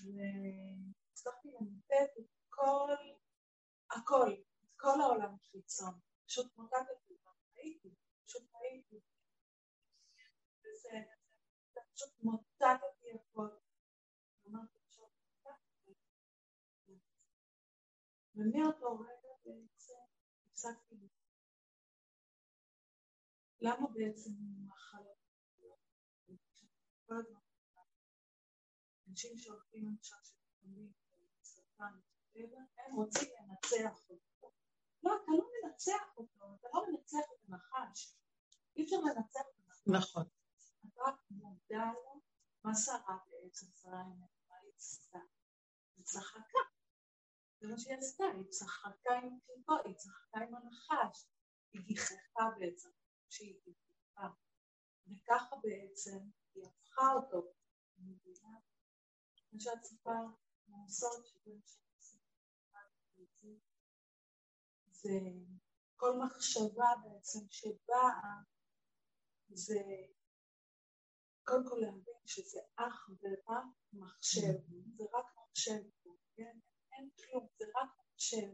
והצלחתי 0.03 1.47
למוטט 1.47 2.17
את 2.19 2.29
כל, 2.49 2.95
הכל, 3.91 4.33
את 4.63 4.73
כל 4.75 5.01
העולם 5.01 5.35
החיצון, 5.35 5.99
פשוט 6.25 6.57
מוטטתי, 6.57 7.17
הייתי, 7.55 7.95
פשוט 8.25 8.43
הייתי, 8.61 8.99
וזה, 10.59 10.97
פשוט 11.93 12.23
מוטטתי 12.23 13.07
הכל, 13.15 13.49
אמרתי, 14.47 14.77
פשוט 14.89 15.09
מוטטתי, 15.23 15.93
ומאותו 18.35 18.99
רגע 18.99 19.33
בעצם 19.45 19.95
הפסקתי 20.47 20.95
למה 23.61 23.87
בעצם? 23.93 24.31
אנשים 29.09 29.37
שהולכים 29.37 29.85
למשל 29.85 30.15
שחולים 30.23 30.91
סרטן, 31.43 31.99
הם 32.35 32.95
רוצים 32.95 33.29
לנצח 33.39 34.09
אותו. 34.09 34.51
לא, 35.03 35.11
אתה 35.15 35.31
לא 35.31 35.49
מנצח 35.63 36.17
אותו, 36.17 36.55
אתה 36.59 36.67
לא 36.73 36.85
מנצח 36.87 37.17
את 37.33 37.49
הנחש. 37.49 38.15
אי 38.75 38.83
אפשר 38.83 38.95
לנצח 38.95 39.41
את 39.41 39.59
הנחש. 39.65 39.87
נכון. 39.87 40.23
אתה 40.79 41.01
רק 41.07 41.15
מודע 41.31 41.85
לו 41.93 42.21
מה 42.63 42.75
שרה 42.75 43.17
בעצם 43.27 43.65
שרה 43.81 44.03
מה 44.03 44.55
היא 44.61 44.71
עשתה. 44.75 45.19
היא 45.95 46.05
צחקה. 46.05 46.59
זה 47.59 47.67
מה 47.67 47.79
שהיא 47.79 47.97
עשתה, 47.97 48.23
היא 48.23 48.49
צחקה 48.49 49.13
עם 49.23 49.39
קליפו, 49.45 49.73
היא 49.85 49.95
צחקה 49.95 50.39
עם 50.39 50.55
הנחש. 50.55 51.25
היא 51.73 51.81
גיחכה 51.81 52.49
בעצם. 52.59 52.89
שהיא 53.29 53.59
תפתחה. 53.59 54.29
וככה 55.09 55.55
בעצם 55.63 56.17
היא 56.55 56.63
הפכה 56.65 57.13
אותו, 57.13 57.53
מבינה? 57.97 58.57
מה 59.51 59.59
שאת 59.59 59.83
סיפרת, 59.83 60.35
מהסוד 60.67 61.23
זה 64.91 65.19
כל 65.95 66.19
מחשבה 66.25 66.89
בעצם 67.03 67.39
שבאה, 67.49 68.35
זה 69.49 69.79
קודם 71.43 71.69
כל 71.69 71.75
להבין 71.75 72.21
שזה 72.25 72.59
אך 72.75 73.09
ורק 73.09 73.65
מחשב, 73.93 74.53
זה 74.97 75.03
רק 75.13 75.25
מחשב 75.37 75.81
כן? 76.35 76.59
אין 76.91 77.09
כלום, 77.15 77.47
זה 77.57 77.65
רק 77.65 77.89
מחשב. 77.99 78.47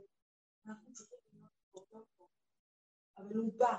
אנחנו 0.65 0.93
צריכים 0.93 1.19
ללמוד 1.31 2.07
פה, 2.17 2.27
אבל 3.17 3.35
הוא 3.35 3.59
בא, 3.59 3.77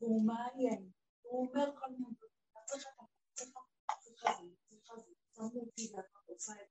והוא 0.00 0.26
מעיין, 0.26 0.90
הוא 1.32 1.48
אומר 1.48 1.66
כל 1.80 1.90
מיני 1.90 2.14
דברים, 2.14 2.66
צריך 2.66 2.86
את 2.86 2.94
צריך 3.38 4.24
את 4.24 4.36
זה, 4.68 4.76
צריך 4.84 5.04
זה, 5.04 5.12
שמו 5.34 5.60
אותי 5.60 5.92
ואת 5.94 6.04
רוצה 6.28 6.52
את 6.62 6.68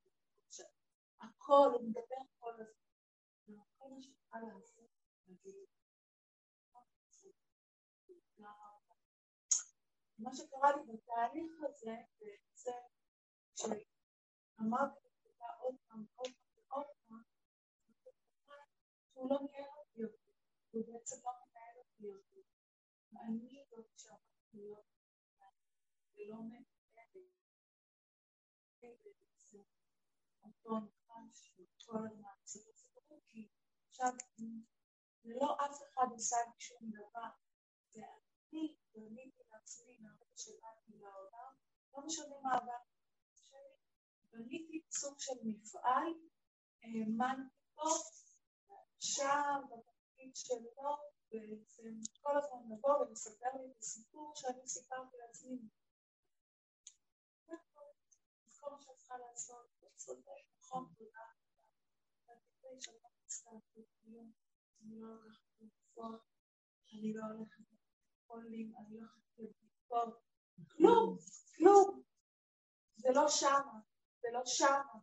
זה. 0.49 0.63
הכל, 1.21 1.69
הוא 1.73 1.83
מדבר 1.89 2.21
כל 2.39 2.53
הזמן. 2.53 3.63
כל 3.77 3.89
מה 3.89 4.01
שצריכה 4.01 4.37
לעשות, 4.39 4.89
נגיד, 5.27 5.65
מה 10.19 10.35
שקרה 10.35 10.71
לי 10.75 10.93
בתהליך 10.93 11.51
הזה, 11.63 11.95
זה 12.53 12.71
שאמרתי 13.55 15.07
תודה 15.21 15.45
עוד 15.59 15.75
פעם, 15.87 16.05
עוד 16.15 16.31
פעם 16.47 16.65
ועוד 16.69 16.85
פעם, 17.07 17.23
הוא 19.13 19.29
לא 19.29 19.39
נהיה 19.51 19.67
אותי, 19.75 20.01
הוא 20.71 20.85
בעצם 20.87 21.15
לא 21.25 21.31
מנהל 21.31 21.77
אותי 21.77 22.03
יותר. 22.03 22.41
ואני 23.11 23.65
זאת 23.69 23.90
זה 24.53 24.59
עכשיו 33.89 34.11
לא 35.23 35.55
אף 35.65 35.77
אחד 35.83 36.07
עשה 36.15 36.35
שום 36.59 36.91
דבר. 36.91 37.29
זה 37.89 38.01
אני 38.53 38.75
בניתי 38.93 39.43
לעצמי 39.51 39.97
מהרגע 39.99 40.37
שבאתי 40.37 40.91
לעולם, 40.99 41.53
לא 41.93 42.05
משנה 42.05 42.39
מה 42.43 42.53
עברתי 42.53 42.95
שלי, 43.35 43.75
בניתי 44.31 44.85
סוג 44.91 45.19
של 45.19 45.33
מפעל, 45.43 46.13
האמנתי 46.83 47.55
בו, 47.75 47.83
שם 48.99 49.61
בתפקיד 50.21 50.35
שלו, 50.35 50.97
בעצם 51.31 52.21
כל 52.21 52.37
הזמן 52.37 52.77
לבוא 52.77 52.97
ולספר 52.97 53.47
לי 53.61 53.71
את 53.71 53.77
הסיפור 53.79 54.33
שאני 54.35 54.67
סיפרתי 54.67 55.17
לעצמי. 55.17 55.59
אז 58.47 58.59
כל 58.59 58.71
מה 58.71 58.81
שאת 58.81 58.97
צריכה 58.97 59.17
לעשות, 59.17 59.65
צודק, 59.95 60.43
נכון, 60.59 60.93
תודה. 60.97 61.19
אני 64.81 64.99
לא 64.99 65.07
הולכת 65.07 65.43
לתפות, 65.61 66.21
אני 66.93 67.13
לא 67.13 67.21
הולכת 67.25 67.61
לא 68.29 69.05
לבדיקות, 69.37 70.21
כלום, 70.71 71.17
כלום. 71.57 72.03
זה 72.95 73.09
לא 73.13 73.29
שמה, 73.29 73.79
זה 74.21 74.27
לא 74.33 74.41
שמה. 74.45 74.99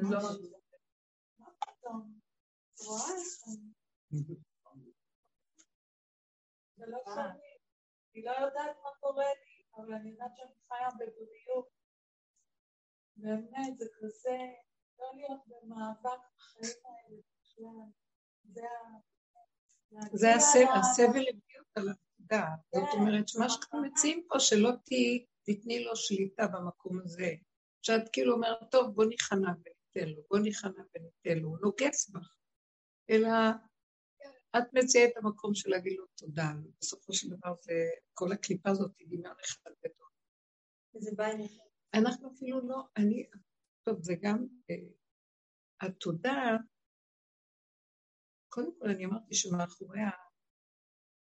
זה 0.00 0.14
לא 0.14 0.18
איך 0.18 0.26
זה 6.76 6.86
לא 6.86 6.98
לא 8.14 8.30
יודעת 8.30 8.76
מה 8.82 8.90
קורה 9.00 9.24
לי, 9.24 9.62
אבל 9.76 9.94
אני 9.94 10.10
יודעת 10.10 10.30
שאני 10.36 10.54
חיה 10.68 10.88
בבריאות. 10.90 11.68
באמת, 13.16 13.78
זה 13.78 13.84
כזה, 13.98 14.38
לא 14.98 15.06
להיות 15.14 15.40
במאבק 15.46 16.20
בחיים 16.36 16.76
האלה 16.84 17.20
בכלל. 17.40 18.06
זה 20.12 20.34
הסבל 20.34 21.28
הביא 21.28 21.60
על 21.74 21.88
הדעת. 21.88 22.60
זאת 22.74 22.84
כן. 22.92 22.98
אומרת, 22.98 23.24
מה 23.38 23.48
שאנחנו 23.48 23.82
מציעים 23.82 24.26
פה, 24.28 24.40
שלא 24.40 24.70
תתני 25.42 25.84
לו 25.84 25.96
שליטה 25.96 26.46
במקום 26.46 27.00
הזה. 27.04 27.30
שאת 27.82 28.08
כאילו 28.12 28.34
אומרת, 28.34 28.58
טוב, 28.70 28.94
בוא 28.94 29.04
ניכנע 29.04 29.50
ניתן 29.96 30.08
לו, 30.08 30.22
בוא 30.30 30.38
ניכנע 30.38 30.82
וניתן 30.94 31.42
לו, 31.42 31.48
הוא 31.48 31.58
נוגס 31.62 32.10
בך. 32.10 32.36
אלא 33.10 33.28
את 34.58 34.64
מציעה 34.74 35.08
את 35.08 35.16
המקום 35.16 35.54
של 35.54 35.70
להגיד 35.70 35.92
לו 35.98 36.06
תודה, 36.06 36.52
בסופו 36.80 37.12
של 37.12 37.28
דבר 37.28 37.54
זה, 37.60 37.72
כל 38.14 38.32
הקליפה 38.32 38.70
הזאת 38.70 38.92
היא 38.98 39.08
דמיון 39.10 39.36
אחד 39.44 39.70
גדול. 39.84 40.08
וזה 40.94 41.10
בא 41.16 41.26
אליך. 41.26 41.52
אנחנו 41.94 42.32
אפילו 42.34 42.68
לא, 42.68 42.82
אני, 42.96 43.26
טוב, 43.84 44.02
זה 44.02 44.14
גם, 44.22 44.46
אה, 44.70 44.76
התודה, 45.80 46.56
קודם 48.48 48.78
כל 48.78 48.88
אני 48.88 49.04
אמרתי 49.04 49.34
שמאחורי 49.34 50.00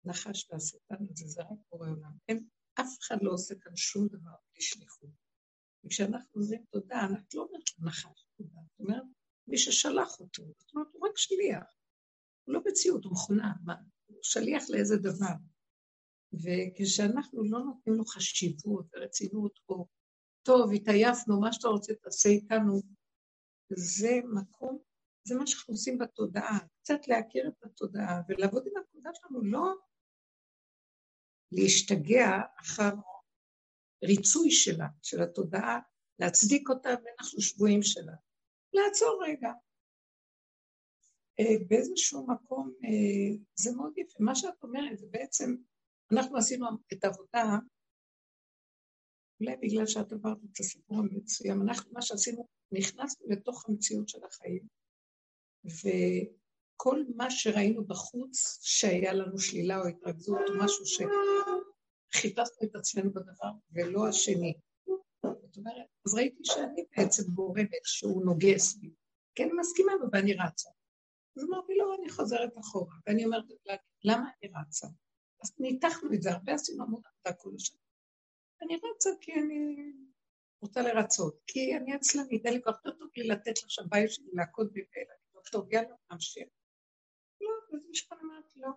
הנחש 0.06 0.52
והשטן 0.52 0.96
הזה 1.10 1.28
זה 1.28 1.42
רק 1.42 1.60
בורא 1.70 1.90
עולם. 1.90 2.12
אין, 2.30 2.48
אף 2.74 2.98
אחד 3.02 3.18
לא 3.22 3.32
עושה 3.32 3.56
כאן 3.62 3.76
שום 3.76 4.08
דבר 4.08 4.36
בלי 4.54 4.62
שליחות. 4.62 5.10
וכשאנחנו 5.86 6.42
אומרים 6.42 6.66
תודה, 6.70 7.08
את 7.20 7.34
לא 7.34 7.42
אומרת 7.42 7.64
לנחש 7.80 8.27
תודה, 8.38 8.60
את 8.76 8.80
אומרת 8.80 9.04
מי 9.48 9.58
ששלח 9.58 10.20
אותו, 10.20 10.44
זאת 10.58 10.76
אומרת, 10.76 10.88
הוא 10.92 11.08
רק 11.08 11.18
שליח. 11.18 11.64
הוא 12.44 12.54
לא 12.54 12.62
מציאות, 12.66 13.04
הוא 13.04 13.12
מכונה, 13.12 13.54
מה? 13.66 13.76
הוא 14.06 14.18
שליח 14.22 14.64
לאיזה 14.70 14.98
דבר. 14.98 15.36
וכשאנחנו 16.34 17.44
לא 17.44 17.60
נותנים 17.60 17.96
לו 17.96 18.06
חשיבות 18.06 18.86
ורצינות, 18.96 19.60
או 19.70 19.88
טוב, 20.44 20.72
התעייפנו, 20.76 21.40
מה 21.42 21.54
שאתה 21.54 21.68
רוצה 21.68 21.94
תעשה 21.94 22.30
איתנו, 22.30 22.82
זה 23.70 24.20
מקום, 24.34 24.80
זה 25.28 25.36
מה 25.36 25.48
שאנחנו 25.48 25.74
עושים 25.74 25.98
בתודעה, 25.98 26.60
קצת 26.82 27.08
להכיר 27.08 27.48
את 27.48 27.64
התודעה 27.64 28.22
ולעבוד 28.30 28.64
עם 28.68 28.74
הנקודה 28.78 29.10
שלנו, 29.14 29.44
לא 29.44 29.74
להשתגע 31.52 32.42
אחר 32.60 32.92
ריצוי 34.04 34.52
שלה, 34.52 34.88
של 35.04 35.22
התודעה, 35.22 35.80
להצדיק 36.20 36.70
אותה 36.70 36.90
ואנחנו 36.90 37.42
שבויים 37.42 37.84
שלה. 37.84 38.14
לעצור 38.74 39.24
רגע. 39.28 39.52
אה, 41.40 41.66
באיזשהו 41.68 42.28
מקום, 42.28 42.74
אה, 42.84 43.38
זה 43.56 43.76
מאוד 43.76 43.98
יפה. 43.98 44.18
מה 44.20 44.36
שאת 44.36 44.64
אומרת 44.64 44.98
זה 44.98 45.08
בעצם, 45.12 45.56
אנחנו 46.12 46.38
עשינו 46.38 46.66
את 46.94 47.04
העבודה, 47.04 47.58
אולי 49.42 49.56
בגלל 49.62 49.88
שאת 49.88 50.12
עברת 50.12 50.38
את 50.52 50.60
הסיפור 50.60 50.98
המסוים, 50.98 51.62
אנחנו, 51.62 51.92
מה 51.94 52.02
שעשינו, 52.02 52.48
נכנסנו 52.72 53.28
לתוך 53.30 53.70
המציאות 53.70 54.10
של 54.10 54.20
החיים, 54.24 54.68
וכל 55.66 57.04
מה 57.16 57.32
שראינו 57.32 57.86
בחוץ, 57.86 58.60
שהיה 58.62 59.14
לנו 59.14 59.40
שלילה 59.40 59.80
או 59.80 59.88
התרכזות 59.88 60.42
או 60.50 60.54
משהו 60.66 60.86
חיפשנו 62.14 62.58
את 62.64 62.76
עצמנו 62.76 63.14
בדבר 63.14 63.52
ולא 63.72 64.08
השני. 64.08 64.54
אומרת, 65.58 65.88
אז 66.06 66.14
ראיתי 66.16 66.42
שאני 66.44 66.86
בעצם 66.98 67.24
גורמת 67.34 67.84
שהוא 67.84 68.26
נוגס 68.26 68.76
בי. 68.76 68.92
כן, 69.36 69.50
מסכימה 69.60 69.92
ואני 70.12 70.34
רצה. 70.34 70.70
אז 71.38 71.44
אמרתי 71.44 71.74
לו, 71.78 71.96
אני 71.96 72.10
חוזרת 72.10 72.58
אחורה. 72.60 72.96
ואני 73.08 73.26
אומרת, 73.26 73.44
למה 74.04 74.30
אני 74.30 74.52
רצה? 74.62 74.88
אז 75.44 75.56
ניתחנו 75.60 76.14
את 76.14 76.22
זה, 76.22 76.32
הרבה 76.32 76.54
עשינו 76.54 76.84
המון 76.84 77.02
עבודה 77.06 77.42
כל 77.42 77.52
השנה. 77.56 77.80
אני 78.62 78.76
רצה 78.76 79.10
כי 79.22 79.34
אני 79.34 79.92
רוצה 80.62 80.82
לרצות, 80.82 81.40
כי 81.48 81.78
אני 81.78 81.94
עצלנית, 81.94 82.46
אין 82.46 82.54
לי 82.54 82.62
כבר 82.62 82.72
יותר 82.72 83.00
טוב 83.00 83.10
לי 83.18 83.28
לתת 83.28 83.64
לשבאי 83.66 84.08
שלי 84.08 84.26
להכות 84.34 84.74
בי 84.74 84.82
ואלה. 84.82 85.14
טוב, 85.52 85.74
יאללה, 85.74 85.96
נמשיך. 86.12 86.48
לא, 87.42 87.50
וזה 87.74 87.88
משפט 87.92 88.18
אמרתי, 88.22 88.60
לא. 88.60 88.70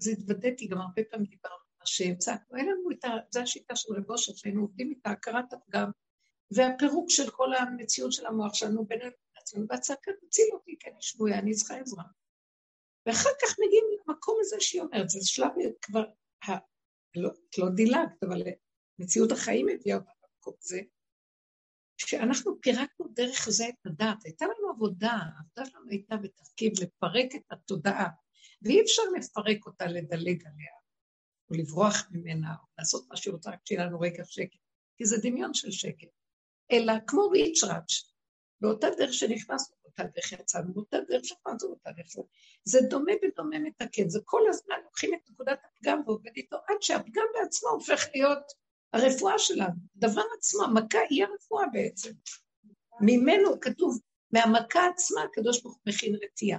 אז 0.00 0.08
התוודעתי, 0.08 0.66
גם 0.68 0.78
הרבה 0.78 1.02
פעמים 1.10 1.26
דיברנו 1.26 1.63
מה 1.84 1.88
שהצענו. 1.88 2.56
אין 2.56 2.66
לנו 2.66 2.90
את 2.90 3.04
ה... 3.04 3.08
זו 3.30 3.40
השיטה 3.40 3.76
של 3.76 3.94
רב 3.94 4.10
אושר, 4.10 4.32
שהיינו 4.34 4.60
עובדים 4.60 4.90
איתה, 4.90 5.10
הכרת 5.10 5.52
הפגם, 5.52 5.90
והפירוק 6.50 7.10
של 7.10 7.30
כל 7.30 7.54
המציאות 7.54 8.12
של 8.12 8.26
המוח 8.26 8.54
שלנו 8.54 8.84
בינינו 8.84 9.10
לעצמנו, 9.36 9.66
והצעקה 9.70 10.10
תציל 10.20 10.44
אותי, 10.52 10.76
כי 10.80 10.90
אני 10.90 10.96
שבויה, 11.00 11.38
אני 11.38 11.54
צריכה 11.54 11.76
עזרה. 11.76 12.04
ואחר 13.06 13.30
כך 13.42 13.56
מגיעים 13.66 13.84
למקום 14.08 14.38
הזה 14.40 14.56
שהיא 14.60 14.82
אומרת, 14.82 15.08
זה 15.10 15.18
שלב 15.22 15.48
כבר, 15.82 16.04
ה... 16.48 16.52
לא, 17.16 17.30
לא 17.58 17.68
דילגת, 17.68 18.22
אבל 18.28 18.42
מציאות 18.98 19.32
החיים 19.32 19.66
הביאה 19.68 19.96
אותה 19.96 20.10
למקום 20.22 20.54
הזה, 20.62 20.80
שאנחנו 21.96 22.60
פירקנו 22.60 23.08
דרך 23.08 23.48
זה 23.50 23.68
את 23.68 23.86
הדעת. 23.86 24.24
הייתה 24.24 24.44
לנו 24.44 24.70
עבודה, 24.74 25.10
העבודה 25.10 25.70
שלנו 25.70 25.90
הייתה 25.90 26.16
בתפקיד 26.16 26.78
לפרק 26.78 27.34
את 27.34 27.42
התודעה, 27.50 28.08
ואי 28.62 28.82
אפשר 28.82 29.02
לפרק 29.16 29.66
אותה, 29.66 29.86
לדלג 29.86 30.46
עליה, 30.46 30.83
או 31.50 31.56
לברוח 31.56 32.08
ממנה, 32.10 32.54
או 32.62 32.66
לעשות 32.78 33.06
מה 33.08 33.16
שהיא 33.16 33.32
רוצה, 33.32 33.50
רק 33.50 33.58
שיהיה 33.64 33.84
לנו 33.86 34.00
רגע 34.00 34.24
שקט, 34.24 34.58
כי 34.96 35.04
זה 35.04 35.16
דמיון 35.22 35.54
של 35.54 35.70
שקט. 35.70 36.08
אלא 36.72 36.92
כמו 37.06 37.28
ריצ'ראץ', 37.28 38.14
באותה 38.60 38.86
דרך 38.98 39.14
שנכנסנו, 39.14 39.76
באותה 39.82 40.02
דרך 40.02 40.32
יצאנו, 40.32 40.74
באותה 40.74 40.96
דרך 41.08 41.24
שנכנסנו, 41.24 41.68
באותה 41.68 41.90
דרך 41.90 42.06
יצאנו. 42.06 42.26
זה 42.64 42.78
דומה 42.90 43.12
ודומה 43.22 43.58
מתקן, 43.58 44.08
זה 44.08 44.20
כל 44.24 44.40
הזמן 44.48 44.76
לוקחים 44.84 45.14
את 45.14 45.30
נקודת 45.30 45.58
הפגם 45.64 46.02
ועובד 46.06 46.30
איתו, 46.36 46.56
עד 46.56 46.76
שהפגם 46.80 47.24
בעצמו 47.34 47.68
הופך 47.68 48.04
להיות 48.14 48.52
הרפואה 48.92 49.38
שלנו. 49.38 49.74
דבר 49.96 50.22
עצמו, 50.38 50.64
המכה 50.64 50.98
היא 51.10 51.24
הרפואה 51.24 51.66
בעצם. 51.72 52.12
ממנו 53.00 53.60
כתוב, 53.60 54.00
מהמכה 54.30 54.86
עצמה 54.94 55.22
הקדוש 55.22 55.62
ברוך 55.62 55.74
הוא 55.74 55.82
מכין 55.86 56.14
רתיעה, 56.24 56.58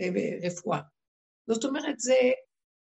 אה, 0.00 0.08
רפואה. 0.46 0.80
זאת 1.46 1.64
אומרת, 1.64 2.00
זה, 2.00 2.14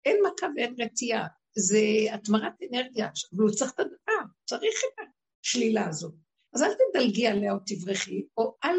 אין 0.06 0.18
מכה 0.26 0.48
ואין 0.56 0.76
רתיעה, 0.82 1.28
זה 1.56 1.78
התמרת 2.14 2.54
אנרגיה, 2.72 3.10
אבל 3.34 3.44
הוא 3.44 3.52
צריך 3.52 3.74
את 3.74 3.80
הדבר, 3.80 4.22
צריך 4.46 4.82
את 4.86 5.08
השלילה 5.44 5.88
הזאת. 5.88 6.14
אז 6.54 6.64
אל 6.64 6.74
תדלגי 6.74 7.28
עליה 7.28 7.54
או 7.54 7.58
תברכי, 7.66 8.28
או 8.38 8.56
אל 8.64 8.76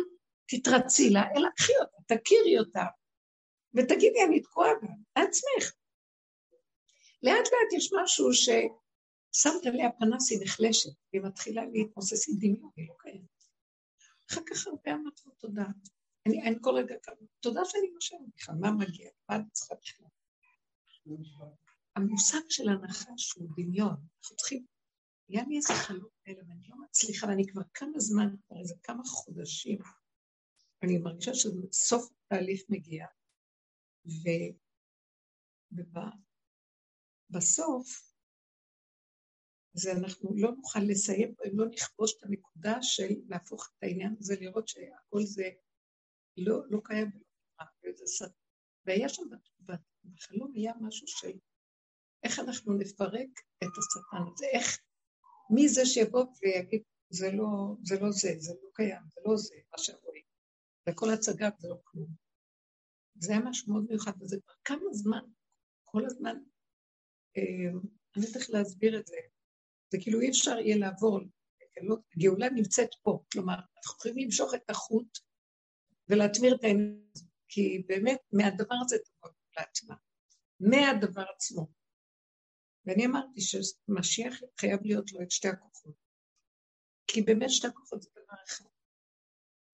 תתרצי 0.49 1.11
לה, 1.11 1.23
אלא 1.37 1.49
קחי 1.57 1.73
אותה, 1.81 2.15
תכירי 2.15 2.59
אותה, 2.59 2.85
ותגידי, 3.75 4.23
אני 4.29 4.41
תקועה 4.41 4.71
בה, 4.83 4.89
לעצמך. 5.17 5.73
לאט 7.23 7.47
לאט 7.53 7.73
יש 7.77 7.91
משהו 8.03 8.29
ששמת 8.33 9.67
עליה 9.67 9.93
פנס, 9.99 10.31
היא 10.31 10.39
נחלשת, 10.43 10.91
והיא 11.13 11.23
מתחילה 11.23 11.63
להתמוסס 11.73 12.29
עם 12.29 12.35
דמיון, 12.39 12.71
היא 12.77 12.89
לא 12.89 12.95
קיימת. 12.99 13.45
אחר 14.31 14.41
כך 14.47 14.67
הרבה 14.67 14.93
אמרתי 14.93 15.23
לו 15.27 15.33
תודה. 15.33 15.65
אני, 16.27 16.43
אני 16.43 16.57
כל 16.61 16.71
רגע 16.71 16.95
כמה, 17.03 17.17
תודה 17.41 17.65
שאני 17.65 17.91
נושמת 17.95 18.21
בכלל, 18.37 18.55
מה 18.61 18.71
מגיע? 18.71 19.11
מה 19.29 19.37
אני 19.37 19.45
צריכה 19.53 19.75
בכלל? 19.75 20.07
המושג 21.97 22.41
של 22.49 22.69
הנחש 22.69 23.33
הוא 23.33 23.49
דמיון. 23.57 23.97
אנחנו 24.19 24.37
צריכים 24.37 24.67
היה 25.29 25.45
לי 25.49 25.57
איזה 25.57 25.75
חלום 25.75 26.09
כאלה, 26.25 26.39
ואני 26.49 26.69
לא 26.69 26.77
מצליחה, 26.85 27.27
ואני 27.27 27.47
כבר 27.47 27.63
כמה 27.75 27.99
זמן, 27.99 28.37
כבר 28.47 28.61
איזה 28.61 28.75
כמה 28.83 29.03
חודשים, 29.05 29.79
אני 30.83 30.99
מרגישה 30.99 31.35
שסוף 31.35 32.11
התהליך 32.27 32.63
מגיע, 32.69 33.07
ובסוף, 37.31 38.13
זה 39.75 39.93
אנחנו 39.93 40.35
לא 40.37 40.53
נוכל 40.53 40.81
לסיים, 40.81 41.35
אם 41.47 41.59
לא 41.59 41.67
נכבוש 41.69 42.15
את 42.19 42.25
הנקודה 42.25 42.83
של 42.83 43.15
להפוך 43.29 43.71
את 43.71 43.83
העניין 43.83 44.17
הזה, 44.19 44.35
לראות 44.41 44.69
שהכל 44.69 45.23
זה 45.23 45.51
לא, 46.37 46.71
לא 46.71 46.81
קיים 46.85 47.11
ולא 47.15 47.67
נראה, 47.83 48.29
והיה 48.87 49.09
שם 49.09 49.23
בחלום 50.05 50.53
היה 50.55 50.73
משהו 50.81 51.07
של 51.07 51.39
איך 52.25 52.39
אנחנו 52.39 52.73
נפרק 52.73 53.29
את 53.65 53.69
השטן 53.79 54.33
הזה, 54.33 54.47
איך 54.53 54.79
מי 55.51 55.69
זה 55.69 55.87
שיבוא 55.87 56.25
ויגיד, 56.43 56.83
זה 57.11 57.33
לא 57.33 57.77
זה, 57.83 58.01
לא 58.01 58.11
זה, 58.11 58.35
זה 58.39 58.55
לא 58.63 58.69
קיים, 58.75 59.03
זה 59.15 59.21
לא 59.27 59.37
זה, 59.37 59.55
מה 59.73 59.79
שרואים. 59.79 60.23
וכל 60.89 61.11
הצגה 61.11 61.49
זה 61.59 61.69
לא 61.69 61.77
כלום. 61.85 62.09
זה 63.15 63.33
היה 63.33 63.41
משהו 63.45 63.73
מאוד 63.73 63.87
מיוחד, 63.89 64.13
וזה 64.21 64.37
כבר 64.45 64.55
כמה 64.65 64.93
זמן, 64.93 65.25
כל 65.85 66.07
הזמן, 66.07 66.37
אה, 67.37 67.81
אני 68.17 68.27
צריך 68.27 68.51
להסביר 68.51 68.99
את 68.99 69.07
זה. 69.07 69.17
זה 69.93 69.99
כאילו 70.01 70.21
אי 70.21 70.31
אפשר 70.31 70.59
יהיה 70.59 70.77
לעבור, 70.77 71.21
הגאולה 72.17 72.51
נמצאת 72.51 72.89
פה, 73.03 73.23
כלומר, 73.33 73.55
אנחנו 73.55 73.97
יכולים 73.97 74.25
למשוך 74.25 74.55
את 74.55 74.71
החוט 74.71 75.19
ולהתמיר 76.09 76.55
את 76.55 76.65
העניין 76.65 77.03
כי 77.49 77.83
באמת 77.87 78.19
מהדבר 78.33 78.75
הזה 78.85 78.97
תבוא 78.99 79.31
לעצמה, 79.57 79.95
מהדבר 80.61 81.25
עצמו. 81.35 81.67
ואני 82.87 83.07
אמרתי 83.07 83.41
שמשיח 83.41 84.41
חייב 84.61 84.81
להיות 84.83 85.13
לו 85.13 85.23
את 85.23 85.31
שתי 85.31 85.49
הכוחות. 85.49 85.95
כי 87.07 87.23
באמת 87.23 87.51
שתי 87.51 87.67
הכוחות 87.67 88.03
זה 88.03 88.11
דבר 88.13 88.37
אחד. 88.49 88.65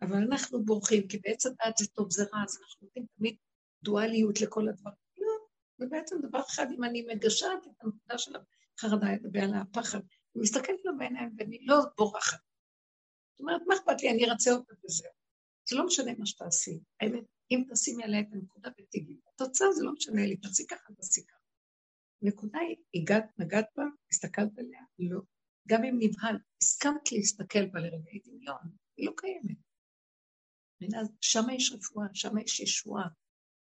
אבל 0.03 0.17
אנחנו 0.17 0.65
בורחים, 0.65 1.09
כי 1.09 1.19
בעצם 1.19 1.49
דעת 1.65 1.77
זה 1.77 1.87
טוב, 1.87 2.11
זה 2.11 2.23
רע, 2.23 2.43
אז 2.45 2.59
אנחנו 2.63 2.87
נותנים 2.87 3.07
תמיד 3.17 3.37
דואליות 3.83 4.41
לכל 4.41 4.69
הדברים. 4.69 4.97
לא, 5.19 5.47
זה 5.79 5.87
בעצם 5.87 6.17
דבר 6.23 6.41
אחד, 6.41 6.67
אם 6.71 6.85
אני 6.85 7.03
מגשרת 7.03 7.67
את 7.67 7.73
הנקודה 7.81 8.19
של 8.19 8.33
החרדה, 8.79 9.07
ועל 9.33 9.55
הפחד, 9.55 9.99
אני 9.99 10.43
מסתכלת 10.43 10.81
לו 10.85 10.99
בעיניים 10.99 11.35
ואני 11.39 11.59
לא 11.67 11.77
בורחת. 11.97 12.39
זאת 13.33 13.41
אומרת, 13.41 13.61
מה 13.67 13.75
אכפת 13.75 14.03
לי, 14.03 14.11
אני 14.11 14.31
ארצה 14.31 14.51
אותה 14.51 14.75
וזהו. 14.85 15.13
זה 15.69 15.77
לא 15.77 15.87
משנה 15.87 16.13
מה 16.19 16.27
שתעשי. 16.27 16.81
האמת, 17.01 17.25
אם 17.51 17.65
תשימי 17.73 18.05
עליה 18.05 18.20
את 18.20 18.27
הנקודה 18.33 18.70
ותגידי, 18.79 19.20
התוצאה 19.35 19.73
זה 19.73 19.85
לא 19.85 19.93
משנה 19.93 20.27
לי, 20.27 20.37
תעשי 20.37 20.66
ככה, 20.66 20.93
תעשי 20.95 21.27
ככה. 21.27 21.39
נקודה 22.23 22.59
היא, 22.59 22.77
הגעת, 22.95 23.25
נגעת 23.39 23.66
בה, 23.77 23.85
הסתכלת 24.12 24.59
עליה? 24.59 24.81
לא. 24.99 25.20
גם 25.69 25.85
אם 25.85 25.97
נבהל, 25.99 26.37
הסכמת 26.62 27.12
להסתכל 27.12 27.66
בה 27.66 27.81
לרגע, 27.81 28.11
היא 28.11 28.20
דמיון, 28.25 28.77
היא 28.97 29.07
לא 29.07 29.12
קיימת. 29.16 29.57
שמה 31.20 31.55
יש 31.55 31.73
רפואה, 31.73 32.07
שמה 32.15 32.43
יש 32.43 32.61
ישועה. 32.61 33.09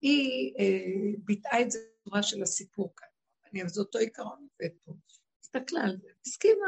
היא 0.01 0.53
אה, 0.59 1.19
ביטאה 1.23 1.61
את 1.61 1.71
זה 1.71 1.79
בצורה 2.01 2.23
של 2.23 2.43
הסיפור 2.43 2.93
כאן. 2.95 3.07
אני, 3.45 3.63
אז 3.63 3.79
אותו 3.79 3.99
עיקרון 3.99 4.47
עובד 4.51 4.75
פה. 4.83 4.93
הסתכלה 5.43 5.81
על 5.83 5.97
זה, 5.97 6.07
הסכימה. 6.25 6.67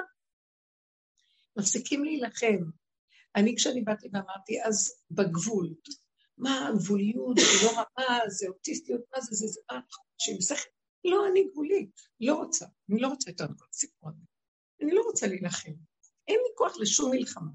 מפסיקים 1.58 2.04
להילחם. 2.04 2.70
אני, 3.36 3.56
כשאני 3.58 3.82
באתי 3.82 4.08
ואמרתי, 4.14 4.64
אז 4.64 5.04
בגבול, 5.12 5.74
מה 6.38 6.68
הגבוליות, 6.68 7.38
זה 7.38 7.66
לא 7.66 7.72
רמה, 7.72 8.20
זה 8.30 8.48
אוטיסטיות, 8.48 9.02
מה 9.16 9.22
זה, 9.22 9.36
זה, 9.36 9.48
זה, 9.48 9.62
מה, 9.72 9.80
אנשים 10.16 10.42
שכל. 10.42 10.70
לא, 11.06 11.28
אני 11.32 11.48
גבולית, 11.52 11.92
לא 12.20 12.36
רוצה, 12.36 12.66
אני 12.90 13.00
לא 13.00 13.08
רוצה 13.08 13.30
יותר 13.30 13.48
כל 13.58 13.66
הסיפור 13.70 14.10
הזה. 14.10 14.24
אני 14.82 14.92
לא 14.92 15.02
רוצה 15.02 15.28
להילחם. 15.28 15.72
אין 16.28 16.36
לי 16.36 16.50
כוח 16.56 16.78
לשום 16.80 17.12
מלחמה. 17.12 17.52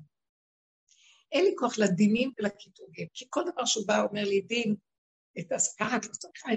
אין 1.32 1.44
לי 1.44 1.52
כוח 1.58 1.78
לדינים 1.78 2.32
ולקיטוגים, 2.38 3.08
כי 3.14 3.24
כל 3.30 3.42
דבר 3.52 3.64
שהוא 3.64 3.86
בא 3.86 4.02
אומר 4.02 4.24
לי, 4.24 4.40
דין, 4.40 4.74
תעשי 5.48 5.70
ככה, 5.80 5.96
את 5.96 6.06
לא 6.06 6.12
צריכה, 6.12 6.48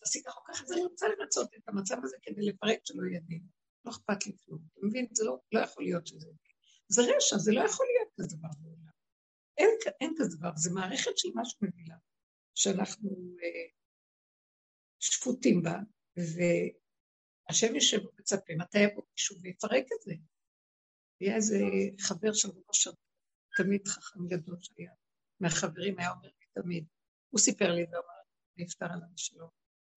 תעשי 0.00 0.22
ככה 0.22 0.40
או 0.40 0.44
ככה, 0.44 0.64
אז 0.64 0.72
אני 0.72 0.82
רוצה 0.82 1.06
לרצות 1.08 1.54
את 1.54 1.68
המצב 1.68 1.96
הזה 2.02 2.16
כדי 2.22 2.42
לפרק 2.42 2.78
שלא 2.84 3.02
יהיה 3.10 3.20
דין. 3.20 3.42
לא 3.84 3.90
אכפת 3.90 4.26
לי 4.26 4.32
כלום. 4.44 4.60
אתה 4.72 4.86
מבין? 4.86 5.06
זה 5.12 5.24
לא, 5.24 5.38
לא 5.52 5.60
יכול 5.60 5.84
להיות 5.84 6.06
שזה... 6.06 6.28
זה 6.88 7.02
רשע, 7.16 7.38
זה 7.38 7.52
לא 7.52 7.60
יכול 7.60 7.86
להיות 7.86 8.08
כזה 8.16 8.36
דבר. 8.36 8.48
אין, 9.60 9.94
אין 10.00 10.14
כזה 10.18 10.36
דבר, 10.36 10.50
זה 10.56 10.70
מערכת 10.74 11.18
של 11.18 11.28
משהו 11.34 11.58
מבינה, 11.62 11.96
שאנחנו 12.54 13.10
אה, 13.42 13.68
שפוטים 15.00 15.62
בה, 15.62 15.78
והשם 16.16 17.74
יושב 17.74 18.06
ומצפה, 18.06 18.52
מתי 18.58 18.78
יבוא 18.78 19.02
מישהו 19.12 19.36
ויפרק 19.40 19.84
את 19.84 20.02
זה? 20.02 20.12
היה 21.20 21.36
איזה 21.36 21.58
חבר 22.00 22.32
של 22.32 22.48
ראש 22.68 22.88
תמיד 23.56 23.88
חכם 23.88 24.28
גדול 24.28 24.56
שהיה, 24.60 24.92
מהחברים 25.40 25.98
היה 25.98 26.10
אומר 26.10 26.28
לי 26.28 26.62
תמיד, 26.62 26.86
הוא 27.30 27.40
סיפר 27.40 27.72
לי 27.72 27.84
ואמר, 27.84 28.20
נפטר 28.56 28.86
על 28.86 28.98
אבא 28.98 29.16
שלו, 29.16 29.50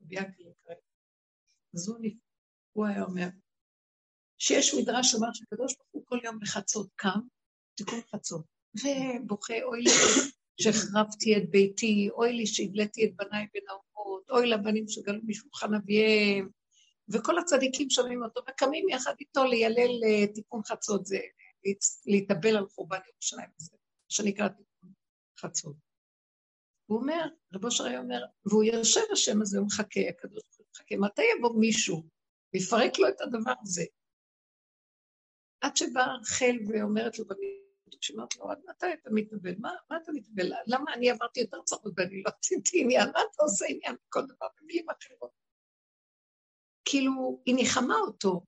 יקר 0.09 0.41
יקרה. 0.41 0.75
אז 1.75 1.87
הוא, 1.89 1.97
הוא 2.73 2.85
היה 2.85 3.03
אומר, 3.03 3.27
שיש 4.37 4.73
מדרש 4.73 5.11
שאומר 5.11 5.33
שקדוש 5.33 5.75
ברוך 5.77 5.89
הוא 5.91 6.03
כל 6.05 6.19
יום 6.23 6.39
בחצות 6.39 6.89
קם, 6.95 7.19
תיקון 7.77 7.99
חצות, 8.15 8.45
ובוכה, 8.75 9.63
אוי 9.63 9.81
לי 9.81 9.89
שהחרבתי 10.61 11.37
את 11.37 11.49
ביתי, 11.49 12.09
אוי 12.11 12.33
לי 12.33 12.47
שהגליתי 12.47 13.05
את 13.05 13.15
בניי 13.15 13.47
בין 13.53 13.63
האומות, 13.69 14.29
אוי 14.29 14.47
לבנים 14.47 14.87
שגלו 14.87 15.19
משולחן 15.23 15.73
אביהם, 15.73 16.49
וכל 17.09 17.39
הצדיקים 17.39 17.89
שומעים 17.89 18.23
אותו 18.23 18.41
וקמים 18.49 18.89
יחד 18.89 19.13
איתו 19.19 19.43
לילל 19.43 20.03
אה, 20.05 20.27
תיקון 20.33 20.61
חצות, 20.63 21.05
זה 21.05 21.19
להתאבל 22.05 22.57
על 22.57 22.67
חורבן 22.67 22.99
ירושלים, 23.13 23.49
זה 23.57 23.77
שנקרא 24.09 24.47
תיקון 24.47 24.91
חצות. 25.39 25.75
הוא 26.85 26.99
אומר, 26.99 27.25
רבו 27.53 27.71
שרי 27.71 27.97
אומר, 27.97 28.25
והוא 28.45 28.63
יושב 28.63 29.01
השם 29.11 29.41
הזה, 29.41 29.57
הוא 29.57 29.67
מחכה, 29.67 30.01
הקדוש 30.09 30.43
ברוך 30.43 30.57
הוא 30.57 30.65
מחכה, 30.71 30.95
מתי 30.97 31.21
יבוא 31.37 31.59
מישהו 31.59 32.03
ויפרק 32.53 32.99
לו 32.99 33.07
את 33.07 33.21
הדבר 33.21 33.53
הזה? 33.61 33.83
עד 35.61 35.77
שבאה 35.77 36.15
רחל 36.15 36.55
ואומרת 36.67 37.19
לו 37.19 37.25
שאומרת 38.01 38.35
לו, 38.35 38.51
עד 38.51 38.57
מתי 38.69 38.93
אתה 38.93 39.09
מתאבל? 39.13 39.55
מה, 39.59 39.71
מה 39.89 39.97
אתה 39.97 40.11
מתאבל? 40.11 40.51
למה 40.67 40.93
אני 40.93 41.09
עברתי 41.09 41.39
יותר 41.39 41.61
צרות 41.65 41.93
ואני 41.97 42.23
לא 42.23 42.31
עשיתי 42.41 42.81
עניין? 42.81 43.05
מה 43.05 43.19
אתה 43.19 43.43
עושה 43.43 43.65
עניין 43.69 43.95
בכל 44.07 44.25
דבר 44.25 44.47
במילים 44.61 44.85
אחרות? 44.89 45.31
כאילו, 46.85 47.41
היא 47.45 47.55
ניחמה 47.55 47.95
אותו. 47.95 48.45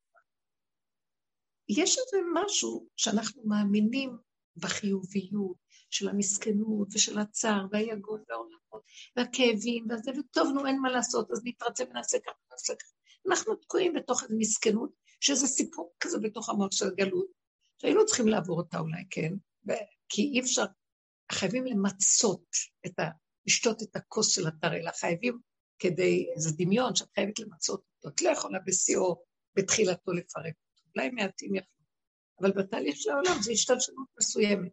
יש 1.70 1.98
איזה 1.98 2.18
משהו 2.34 2.88
שאנחנו 2.98 3.44
מאמינים 3.46 4.18
בחיוביות 4.58 5.58
של 5.90 6.10
המסכנות 6.10 6.88
ושל 6.94 7.20
הצער 7.20 7.66
והיגון 7.72 8.24
והעולמות 8.30 8.84
והכאבים 9.16 9.86
והזה, 9.90 10.12
וטוב, 10.20 10.48
נו, 10.54 10.66
אין 10.66 10.80
מה 10.80 10.92
לעשות, 10.92 11.32
אז 11.32 11.42
נתרצה 11.44 11.84
ונעשה 11.90 12.18
ככה 12.20 12.36
ונעשה 12.48 12.74
ככה. 12.76 12.94
אנחנו 13.28 13.56
תקועים 13.56 13.94
בתוך 13.94 14.24
איזו 14.24 14.36
מסכנות, 14.38 14.90
שזה 15.20 15.48
סיפור 15.48 15.94
כזה 16.00 16.20
בתוך 16.20 16.50
המוח 16.50 16.72
של 16.72 16.88
הגלות, 16.88 17.28
שהיינו 17.82 18.06
צריכים 18.06 18.28
לעבור 18.28 18.58
אותה 18.58 18.80
אולי, 18.80 19.04
כן? 19.10 19.34
כי 20.10 20.22
אי 20.22 20.40
אפשר, 20.40 20.66
חייבים 21.32 21.66
למצות 21.66 22.46
את 22.86 23.00
ה... 23.00 23.10
לשתות 23.46 23.82
את 23.84 23.96
הכוס 23.96 24.36
של 24.36 24.48
התרעלה, 24.48 24.92
חייבים 24.92 25.40
כדי, 25.80 26.28
איזה 26.36 26.50
דמיון 26.58 26.96
שאת 26.96 27.08
חייבת 27.16 27.40
למצות 27.40 27.84
אותו, 27.98 28.16
את 28.16 28.22
לא 28.22 28.30
יכולה 28.30 28.60
בשיאו, 28.66 29.24
בתחילתו 29.56 30.12
לפרק 30.12 30.46
אותו, 30.46 30.90
אולי 30.96 31.10
מעטים 31.10 31.56
יכולים, 31.56 31.86
אבל 32.42 32.52
בתהליך 32.52 32.96
של 32.98 33.10
העולם 33.10 33.42
זה 33.42 33.52
השתלשלות 33.52 34.08
מסוימת. 34.20 34.72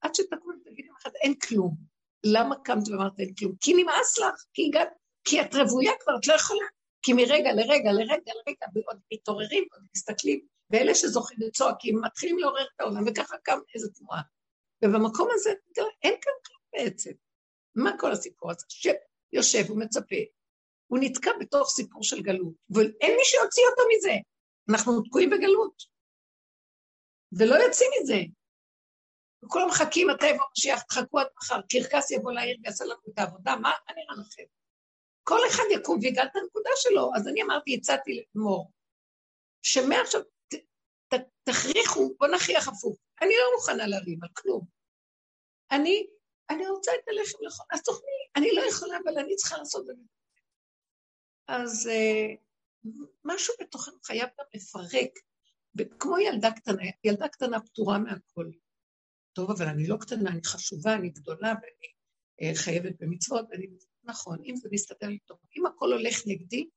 עד 0.00 0.14
שתקום 0.14 0.56
ותגידי 0.60 0.88
לך, 0.88 1.06
אין 1.22 1.34
כלום. 1.34 1.76
למה 2.24 2.54
קמת 2.64 2.88
ואמרת 2.88 3.12
אין 3.18 3.34
כלום? 3.34 3.52
כי 3.60 3.72
נמאס 3.74 4.18
לך, 4.18 4.44
כי 4.54 4.66
הגעת, 4.68 4.88
כי 5.24 5.40
את 5.40 5.54
רוויה 5.54 5.92
כבר, 6.00 6.16
את 6.20 6.26
לא 6.26 6.34
יכולה. 6.34 6.66
כי 7.02 7.12
מרגע 7.12 7.52
לרגע, 7.52 7.92
לרגע, 7.92 8.32
לרגע, 8.46 8.66
ועוד 8.74 9.00
מתעוררים, 9.12 9.64
ועוד 9.72 9.84
מסתכלים, 9.96 10.46
ואלה 10.70 10.94
שזוכים 10.94 11.38
וצועקים, 11.48 12.00
מתחילים 12.00 12.38
לעורר 12.38 12.62
את 12.62 12.80
העולם, 12.80 13.04
וככה 13.06 13.36
קם 13.38 13.58
איזה 13.74 13.88
תנועה. 13.88 14.22
ובמקום 14.84 15.28
הזה, 15.32 15.50
אין 16.02 16.14
כאן 16.22 16.32
כלום 16.46 16.60
בעצם. 16.72 17.10
מה 17.74 17.90
כל 17.98 18.12
הסיפור 18.12 18.50
הזה? 18.50 18.66
שיושב 18.68 19.70
ומצפה. 19.70 20.16
הוא 20.86 20.98
נתקע 21.02 21.30
בתוך 21.40 21.68
סיפור 21.68 22.02
של 22.02 22.22
גלות, 22.22 22.54
ואין 22.70 23.16
מי 23.16 23.24
שיוציא 23.24 23.62
אותו 23.70 23.82
מזה. 23.96 24.12
אנחנו 24.70 25.02
תקועים 25.02 25.30
בגלות. 25.30 25.82
ולא 27.38 27.54
יוצאים 27.54 27.90
מזה. 28.02 28.18
וכולם 29.44 29.68
מחכים 29.68 30.08
מתי 30.10 30.26
יבוא 30.26 30.44
משיח, 30.52 30.82
תחכו 30.82 31.18
עד 31.18 31.26
מחר, 31.36 31.60
קרקס 31.68 32.10
יבוא 32.10 32.32
לעיר 32.32 32.58
ויעשה 32.62 32.84
לנו 32.84 33.00
את 33.12 33.18
העבודה, 33.18 33.56
מה 33.56 33.70
נראה 33.96 34.14
לכם? 34.20 34.42
כל 35.22 35.38
אחד 35.48 35.62
יקום 35.70 35.98
ויגאל 36.02 36.26
את 36.26 36.36
הנקודה 36.36 36.70
שלו. 36.76 37.10
אז 37.16 37.28
אני 37.28 37.42
אמרתי, 37.42 37.74
הצעתי 37.74 38.24
למור, 38.34 38.70
שמעכשיו 39.62 40.20
תכריחו, 41.44 42.14
בוא 42.18 42.28
נכריח 42.28 42.68
הפוך. 42.68 42.98
אני 43.22 43.34
לא 43.38 43.56
מוכנה 43.56 43.86
לריב 43.86 44.24
על 44.24 44.30
כלום. 44.32 44.66
אני, 45.70 46.06
אני 46.50 46.68
רוצה 46.68 46.90
את 46.94 47.08
הלחם 47.08 47.38
לכל, 47.46 47.64
אז 47.70 47.82
תוכלי, 47.82 48.20
אני 48.36 48.52
לא 48.54 48.62
יכולה, 48.70 48.98
אבל 49.04 49.18
אני 49.18 49.36
צריכה 49.36 49.56
לעשות 49.56 49.90
את 49.90 49.96
זה. 49.96 50.02
אז 51.48 51.90
uh, 51.92 52.90
משהו 53.24 53.54
בתוכנו 53.60 53.94
חייב 54.04 54.28
גם 54.38 54.46
לפרק, 54.54 55.10
כמו 55.98 56.18
ילדה 56.18 56.50
קטנה, 56.50 56.82
ילדה 57.04 57.28
קטנה 57.28 57.60
פטורה 57.60 57.98
מהכל. 57.98 58.50
טוב, 59.32 59.50
אבל 59.50 59.66
אני 59.66 59.86
לא 59.86 59.96
קטנה, 60.00 60.30
אני 60.30 60.40
חשובה, 60.44 60.94
אני 60.94 61.10
גדולה, 61.10 61.48
ואני 61.62 62.52
uh, 62.52 62.56
חייבת 62.58 62.92
במצוות, 63.00 63.46
ואני... 63.50 63.66
נכון, 64.04 64.38
אם 64.44 64.56
זה 64.56 64.68
מסתדר 64.72 65.08
לי 65.08 65.18
טוב. 65.18 65.38
אם 65.56 65.66
הכל 65.66 65.92
הולך 65.92 66.22
נגדי, 66.26 66.68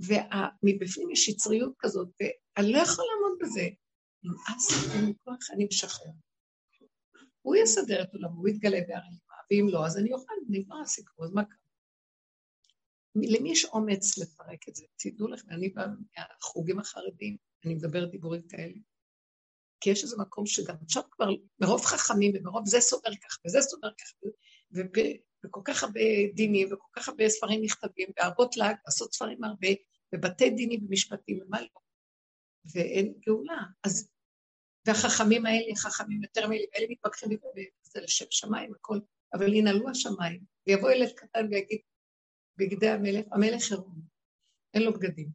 ומבפנים 0.00 1.10
יש 1.10 1.28
יצריות 1.28 1.72
כזאת, 1.78 2.08
ואני 2.20 2.72
לא 2.72 2.78
יכולה 2.78 3.08
לעמוד 3.14 3.25
בזה. 3.46 3.68
נמאס 4.22 4.94
לי 4.94 5.10
מכוח, 5.10 5.50
אני 5.52 5.64
משחרר. 5.64 6.10
הוא 7.42 7.56
יסדר 7.56 8.02
את 8.02 8.08
עולמו, 8.12 8.40
הוא 8.40 8.48
יתגלה 8.48 8.78
בהרימה, 8.88 9.34
ואם 9.50 9.66
לא, 9.70 9.86
אז 9.86 9.98
אני 9.98 10.12
אוכל, 10.12 10.34
נגמר 10.48 10.80
הסיפור, 10.80 11.24
אז 11.24 11.30
מה 11.30 11.44
קרה? 11.44 11.56
למי 13.16 13.50
יש 13.52 13.64
אומץ 13.64 14.18
לפרק 14.18 14.68
את 14.68 14.74
זה? 14.74 14.84
תדעו 14.96 15.28
לכם, 15.28 15.50
אני 15.50 15.68
באה 15.68 15.86
מהחוגים 16.16 16.78
החרדים, 16.78 17.36
אני 17.64 17.74
מדברת 17.74 18.10
דיבורים 18.10 18.42
כאלה. 18.48 18.74
כי 19.80 19.90
יש 19.90 20.02
איזה 20.02 20.16
מקום 20.18 20.46
שגם 20.46 20.76
עכשיו 20.82 21.02
כבר, 21.10 21.28
מרוב 21.60 21.84
חכמים 21.84 22.32
ומרוב 22.34 22.66
זה 22.66 22.80
סובר 22.80 23.10
כך 23.10 23.38
וזה 23.46 23.58
סובר 23.60 23.90
כך, 23.90 24.28
וכל 25.44 25.60
כך 25.64 25.82
הרבה 25.82 26.00
דינים 26.34 26.68
וכל 26.72 26.88
כך 26.92 27.08
הרבה 27.08 27.28
ספרים 27.28 27.62
נכתבים, 27.62 28.08
והרבות 28.16 28.56
לעג, 28.56 28.76
לעשות 28.84 29.14
ספרים 29.14 29.44
הרבה, 29.44 29.68
ובתי 30.14 30.50
דינים 30.50 30.86
ומשפטים, 30.86 31.40
ומה 31.42 31.60
לא. 31.60 31.85
ואין 32.74 33.14
גאולה. 33.26 33.62
אז, 33.84 34.08
והחכמים 34.86 35.46
האלה, 35.46 35.76
חכמים 35.76 36.22
יותר 36.22 36.48
מאלה, 36.48 36.64
אלה 36.76 36.86
מתווכחים 36.90 37.28
זה 37.82 38.00
לשם 38.00 38.24
שמיים, 38.30 38.74
הכל, 38.74 38.98
אבל 39.34 39.54
ינעלו 39.54 39.90
השמיים, 39.90 40.40
ויבוא 40.66 40.90
ילד 40.90 41.12
קטן 41.12 41.46
ויגיד, 41.50 41.80
בגדי 42.56 42.88
המלך, 42.88 43.24
המלך 43.32 43.70
עירום, 43.70 44.00
אין 44.74 44.82
לו 44.82 44.92
בגדים. 44.92 45.28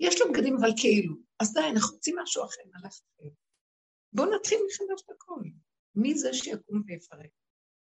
יש 0.00 0.20
לו 0.20 0.32
בגדים 0.32 0.56
אבל 0.56 0.70
כאילו, 0.76 1.14
אז 1.40 1.54
די, 1.54 1.60
אנחנו 1.72 1.94
רוצים 1.94 2.16
משהו 2.22 2.44
אחר, 2.44 2.62
נלך 2.66 2.92
אחר. 2.92 3.28
בואו 4.12 4.36
נתחיל 4.36 4.58
מחדש 4.66 5.02
את 5.04 5.10
הכל. 5.10 5.40
מי 5.94 6.18
זה 6.18 6.34
שיקום 6.34 6.82
ויפרק? 6.86 7.30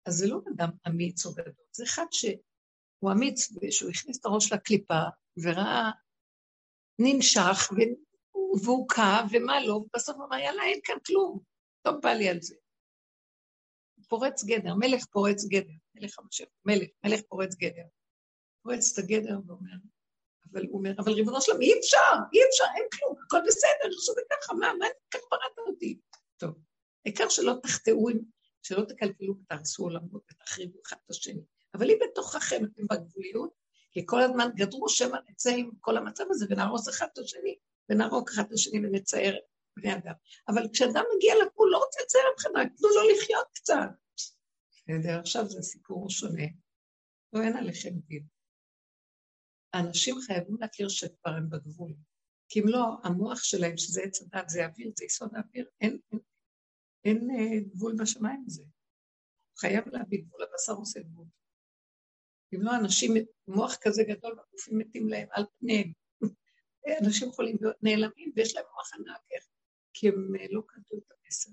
אז 0.06 0.14
זה 0.14 0.28
לא 0.28 0.42
אדם 0.54 0.70
אמיץ 0.88 1.26
או 1.26 1.34
גדול, 1.34 1.54
זה 1.72 1.84
אחד 1.84 2.06
שהוא 2.12 3.12
אמיץ, 3.12 3.50
שהוא 3.72 3.90
הכניס 3.90 4.20
את 4.20 4.26
הראש 4.26 4.54
לקליפה 4.54 5.00
וראה, 5.44 5.92
ננשך 7.00 7.70
והוא 8.64 8.90
קע 8.90 9.22
ומה 9.32 9.66
לא, 9.66 9.74
ובסוף 9.74 10.16
הוא 10.16 10.26
אמר, 10.26 10.38
יאללה, 10.38 10.64
אין 10.64 10.80
כאן 10.84 10.96
כלום, 11.06 11.40
לא 11.86 11.92
בא 11.92 12.10
לי 12.10 12.30
על 12.30 12.42
זה. 12.42 12.56
פורץ 14.08 14.44
גדר, 14.44 14.74
מלך 14.76 15.06
פורץ 15.06 15.46
גדר, 15.46 15.74
מלך 15.96 16.20
המשך, 16.20 16.46
מלך, 16.66 16.90
מלך 17.06 17.20
פורץ 17.30 17.56
גדר. 17.56 17.86
פורץ 18.64 18.94
את 18.94 19.04
הגדר 19.04 19.40
ואומר, 19.48 19.72
אבל 20.52 20.66
הוא 20.66 20.78
אומר, 20.78 20.92
אבל 21.00 21.12
ריבונו 21.12 21.42
שלום, 21.42 21.62
אי 21.62 21.80
אפשר, 21.80 22.14
אי 22.34 22.40
אפשר, 22.50 22.64
אין 22.76 22.88
כלום, 22.92 23.16
הכל 23.26 23.38
בסדר, 23.48 23.92
שזה 23.92 24.22
ככה, 24.32 24.54
מה, 24.54 24.74
מה, 24.80 24.86
כך 25.12 25.20
בראת 25.32 25.68
אותי? 25.68 26.00
טוב, 26.38 26.52
העיקר 27.06 27.30
שלא 27.30 27.54
תחטאו, 27.64 28.08
שלא 28.62 28.86
תקלקלו 28.86 29.36
ותהרסו 29.38 29.84
עולמות 29.84 30.24
ותחריבו 30.32 30.80
אחד 30.86 30.98
את 31.06 31.10
השני. 31.10 31.42
אבל 31.74 31.90
אם 31.90 31.98
בתוככם 32.02 32.66
אתם 32.66 32.84
בגבוליות, 32.90 33.59
כי 33.92 34.02
כל 34.06 34.22
הזמן 34.22 34.50
גדרו 34.56 34.90
שמא 34.90 35.18
נצא 35.30 35.50
עם 35.50 35.72
כל 35.80 35.98
המצב 35.98 36.24
הזה 36.30 36.46
ונהרוס 36.50 36.90
אחד 36.90 37.08
את 37.14 37.18
השני, 37.18 37.58
ונהרוג 37.90 38.30
אחד 38.30 38.44
את 38.44 38.54
השני 38.54 38.80
ונצייר 38.80 39.40
בני 39.78 39.94
אדם. 39.94 40.14
אבל 40.48 40.68
כשאדם 40.74 41.04
מגיע 41.16 41.34
לגבול, 41.46 41.70
לא 41.72 41.78
רוצה 41.78 42.00
לצייר 42.04 42.24
אחד, 42.38 42.50
תנו 42.78 42.90
לו 42.90 43.10
לחיות 43.10 43.48
קצת. 43.54 43.90
בסדר, 44.72 45.20
עכשיו 45.20 45.50
זה 45.50 45.62
סיפור 45.62 46.10
שונה. 46.10 46.48
לא 47.34 47.42
אין 47.42 47.58
עליכם 47.58 47.90
דין. 48.08 48.24
האנשים 49.74 50.16
חייבים 50.28 50.58
להכיר 50.60 50.90
שכבר 50.90 51.32
הם 51.32 51.50
בגבול. 51.50 51.94
כי 52.50 52.60
אם 52.60 52.68
לא, 52.68 52.86
המוח 53.04 53.44
שלהם, 53.44 53.78
שזה 53.78 54.02
עץ 54.02 54.22
הדת, 54.22 54.50
זה 54.50 54.66
אוויר, 54.66 54.92
זה 54.96 55.06
יסוד 55.06 55.36
האוויר, 55.36 55.70
אין, 55.82 56.00
אין, 56.12 56.20
אין 57.06 57.30
אה, 57.32 57.60
גבול 57.74 57.96
בשמיים 58.00 58.44
הזה. 58.48 58.64
חייב 59.60 59.88
להביא 59.88 60.22
גבול, 60.22 60.42
הבשר 60.44 60.74
עושה 60.74 61.00
גבול. 61.00 61.26
אם 62.54 62.62
לא, 62.62 62.72
אנשים, 62.76 63.14
מוח 63.48 63.76
כזה 63.82 64.04
גדול, 64.04 64.34
והגופים 64.38 64.78
מתים 64.78 65.10
להם 65.10 65.28
על 65.32 65.44
פניהם. 65.60 65.92
אנשים 67.06 67.30
להיות 67.40 67.78
נעלמים, 67.82 68.32
ויש 68.36 68.56
להם 68.56 68.66
מוח 68.74 68.94
ענק, 68.94 69.22
כי 69.94 70.08
הם 70.08 70.36
אה, 70.40 70.46
לא 70.50 70.62
קלטו 70.68 70.98
את 70.98 71.12
המסר. 71.12 71.52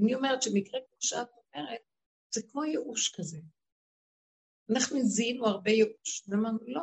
אני 0.00 0.14
אומרת 0.14 0.42
שמקרה 0.42 0.80
כמו 0.88 0.96
שאת 1.00 1.28
אומרת, 1.54 1.80
זה 2.34 2.42
כמו 2.50 2.64
ייאוש 2.64 3.14
כזה. 3.16 3.38
אנחנו 4.70 5.00
זיהינו 5.02 5.46
הרבה 5.46 5.70
ייאוש, 5.70 6.28
ואמרנו, 6.28 6.58
לא, 6.62 6.82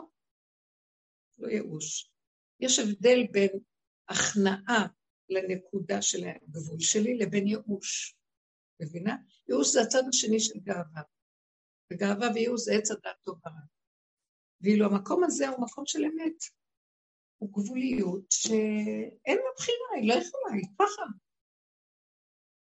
לא 1.37 1.47
ייאוש. 1.47 2.11
יש 2.59 2.79
הבדל 2.79 3.27
בין 3.31 3.49
הכנעה 4.09 4.87
לנקודה 5.29 6.01
של 6.01 6.27
הגבול 6.27 6.79
שלי 6.79 7.17
לבין 7.17 7.47
ייאוש. 7.47 8.16
מבינה? 8.81 9.15
ייאוש 9.49 9.67
זה 9.73 9.81
הצד 9.81 10.03
השני 10.09 10.39
של 10.39 10.59
גאווה. 10.59 11.01
וגאווה 11.93 12.27
וייאוש 12.33 12.61
זה 12.61 12.73
עץ 12.73 12.91
הדת 12.91 13.15
טוב 13.23 13.39
הרע. 13.45 13.55
ואילו 14.61 14.85
המקום 14.85 15.23
הזה 15.23 15.47
הוא 15.47 15.65
מקום 15.65 15.85
של 15.85 15.99
אמת. 16.05 16.43
הוא 17.37 17.49
גבוליות 17.53 18.31
שאין 18.31 19.37
לה 19.37 19.51
בחירה, 19.57 19.87
היא 19.95 20.09
לא 20.09 20.13
יכולה, 20.13 20.53
היא 20.53 20.69
ככה. 20.79 21.03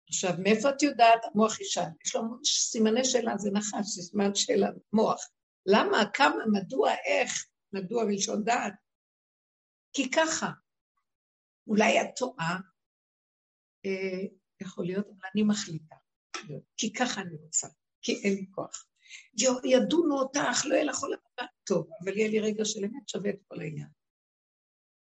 עכשיו, 0.09 0.33
מאיפה 0.43 0.71
את 0.71 0.83
יודעת? 0.83 1.25
המוח 1.25 1.61
ישאל. 1.61 1.91
יש 2.05 2.17
לו 2.17 2.23
סימני 2.45 3.05
שאלה, 3.05 3.39
זה 3.39 3.51
נחש, 3.51 3.87
זה 3.95 4.03
סימן 4.03 4.35
שאלה, 4.35 4.69
מוח. 4.93 5.29
למה, 5.67 5.99
כמה, 6.15 6.47
מדוע, 6.53 6.91
איך, 7.07 7.47
מדוע 7.73 8.05
בלשון 8.05 8.45
דעת? 8.45 8.73
כי 9.93 10.11
ככה. 10.11 10.51
אולי 11.67 12.01
את 12.01 12.07
טועה, 12.17 12.59
אה, 13.87 14.27
יכול 14.61 14.85
להיות, 14.85 15.07
אבל 15.07 15.29
אני 15.35 15.43
מחליטה. 15.43 15.97
כי 16.77 16.93
ככה 16.93 17.20
אני 17.20 17.36
רוצה, 17.36 17.69
כי 18.02 18.20
אין 18.24 18.35
לי 18.35 18.47
כוח. 18.51 18.86
ידונו 19.64 20.19
אותך, 20.19 20.64
לא 20.64 20.74
יהיה 20.74 20.85
לך 20.85 20.98
עולם 21.02 21.19
הבא. 21.32 21.47
טוב, 21.64 21.89
אבל 22.05 22.19
יהיה 22.19 22.28
לי 22.28 22.40
רגע 22.40 22.64
של 22.64 22.85
אמת 22.85 23.09
שווה 23.09 23.31
את 23.31 23.39
כל 23.48 23.60
העניין. 23.60 23.89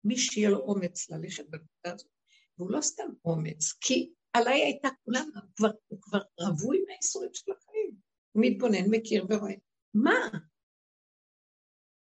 מי 0.05 0.17
שיהיה 0.17 0.51
לו 0.51 0.59
אומץ 0.59 1.11
ללכת 1.11 1.45
בנקודה 1.49 1.95
הזאת, 1.95 2.11
והוא 2.59 2.71
לא 2.71 2.81
סתם 2.81 3.09
אומץ, 3.25 3.73
כי 3.81 4.13
עליי 4.33 4.61
הייתה 4.63 4.89
כולם, 5.05 5.31
הוא 5.35 5.51
כבר, 5.57 5.71
הוא 5.87 6.03
כבר 6.03 6.21
רווי 6.41 6.85
מהאיסורים 6.89 7.31
של 7.35 7.53
החיים. 7.53 7.95
הוא 8.33 8.45
מתבונן, 8.47 8.91
מכיר 8.91 9.27
ורואה. 9.31 9.55
מה? 9.95 10.29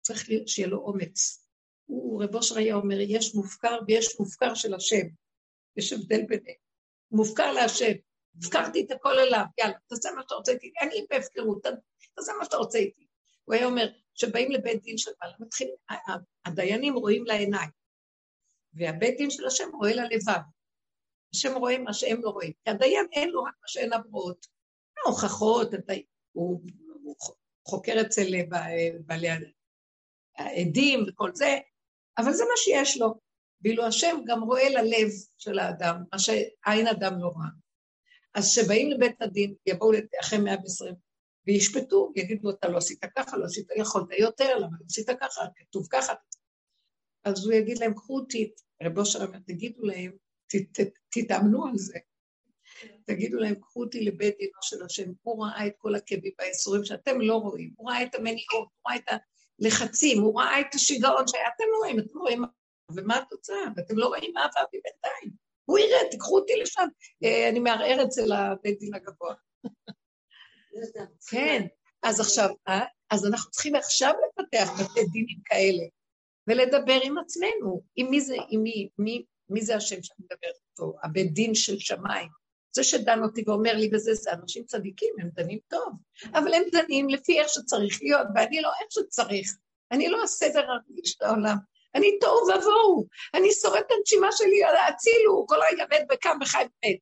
צריך 0.01 0.27
שיהיה 0.47 0.69
לו 0.69 0.79
אומץ. 0.79 1.47
הוא, 1.87 2.25
רב 2.25 2.35
אושר 2.35 2.59
היה 2.59 2.75
אומר, 2.75 2.97
יש 3.01 3.35
מופקר 3.35 3.79
ויש 3.87 4.21
מופקר 4.21 4.55
של 4.55 4.75
השם. 4.75 5.07
יש 5.77 5.93
הבדל 5.93 6.23
ביניהם. 6.29 6.57
מופקר 7.11 7.53
להשם. 7.53 7.93
הפקרתי 8.39 8.85
את 8.87 8.91
הכל 8.91 9.19
אליו, 9.19 9.45
יאללה, 9.59 9.75
תעשה 9.89 10.09
מה 10.17 10.23
שאתה 10.23 10.35
רוצה 10.35 10.53
איתי, 10.53 10.73
אני 10.83 11.07
בהפקרות, 11.11 11.63
תעשה 12.15 12.33
מה 12.39 12.45
שאתה 12.45 12.57
רוצה 12.57 12.79
איתי. 12.79 13.07
הוא 13.45 13.55
היה 13.55 13.67
אומר, 13.67 13.89
כשבאים 14.15 14.51
לבית 14.51 14.83
דין 14.83 14.99
של 14.99 15.11
בעלה, 15.21 15.35
מתחילים, 15.41 15.75
הדיינים 16.45 16.95
רואים 16.95 17.25
לעיניים, 17.25 17.71
והבית 18.75 19.17
דין 19.17 19.31
של 19.31 19.47
השם 19.47 19.69
רואה 19.75 19.95
ללבב. 19.95 20.43
השם 21.35 21.55
רואה 21.57 21.79
מה 21.79 21.93
שהם 21.93 22.23
לא 22.23 22.31
רואים. 22.31 22.53
כי 22.65 22.71
הדיין 22.71 23.07
אין 23.13 23.29
לו 23.29 23.43
רק 23.43 23.55
מה 23.61 23.69
שאין 23.69 23.93
הברואות. 23.93 24.47
ההוכחות, 25.05 25.71
הוא, 26.33 26.63
הוא 27.03 27.17
חוקר 27.69 27.93
אצל 28.01 28.27
בעלי 29.07 29.29
העדים 30.39 31.05
וכל 31.09 31.31
זה, 31.35 31.59
אבל 32.19 32.33
זה 32.33 32.45
מה 32.45 32.57
שיש 32.57 32.97
לו. 33.01 33.15
ואילו 33.65 33.85
השם 33.85 34.17
גם 34.27 34.43
רואה 34.43 34.69
ללב 34.69 35.09
של 35.39 35.59
האדם, 35.59 36.05
מה 36.13 36.19
שעין 36.19 36.87
אדם 36.87 37.19
לא 37.19 37.27
ראה. 37.27 37.62
אז 38.35 38.51
כשבאים 38.51 38.91
לבית 38.91 39.23
הדין, 39.23 39.55
יבואו 39.67 39.93
אחרי 40.21 40.39
מאה 40.39 40.55
ועשרים, 40.63 40.95
וישפטו, 41.47 42.13
יגידו, 42.17 42.51
אתה 42.51 42.69
לא 42.69 42.79
עשית 42.79 43.05
ככה, 43.17 43.37
לא 43.37 43.45
עשית, 43.45 43.67
יכולת 43.77 44.07
יותר, 44.19 44.57
למה 44.59 44.77
לא 44.81 44.87
עשית 44.87 45.11
ככה, 45.21 45.43
כתוב 45.57 45.87
ככה. 45.91 46.13
אז 47.25 47.47
הוא 47.47 47.53
יגיד 47.53 47.79
להם, 47.79 47.95
קחו 47.95 48.19
אותי, 48.19 48.53
רב 48.83 48.99
אושר 48.99 49.25
אומר, 49.25 49.39
תגידו 49.47 49.83
להם, 49.83 50.13
תתאמנו 51.11 51.67
על 51.67 51.77
זה. 51.77 51.99
תגידו 53.05 53.39
להם, 53.39 53.55
קחו 53.55 53.85
אותי 53.85 54.05
לבית 54.05 54.37
דינו 54.39 54.59
של 54.63 54.85
השם, 54.85 55.13
הוא 55.23 55.47
ראה 55.47 55.67
את 55.67 55.73
כל 55.79 55.95
הכאבים 55.95 56.33
והאיסורים 56.39 56.85
שאתם 56.85 57.21
לא 57.21 57.35
רואים, 57.35 57.73
הוא 57.77 57.91
ראה 57.91 58.03
את 58.03 58.15
המניעות, 58.15 58.69
הוא 58.83 58.91
ראה 58.91 58.97
את 58.97 59.21
הלחצים, 59.61 60.23
הוא 60.23 60.41
ראה 60.41 60.61
את 60.61 60.75
השיגעון 60.75 61.27
שאתם 61.27 61.65
לא 61.73 61.77
רואים, 61.79 61.99
אתם 61.99 62.15
לא 62.15 62.21
רואים, 62.21 62.43
ומה 62.97 63.19
התוצאה? 63.19 63.65
ואתם 63.77 63.99
לא 63.99 64.07
רואים 64.07 64.33
מה 64.35 64.45
עברתי 64.45 64.81
בינתיים. 64.85 65.52
הוא 65.73 65.79
יראה, 65.79 66.11
תיקחו 66.11 66.39
אותי 66.39 66.53
לשם, 66.63 66.89
אה, 67.25 67.49
אני 67.49 67.59
מערער 67.59 68.05
אצל 68.05 68.33
הבית 68.33 68.79
דין 68.79 68.95
הגבוה. 68.95 69.35
כן, 71.31 71.67
אז 72.03 72.21
עכשיו, 72.21 72.51
אה, 72.69 72.85
אז 73.11 73.27
אנחנו 73.27 73.51
צריכים 73.51 73.75
עכשיו 73.75 74.13
לפתח 74.29 74.73
בתי 74.73 75.05
דינים 75.13 75.39
כאלה, 75.45 75.83
ולדבר 76.47 76.99
עם 77.03 77.19
עצמנו, 77.19 77.83
עם 77.97 78.11
מי 78.11 78.21
זה, 78.21 78.37
עם 78.51 78.63
מי, 78.63 78.89
מי, 78.99 79.25
מי 79.49 79.63
זה 79.63 79.77
השם 79.77 80.03
שאני 80.03 80.19
מדברת 80.21 80.55
איתו, 80.71 80.95
הבית 81.03 81.33
דין 81.33 81.55
של 81.55 81.79
שמיים. 81.79 82.29
זה 82.75 82.85
שדן 82.85 83.23
אותי 83.23 83.45
ואומר 83.47 83.73
לי 83.77 83.91
וזה, 83.93 84.15
זה 84.15 84.33
אנשים 84.33 84.65
צדיקים, 84.65 85.15
הם 85.21 85.31
דנים 85.35 85.59
טוב, 85.69 85.93
אבל 86.35 86.55
הם 86.55 86.63
דנים 86.73 87.09
לפי 87.09 87.41
איך 87.41 87.49
שצריך 87.49 87.99
להיות, 88.03 88.27
ואני 88.35 88.61
לא 88.61 88.69
איך 88.69 88.89
שצריך. 88.91 89.57
אני 89.91 90.09
לא 90.09 90.23
הסדר 90.23 90.61
הרגיל 90.61 91.05
של 91.05 91.25
העולם. 91.25 91.57
אני 91.95 92.19
תוהו 92.21 92.43
ובוהו, 92.43 93.07
אני 93.35 93.49
שורד 93.53 93.83
את 93.87 93.91
הנשימה 93.99 94.29
שלי, 94.33 94.65
הצילו, 94.89 95.47
כל 95.49 95.57
רגע 95.73 95.85
מת 95.91 96.07
וקם 96.13 96.39
וחי 96.43 96.63
ומת. 96.63 96.99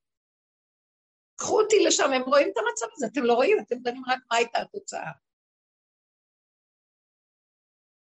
קחו 1.36 1.60
אותי 1.60 1.84
לשם, 1.84 2.12
הם 2.12 2.22
רואים 2.22 2.48
את 2.52 2.58
המצב 2.58 2.86
הזה, 2.92 3.06
אתם 3.06 3.24
לא 3.24 3.32
רואים, 3.32 3.58
אתם 3.60 3.76
דנים 3.82 4.02
רק 4.08 4.18
מה 4.30 4.36
הייתה 4.36 4.58
התוצאה. 4.58 5.10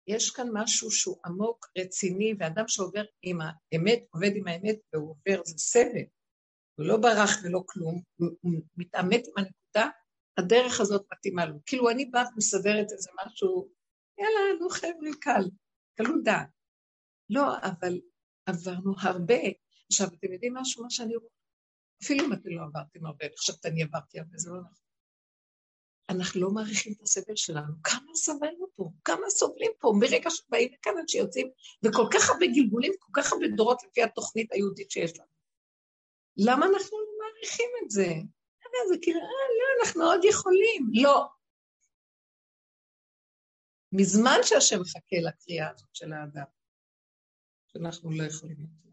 יש 0.08 0.30
כאן 0.30 0.48
משהו 0.54 0.92
שהוא 0.92 1.18
עמוק, 1.26 1.68
רציני, 1.78 2.34
ואדם 2.40 2.68
שעובר 2.68 3.04
עם 3.22 3.40
האמת, 3.42 4.04
עובד 4.10 4.32
עם 4.36 4.48
האמת 4.48 4.76
והוא 4.94 5.10
עובר, 5.10 5.42
זה 5.46 5.58
סבל. 5.58 6.06
הוא 6.76 6.86
לא 6.86 6.98
ברח 6.98 7.32
ולא 7.44 7.64
כלום, 7.66 8.02
הוא 8.18 8.52
מתעמת 8.78 9.22
עם 9.28 9.34
הנקודה, 9.38 9.90
הדרך 10.38 10.80
הזאת 10.80 11.06
מתאימה 11.12 11.46
לו. 11.46 11.56
כאילו 11.66 11.90
אני 11.90 12.06
באה 12.06 12.24
ומסדרת 12.34 12.92
איזה 12.92 13.10
משהו, 13.26 13.70
יאללה, 14.18 14.60
נו 14.60 14.70
חבר'ה, 14.70 15.10
קל, 15.22 15.44
קלות 15.98 16.24
דעת. 16.24 16.59
לא, 17.30 17.58
אבל 17.58 18.02
עברנו 18.46 18.94
הרבה. 19.00 19.36
עכשיו, 19.92 20.08
אתם 20.08 20.34
יודעים 20.34 20.54
משהו, 20.54 20.84
מה 20.84 20.90
שאני 20.90 21.16
רואה? 21.16 21.32
אפילו 22.04 22.26
אם 22.26 22.34
אתם 22.34 22.50
לא 22.50 22.62
עברתם 22.64 23.06
הרבה, 23.06 23.26
אני 23.26 23.38
חושבת 23.38 23.66
אני 23.66 23.84
עברתי 23.84 24.20
הרבה, 24.20 24.38
זה 24.38 24.50
לא 24.50 24.60
נכון. 24.60 24.90
אנחנו 26.10 26.42
לא 26.42 26.50
מעריכים 26.50 26.94
את 26.94 27.02
הסבל 27.02 27.36
שלנו. 27.36 27.74
כמה 27.84 28.16
סבלנו 28.16 28.68
פה, 28.76 28.92
כמה 29.04 29.30
סובלים 29.30 29.72
פה, 29.80 29.94
מרגע 30.00 30.30
שבאים 30.30 30.74
לכאן 30.74 30.92
עד 31.00 31.10
שיוצאים, 31.10 31.50
וכל 31.86 32.08
כך 32.14 32.30
הרבה 32.30 32.46
גלגולים, 32.46 32.94
כל 33.00 33.12
כך 33.22 33.34
הרבה 33.34 33.46
דורות 33.56 33.84
לפי 33.84 34.04
התוכנית 34.04 34.52
היהודית 34.52 34.92
שיש 34.92 35.18
לנו. 35.18 35.28
למה 36.38 36.66
אנחנו 36.66 36.98
לא 37.00 37.08
מעריכים 37.20 37.70
את 37.84 37.90
זה? 37.92 38.08
זה 38.88 38.96
כאילו, 39.02 39.20
אה, 39.20 39.26
לא, 39.26 39.84
אנחנו 39.84 40.04
עוד 40.04 40.22
יכולים. 40.24 40.90
לא. 40.94 41.28
מזמן 43.92 44.40
שהשם 44.44 44.82
מחכה 44.82 45.16
לקריאה 45.28 45.70
הזאת 45.70 45.90
של 45.94 46.14
האדם, 46.14 46.44
שאנחנו 47.74 48.12
לא 48.12 48.24
יכולים 48.24 48.60
יותר. 48.60 48.90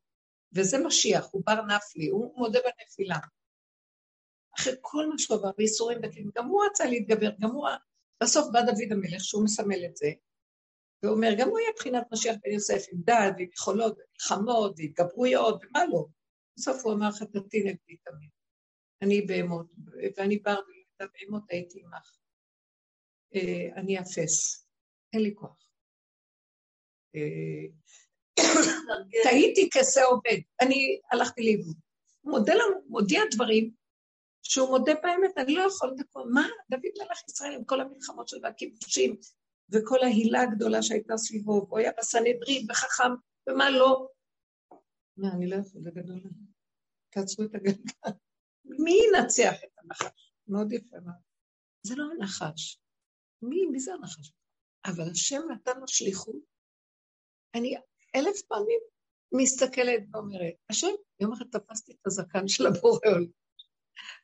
וזה 0.53 0.77
משיח, 0.87 1.29
הוא 1.33 1.43
בר 1.47 1.63
נפלי, 1.63 2.09
הוא 2.09 2.37
מודה 2.37 2.59
בנפילה. 2.65 3.19
אחרי 4.59 4.75
כל 4.81 5.07
מה 5.09 5.19
שהוא 5.19 5.39
עבר, 5.39 5.51
וייסורים 5.59 5.99
וכלים, 5.99 6.31
גם 6.35 6.47
הוא 6.47 6.65
רצה 6.71 6.85
להתגבר, 6.85 7.31
גם 7.41 7.51
הוא... 7.51 7.69
בסוף 8.23 8.47
בא 8.53 8.61
דוד 8.61 8.93
המלך, 8.93 9.25
שהוא 9.25 9.45
מסמל 9.45 9.85
את 9.85 9.97
זה, 9.97 10.07
ואומר, 11.03 11.29
גם 11.39 11.49
הוא 11.49 11.59
יהיה 11.59 11.71
מבחינת 11.73 12.05
משיח 12.13 12.37
בן 12.43 12.51
יוסף, 12.51 12.85
עם 12.93 13.03
דעת 13.03 13.35
ועם 13.39 13.49
יכולות 13.53 13.99
ומלחמות 13.99 14.75
והתגברויות, 14.77 15.65
ומה 15.65 15.85
לא. 15.93 16.07
בסוף 16.57 16.85
הוא 16.85 16.95
אמר, 16.95 17.13
חטאתי 17.13 17.59
נגדי 17.65 17.97
תמיד. 17.97 18.31
אני 19.03 19.21
בהמות, 19.23 19.67
ואני 20.17 20.39
בר 20.39 20.59
ולא 20.69 21.09
בהמות 21.13 21.43
הייתי 21.51 21.81
עמך. 21.81 22.19
אה, 23.35 23.81
אני 23.81 24.01
אפס, 24.01 24.67
אין 25.13 25.23
לי 25.23 25.35
כוח. 25.35 25.67
טעיתי 29.25 29.69
כשה 29.73 30.05
עובד, 30.05 30.39
אני 30.61 31.01
הלכתי 31.13 31.43
לאיבוד. 31.43 31.77
הוא 32.21 32.39
מודיע 32.89 33.21
דברים 33.31 33.71
שהוא 34.43 34.69
מודה 34.69 34.93
באמת, 35.03 35.39
אני 35.39 35.55
לא 35.55 35.63
יכול 35.63 35.91
לדעת, 35.91 36.07
מה 36.31 36.49
דוד 36.71 36.93
מלך 36.99 37.19
ישראל 37.29 37.53
עם 37.55 37.65
כל 37.65 37.81
המלחמות 37.81 38.29
שלו 38.29 38.43
והכיבושים 38.43 39.17
וכל 39.73 39.99
ההילה 40.03 40.43
הגדולה 40.43 40.83
שהייתה 40.83 41.17
סביבו, 41.17 41.67
הוא 41.71 41.79
היה 41.79 41.91
בסנהדרין 41.99 42.67
וחכם, 42.71 43.13
ומה 43.49 43.71
לא? 43.71 44.09
מה, 45.17 45.29
אני 45.33 45.51
לא 45.51 45.57
יכול, 45.57 45.83
זה 45.83 45.91
גדול. 45.91 46.21
תעצרו 47.11 47.45
את 47.45 47.55
הגלגל. 47.55 47.93
מי 48.65 48.99
ינצח 49.09 49.55
את 49.65 49.79
הנחש? 49.79 50.33
מאוד 50.49 50.73
יפה 50.73 50.97
מאוד. 51.05 51.17
זה 51.83 51.95
לא 51.97 52.05
הנחש. 52.13 52.81
מי, 53.43 53.67
מי 53.67 53.81
זה 53.81 53.95
הנחש? 53.95 54.33
אבל 54.87 55.11
השם 55.11 55.41
נתן 55.53 55.81
לו 55.81 55.89
שליחות. 55.89 56.37
אני 57.55 57.77
אלף 58.15 58.43
פעמים 58.43 58.81
מסתכלת 59.33 60.03
ואומרת, 60.13 60.55
השם, 60.71 60.91
יום 61.21 61.33
אחד 61.33 61.45
תפסתי 61.53 61.93
את 61.93 62.07
הזקן 62.07 62.49
של 62.49 62.67
הבורא 62.67 62.99
עולם. 63.05 63.27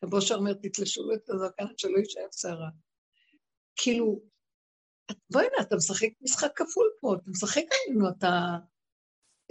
הבושר 0.03 0.35
אומר, 0.35 0.53
תתלשו 0.53 1.13
את 1.15 1.31
הזקן 1.31 1.65
שלא 1.77 1.99
יישאר 1.99 2.27
שערה. 2.33 2.69
כאילו, 3.77 4.23
בואי 5.31 5.47
הנה, 5.47 5.63
אתה 5.63 5.77
משחק 5.77 6.09
משחק 6.21 6.51
כפול 6.57 6.91
פה, 7.01 7.15
אתה 7.15 7.31
משחק 7.31 7.65
עלינו, 7.87 8.09
אתה... 8.09 8.29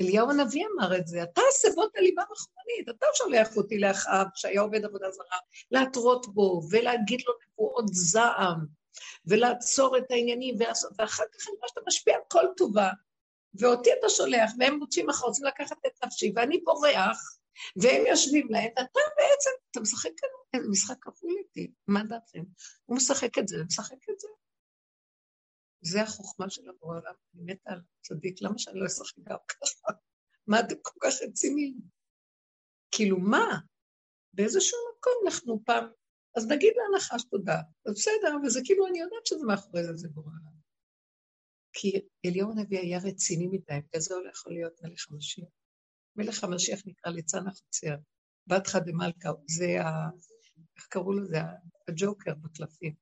אליהו 0.02 0.30
הנביא 0.30 0.66
אמר 0.76 0.98
את 0.98 1.08
זה, 1.08 1.24
אתה 1.24 1.42
הסבות 1.50 1.92
הליבה 1.96 2.22
מחמנית, 2.32 2.98
אתה 2.98 3.06
שולח 3.14 3.58
אותי 3.58 3.80
לאחאב, 3.80 4.28
שהיה 4.36 4.62
עובד 4.62 4.86
עבודה 4.86 5.12
זרה, 5.12 5.38
להתרות 5.72 6.34
בו 6.34 6.62
ולהגיד 6.72 7.20
לו 7.28 7.34
נבואות 7.48 7.86
זעם, 7.88 8.66
ולעצור 9.26 9.98
את 9.98 10.12
העניינים, 10.12 10.56
ואחר 10.98 11.24
כך 11.34 11.48
אני 11.48 11.58
רואה 11.58 11.68
שאתה 11.68 11.82
משפיע 11.88 12.16
על 12.16 12.22
כל 12.28 12.46
טובה, 12.58 12.90
ואותי 13.60 13.90
אתה 14.00 14.10
שולח, 14.10 14.52
והם 14.60 14.76
מוצאים 14.76 15.10
אחר, 15.10 15.26
רוצים 15.26 15.46
לקחת 15.46 15.78
את 15.88 16.06
נפשי, 16.06 16.34
ואני 16.36 16.58
בורח, 16.58 17.40
והם 17.76 18.06
יושבים 18.06 18.48
להם, 18.50 18.70
ואתה 18.70 19.02
בעצם, 19.18 19.50
אתה 19.72 19.80
משחק 19.80 20.10
כאן 20.18 20.62
משחק 20.70 20.96
כפול 21.02 21.30
איתי, 21.40 21.72
מה 21.88 22.04
דעתכם? 22.04 22.44
הוא 22.86 22.98
משחק 22.98 23.38
את 23.38 23.48
זה, 23.48 23.58
משחק 23.68 24.10
את 24.10 24.20
זה. 24.20 24.28
זה 25.82 26.02
החוכמה 26.02 26.50
של 26.50 26.70
הבורא 26.70 26.96
העולם, 26.96 27.14
אני 27.36 27.54
מתה 27.54 27.72
על 27.72 27.82
צדיק, 28.02 28.42
למה 28.42 28.58
שאני 28.58 28.80
לא 28.80 28.86
אשחק 28.86 29.20
גם 29.24 29.38
ככה? 29.48 29.94
מה 30.48 30.60
אתם 30.60 30.76
כל 30.82 31.00
כך 31.02 31.14
רציניים? 31.28 31.78
כאילו, 32.92 33.20
מה? 33.20 33.58
באיזשהו 34.34 34.78
מקום 34.98 35.14
אנחנו 35.26 35.62
פעם, 35.66 35.88
אז 36.38 36.48
נגיד 36.48 36.74
לנחש 36.78 37.24
תודה, 37.24 37.62
אז 37.86 37.94
בסדר, 37.94 38.36
וזה 38.46 38.60
כאילו, 38.66 38.88
אני 38.88 39.00
יודעת 39.00 39.26
שזה 39.26 39.46
מאחורי 39.46 39.84
זה, 39.84 39.96
זה 39.96 40.08
בורא 40.10 40.32
העולם. 40.32 40.51
כי 41.74 42.02
אליהו 42.26 42.52
הנביא 42.52 42.80
היה 42.80 43.00
רציני 43.04 43.48
מדי, 43.48 43.80
וזה 43.96 44.16
לא 44.24 44.30
יכול 44.30 44.54
להיות 44.54 44.82
מלך 44.84 45.06
המשיח. 45.12 45.48
מלך 46.16 46.44
המשיח 46.44 46.80
נקרא 46.86 47.12
ליצן 47.12 47.48
החצייה, 47.48 47.98
בתך 48.48 48.76
דמלכה, 48.76 49.30
זה 49.48 49.78
איך 50.78 50.88
קראו 50.88 51.14
לזה? 51.14 51.38
הג'וקר 51.88 52.34
בקלפים. 52.36 52.94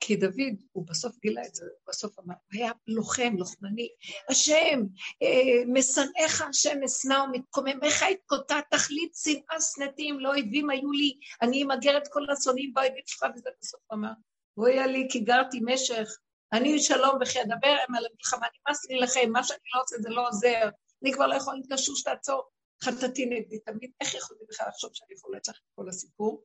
כי 0.00 0.16
דוד, 0.16 0.62
הוא 0.72 0.86
בסוף 0.86 1.16
גילה 1.18 1.46
את 1.46 1.54
זה, 1.54 1.64
הוא 1.64 1.88
בסוף 1.88 2.18
אמר, 2.18 2.34
הוא 2.34 2.60
היה 2.60 2.72
לוחם, 2.86 3.34
לוחמני, 3.38 3.88
השם, 4.28 4.80
אה, 5.22 5.62
משנאיך 5.66 6.42
השם 6.42 6.82
אשנא 6.84 7.14
ומתקוממיך 7.14 8.02
אתקוטע, 8.12 8.60
תכלית 8.70 9.14
שנאה 9.14 9.60
שנאתים, 9.60 10.20
לא 10.20 10.28
אויבים 10.28 10.70
היו 10.70 10.92
לי, 10.92 11.18
אני 11.42 11.62
אמגר 11.62 11.98
את 11.98 12.08
כל 12.08 12.30
השונאים 12.30 12.74
באויבים 12.74 13.02
שלך, 13.06 13.26
וזה 13.36 13.50
בסוף 13.60 13.80
אמר, 13.92 14.12
הוא 14.56 14.66
היה 14.66 14.86
לי 14.86 15.08
כי 15.10 15.20
גרתי 15.20 15.60
משך, 15.64 16.08
אני 16.52 16.78
שלום 16.78 17.18
וכי 17.22 17.42
אדבר 17.42 17.76
הם 17.88 17.94
על 17.94 18.06
המלחמה, 18.06 18.46
נמאס 18.58 18.86
לי 18.88 18.98
לכם, 18.98 19.30
מה 19.32 19.44
שאני 19.44 19.68
לא 19.74 19.80
עושה 19.82 19.96
זה 20.00 20.08
לא 20.08 20.28
עוזר, 20.28 20.68
אני 21.02 21.12
כבר 21.12 21.26
לא 21.26 21.34
יכול 21.34 21.54
להתגשוש 21.54 22.06
לעצור, 22.06 22.50
חטאתי 22.84 23.26
נגדי 23.26 23.58
תמיד, 23.58 23.90
איך 24.00 24.14
יכולתי 24.14 24.44
בכלל 24.48 24.68
לחשוב 24.68 24.90
שאני 24.94 25.14
יכולה 25.14 25.38
לצלח 25.38 25.56
את 25.56 25.74
כל 25.74 25.88
הסיפור? 25.88 26.44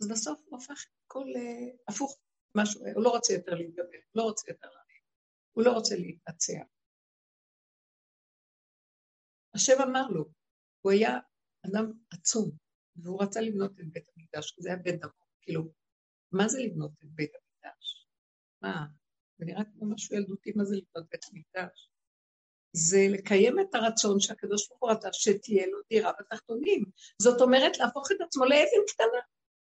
אז 0.00 0.08
בסוף 0.08 0.38
הוא 0.44 0.58
הפך 0.58 0.84
הכל 1.06 1.24
uh, 1.24 1.92
הפוך, 1.92 2.18
משהו, 2.54 2.80
הוא 2.94 3.04
לא 3.04 3.08
רוצה 3.08 3.32
יותר 3.32 3.54
להתגבר, 3.54 3.98
לא 4.14 4.22
רוצה 4.22 4.50
יותר 4.50 4.66
להבין, 4.66 5.02
הוא 5.52 5.64
לא 5.64 5.72
רוצה 5.72 5.94
להתנצח. 5.94 6.66
השם 9.54 9.82
אמר 9.82 10.08
לו, 10.08 10.24
הוא 10.80 10.92
היה 10.92 11.18
אדם 11.66 11.92
עצום, 12.10 12.50
והוא 12.96 13.22
רצה 13.22 13.40
לבנות 13.40 13.70
את 13.80 13.92
בית 13.92 14.08
המקדש, 14.16 14.56
זה 14.58 14.68
היה 14.68 14.78
בית 14.78 15.00
דרום, 15.00 15.12
כאילו, 15.42 15.62
מה 16.32 16.48
זה 16.48 16.58
לבנות 16.58 16.90
את 16.90 17.08
בית 17.08 17.30
המקדש? 17.34 17.45
מה, 18.66 18.84
זה 19.38 19.44
נראה 19.44 19.64
כמו 19.64 19.94
משהו 19.94 20.16
ילדותי, 20.16 20.52
מה 20.56 20.64
זה 20.64 20.76
לבנות 20.76 21.10
בית 21.10 21.24
המקדש? 21.32 21.90
זה 22.72 23.06
לקיים 23.10 23.60
את 23.60 23.74
הרצון 23.74 24.20
שהקדוש 24.20 24.68
ברוך 24.68 24.82
הוא 24.82 24.90
רצה 24.90 25.08
שתהיה 25.12 25.66
לו 25.66 25.78
דירה 25.90 26.12
בתחתונים. 26.20 26.84
זאת 27.22 27.40
אומרת, 27.40 27.78
להפוך 27.78 28.12
את 28.12 28.16
עצמו 28.20 28.44
לאבן 28.44 28.82
קטנה. 28.88 29.20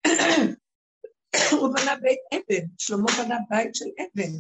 הוא 1.52 1.70
בנה 1.76 1.96
בית 1.96 2.20
אבן, 2.34 2.66
שלמה 2.78 3.12
בנה 3.24 3.38
בית 3.50 3.76
של 3.76 3.86
אבן. 3.86 4.32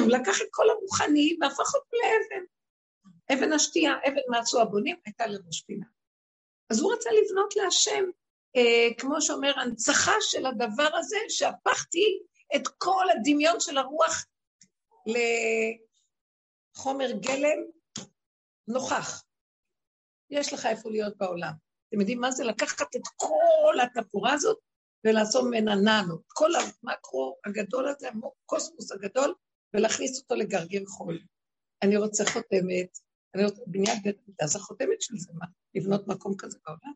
הוא 0.00 0.10
לקח 0.18 0.42
את 0.42 0.48
כל 0.50 0.70
הרוחני 0.70 1.36
והפך 1.40 1.74
אותו 1.74 1.96
לאבן. 2.02 2.44
אבן 3.32 3.52
השתייה, 3.52 3.92
אבן 4.08 4.20
מעשו 4.28 4.60
הבונים, 4.60 4.96
הייתה 5.06 5.26
לראש 5.26 5.60
פינה. 5.60 5.86
אז 6.70 6.80
הוא 6.80 6.92
רצה 6.92 7.10
לבנות 7.10 7.56
להשם, 7.56 8.04
אה, 8.56 8.88
כמו 8.98 9.22
שאומר, 9.22 9.60
הנצחה 9.60 10.12
של 10.20 10.46
הדבר 10.46 10.88
הזה, 10.96 11.18
שהפכתי 11.28 12.22
את 12.56 12.68
כל 12.78 13.04
הדמיון 13.10 13.60
של 13.60 13.78
הרוח 13.78 14.26
לחומר 16.76 17.10
גלם 17.12 17.58
נוכח. 18.68 19.24
יש 20.30 20.52
לך 20.52 20.66
איפה 20.66 20.90
להיות 20.90 21.16
בעולם. 21.16 21.52
אתם 21.88 22.00
יודעים 22.00 22.20
מה 22.20 22.30
זה 22.30 22.44
לקחת 22.44 22.96
את 22.96 23.02
כל 23.16 23.74
התפאורה 23.82 24.32
הזאת 24.32 24.58
ולעשות 25.04 25.44
ממנה 25.44 25.74
ננו, 25.74 26.18
כל 26.26 26.50
המקרו 26.54 27.36
הגדול 27.44 27.88
הזה, 27.88 28.08
הקוסמוס 28.08 28.92
הגדול, 28.92 29.34
ולהכניס 29.74 30.22
אותו 30.22 30.34
לגרגר 30.34 30.86
חול. 30.86 31.18
אני 31.82 31.96
רוצה 31.96 32.24
חותמת, 32.24 32.98
אני 33.34 33.44
רוצה 33.44 33.62
בניית 33.66 34.02
בית 34.02 34.16
המקדש, 34.28 34.56
החותמת 34.56 35.02
של 35.02 35.16
זה, 35.16 35.32
מה? 35.34 35.46
לבנות 35.74 36.08
מקום 36.08 36.34
כזה 36.38 36.58
בעולם? 36.64 36.92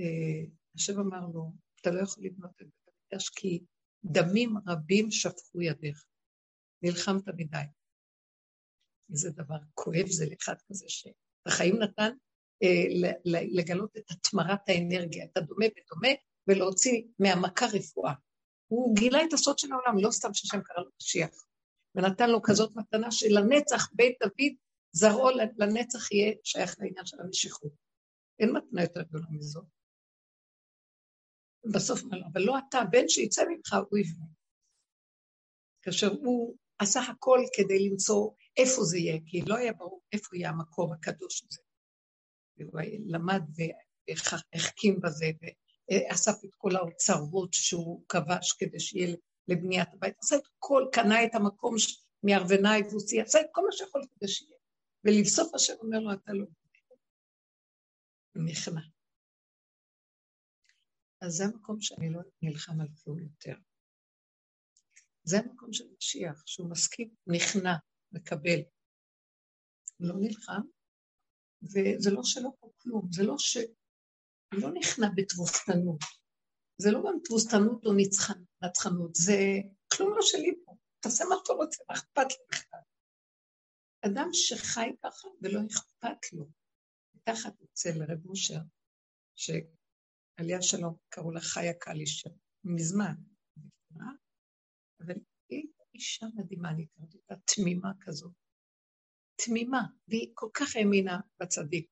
אה, 0.00 0.50
השם 0.74 1.00
אמר 1.00 1.26
לו, 1.34 1.52
אתה 1.80 1.90
לא 1.90 2.02
יכול 2.02 2.24
לבנות 2.24 2.50
את 2.50 2.66
בית 2.66 2.88
המקדש 2.88 3.28
כי 3.28 3.64
דמים 4.04 4.54
רבים 4.66 5.10
שפכו 5.10 5.62
ידיך. 5.62 6.04
נלחמת 6.82 7.28
מדי. 7.28 7.58
איזה 9.12 9.30
דבר 9.30 9.58
כואב 9.74 10.06
זה 10.06 10.26
לאחד 10.30 10.54
כזה 10.68 10.84
שהחיים 10.88 11.76
נתן 11.82 12.10
אה, 12.62 13.10
לגלות 13.24 13.96
את 13.96 14.10
התמרת 14.10 14.68
האנרגיה, 14.68 15.24
את 15.24 15.36
הדומה 15.36 15.64
ודומה, 15.66 16.08
ולהוציא 16.48 17.02
מהמכה 17.18 17.66
רפואה. 17.66 18.12
הוא 18.66 18.96
גילה 18.96 19.24
את 19.24 19.32
הסוד 19.32 19.58
של 19.58 19.72
העולם, 19.72 19.98
לא 19.98 20.10
סתם 20.10 20.34
שהשם 20.34 20.60
קרא 20.62 20.82
לו 20.84 20.90
משיח. 21.02 21.44
ונתן 21.94 22.30
לו 22.30 22.42
כזאת 22.42 22.76
מתנה 22.76 23.10
שלנצח 23.10 23.88
בית 23.92 24.16
דוד, 24.22 24.52
זרעו 24.92 25.28
לנצח 25.56 26.12
יהיה 26.12 26.32
שייך 26.44 26.76
לעניין 26.78 27.06
של 27.06 27.16
המשיכות. 27.20 27.72
אין 28.38 28.52
מתנה 28.56 28.82
יותר 28.82 29.02
גדולה 29.02 29.26
מזאת. 29.30 29.64
בסוף, 31.64 32.00
אבל 32.32 32.40
לא 32.40 32.58
אתה, 32.58 32.78
בן 32.90 33.08
שיצא 33.08 33.42
ממך 33.48 33.76
הוא 33.90 33.98
יבנה. 33.98 34.24
כאשר 35.82 36.08
הוא 36.08 36.56
עשה 36.78 37.00
הכל 37.00 37.40
כדי 37.56 37.88
למצוא 37.88 38.30
איפה 38.56 38.84
זה 38.84 38.98
יהיה, 38.98 39.18
כי 39.26 39.42
לא 39.46 39.56
היה 39.56 39.72
ברור 39.72 40.02
איפה 40.12 40.36
יהיה 40.36 40.50
המקום 40.50 40.92
הקדוש 40.92 41.42
הזה. 41.50 41.60
והוא 42.56 42.80
למד 43.06 43.42
והחכים 44.08 45.00
בזה, 45.00 45.26
ואסף 45.90 46.44
את 46.44 46.50
כל 46.58 46.76
האוצרות 46.76 47.54
שהוא 47.54 48.04
כבש 48.08 48.52
כדי 48.52 48.80
שיהיה 48.80 49.16
לבניית 49.48 49.88
הבית, 49.94 50.14
עשה 50.18 50.36
את 50.36 50.42
הכל, 50.56 50.84
קנה 50.92 51.24
את 51.24 51.34
המקום 51.34 51.74
מארוונה 52.22 52.72
היבוסי, 52.72 53.20
עשה 53.20 53.40
את 53.40 53.46
כל 53.52 53.62
מה 53.66 53.72
שיכול 53.72 54.02
כדי 54.14 54.28
שיהיה. 54.28 54.56
ולבסוף 55.04 55.54
השם 55.54 55.74
אומר 55.82 55.98
לו, 55.98 56.12
אתה 56.12 56.32
לא 56.32 56.44
הוא 58.34 58.42
נכנע. 58.44 58.80
אז 61.20 61.32
זה 61.32 61.44
המקום 61.44 61.80
שאני 61.80 62.10
לא 62.12 62.20
נלחם 62.42 62.80
על 62.80 62.88
כלום 63.04 63.18
יותר. 63.18 63.54
זה 65.22 65.38
המקום 65.38 65.72
של 65.72 65.84
משיח, 65.98 66.42
שהוא 66.46 66.70
מסכים, 66.70 67.14
נכנע, 67.26 67.74
מקבל. 68.12 68.60
הוא 69.96 70.08
לא 70.08 70.14
נלחם, 70.20 70.60
וזה 71.62 72.10
לא 72.10 72.20
שלא 72.24 72.50
פה 72.60 72.70
כלום, 72.76 73.08
זה 73.12 73.22
לא 73.22 73.34
ש... 73.38 73.56
הוא 74.52 74.60
לא 74.62 74.70
נכנע 74.74 75.06
בתבוסתנות. 75.16 76.00
זה 76.78 76.90
לא 76.90 77.00
גם 77.06 77.18
תבוסתנות 77.24 77.86
או 77.86 77.92
נצחנות, 77.96 79.14
זה 79.14 79.36
כלום 79.92 80.10
לא 80.10 80.22
שלי 80.22 80.52
פה. 80.64 80.76
תעשה 81.00 81.24
מה 81.24 81.34
שאתה 81.38 81.52
רוצה, 81.52 81.82
מה 81.88 81.94
אכפת 81.94 82.26
לך? 82.52 82.64
אדם 84.06 84.28
שחי 84.32 84.90
ככה 85.02 85.28
ולא 85.42 85.60
אכפת 85.70 86.32
לו, 86.32 86.46
תחת 87.24 87.62
אצל 87.62 88.02
רב 88.08 88.26
אושר, 88.26 88.60
שעליה 90.40 90.62
שלום 90.62 90.96
קראו 91.08 91.30
לה 91.30 91.40
חיה 91.40 91.74
קלישר, 91.74 92.30
מזמן, 92.64 93.14
אבל 95.00 95.14
היא 95.48 95.66
אישה 95.94 96.26
מדהימה, 96.34 96.70
אני 96.70 96.86
קראתי 96.86 97.16
אותה 97.18 97.34
תמימה 97.54 97.92
כזאת. 98.00 98.32
תמימה, 99.44 99.82
והיא 100.08 100.30
כל 100.34 100.48
כך 100.54 100.76
האמינה 100.76 101.20
בצדיק. 101.40 101.90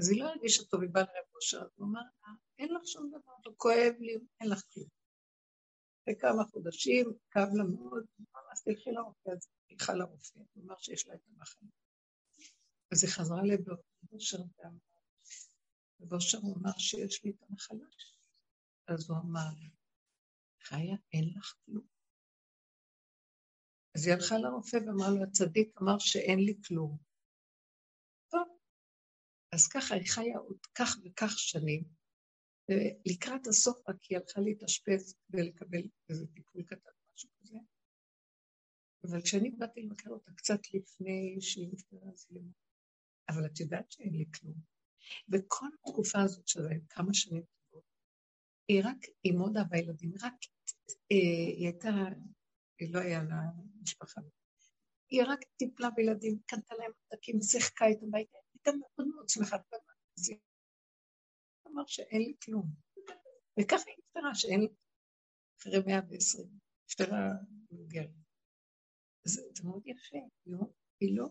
אז 0.00 0.10
היא 0.10 0.20
לא 0.20 0.28
הרגישה 0.28 0.64
טוב, 0.64 0.82
היא 0.82 0.90
באה 0.92 1.02
לרב 1.02 1.34
אושר, 1.34 1.58
אז 1.58 1.70
הוא 1.76 1.86
אמר 1.86 2.00
לה, 2.00 2.28
אין 2.58 2.68
לך 2.74 2.82
שום 2.86 3.08
דבר, 3.08 3.32
לא 3.46 3.52
כואב 3.56 3.94
לי, 4.00 4.14
אין 4.40 4.50
לך 4.50 4.62
כלום. 4.72 4.88
אחרי 6.02 6.14
כמה 6.20 6.44
חודשים, 6.44 7.06
כאב 7.30 7.48
לה 7.54 7.64
מאוד, 7.64 8.04
אז 8.52 8.62
תלכי 8.64 8.90
לרופא, 8.90 9.30
אז 9.30 9.48
הלכה 9.70 9.94
לרופא, 9.94 10.38
הוא 10.52 10.64
אמר 10.64 10.76
שיש 10.78 11.06
לה 11.06 11.14
את 11.14 11.20
המחלה. 11.28 11.68
אז 12.92 13.04
היא 13.04 13.12
חזרה 13.12 13.42
לבושר 13.42 14.38
ואמרה, 14.58 14.95
ובושר 16.00 16.38
הוא 16.38 16.56
אמר 16.56 16.78
שיש 16.78 17.24
לי 17.24 17.30
את 17.30 17.42
המחלה. 17.42 17.86
אז 18.88 19.10
הוא 19.10 19.18
אמר 19.18 19.50
חיה, 20.62 20.96
אין 21.12 21.24
לך 21.36 21.54
כלום. 21.64 21.86
אז 23.94 24.06
היא 24.06 24.14
הלכה 24.14 24.34
לרופא 24.38 24.76
ואמרה 24.76 25.10
לו, 25.10 25.22
הצדיק 25.22 25.68
אמר 25.82 25.98
שאין 25.98 26.38
לי 26.38 26.54
כלום. 26.68 26.98
טוב, 28.30 28.48
אז 29.52 29.68
ככה 29.68 29.94
היא 29.94 30.12
חיה 30.14 30.38
עוד 30.38 30.66
כך 30.74 30.96
וכך 31.04 31.32
שנים, 31.36 31.84
ולקראת 32.68 33.46
הסוף 33.46 33.88
רק 33.88 33.96
היא 34.08 34.18
הלכה 34.18 34.40
להתאשפז 34.40 35.16
ולקבל 35.30 35.82
איזה 36.10 36.26
טיפול 36.26 36.62
קטן, 36.62 36.90
משהו 37.14 37.30
כזה. 37.40 37.58
אבל 39.04 39.22
כשאני 39.22 39.50
באתי 39.50 39.82
לבקר 39.82 40.10
אותה 40.10 40.32
קצת 40.32 40.60
לפני 40.74 41.36
שהיא 41.40 41.68
נפטרה, 41.72 42.10
אז 42.12 42.26
היא 42.30 42.42
אבל 43.28 43.46
את 43.46 43.60
יודעת 43.60 43.92
שאין 43.92 44.14
לי 44.14 44.24
כלום. 44.40 44.75
וכל 45.32 45.66
התקופה 45.74 46.20
הזאת 46.22 46.48
של 46.48 46.60
כמה 46.88 47.14
שנים 47.14 47.42
טובות, 47.42 47.84
היא 48.68 48.82
רק 48.84 48.98
עם 49.24 49.40
עוד 49.40 49.56
אהבה 49.56 49.78
ילדים, 49.78 50.12
רק, 50.22 50.34
אה, 51.12 51.16
היא 51.56 51.66
הייתה 51.66 51.88
היא 52.78 52.94
לא 52.94 53.00
היה 53.00 53.22
לה 53.22 53.36
משפחה. 53.82 54.20
היא 55.10 55.22
רק 55.26 55.38
טיפלה 55.56 55.90
בילדים, 55.90 56.38
קנתה 56.46 56.74
להם 56.74 56.92
עותקים, 57.08 57.40
שיחקה 57.40 57.86
איתם 57.86 58.10
בית, 58.10 58.28
הייתה 58.54 58.70
מאוד 58.78 59.08
מאוד 59.08 59.28
שמחה. 59.28 59.56
אמר 61.66 61.82
שאין 61.86 62.22
לי 62.22 62.34
כלום. 62.44 62.66
וככה 63.60 63.82
היא 63.86 63.96
נפטרה, 63.98 64.34
שאין 64.34 64.60
לי, 64.60 64.68
אחרי 65.60 65.78
מאה 65.86 66.00
ועשרים, 66.10 66.58
נפטרה 66.84 67.30
מבוגרת. 67.70 68.10
זה 69.24 69.42
מאוד 69.64 69.82
יפה, 69.86 70.18
לא, 70.46 70.58
היא 71.00 71.16
לא, 71.16 71.28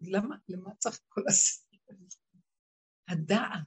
למה, 0.00 0.36
למה 0.48 0.74
צריך 0.74 1.00
כל 1.08 1.20
הסרט 1.28 2.14
הדעת 3.08 3.66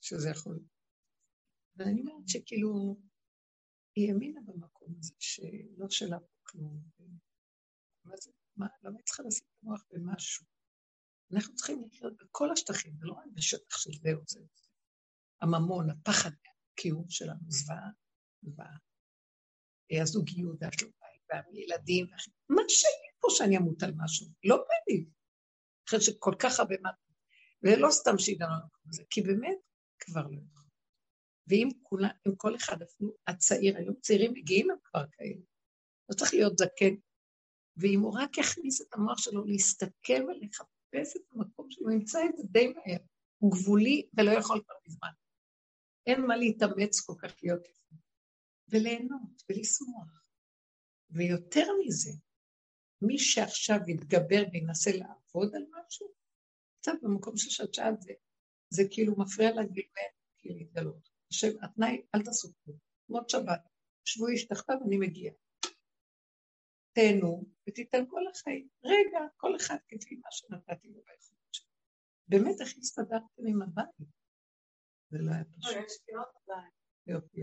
שזה 0.00 0.30
יכול. 0.30 0.60
ואני 1.76 2.00
אומרת 2.00 2.28
שכאילו, 2.28 3.00
היא 3.96 4.12
האמינה 4.12 4.40
במקום 4.40 4.94
הזה 4.98 5.14
שלא 5.18 5.86
שלה 5.90 6.20
פה 6.20 6.34
כלום. 6.42 6.82
מה 8.56 8.66
למה 8.82 8.98
היא 8.98 9.04
צריכה 9.04 9.22
לשים 9.22 9.46
את 9.46 9.62
המוח 9.62 9.84
במשהו? 9.90 10.46
אנחנו 11.32 11.54
צריכים 11.54 11.84
לחיות 11.86 12.16
בכל 12.16 12.52
השטחים, 12.52 12.92
ולא 13.00 13.12
רק 13.12 13.26
בשטח 13.32 13.78
של 13.78 13.90
זה 14.02 14.08
או 14.14 14.22
זה. 14.28 14.40
הממון, 15.40 15.90
הפחד 15.90 16.30
מהקיום 16.30 17.04
שלנו, 17.08 17.40
זוועה, 17.48 17.90
זוועה. 18.42 18.76
הזוגיות 20.02 20.56
והשלומים 20.60 20.96
והילדים, 21.28 22.06
מה 22.48 22.62
שלי 22.68 23.20
פה 23.20 23.28
שאני 23.30 23.56
אמות 23.56 23.82
על 23.82 23.92
משהו? 23.96 24.26
לא 24.44 24.56
בא 24.56 24.74
לי. 24.88 25.06
אחרי 25.88 26.00
שכל 26.00 26.34
כך 26.42 26.60
הרבה 26.60 26.74
מה... 26.82 26.90
ולא 27.62 27.90
סתם 27.90 28.18
שהגענו 28.18 28.52
למקום 28.52 28.82
הזה, 28.88 29.02
כי 29.10 29.22
באמת 29.22 29.58
כבר 29.98 30.22
לא 30.22 30.40
יכול. 30.50 30.64
ואם 31.46 31.68
כולה, 31.82 32.08
כל 32.36 32.56
אחד, 32.56 32.82
אפילו 32.82 33.14
הצעיר, 33.26 33.76
היום 33.76 33.94
צעירים 34.00 34.32
מגיעים 34.32 34.70
הם 34.70 34.76
כבר 34.84 35.04
כאלה. 35.12 35.40
לא 36.08 36.14
צריך 36.14 36.34
להיות 36.34 36.58
זקן. 36.58 36.94
ואם 37.76 38.00
הוא 38.00 38.18
רק 38.18 38.38
יכניס 38.38 38.80
את 38.80 38.94
המוח 38.94 39.18
שלו 39.18 39.44
להסתכל 39.44 40.22
ולחפש 40.22 41.16
את 41.16 41.22
המקום 41.32 41.70
שלו, 41.70 41.86
הוא 41.86 41.92
ימצא 41.92 42.18
את 42.24 42.36
זה 42.36 42.42
די 42.50 42.66
מהר. 42.66 42.98
הוא 43.38 43.52
גבולי 43.52 44.08
ולא 44.16 44.30
יכול 44.30 44.62
כבר 44.64 44.74
מזמן. 44.86 45.10
אין 46.06 46.26
מה 46.26 46.36
להתאמץ 46.36 47.00
כל 47.00 47.14
כך 47.18 47.34
להיות 47.42 47.60
לפני. 47.68 47.98
וליהנות 48.68 49.42
ולשמוח. 49.50 50.22
ויותר 51.10 51.66
מזה, 51.86 52.10
מי 53.02 53.18
שעכשיו 53.18 53.78
יתגבר 53.88 54.42
וינסה 54.52 54.90
לעבוד 54.90 55.54
על 55.54 55.62
משהו, 55.70 56.12
קצת 56.86 56.98
במקום 57.02 57.36
של 57.36 57.50
שדשת 57.50 57.92
זה, 58.00 58.12
זה 58.70 58.82
כאילו 58.90 59.14
מפריע 59.18 59.50
לגילוי 59.50 59.84
כאילו 60.38 60.56
להתגלות. 60.56 61.08
השם, 61.30 61.48
התנאי, 61.62 62.02
אל 62.14 62.22
תעשו 62.24 62.48
כלום. 62.64 62.78
כמו 63.06 63.20
שבת, 63.28 63.60
שבו 64.04 64.28
איש 64.28 64.46
תחתיו, 64.46 64.76
אני 64.86 64.96
מגיע. 64.96 65.32
תהנו 66.92 67.44
ותיתן 67.68 68.04
כל 68.08 68.20
החיים. 68.30 68.68
רגע, 68.84 69.18
כל 69.36 69.56
אחד 69.56 69.76
כפי 69.88 70.16
מה 70.16 70.28
שנתתי 70.30 70.88
לו 70.88 70.94
ביכולת 70.94 71.52
שלו. 71.52 71.68
באמת, 72.28 72.60
איך 72.60 72.76
הסתדרתם 72.78 73.42
עם 73.48 73.62
הבית? 73.62 74.08
זה 75.10 75.18
לא 75.20 75.30
היה 75.32 75.44
פשוט. 75.44 75.76
יש 75.86 75.98
לי 76.08 76.14
עוד 76.14 76.26
בית. 76.46 76.72
יופי. 77.06 77.40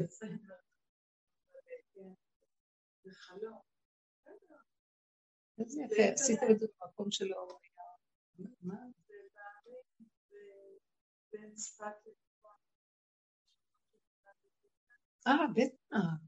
זה 3.04 3.12
חלום. 3.14 3.60
איזה 5.60 5.82
יפה, 5.82 6.14
עשיתם 6.14 6.46
את 6.52 6.60
זה 6.60 6.68
במקום 6.82 7.12
שלא 7.12 7.48
היה. 7.62 8.48
מה? 8.62 8.76
בערים 11.34 11.42
בין 11.42 11.56
צפת 11.56 12.08
אה, 15.28 15.48
בטח. 15.56 16.24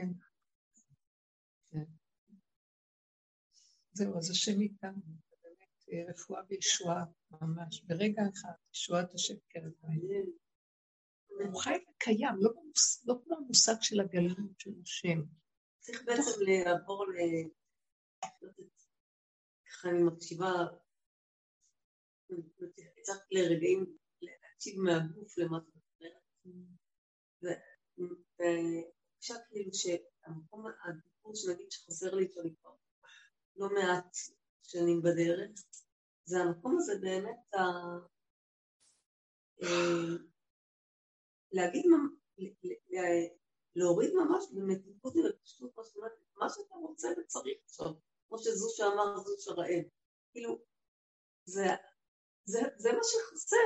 כן. 0.00 0.08
כן. 1.66 1.84
זהו, 3.92 4.18
אז 4.18 4.30
השם 4.30 4.60
איתנו, 4.60 5.02
באמת 5.42 6.08
רפואה 6.10 6.42
וישועה 6.48 7.04
ממש, 7.30 7.82
ברגע 7.84 8.22
אחד, 8.34 8.52
ישועת 8.74 9.14
השם 9.14 9.34
קרב 9.48 9.72
העניין. 9.82 10.26
הוא 11.26 11.62
חי 11.62 11.70
וקיים, 11.70 12.34
לא, 12.40 12.50
לא 13.06 13.14
כמו 13.24 13.36
המושג 13.36 13.74
של 13.80 14.00
הגלות 14.00 14.58
של 14.58 14.70
השם. 14.82 15.22
צריך 15.78 16.02
בעצם 16.06 16.40
לעבור 16.46 17.06
ל... 17.06 17.16
ככה 19.66 19.88
אני 19.88 20.02
מקשיבה, 20.02 20.52
צריך 23.02 23.18
לרגעים 23.30 23.96
להקשיב 24.22 24.80
מהגוף 24.80 25.38
למה 25.38 25.58
זה 27.40 27.50
אומרת. 27.98 28.95
והתחושה 29.30 29.48
כאילו 29.50 29.70
שהמקום, 29.74 30.66
הדיבור 30.84 31.34
שנגיד 31.34 31.70
שחוזר 31.70 32.14
לי 32.14 32.22
איתו 32.22 32.40
כבר 32.60 32.74
לא 33.56 33.68
מעט 33.74 34.16
שנים 34.62 35.02
בדרך, 35.02 35.50
זה 36.24 36.38
המקום 36.38 36.76
הזה 36.78 36.92
באמת 37.00 37.54
ה... 37.54 37.60
אה, 39.62 40.16
להגיד, 41.52 41.84
להוריד 43.76 44.10
ממש 44.14 44.44
במתיקות 44.52 45.16
ובפשטות, 45.16 45.70
מה 46.36 46.48
שאתה 46.48 46.74
רוצה 46.74 47.08
וצריך 47.20 47.58
עכשיו, 47.64 47.92
כמו 48.28 48.38
שזו 48.38 48.68
שאמר 48.76 49.18
זו 49.18 49.34
שרעב. 49.38 49.84
כאילו, 50.32 50.58
זה, 51.44 51.66
זה, 52.44 52.60
זה 52.76 52.92
מה 52.92 53.00
שחסר, 53.02 53.56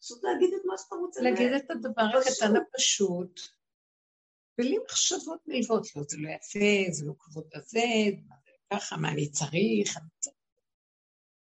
פשוט 0.00 0.24
להגיד 0.24 0.54
את 0.54 0.62
מה 0.64 0.78
שאתה 0.78 0.94
רוצה. 0.94 1.20
להגיד 1.20 1.52
את 1.52 1.70
הדבר 1.70 2.02
הקטן 2.02 2.56
הפשוט, 2.56 3.40
בלי 4.58 4.78
מחשבות 4.84 5.40
נלוות, 5.46 5.96
לא, 5.96 6.02
זה 6.08 6.16
לא 6.20 6.28
יפה, 6.28 6.92
זה 6.92 7.06
לא 7.06 7.12
כבוד 7.18 7.48
הזה, 7.54 7.80
ככה, 8.72 8.96
מה 8.96 9.08
אני 9.12 9.30
צריך, 9.30 9.96
אני 9.96 10.08
צריך. 10.18 10.36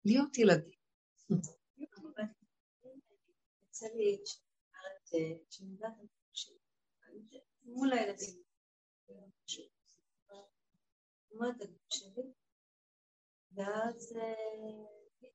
להיות 0.04 0.38
ילדים. 0.38 0.80
שמודעת 5.50 5.92
מול 7.62 7.92
הילדים. 7.92 8.42
אומרת 11.30 11.60
הגוף 11.60 11.86
שלי, 11.92 12.32
ואז 13.52 14.16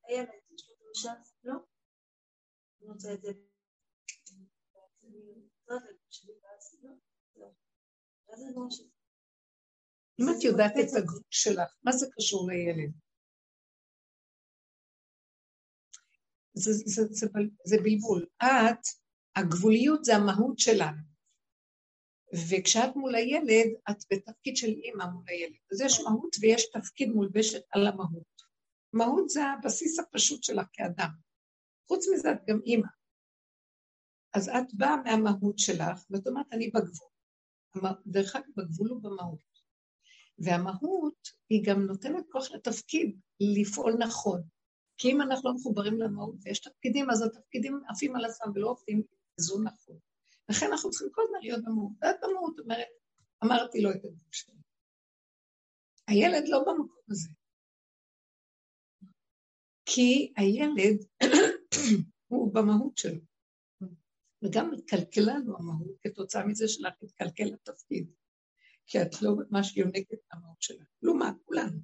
הילד, 0.07 0.29
יש 0.51 0.69
לו 0.69 0.75
דרישה, 0.79 1.13
לא, 1.43 1.53
אני 2.81 2.89
רוצה 2.89 3.13
את 3.13 3.21
זה. 3.21 3.31
אם 10.19 10.25
את 10.29 10.43
יודעת 10.43 10.71
את 10.71 10.97
הגוף 10.97 11.23
שלך, 11.29 11.75
מה 11.83 11.91
זה 11.91 12.07
קשור 12.17 12.49
לילד? 12.49 12.91
זה, 16.53 16.71
זה, 16.73 17.01
זה, 17.09 17.27
זה 17.65 17.77
בלבול. 17.83 18.25
את, 18.43 18.85
הגבוליות 19.35 20.05
זה 20.05 20.15
המהות 20.15 20.59
שלנו. 20.59 21.01
וכשאת 22.49 22.95
מול 22.95 23.15
הילד, 23.15 23.73
את 23.89 23.97
בתפקיד 24.11 24.57
של 24.57 24.67
אימא 24.67 25.05
מול 25.05 25.23
הילד. 25.27 25.55
אז 25.71 25.81
יש 25.81 25.99
מהות 25.99 26.35
ויש 26.41 26.69
תפקיד 26.71 27.09
מולבשת 27.09 27.61
על 27.71 27.87
המהות. 27.87 28.35
מהות 28.93 29.29
זה 29.29 29.43
הבסיס 29.43 29.99
הפשוט 29.99 30.43
שלך 30.43 30.67
כאדם. 30.73 31.09
חוץ 31.87 32.05
מזה 32.13 32.31
את 32.31 32.37
גם 32.47 32.59
אימא. 32.65 32.87
אז 34.33 34.49
את 34.49 34.73
באה 34.73 34.95
מהמהות 35.03 35.59
שלך, 35.59 36.05
ואת 36.09 36.27
אומרת, 36.27 36.45
אני 36.51 36.67
בגבול. 36.67 37.14
דרך 38.07 38.35
אגב, 38.35 38.45
בגבול 38.57 38.89
הוא 38.89 39.01
במהות. 39.01 39.55
והמהות 40.39 41.29
היא 41.49 41.63
גם 41.65 41.81
נותנת 41.81 42.25
כוח 42.31 42.51
לתפקיד 42.51 43.19
לפעול 43.39 43.93
נכון. 43.99 44.41
כי 44.97 45.11
אם 45.11 45.21
אנחנו 45.21 45.49
לא 45.49 45.55
מחוברים 45.55 45.99
למהות 45.99 46.35
ויש 46.41 46.59
תפקידים, 46.59 47.09
אז 47.09 47.21
התפקידים 47.21 47.81
עפים 47.89 48.15
על 48.15 48.25
עצמם 48.25 48.51
ולא 48.55 48.69
עובדים 48.69 49.03
זו 49.37 49.61
נכון. 49.63 49.97
לכן 50.49 50.65
אנחנו 50.71 50.89
צריכים 50.89 51.09
כל 51.11 51.21
הזמן 51.25 51.39
להיות 51.41 51.63
במהות. 51.63 51.91
ואת 52.01 52.15
במהות 52.21 52.59
אומרת, 52.59 52.87
אמרתי 53.43 53.81
לו 53.81 53.91
את 53.91 54.05
הדבר 54.05 54.31
שלי. 54.31 54.55
הילד 56.07 56.47
לא 56.47 56.59
במקום 56.59 57.01
הזה. 57.09 57.29
כי 59.85 60.33
הילד 60.37 61.05
הוא 62.29 62.53
במהות 62.53 62.97
שלו. 62.97 63.34
וגם 64.45 64.71
מתקלקל 64.71 65.21
לנו 65.21 65.57
המהות 65.57 65.97
כתוצאה 66.01 66.45
מזה 66.45 66.67
שלך 66.67 66.93
מתקלקל 67.01 67.53
התפקיד. 67.53 68.07
כי 68.87 69.01
את 69.01 69.21
לא 69.21 69.35
ממש 69.51 69.77
יונקת 69.77 70.17
המהות 70.31 70.61
שלך. 70.61 70.87
כלומר, 70.99 71.29
כולנו. 71.45 71.79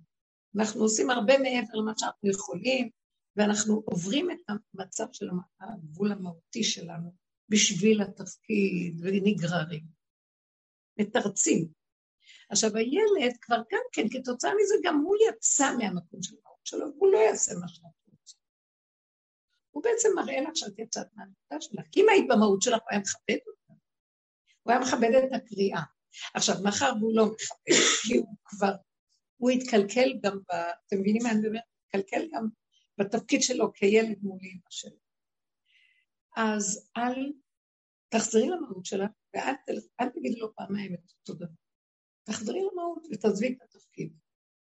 אנחנו 0.55 0.81
עושים 0.81 1.09
הרבה 1.09 1.37
מעבר 1.37 1.73
למה 1.73 1.93
שאנחנו 1.97 2.29
יכולים, 2.29 2.89
ואנחנו 3.35 3.83
עוברים 3.85 4.31
את 4.31 4.37
המצב 4.47 5.05
של 5.11 5.29
הגבול 5.59 6.11
המהותי 6.11 6.63
שלנו 6.63 7.13
בשביל 7.49 8.01
התפקיד 8.01 8.99
ונגררים. 9.01 9.83
מתרצים. 10.99 11.67
עכשיו 12.49 12.77
הילד 12.77 13.37
כבר 13.41 13.61
גם 13.71 13.81
כן, 13.91 14.05
כתוצאה 14.11 14.51
מזה 14.61 14.75
גם 14.83 14.97
הוא 14.97 15.15
יצא 15.29 15.75
מהמקום 15.77 16.21
של 16.23 16.35
המהות 16.41 16.65
שלו, 16.65 16.85
הוא 16.97 17.11
לא 17.11 17.17
יעשה 17.17 17.55
מה 17.55 17.67
רוצה. 17.67 18.00
הוא 19.71 19.83
בעצם 19.83 20.09
מראה 20.15 20.41
לך 20.41 20.49
שאת 20.55 20.79
יצאת 20.79 21.07
מהנקודה 21.15 21.61
שלך, 21.61 21.85
כי 21.91 22.01
אם 22.01 22.05
היית 22.09 22.25
במהות 22.29 22.61
שלך 22.61 22.81
הוא 22.81 22.87
היה 22.91 22.99
מכבד 22.99 23.39
אותה. 23.47 23.73
הוא 24.63 24.71
היה 24.71 24.81
מכבד 24.81 25.11
את 25.25 25.33
הקריאה. 25.33 25.81
עכשיו, 26.33 26.55
מאחר 26.63 26.91
והוא 26.99 27.15
לא 27.15 27.25
מכבד, 27.25 27.81
כי 28.03 28.17
הוא 28.17 28.35
כבר, 28.45 28.73
הוא 29.37 29.49
התקלקל 29.49 30.19
גם 30.23 30.37
ב... 30.37 30.51
אתם 30.87 30.99
מבינים 30.99 31.23
מה 31.23 31.31
אני 31.31 31.39
מדברת? 31.39 31.61
התקלקל 31.85 32.27
גם 32.33 32.47
בתפקיד 32.97 33.41
שלו 33.41 33.73
כילד 33.73 34.17
מול 34.21 34.39
אמא 34.41 34.69
שלו. 34.69 34.97
אז 36.37 36.89
אל 36.97 37.31
תחזרי 38.09 38.47
למהות 38.49 38.85
שלה, 38.85 39.07
ואל 39.33 39.53
אל 40.01 40.09
תגידי 40.09 40.39
לו 40.39 40.55
פעמיים 40.55 40.93
את 40.93 41.11
אותו 41.19 41.33
דבר. 41.33 41.53
תחזרי 42.23 42.59
למהות 42.71 43.07
ותעזבי 43.11 43.53
את 43.53 43.61
התפקיד. 43.61 44.13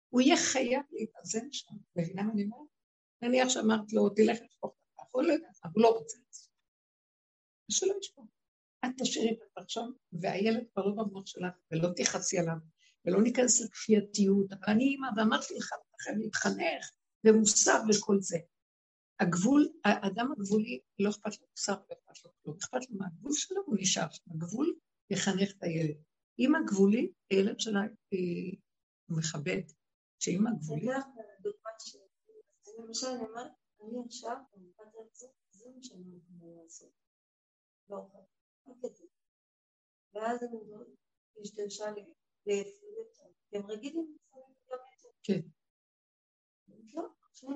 הוא 0.08 0.20
יהיה 0.20 0.36
חייב 0.36 0.82
להתאזן 0.90 1.52
שם, 1.52 1.74
מבינה 1.96 2.22
מה 2.22 2.32
אני 2.32 2.44
אומרת? 2.44 2.68
נניח 3.22 3.48
שאמרת 3.48 3.92
לו, 3.92 4.08
תלך 4.08 4.38
לשפוך 4.44 4.74
את 5.08 5.14
הוא 5.14 5.22
לא 5.22 5.32
יודע, 5.32 5.48
הוא 5.74 5.82
לא 5.82 5.88
רוצה 5.88 6.18
לעשות. 6.26 6.48
שלא 7.70 7.94
ישפוך. 8.00 8.26
את 8.84 8.90
תשאירי 8.98 9.32
את 9.32 9.38
הפרשם, 9.50 9.90
והילד 10.12 10.64
כבר 10.72 10.86
לא 10.86 10.92
במוח 10.92 11.26
שלך, 11.26 11.54
ולא 11.72 11.88
תכעסי 11.96 12.38
עליו, 12.38 12.56
ולא 13.04 13.22
ניכנס 13.22 13.60
לכפייתיות, 13.60 14.52
אבל 14.52 14.72
אני 14.72 14.84
אימא, 14.84 15.08
ואמרתי 15.16 15.54
לך, 15.54 15.72
אתה 15.72 16.16
להתחנך, 16.18 16.90
ומוסר 17.24 17.80
וכל 17.90 18.16
זה. 18.20 18.38
הגבול, 19.20 19.68
האדם 19.84 20.32
הגבולי, 20.32 20.80
לא 20.98 21.10
אכפת 21.10 21.40
לו 21.40 21.46
מוסר, 21.50 21.72
לא 21.72 21.96
אכפת 21.96 22.24
לו 22.24 22.30
כלום, 22.42 22.56
אכפת 22.56 22.90
לו 22.90 22.96
מהגבול 22.98 23.32
שלו, 23.32 23.62
הוא 23.66 23.76
נשאר 23.78 24.10
שם. 24.10 24.30
הגבול 24.30 24.74
יחנך 25.10 25.50
את 25.50 25.62
הילד. 25.62 25.96
אימא 26.38 26.58
גבולית, 26.66 27.12
הילד 27.30 27.60
שלה 27.60 27.80
היא 28.10 28.56
מכבד. 29.08 29.62
שאימא 30.18 30.50
גבולית... 30.60 30.90
למשל, 32.78 33.06
אני 33.06 33.28
אומרת, 33.28 33.50
אני 33.80 33.98
עכשיו, 34.06 34.36
במפת 34.52 35.14
זה 35.50 35.66
מה 35.74 35.82
שאני 35.82 36.16
יכולה 36.16 36.62
לעשות. 36.62 36.92
לא 37.88 38.08
ואז 40.14 40.42
אני 40.42 40.58
השתמשה 41.42 41.90
לי 41.90 42.04
להפעיל 42.46 42.94
אותם, 42.98 43.30
כי 43.50 43.56
הם 43.56 43.66
רגילים 43.66 44.14
לפעמים 44.14 44.54
גם 44.70 44.78
את 44.94 45.00
זה. 45.00 45.08
כן. 45.22 45.40
לא, 46.68 47.02
עכשיו 47.30 47.50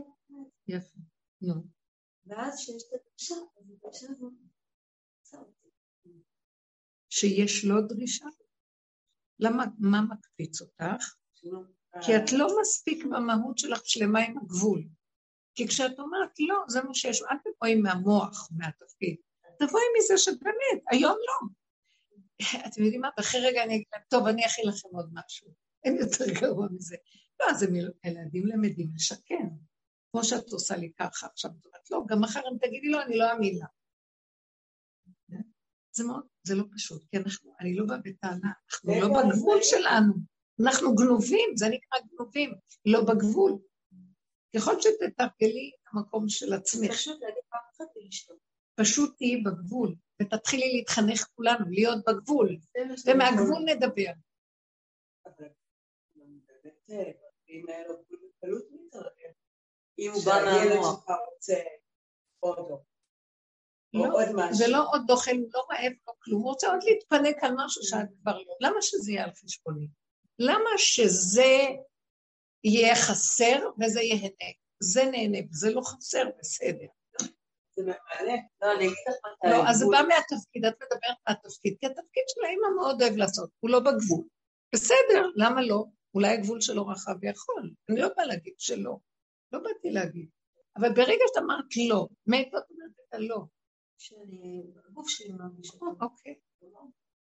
יפה, 0.67 0.99
נו. 1.41 1.55
ואז 2.27 2.55
כשיש 2.59 2.83
את 2.89 3.01
הדרישה, 3.01 3.35
אז 3.35 3.71
הדרישה 3.71 4.07
הזאת 4.11 4.33
שיש 7.11 7.65
לו 7.65 7.75
דרישה? 7.89 8.27
למה, 9.39 9.65
מה 9.79 9.99
מקפיץ 10.11 10.61
אותך? 10.61 11.15
כי 12.03 12.17
את 12.17 12.33
לא 12.33 12.47
מספיק 12.61 13.05
במהות 13.05 13.59
שלך 13.59 13.81
שלמה 13.85 14.21
עם 14.21 14.39
הגבול. 14.39 14.85
כי 15.55 15.69
כשאת 15.69 15.99
אומרת 15.99 16.31
לא, 16.41 16.65
זה 16.69 16.83
מה 16.83 16.95
שיש, 16.95 17.23
אל 17.23 17.37
תבואי 17.45 17.75
מהמוח, 17.75 18.49
מהתפקיד. 18.57 19.17
תבואי 19.59 19.83
מזה 19.99 20.19
שבאמת, 20.19 20.83
היום 20.91 21.17
לא. 21.27 21.49
אתם 22.67 22.83
יודעים 22.83 23.01
מה? 23.01 23.09
ואחרי 23.19 23.41
רגע 23.41 23.63
אני 23.65 23.75
אגיד 23.75 23.87
להם, 23.93 24.03
טוב, 24.09 24.27
אני 24.27 24.47
אכין 24.47 24.69
לכם 24.69 24.89
עוד 24.93 25.11
משהו. 25.13 25.49
אין 25.85 25.97
יותר 25.97 26.25
גרוע 26.41 26.67
מזה. 26.71 26.97
לא, 27.41 27.51
אז 27.51 27.63
ילדים 28.05 28.47
למדים 28.47 28.91
לשקר. 28.95 29.45
כמו 30.13 30.25
שאת 30.25 30.53
עושה 30.53 30.77
לי 30.77 30.93
ככה 30.99 31.27
עכשיו, 31.27 31.51
את 31.61 31.67
אומרת, 31.67 31.91
לא, 31.91 32.01
גם 32.07 32.21
מחר 32.21 32.41
אם 32.41 32.59
תגידי 32.59 32.89
לו, 32.89 33.01
אני 33.01 33.17
לא 33.17 33.33
אאמין 33.33 33.59
לה. 33.59 33.67
זה 35.95 36.05
מאוד, 36.05 36.27
זה 36.43 36.55
לא 36.55 36.65
פשוט, 36.75 37.05
כי 37.11 37.17
אנחנו, 37.17 37.55
אני 37.61 37.75
לא 37.75 37.87
באה 37.87 37.99
בטענה, 37.99 38.53
אנחנו 38.71 39.01
לא 39.01 39.09
בגבול 39.09 39.59
שלנו. 39.63 40.13
אנחנו 40.63 40.95
גנובים, 40.95 41.51
זה 41.57 41.67
נקרא 41.69 41.99
גנובים, 42.11 42.55
לא 42.87 43.01
בגבול. 43.05 43.59
ככל 44.57 44.81
שתתרגלי 44.81 45.71
את 45.75 45.89
המקום 45.93 46.29
של 46.29 46.53
עצמך. 46.53 46.91
פשוט 46.93 47.21
להגיד 47.21 47.43
פעם 47.49 47.61
אחת 47.77 47.97
ולשתות. 47.97 48.37
פשוט 48.75 49.17
תהיי 49.17 49.37
בגבול, 49.37 49.95
ותתחילי 50.23 50.73
להתחנך 50.73 51.27
כולנו, 51.35 51.71
להיות 51.71 51.99
בגבול, 52.07 52.57
ומהגבול 53.07 53.63
נדבר. 53.67 54.11
אם 59.99 60.11
הוא 60.13 60.23
בא 60.25 60.43
מהמוח. 60.45 61.07
לא, 63.95 64.53
זה 64.53 64.69
לא 64.69 64.87
עוד 64.93 65.03
דוחל, 65.07 65.37
הוא 65.37 65.49
לא 65.55 65.67
רעב, 65.71 65.93
לא 66.07 66.13
כלום, 66.19 66.43
הוא 66.43 66.51
רוצה 66.51 66.67
עוד 66.71 66.81
להתפנק 66.83 67.45
על 67.45 67.53
משהו 67.57 67.83
שאת 67.83 68.09
כבר 68.23 68.39
לא. 68.39 68.57
למה 68.61 68.83
שזה 68.83 69.13
יהיה 69.13 69.25
על 69.25 69.31
חשבוני? 69.33 69.87
למה 70.39 70.71
שזה 70.77 71.69
יהיה 72.65 72.97
חסר 72.97 73.69
וזה 73.81 74.01
ייהנה? 74.01 74.51
זה 74.83 75.05
נהנה 75.05 75.39
וזה 75.51 75.71
לא 75.71 75.81
חסר, 75.81 76.25
בסדר. 76.39 76.87
זה 77.77 77.83
מעלה. 77.83 78.37
לא, 78.63 78.73
אני 78.77 78.85
אגיד 78.85 78.97
לך 79.09 79.15
מתי. 79.15 79.53
לא, 79.53 79.71
אז 79.71 79.77
זה 79.79 79.85
בא 79.91 80.03
מהתפקיד, 80.09 80.65
את 80.65 80.75
מדברת 80.75 81.19
מהתפקיד, 81.29 81.77
כי 81.81 81.87
התפקיד 81.87 82.25
של 82.29 82.41
האמא 82.45 82.77
מאוד 82.77 83.03
אוהב 83.03 83.17
לעשות, 83.17 83.51
הוא 83.61 83.71
לא 83.71 83.81
בגבול. 83.81 84.25
בסדר, 84.75 85.23
למה 85.37 85.63
לא? 85.63 85.85
אולי 86.15 86.29
הגבול 86.29 86.61
שלו 86.61 86.87
רחב 86.87 87.15
ויכול. 87.21 87.71
אני 87.91 88.01
לא 88.01 88.09
באה 88.17 88.27
להגיד 88.27 88.55
שלא. 88.59 88.97
לא 89.53 89.59
באתי 89.59 89.91
להגיד. 89.91 90.29
אבל 90.77 90.89
ברגע 90.89 91.25
שאת 91.29 91.43
אמרת 91.43 91.65
לא, 91.89 92.09
מאיפה 92.27 92.59
את 92.59 92.71
אומרת 92.71 92.91
את 93.09 93.15
הלא? 93.15 93.39
שאני, 93.99 94.63
הגוף 94.89 95.09
שלי 95.09 95.33
מרגיש 95.33 95.71
אוקיי. 96.01 96.35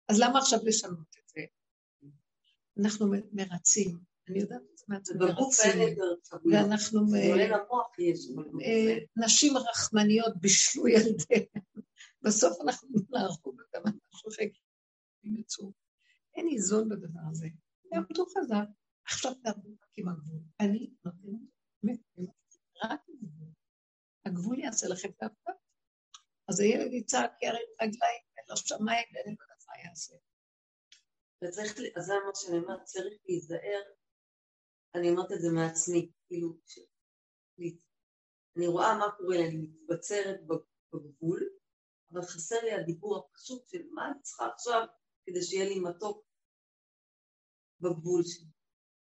אז 0.10 0.20
למה 0.20 0.40
עכשיו 0.40 0.60
לשנות 0.64 1.18
את 1.20 1.30
זה? 1.30 1.41
אנחנו 2.80 3.08
מרצים, 3.32 4.00
אני 4.30 4.40
יודעת 4.40 4.62
את 4.72 4.78
זה 4.78 4.86
מרצים, 4.88 5.16
ואנחנו 6.52 7.00
אה, 8.66 8.98
נשים 9.16 9.58
רחמניות 9.58 10.38
בישלו 10.41 10.88
ילדיהם, 10.88 11.64
בסוף 12.24 12.62
אנחנו 12.62 12.90
נהרוג 13.10 13.62
אותם, 13.62 13.88
אנחנו 13.88 14.32
חייבים 14.32 15.38
יצאו. 15.38 15.72
אין 16.36 16.48
איזון 16.48 16.90
בדבר 16.90 17.22
הזה. 17.32 17.48
תעמדו 17.90 18.26
חזק, 18.26 18.66
עכשיו 19.06 19.34
תעמדו 19.44 19.70
רק 19.70 19.90
עם 19.98 20.10
הגבול. 20.10 20.41
אני 20.60 20.94
נותנת, 21.06 22.00
רק 22.84 23.02
עם 23.08 23.16
הגבול. 23.22 23.50
הגבול 24.26 24.60
יעשה 24.60 24.88
לכם 24.88 25.10
את 25.10 25.22
העבודה. 25.22 25.52
אז 26.48 26.60
הילד 26.60 26.94
יצעק, 26.94 27.32
ירים 27.41 27.68
רגליים, 27.82 28.22
אין 28.38 28.45
לו 28.50 28.58
שמיים, 28.58 29.06
ואין 29.14 29.36
לו 29.40 29.45
מה 29.68 29.90
יעשה. 29.90 30.16
וצריך, 31.44 31.74
אז 31.98 32.06
זה 32.06 32.14
מה 32.26 32.32
שאני 32.36 32.58
אומרת, 32.58 32.84
צריך 32.84 33.14
להיזהר, 33.26 33.84
אני 34.95 35.10
אומרת 35.10 35.32
את 35.32 35.41
זה 35.41 35.49
מעצמי, 35.52 36.11
כאילו, 36.28 36.57
ש... 36.65 36.80
אני 38.57 38.68
רואה 38.68 38.98
מה 38.98 39.06
קורה 39.18 39.38
לי, 39.38 39.48
אני 39.48 39.57
מתבצרת 39.57 40.40
בגבול, 40.94 41.49
אבל 42.11 42.22
חסר 42.22 42.56
לי 42.64 42.72
הדיבור 42.72 43.18
הפשוט 43.18 43.68
של 43.68 43.82
מה 43.91 44.07
אני 44.07 44.22
צריכה 44.22 44.48
עכשיו 44.56 44.86
כדי 45.26 45.41
שיהיה 45.41 45.70
לי 45.70 45.80
מתוק 45.80 46.26
בגבול 47.80 48.24
שלי. 48.24 48.48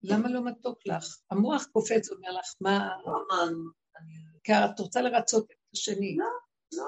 למה 0.02 0.28
לא 0.30 0.44
מתוק 0.44 0.78
לך? 0.86 1.04
המוח 1.30 1.64
קופץ 1.72 2.10
ואומר 2.10 2.30
לך, 2.30 2.54
מה... 2.60 2.88
לא. 3.06 3.12
כי 4.44 4.52
את 4.52 4.80
רוצה 4.80 5.00
לרצות 5.02 5.50
את 5.50 5.56
השני. 5.72 6.16
לא, 6.16 6.26
לא. 6.72 6.86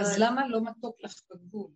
אז 0.00 0.18
למה 0.18 0.48
לא 0.48 0.60
מתוק 0.64 0.96
לך 1.00 1.22
בגבול? 1.30 1.70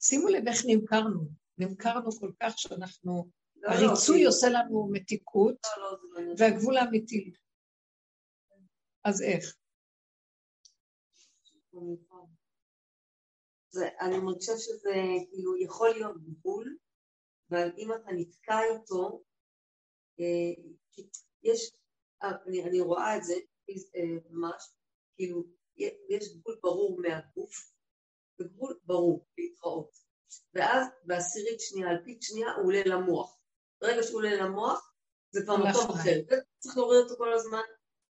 שימו 0.00 0.28
לב 0.28 0.48
איך 0.48 0.62
נמכרנו. 0.66 1.28
נמכרנו 1.58 2.12
כל 2.12 2.32
כך 2.42 2.58
שאנחנו, 2.58 3.12
לא, 3.14 3.24
לא 3.24 3.24
הריצוי 3.64 4.24
לא, 4.24 4.28
עושה 4.28 4.46
לנו 4.48 4.88
מתיקות, 4.92 5.56
לא, 5.76 5.98
לא, 6.12 6.22
לא 6.22 6.34
והגבול 6.38 6.76
האמיתי. 6.76 7.32
אז 9.04 9.22
איך? 9.22 9.54
זה, 13.70 13.88
אני 14.00 14.18
מרגישה 14.18 14.52
שזה 14.56 14.94
כאילו 15.30 15.56
יכול 15.56 15.90
להיות 15.90 16.16
גבול, 16.22 16.76
אבל 17.50 17.70
אם 17.78 17.92
אתה 17.92 18.12
נתקע 18.12 18.58
איתו, 18.72 19.22
אה, 20.20 20.62
יש, 21.42 21.70
אה, 22.22 22.30
אני, 22.46 22.64
אני 22.64 22.80
רואה 22.80 23.16
את 23.16 23.24
זה 23.24 23.34
אה, 23.70 24.02
ממש, 24.30 24.62
כאילו 25.16 25.44
יש 26.08 26.36
גבול 26.36 26.58
ברור 26.62 27.00
מהגוף, 27.00 27.72
וגבול 28.40 28.78
ברור 28.84 29.26
להתראות. 29.38 29.90
ואז 30.54 30.86
בעשירית 31.04 31.60
שנייה, 31.60 31.90
אלפית 31.90 32.22
שנייה, 32.22 32.52
הוא 32.52 32.66
עולה 32.66 32.82
למוח. 32.86 33.37
ברגע 33.80 34.02
שהוא 34.02 34.18
עולה 34.18 34.36
למוח, 34.36 34.92
זה 35.30 35.40
כבר 35.44 35.56
מקום 35.56 35.90
אחר. 35.90 36.36
צריך 36.58 36.76
להוריד 36.76 37.00
אותו 37.00 37.16
כל 37.16 37.32
הזמן, 37.32 37.62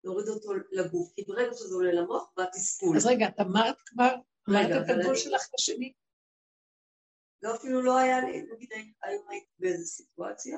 להוריד 0.03 0.27
אותו 0.27 0.53
לגוף, 0.71 1.13
כי 1.15 1.23
ברגע 1.27 1.53
שזה 1.53 1.75
עולה 1.75 1.91
למוח, 1.91 2.33
והתסכול. 2.37 2.97
אז 2.97 3.05
רגע, 3.05 3.27
את 3.27 3.39
אמרת 3.39 3.75
כבר, 3.85 4.15
אמרת 4.49 4.69
את 4.85 4.89
הגבול 4.89 5.15
שלך 5.15 5.41
לשני? 5.53 5.93
לא, 7.41 7.55
אפילו 7.55 7.81
לא 7.81 7.97
היה 7.97 8.21
לי, 8.21 8.41
נגיד 8.41 8.69
היום 9.03 9.29
הייתי 9.29 9.51
באיזו 9.59 9.85
סיטואציה, 9.85 10.57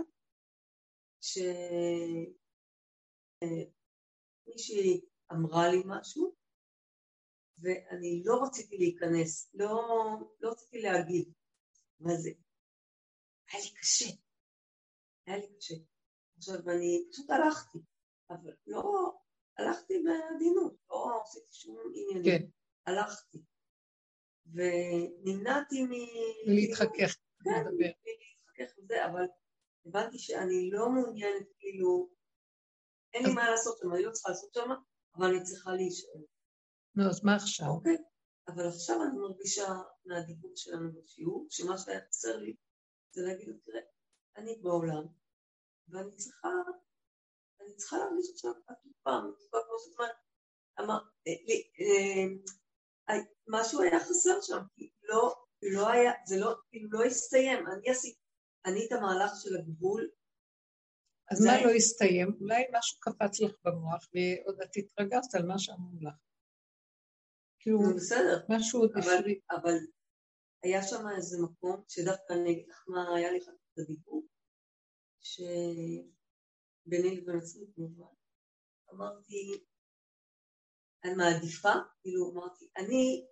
שמישהי 1.21 1.51
אה, 5.31 5.35
אמרה 5.35 5.67
לי 5.67 5.83
משהו, 5.85 6.35
ואני 7.57 8.23
לא 8.25 8.43
רציתי 8.43 8.77
להיכנס, 8.77 9.49
לא, 9.53 9.87
לא 10.39 10.51
רציתי 10.51 10.81
להגיד. 10.81 11.33
מה 11.99 12.15
זה? 12.15 12.29
היה 13.51 13.63
לי 13.63 13.69
קשה. 13.79 14.26
היה 15.27 15.37
לי 15.37 15.47
קשה. 15.57 15.75
עכשיו, 16.37 16.69
אני 16.69 17.07
פשוט 17.11 17.29
הלכתי, 17.29 17.79
אבל 18.29 18.53
לא, 18.67 19.13
הלכתי 19.57 19.93
בעדינות, 20.03 20.75
לא 20.89 21.21
עשיתי 21.23 21.53
שום 21.53 21.77
עניינים. 21.93 22.23
כן. 22.23 22.47
הלכתי. 22.91 23.37
ונמנעתי 24.53 25.83
מ... 25.83 25.91
להתחכך. 26.45 27.15
כן, 27.43 27.63
להתחכך 27.75 28.77
וזה, 28.77 29.05
אבל 29.05 29.23
הבנתי 29.85 30.19
שאני 30.19 30.69
לא 30.71 30.89
מעוניינת, 30.89 31.47
כאילו, 31.59 32.09
אין 33.13 33.25
לי 33.25 33.33
מה 33.33 33.49
לעשות 33.49 33.77
שם, 33.77 33.93
אני 33.93 34.03
לא 34.03 34.11
צריכה 34.11 34.29
לעשות 34.29 34.53
שם, 34.53 34.69
אבל 35.15 35.25
אני 35.25 35.43
צריכה 35.43 35.71
להישאר. 35.71 36.21
נו, 36.95 37.09
אז 37.09 37.23
מה 37.23 37.35
עכשיו? 37.35 37.67
אוקיי, 37.67 37.97
אבל 38.47 38.67
עכשיו 38.67 38.95
אני 39.03 39.17
מרגישה 39.17 39.67
מהדיבור 40.05 40.51
שלנו 40.55 40.89
בשיעור, 40.93 41.47
שמה 41.49 41.77
שהיה 41.77 41.99
חסר 42.07 42.37
לי 42.37 42.55
זה 43.11 43.21
להגיד, 43.21 43.49
תראה, 43.65 43.81
אני 44.37 44.55
בעולם, 44.61 45.03
ואני 45.87 46.15
צריכה, 46.15 46.49
אני 47.61 47.75
צריכה 47.75 47.97
להרגיש 47.97 48.29
עכשיו 48.33 48.51
עטופה, 48.67 49.21
מתוקה 49.29 49.57
כמו 49.67 49.79
שזמן 49.79 50.07
אמר, 50.79 50.99
אה, 51.27 51.33
אה, 51.49 52.25
אה, 53.09 53.23
משהו 53.47 53.81
היה 53.81 53.99
חסר 53.99 54.41
שם, 54.41 54.59
כי 54.75 54.91
לא, 55.03 55.35
לא 55.61 55.89
היה, 55.89 56.11
זה 56.25 56.35
לא, 56.39 56.55
כאילו 56.69 56.89
לא 56.91 57.03
הסתיים, 57.05 57.67
אני 57.67 57.89
עשיתי, 57.89 58.19
אני 58.65 58.85
את 58.87 58.91
המהלך 58.91 59.31
של 59.43 59.55
הגבול, 59.57 60.09
אז 61.31 61.45
מה 61.45 61.65
לא 61.65 61.71
הסתיים? 61.71 62.37
אולי 62.41 62.63
משהו 62.73 62.99
קפץ 62.99 63.39
לך 63.39 63.55
במוח 63.63 64.09
ועוד 64.13 64.61
את 64.61 64.77
התרגזת 64.77 65.35
על 65.35 65.45
מה 65.45 65.59
שאמרו 65.59 65.97
לך. 66.01 66.13
כאילו, 67.59 67.79
בסדר, 67.95 68.45
משהו 68.49 68.79
עוד 68.79 68.91
אבל, 68.91 69.17
הפריע. 69.19 69.39
אבל 69.51 69.77
היה 70.63 70.83
שם 70.83 71.07
איזה 71.15 71.37
מקום 71.43 71.83
שדווקא 71.87 72.33
אני 72.33 72.51
אגיד 72.51 72.69
לך 72.69 72.83
מה 72.87 73.15
היה 73.15 73.31
לי 73.31 73.41
כך 73.41 73.51
בדיבור, 73.77 74.27
שביני 75.21 76.07
לבין 77.21 77.37
עצמי 77.37 77.65
כמובן, 77.75 78.13
אמרתי, 78.93 79.65
אני 81.03 81.13
מעדיפה, 81.13 81.73
כאילו 82.01 82.31
אמרתי, 82.31 82.69
אני 82.77 83.25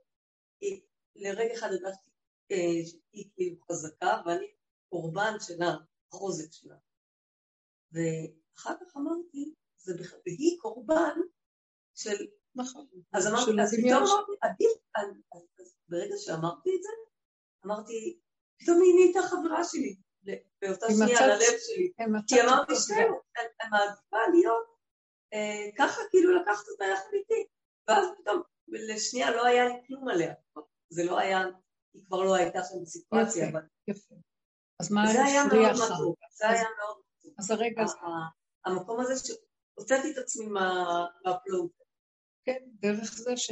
לרגע 1.16 1.54
אחד 1.54 1.68
הרגשתי 1.68 2.10
אה, 2.52 2.86
שהיא 2.86 3.30
כאילו 3.34 3.58
חזקה 3.72 4.22
ואני 4.26 4.46
קורבן 4.90 5.34
של 5.40 5.60
החוזק 5.64 6.52
שלה. 6.52 6.76
ואחר 7.92 8.74
כך 8.82 8.98
אמרתי, 8.98 9.54
זה 9.78 9.94
בכלל, 10.00 10.20
והיא 10.26 10.58
קורבן 10.62 11.20
של 11.96 12.16
נכון. 12.56 12.88
אז 13.14 13.28
אמרתי, 13.28 13.52
אז 13.64 13.72
פתאום 13.72 14.04
אמרתי, 14.04 14.32
עדיף, 14.42 14.72
אז- 14.96 15.76
ברגע 15.90 16.16
שאמרתי 16.18 16.70
את 16.78 16.84
זה, 16.84 16.90
אמרתי, 17.66 18.20
פתאום 18.60 18.82
היא 18.82 18.94
נהייתה 18.96 19.20
חברה 19.30 19.64
שלי, 19.64 19.96
באותה 20.62 20.86
שנייה 20.90 21.06
מצאת- 21.20 21.28
ללב 21.28 21.60
שלי. 21.60 21.92
כי 22.28 22.42
אמרתי 22.42 22.74
שנינו, 22.88 23.14
אני 23.38 23.70
מעדיפה 23.72 24.18
להיות 24.34 24.76
אה, 25.34 25.70
ככה, 25.78 26.02
כאילו 26.10 26.42
לקחת 26.42 26.64
אותה 26.72 26.86
יחד 26.94 27.10
איתי. 27.14 27.46
ואז 27.88 28.06
פתאום, 28.22 28.42
לשנייה 28.68 29.32
לא 29.32 29.46
היה 29.46 29.66
לי 29.66 29.74
כלום 29.88 30.08
עליה. 30.08 30.34
זה 30.90 31.04
לא 31.04 31.20
היה, 31.20 31.44
היא 31.94 32.04
כבר 32.08 32.24
לא 32.24 32.36
הייתה 32.36 32.60
שם 32.64 32.76
בסיטואציה, 32.82 33.48
יפה. 33.48 33.58
אבל 33.58 33.68
יפה. 33.88 34.16
אז 34.82 34.92
מה 34.92 35.02
זה 35.14 35.24
היה 35.24 35.44
מאוד? 35.46 35.72
מתוק. 35.94 36.20
זה 36.32 36.50
היה 36.50 36.64
מאוד 36.80 36.98
מתוק. 36.98 37.34
אז 37.40 37.52
הרגע 37.52 37.84
הזה, 37.84 37.98
המקום 38.66 39.00
הזה 39.00 39.14
שהוצאתי 39.16 40.12
את 40.12 40.18
עצמי 40.18 40.46
מה- 40.46 41.06
מהפלואו. 41.26 41.70
כן, 42.46 42.60
דרך 42.80 43.14
זה 43.14 43.38
ש... 43.38 43.52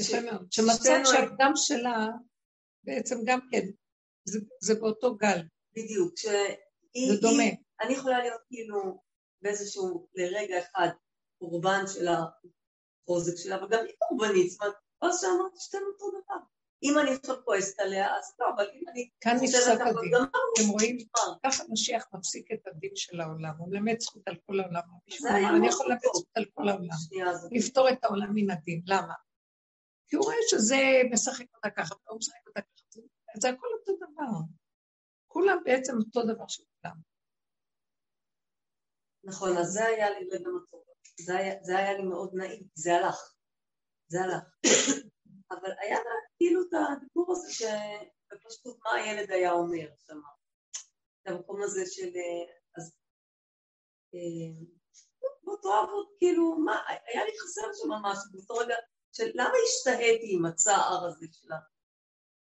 יפה 0.00 0.20
מאוד. 0.20 0.46
שמצאת 0.52 1.06
שהדם 1.06 1.52
שלה 1.54 2.06
בעצם 2.84 3.16
גם 3.26 3.40
כן, 3.52 3.66
זה, 4.30 4.38
זה 4.60 4.74
באותו 4.74 5.16
גל, 5.16 5.40
בדיוק, 5.76 6.12
שהיא... 6.18 7.12
זה 7.12 7.20
דומה. 7.20 7.42
היא- 7.42 7.56
אני 7.82 7.92
יכולה 7.94 8.18
להיות 8.18 8.40
כאילו 8.48 9.00
באיזשהו, 9.42 10.08
לרגע 10.14 10.58
אחד, 10.58 10.88
קורבן 11.38 11.84
של 11.86 12.06
החוזק 12.08 13.36
שלה, 13.36 13.56
אבל 13.56 13.68
גם 13.70 13.84
היא 13.86 13.94
קורבנית, 13.98 14.50
זאת 14.50 14.60
אומרת, 14.60 14.74
אז 15.02 15.20
שאמרתי 15.20 15.56
שתינו 15.60 15.86
אותו 15.86 16.10
דבר. 16.10 16.34
אם 16.82 16.98
אני 16.98 17.10
עכשיו 17.14 17.36
כועסת 17.44 17.80
עליה, 17.80 18.16
אז 18.18 18.34
לא, 18.38 18.46
אבל 18.56 18.66
אם 18.74 18.88
אני 18.88 19.08
כאן 19.20 19.36
נפסק 19.42 19.80
הדין. 19.80 20.14
אתם 20.14 20.68
רואים? 20.70 20.98
ככה 21.46 21.64
משיח 21.70 22.06
מפסיק 22.14 22.52
את 22.52 22.66
הדין 22.66 22.90
של 22.94 23.20
העולם, 23.20 23.52
הוא 23.58 23.68
מלמד 23.70 24.00
זכות 24.00 24.22
על 24.26 24.36
כל 24.46 24.60
העולם. 24.60 24.80
אני 25.28 25.68
יכול 25.68 25.86
ללמד. 25.88 26.00
זכות 26.02 26.24
על 26.34 26.44
כל 26.54 26.68
העולם. 26.68 26.88
לפתור 27.52 27.88
את 27.90 28.04
העולם 28.04 28.34
מן 28.34 28.50
הדין, 28.50 28.82
למה? 28.86 29.14
כי 30.08 30.16
הוא 30.16 30.24
רואה 30.24 30.36
שזה 30.50 30.76
משחק 31.12 31.44
אותה 31.54 31.70
ככה, 31.70 31.94
והוא 32.06 32.18
משחק 32.18 32.46
אותה 32.46 32.60
ככה, 32.60 32.79
זה- 33.36 33.48
הכל 33.48 33.66
אותו 33.80 33.96
דבר. 33.96 34.38
כולם 35.26 35.58
בעצם 35.64 35.92
אותו 35.96 36.22
דבר 36.34 36.48
של 36.48 36.62
כולם. 36.82 36.96
נכון, 39.24 39.56
אז 39.56 39.66
זה 39.66 39.84
היה 39.84 40.10
לי 40.10 40.28
רגע 40.32 40.48
מתוק. 40.50 40.84
זה 41.20 41.36
היה- 41.36 41.62
זה 41.62 41.78
היה 41.78 41.92
לי 41.98 42.02
מאוד 42.02 42.30
נעים, 42.34 42.62
זה 42.74 42.94
הלך. 42.94 43.34
זה 44.08 44.18
הלך. 44.20 44.42
אבל 45.50 45.70
היה 45.80 45.98
כאילו 46.36 46.62
את 46.62 46.68
הדיבור 46.74 47.32
הזה 47.32 47.52
שבפשטות 47.52 48.78
מה 48.84 48.90
הילד 48.92 49.30
היה 49.30 49.52
אומר 49.52 49.88
שם. 50.06 50.20
את 51.22 51.26
המקום 51.26 51.62
הזה 51.62 51.80
של... 51.86 52.08
אה, 52.16 52.54
אז... 52.76 52.92
אה, 54.14 54.64
באותו 55.44 55.74
עבוד, 55.74 56.06
כאילו, 56.18 56.58
מה, 56.58 56.82
היה 56.88 57.24
לי 57.24 57.30
חסר 57.42 57.68
שם 57.72 57.88
משהו, 58.02 58.32
באותו 58.32 58.54
רגע, 58.54 58.74
של 59.12 59.30
למה 59.34 59.54
השתהיתי 59.68 60.36
עם 60.36 60.44
הצער 60.46 61.04
הזה 61.06 61.26
שלה? 61.32 61.56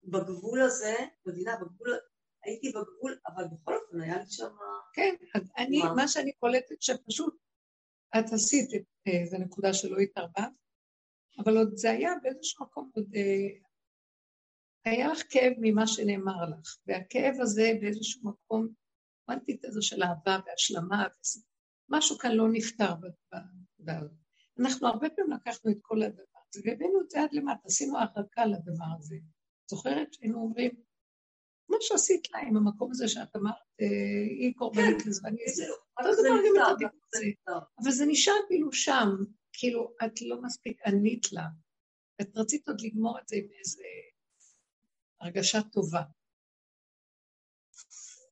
בגבול 0.03 0.61
הזה, 0.61 0.95
מבינה, 1.25 1.55
בגבול, 1.55 1.97
הייתי 2.43 2.69
בגבול, 2.69 3.17
אבל 3.27 3.43
בכל 3.51 3.73
אופן 3.75 4.01
היה 4.01 4.17
לי 4.17 4.25
שם... 4.29 4.55
כן, 4.93 5.15
אני, 5.57 5.81
מה? 5.95 6.07
שאני 6.07 6.31
קולטת 6.31 6.81
שפשוט 6.81 7.35
את 8.19 8.33
עשית 8.33 8.69
את 8.75 8.83
איזו 9.05 9.37
נקודה 9.37 9.73
שלא 9.73 9.97
התערבבת, 9.97 10.51
אבל 11.39 11.57
עוד 11.57 11.71
זה 11.75 11.91
היה 11.91 12.11
באיזשהו 12.23 12.65
מקום 12.65 12.91
עוד... 12.95 13.05
אה, 13.15 13.69
היה 14.85 15.07
לך 15.07 15.23
כאב 15.29 15.53
ממה 15.61 15.87
שנאמר 15.87 16.45
לך, 16.45 16.77
והכאב 16.87 17.35
הזה 17.41 17.71
באיזשהו 17.81 18.21
מקום, 18.23 18.67
האנטיתזה 19.27 19.81
של 19.81 20.03
אהבה 20.03 20.39
והשלמה, 20.45 21.07
משהו 21.89 22.17
כאן 22.17 22.31
לא 22.31 22.47
נפתר 22.51 22.95
בנקודה 22.95 23.99
הזאת. 23.99 24.11
אנחנו 24.59 24.87
הרבה 24.87 25.09
פעמים 25.09 25.31
לקחנו 25.31 25.71
את 25.71 25.77
כל 25.81 26.01
הדבר 26.01 26.39
הזה, 26.49 26.61
והבאנו 26.65 27.01
את 27.01 27.09
זה 27.09 27.21
עד 27.21 27.33
למטה, 27.33 27.61
עשינו 27.65 27.97
הרקה 27.99 28.45
לדבר 28.45 28.85
הזה. 28.97 29.15
זוכרת 29.69 30.13
שהיינו 30.13 30.41
אומרים, 30.41 30.71
מה 31.69 31.77
שעשית 31.79 32.31
לה 32.31 32.39
עם 32.39 32.57
המקום 32.57 32.91
הזה 32.91 33.07
שאת 33.07 33.35
אמרת, 33.35 33.55
אה, 33.81 33.85
היא 34.39 34.53
קורבנית 34.55 35.05
לזה 35.05 35.21
ואני 35.23 35.37
זה, 35.47 35.63
זהו, 35.63 35.75
אותו 35.99 36.15
זה 36.15 36.21
דבר 36.21 36.37
גם 36.37 36.53
נפתר, 36.55 36.71
את 36.71 36.75
הדיבור 36.75 36.99
זה 37.11 37.17
הזה. 37.17 37.25
נפתר. 37.27 37.59
אבל 37.83 37.91
זה 37.91 38.05
נשאר 38.05 38.33
כאילו 38.47 38.73
שם, 38.73 39.09
כאילו 39.53 39.93
את 40.05 40.21
לא 40.21 40.41
מספיק 40.41 40.81
ענית 40.85 41.33
לה. 41.33 41.45
את 42.21 42.37
רצית 42.37 42.67
עוד 42.67 42.81
לגמור 42.81 43.19
את 43.19 43.27
זה 43.27 43.35
עם 43.35 43.47
איזה 43.59 43.83
הרגשה 45.21 45.59
טובה. 45.71 46.01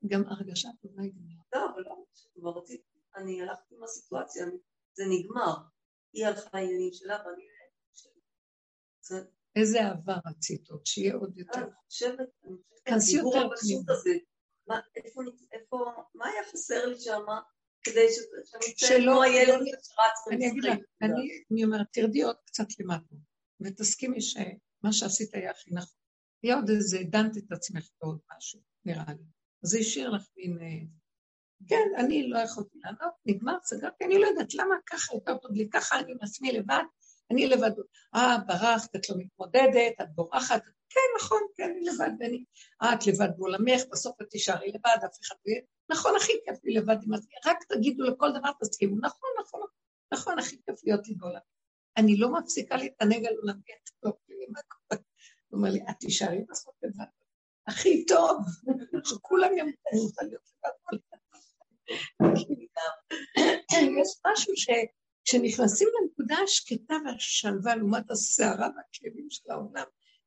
גם 0.07 0.23
הרגשה 0.27 0.69
טובה 0.81 1.01
היא 1.01 1.11
גמרה. 1.11 1.43
לא, 1.55 1.73
אבל 1.73 1.81
לא, 1.81 2.05
כבר 2.35 2.61
רציתי, 2.61 2.83
אני 3.15 3.41
הלכתי 3.41 3.75
עם 3.75 3.83
הסיטואציה, 3.83 4.45
זה 4.93 5.03
נגמר. 5.09 5.53
היא 6.13 6.25
הלכה 6.25 6.49
לעניינים 6.53 6.93
שלה 6.93 7.17
ואני... 7.25 7.47
זה- 9.57 9.61
איזה 9.61 9.81
אהבה 9.87 10.17
רצית 10.25 10.69
עוד, 10.69 10.85
שיהיה 10.85 11.15
עוד 11.15 11.37
יותר. 11.37 11.59
אני 11.59 11.71
חושבת, 11.89 12.27
כנסי 12.85 13.17
יותר 13.17 13.49
פנימה. 13.61 13.83
מה, 16.15 16.27
היה 16.27 16.43
חסר 16.51 16.85
לי 16.85 16.99
שם 16.99 17.21
כדי 17.83 18.07
שלא- 18.77 19.23
הילד 19.23 19.59
שרץ 19.65 20.33
אני 20.33 20.47
אגיד 20.51 20.63
לך. 20.63 20.77
אני, 21.51 21.63
אומרת, 21.63 21.87
תרדי 21.93 22.21
עוד 22.23 22.35
קצת 22.45 22.65
למטה, 22.79 23.15
ותסכימי 23.61 24.21
שמה 24.21 24.91
שעשית 24.91 25.33
היה 25.35 25.51
הכי 25.51 25.71
נכון. 25.73 25.97
היה 26.43 26.55
עוד 26.55 26.69
איזה, 26.69 26.97
דנת 27.09 27.37
את 27.37 27.51
עצמך 27.51 27.89
בעוד 28.01 28.19
משהו, 28.37 28.59
נראה 28.85 29.13
לי. 29.13 29.23
זה 29.61 29.79
השאיר 29.79 30.09
לך 30.09 30.27
מין... 30.37 30.57
אה, 30.61 30.67
כן, 31.69 31.83
אני 31.99 32.29
לא 32.29 32.39
יכולתי 32.39 32.77
לענות, 32.83 33.13
נגמר, 33.25 33.57
סגרתי, 33.63 34.05
אני 34.05 34.19
לא 34.19 34.27
יודעת 34.27 34.53
למה 34.53 34.75
ככה 34.85 35.13
יותר 35.15 35.37
טוב 35.37 35.51
לי, 35.51 35.69
ככה 35.73 35.99
אני 35.99 36.11
עם 36.11 36.17
עצמי 36.21 36.51
לבד, 36.51 36.83
אני 37.31 37.47
לבד. 37.47 37.71
אה, 38.15 38.37
ברחת, 38.47 38.95
את 38.95 39.09
לא 39.09 39.15
מתמודדת, 39.19 40.01
את 40.01 40.15
בורחת, 40.15 40.61
כן, 40.89 40.99
נכון, 41.17 41.41
כן, 41.55 41.63
אני 41.63 41.85
לבד, 41.85 42.09
ואני... 42.19 42.43
אה, 42.81 42.93
את 42.93 43.07
לבד 43.07 43.29
בעולמך, 43.37 43.81
בסוף 43.91 44.21
את 44.21 44.29
תישארי 44.29 44.67
לבד, 44.67 44.97
אף 45.05 45.17
אחד 45.23 45.35
לא 45.45 45.51
יהיה... 45.51 45.61
נכון, 45.89 46.11
הכי 46.17 46.31
כיף 46.45 46.63
לי 46.63 46.73
לבד 46.73 46.95
רק 47.45 47.57
תגידו 47.69 48.03
לכל 48.03 48.29
דבר, 48.29 48.49
תסכימו, 48.61 48.95
נכון, 49.01 49.29
נכון, 49.41 49.61
נכון, 50.13 50.39
הכי 50.39 50.57
כיף 50.65 50.75
להיות 50.83 51.07
לי 51.07 51.15
בעולם. 51.15 51.39
אני 51.97 52.17
לא 52.17 52.33
מפסיקה 52.33 52.75
להתענג 52.75 53.25
על 53.25 53.35
עולמי, 53.41 53.61
את 53.83 53.89
טוב 53.99 54.13
לי, 54.29 54.45
מה 54.49 54.59
קורה? 54.67 55.01
הוא 55.47 55.57
אומר 55.57 55.69
לי, 55.69 55.79
את 55.89 55.95
תישארי 55.99 56.43
בסוף 56.49 56.75
לבד. 56.83 57.05
הכי 57.67 58.05
טוב, 58.05 58.37
שכולם 59.03 59.57
ימותו, 59.57 59.81
אני 59.93 60.01
רוצה 60.01 60.23
להיות 60.23 60.41
לבד. 60.49 60.97
יש 64.01 64.21
משהו 64.27 64.53
שכשנכנסים 65.27 65.87
לנקודה 66.01 66.35
השקטה 66.43 66.95
והשלווה 67.05 67.75
לעומת 67.75 68.11
הסערה 68.11 68.69
והכאבים 68.75 69.27
של 69.29 69.51
העולם 69.51 69.85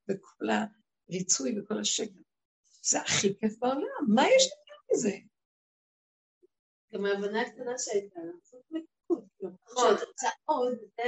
וכל 0.09 0.45
הריצוי 1.09 1.61
וכל 1.61 1.81
השקט, 1.81 2.13
זה 2.83 3.01
הכי 3.01 3.39
כיף 3.39 3.59
בעולם, 3.59 4.15
מה 4.15 4.23
יש 4.37 4.45
יותר 4.45 4.93
מזה? 4.93 5.17
גם 6.93 7.05
ההבנה 7.05 7.41
הקטנה 7.41 7.79
שהייתה, 7.79 8.21
זאת 8.43 8.65
מתיקות. 8.71 9.25
נכון. 9.41 9.95
רוצה 10.09 10.29
עוד, 10.45 10.79
אתה 10.95 11.03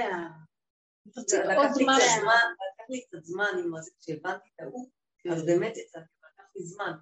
יודע, 1.20 1.44
לקח 1.44 1.56
עוד 1.56 1.76
לי 1.76 1.84
קצת 1.84 3.18
משהו. 3.18 3.20
זמן, 3.22 3.50
עם 3.64 3.74
הזה, 3.74 3.90
כשהבנתי 4.00 4.48
את 4.54 4.60
ההוא, 4.60 4.90
אז 5.32 5.46
באמת 5.46 5.76
יצאתי, 5.76 6.06
לקח 6.18 6.44
לי 6.56 6.64
זמן 6.64 6.92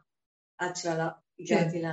עד 0.59 0.77
שהגעתי 0.77 1.83
ל... 1.83 1.87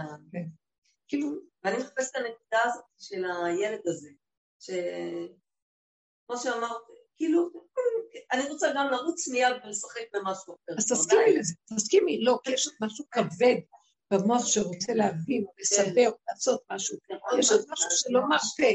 כאילו, 1.08 1.30
ואני 1.64 1.78
מחפשת 1.78 2.10
את 2.12 2.16
הנקודה 2.16 2.60
הזאת 2.66 2.84
של 2.98 3.24
הילד 3.46 3.82
הזה, 3.86 4.10
שכמו 4.60 6.38
שאמרת, 6.38 6.82
כאילו, 7.16 7.50
אני 8.32 8.50
רוצה 8.50 8.68
גם 8.76 8.88
לרוץ 8.92 9.28
מיד 9.28 9.56
ולשחק 9.64 10.02
במשהו 10.14 10.56
אחר. 10.56 10.74
אז 10.78 10.86
תסכימי 10.92 11.38
לזה, 11.40 11.54
תסכימי, 11.76 12.24
לא, 12.24 12.40
כי 12.44 12.52
יש 12.52 12.68
עוד 12.68 12.76
משהו 12.82 13.06
כבד 13.12 13.56
במוח 14.14 14.46
שרוצה 14.46 14.94
להבין, 14.94 15.46
לסדר, 15.60 16.12
לעשות 16.30 16.64
משהו. 16.72 16.98
יש 17.40 17.52
עוד 17.52 17.66
משהו 17.70 17.90
שלא 17.92 18.22
מרפה, 18.30 18.74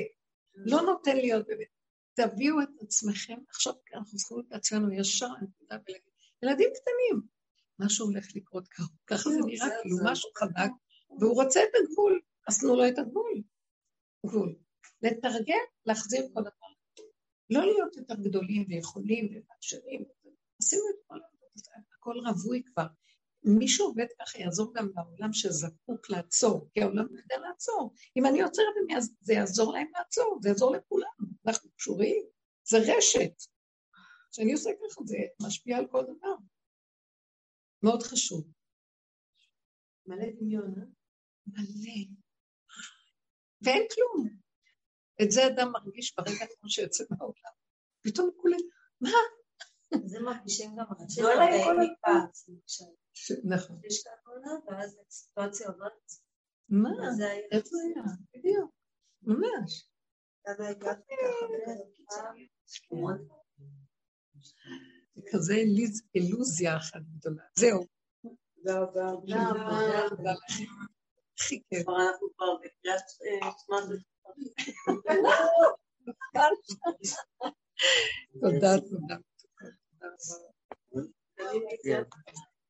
לא 0.54 0.80
נותן 0.82 1.16
להיות 1.16 1.46
באמת. 1.46 1.66
תביאו 2.14 2.62
את 2.62 2.68
עצמכם, 2.82 3.38
עכשיו 3.48 3.72
אנחנו 3.94 4.18
צריכים 4.18 4.38
את 4.48 4.52
עצמנו 4.52 4.92
ישר, 4.92 5.26
ולהגיד, 5.70 5.96
ילדים 6.42 6.70
קטנים, 6.74 7.22
משהו 7.78 8.06
הולך 8.06 8.26
לקרות 8.34 8.68
ככה, 8.68 8.84
ככה 9.06 9.30
זה 9.30 9.38
נראה, 9.46 9.68
כאילו 9.82 9.96
משהו 10.04 10.30
חזק, 10.38 10.70
והוא 11.20 11.34
רוצה 11.42 11.60
את 11.64 11.74
הגבול, 11.74 12.20
אז 12.48 12.58
תנו 12.60 12.76
לו 12.76 12.88
את 12.88 12.98
הגבול. 12.98 13.42
גבול. 14.26 14.54
לתרגם, 15.02 15.64
להחזיר 15.86 16.22
כל 16.34 16.40
דבר. 16.40 16.50
לא 17.50 17.66
להיות 17.66 17.96
יותר 17.96 18.14
גדולים 18.14 18.66
ויכולים 18.68 19.28
ומאפשרים, 19.30 20.04
עשינו 20.62 20.82
את 20.90 20.96
כל 21.06 21.18
הכל 21.98 22.14
רווי 22.28 22.62
כבר. 22.64 22.86
מי 23.44 23.68
שעובד 23.68 24.06
ככה 24.20 24.38
יעזור 24.38 24.74
גם 24.74 24.88
לעולם 24.94 25.32
שזקוק 25.32 26.10
לעצור, 26.10 26.68
כי 26.72 26.82
העולם 26.82 27.06
לא 27.10 27.20
יודע 27.20 27.38
לעצור. 27.48 27.94
אם 28.16 28.26
אני 28.26 28.42
עוצרת, 28.42 28.66
זה 29.20 29.32
יעזור 29.32 29.72
להם 29.72 29.86
לעצור, 29.98 30.38
זה 30.42 30.48
יעזור 30.48 30.76
לכולם. 30.76 31.08
אנחנו 31.46 31.70
קשורים, 31.70 32.24
זה 32.64 32.78
רשת. 32.78 33.32
כשאני 34.32 34.52
עושה 34.52 34.70
ככה, 34.70 35.04
זה 35.04 35.16
משפיע 35.46 35.78
על 35.78 35.86
כל 35.86 36.02
דבר. 36.02 36.34
מאוד 37.82 38.02
חשוב. 38.02 38.44
מלא 40.06 40.26
דמיון, 40.40 40.74
אה? 40.78 40.84
מלא. 41.46 42.04
ואין 43.62 43.82
כלום. 43.94 44.41
את 45.22 45.30
זה 45.30 45.46
אדם 45.46 45.72
מרגיש 45.72 46.14
ברגע 46.16 46.46
כמו 46.60 46.70
שיוצא 46.70 47.04
מהעולם. 47.10 47.52
פתאום 48.00 48.30
כולם, 48.36 48.58
מה? 49.00 49.10
זה 50.04 50.20
מרגישים 50.20 50.70
גם 50.76 50.84
לא 51.22 51.64
כל 51.64 51.76
מקבץ, 51.76 52.48
נכון. 53.44 53.80
יש 53.84 54.02
כאן 54.04 54.12
עונה, 54.26 54.50
ואז 54.66 54.98
הסיטואציה 55.08 55.68
עוברת. 55.68 55.92
מה? 56.68 56.90
איפה 57.52 57.76
היה? 57.84 58.02
בדיוק. 58.34 58.70
ממש. 59.22 59.88
למה 60.46 60.68
הגעת 60.68 60.98
ככה? 60.98 61.46
זה 65.14 65.22
כזה 65.32 65.54
אילוזיה 66.14 66.76
אחת 66.76 67.00
גדולה. 67.18 67.42
זהו. 67.58 67.86
תודה 68.54 68.78
רבה. 68.78 69.10
תודה 69.20 69.48
רבה. 70.10 70.32
הכי 71.38 71.62
כיף. 71.68 71.82
כבר 71.82 71.96
אנחנו 71.96 72.28
כבר 72.36 72.56
בקריאת 72.56 73.02
אה, 73.44 73.50
זמן. 73.66 73.96
תודה, 78.40 78.72
תודה. 78.90 79.16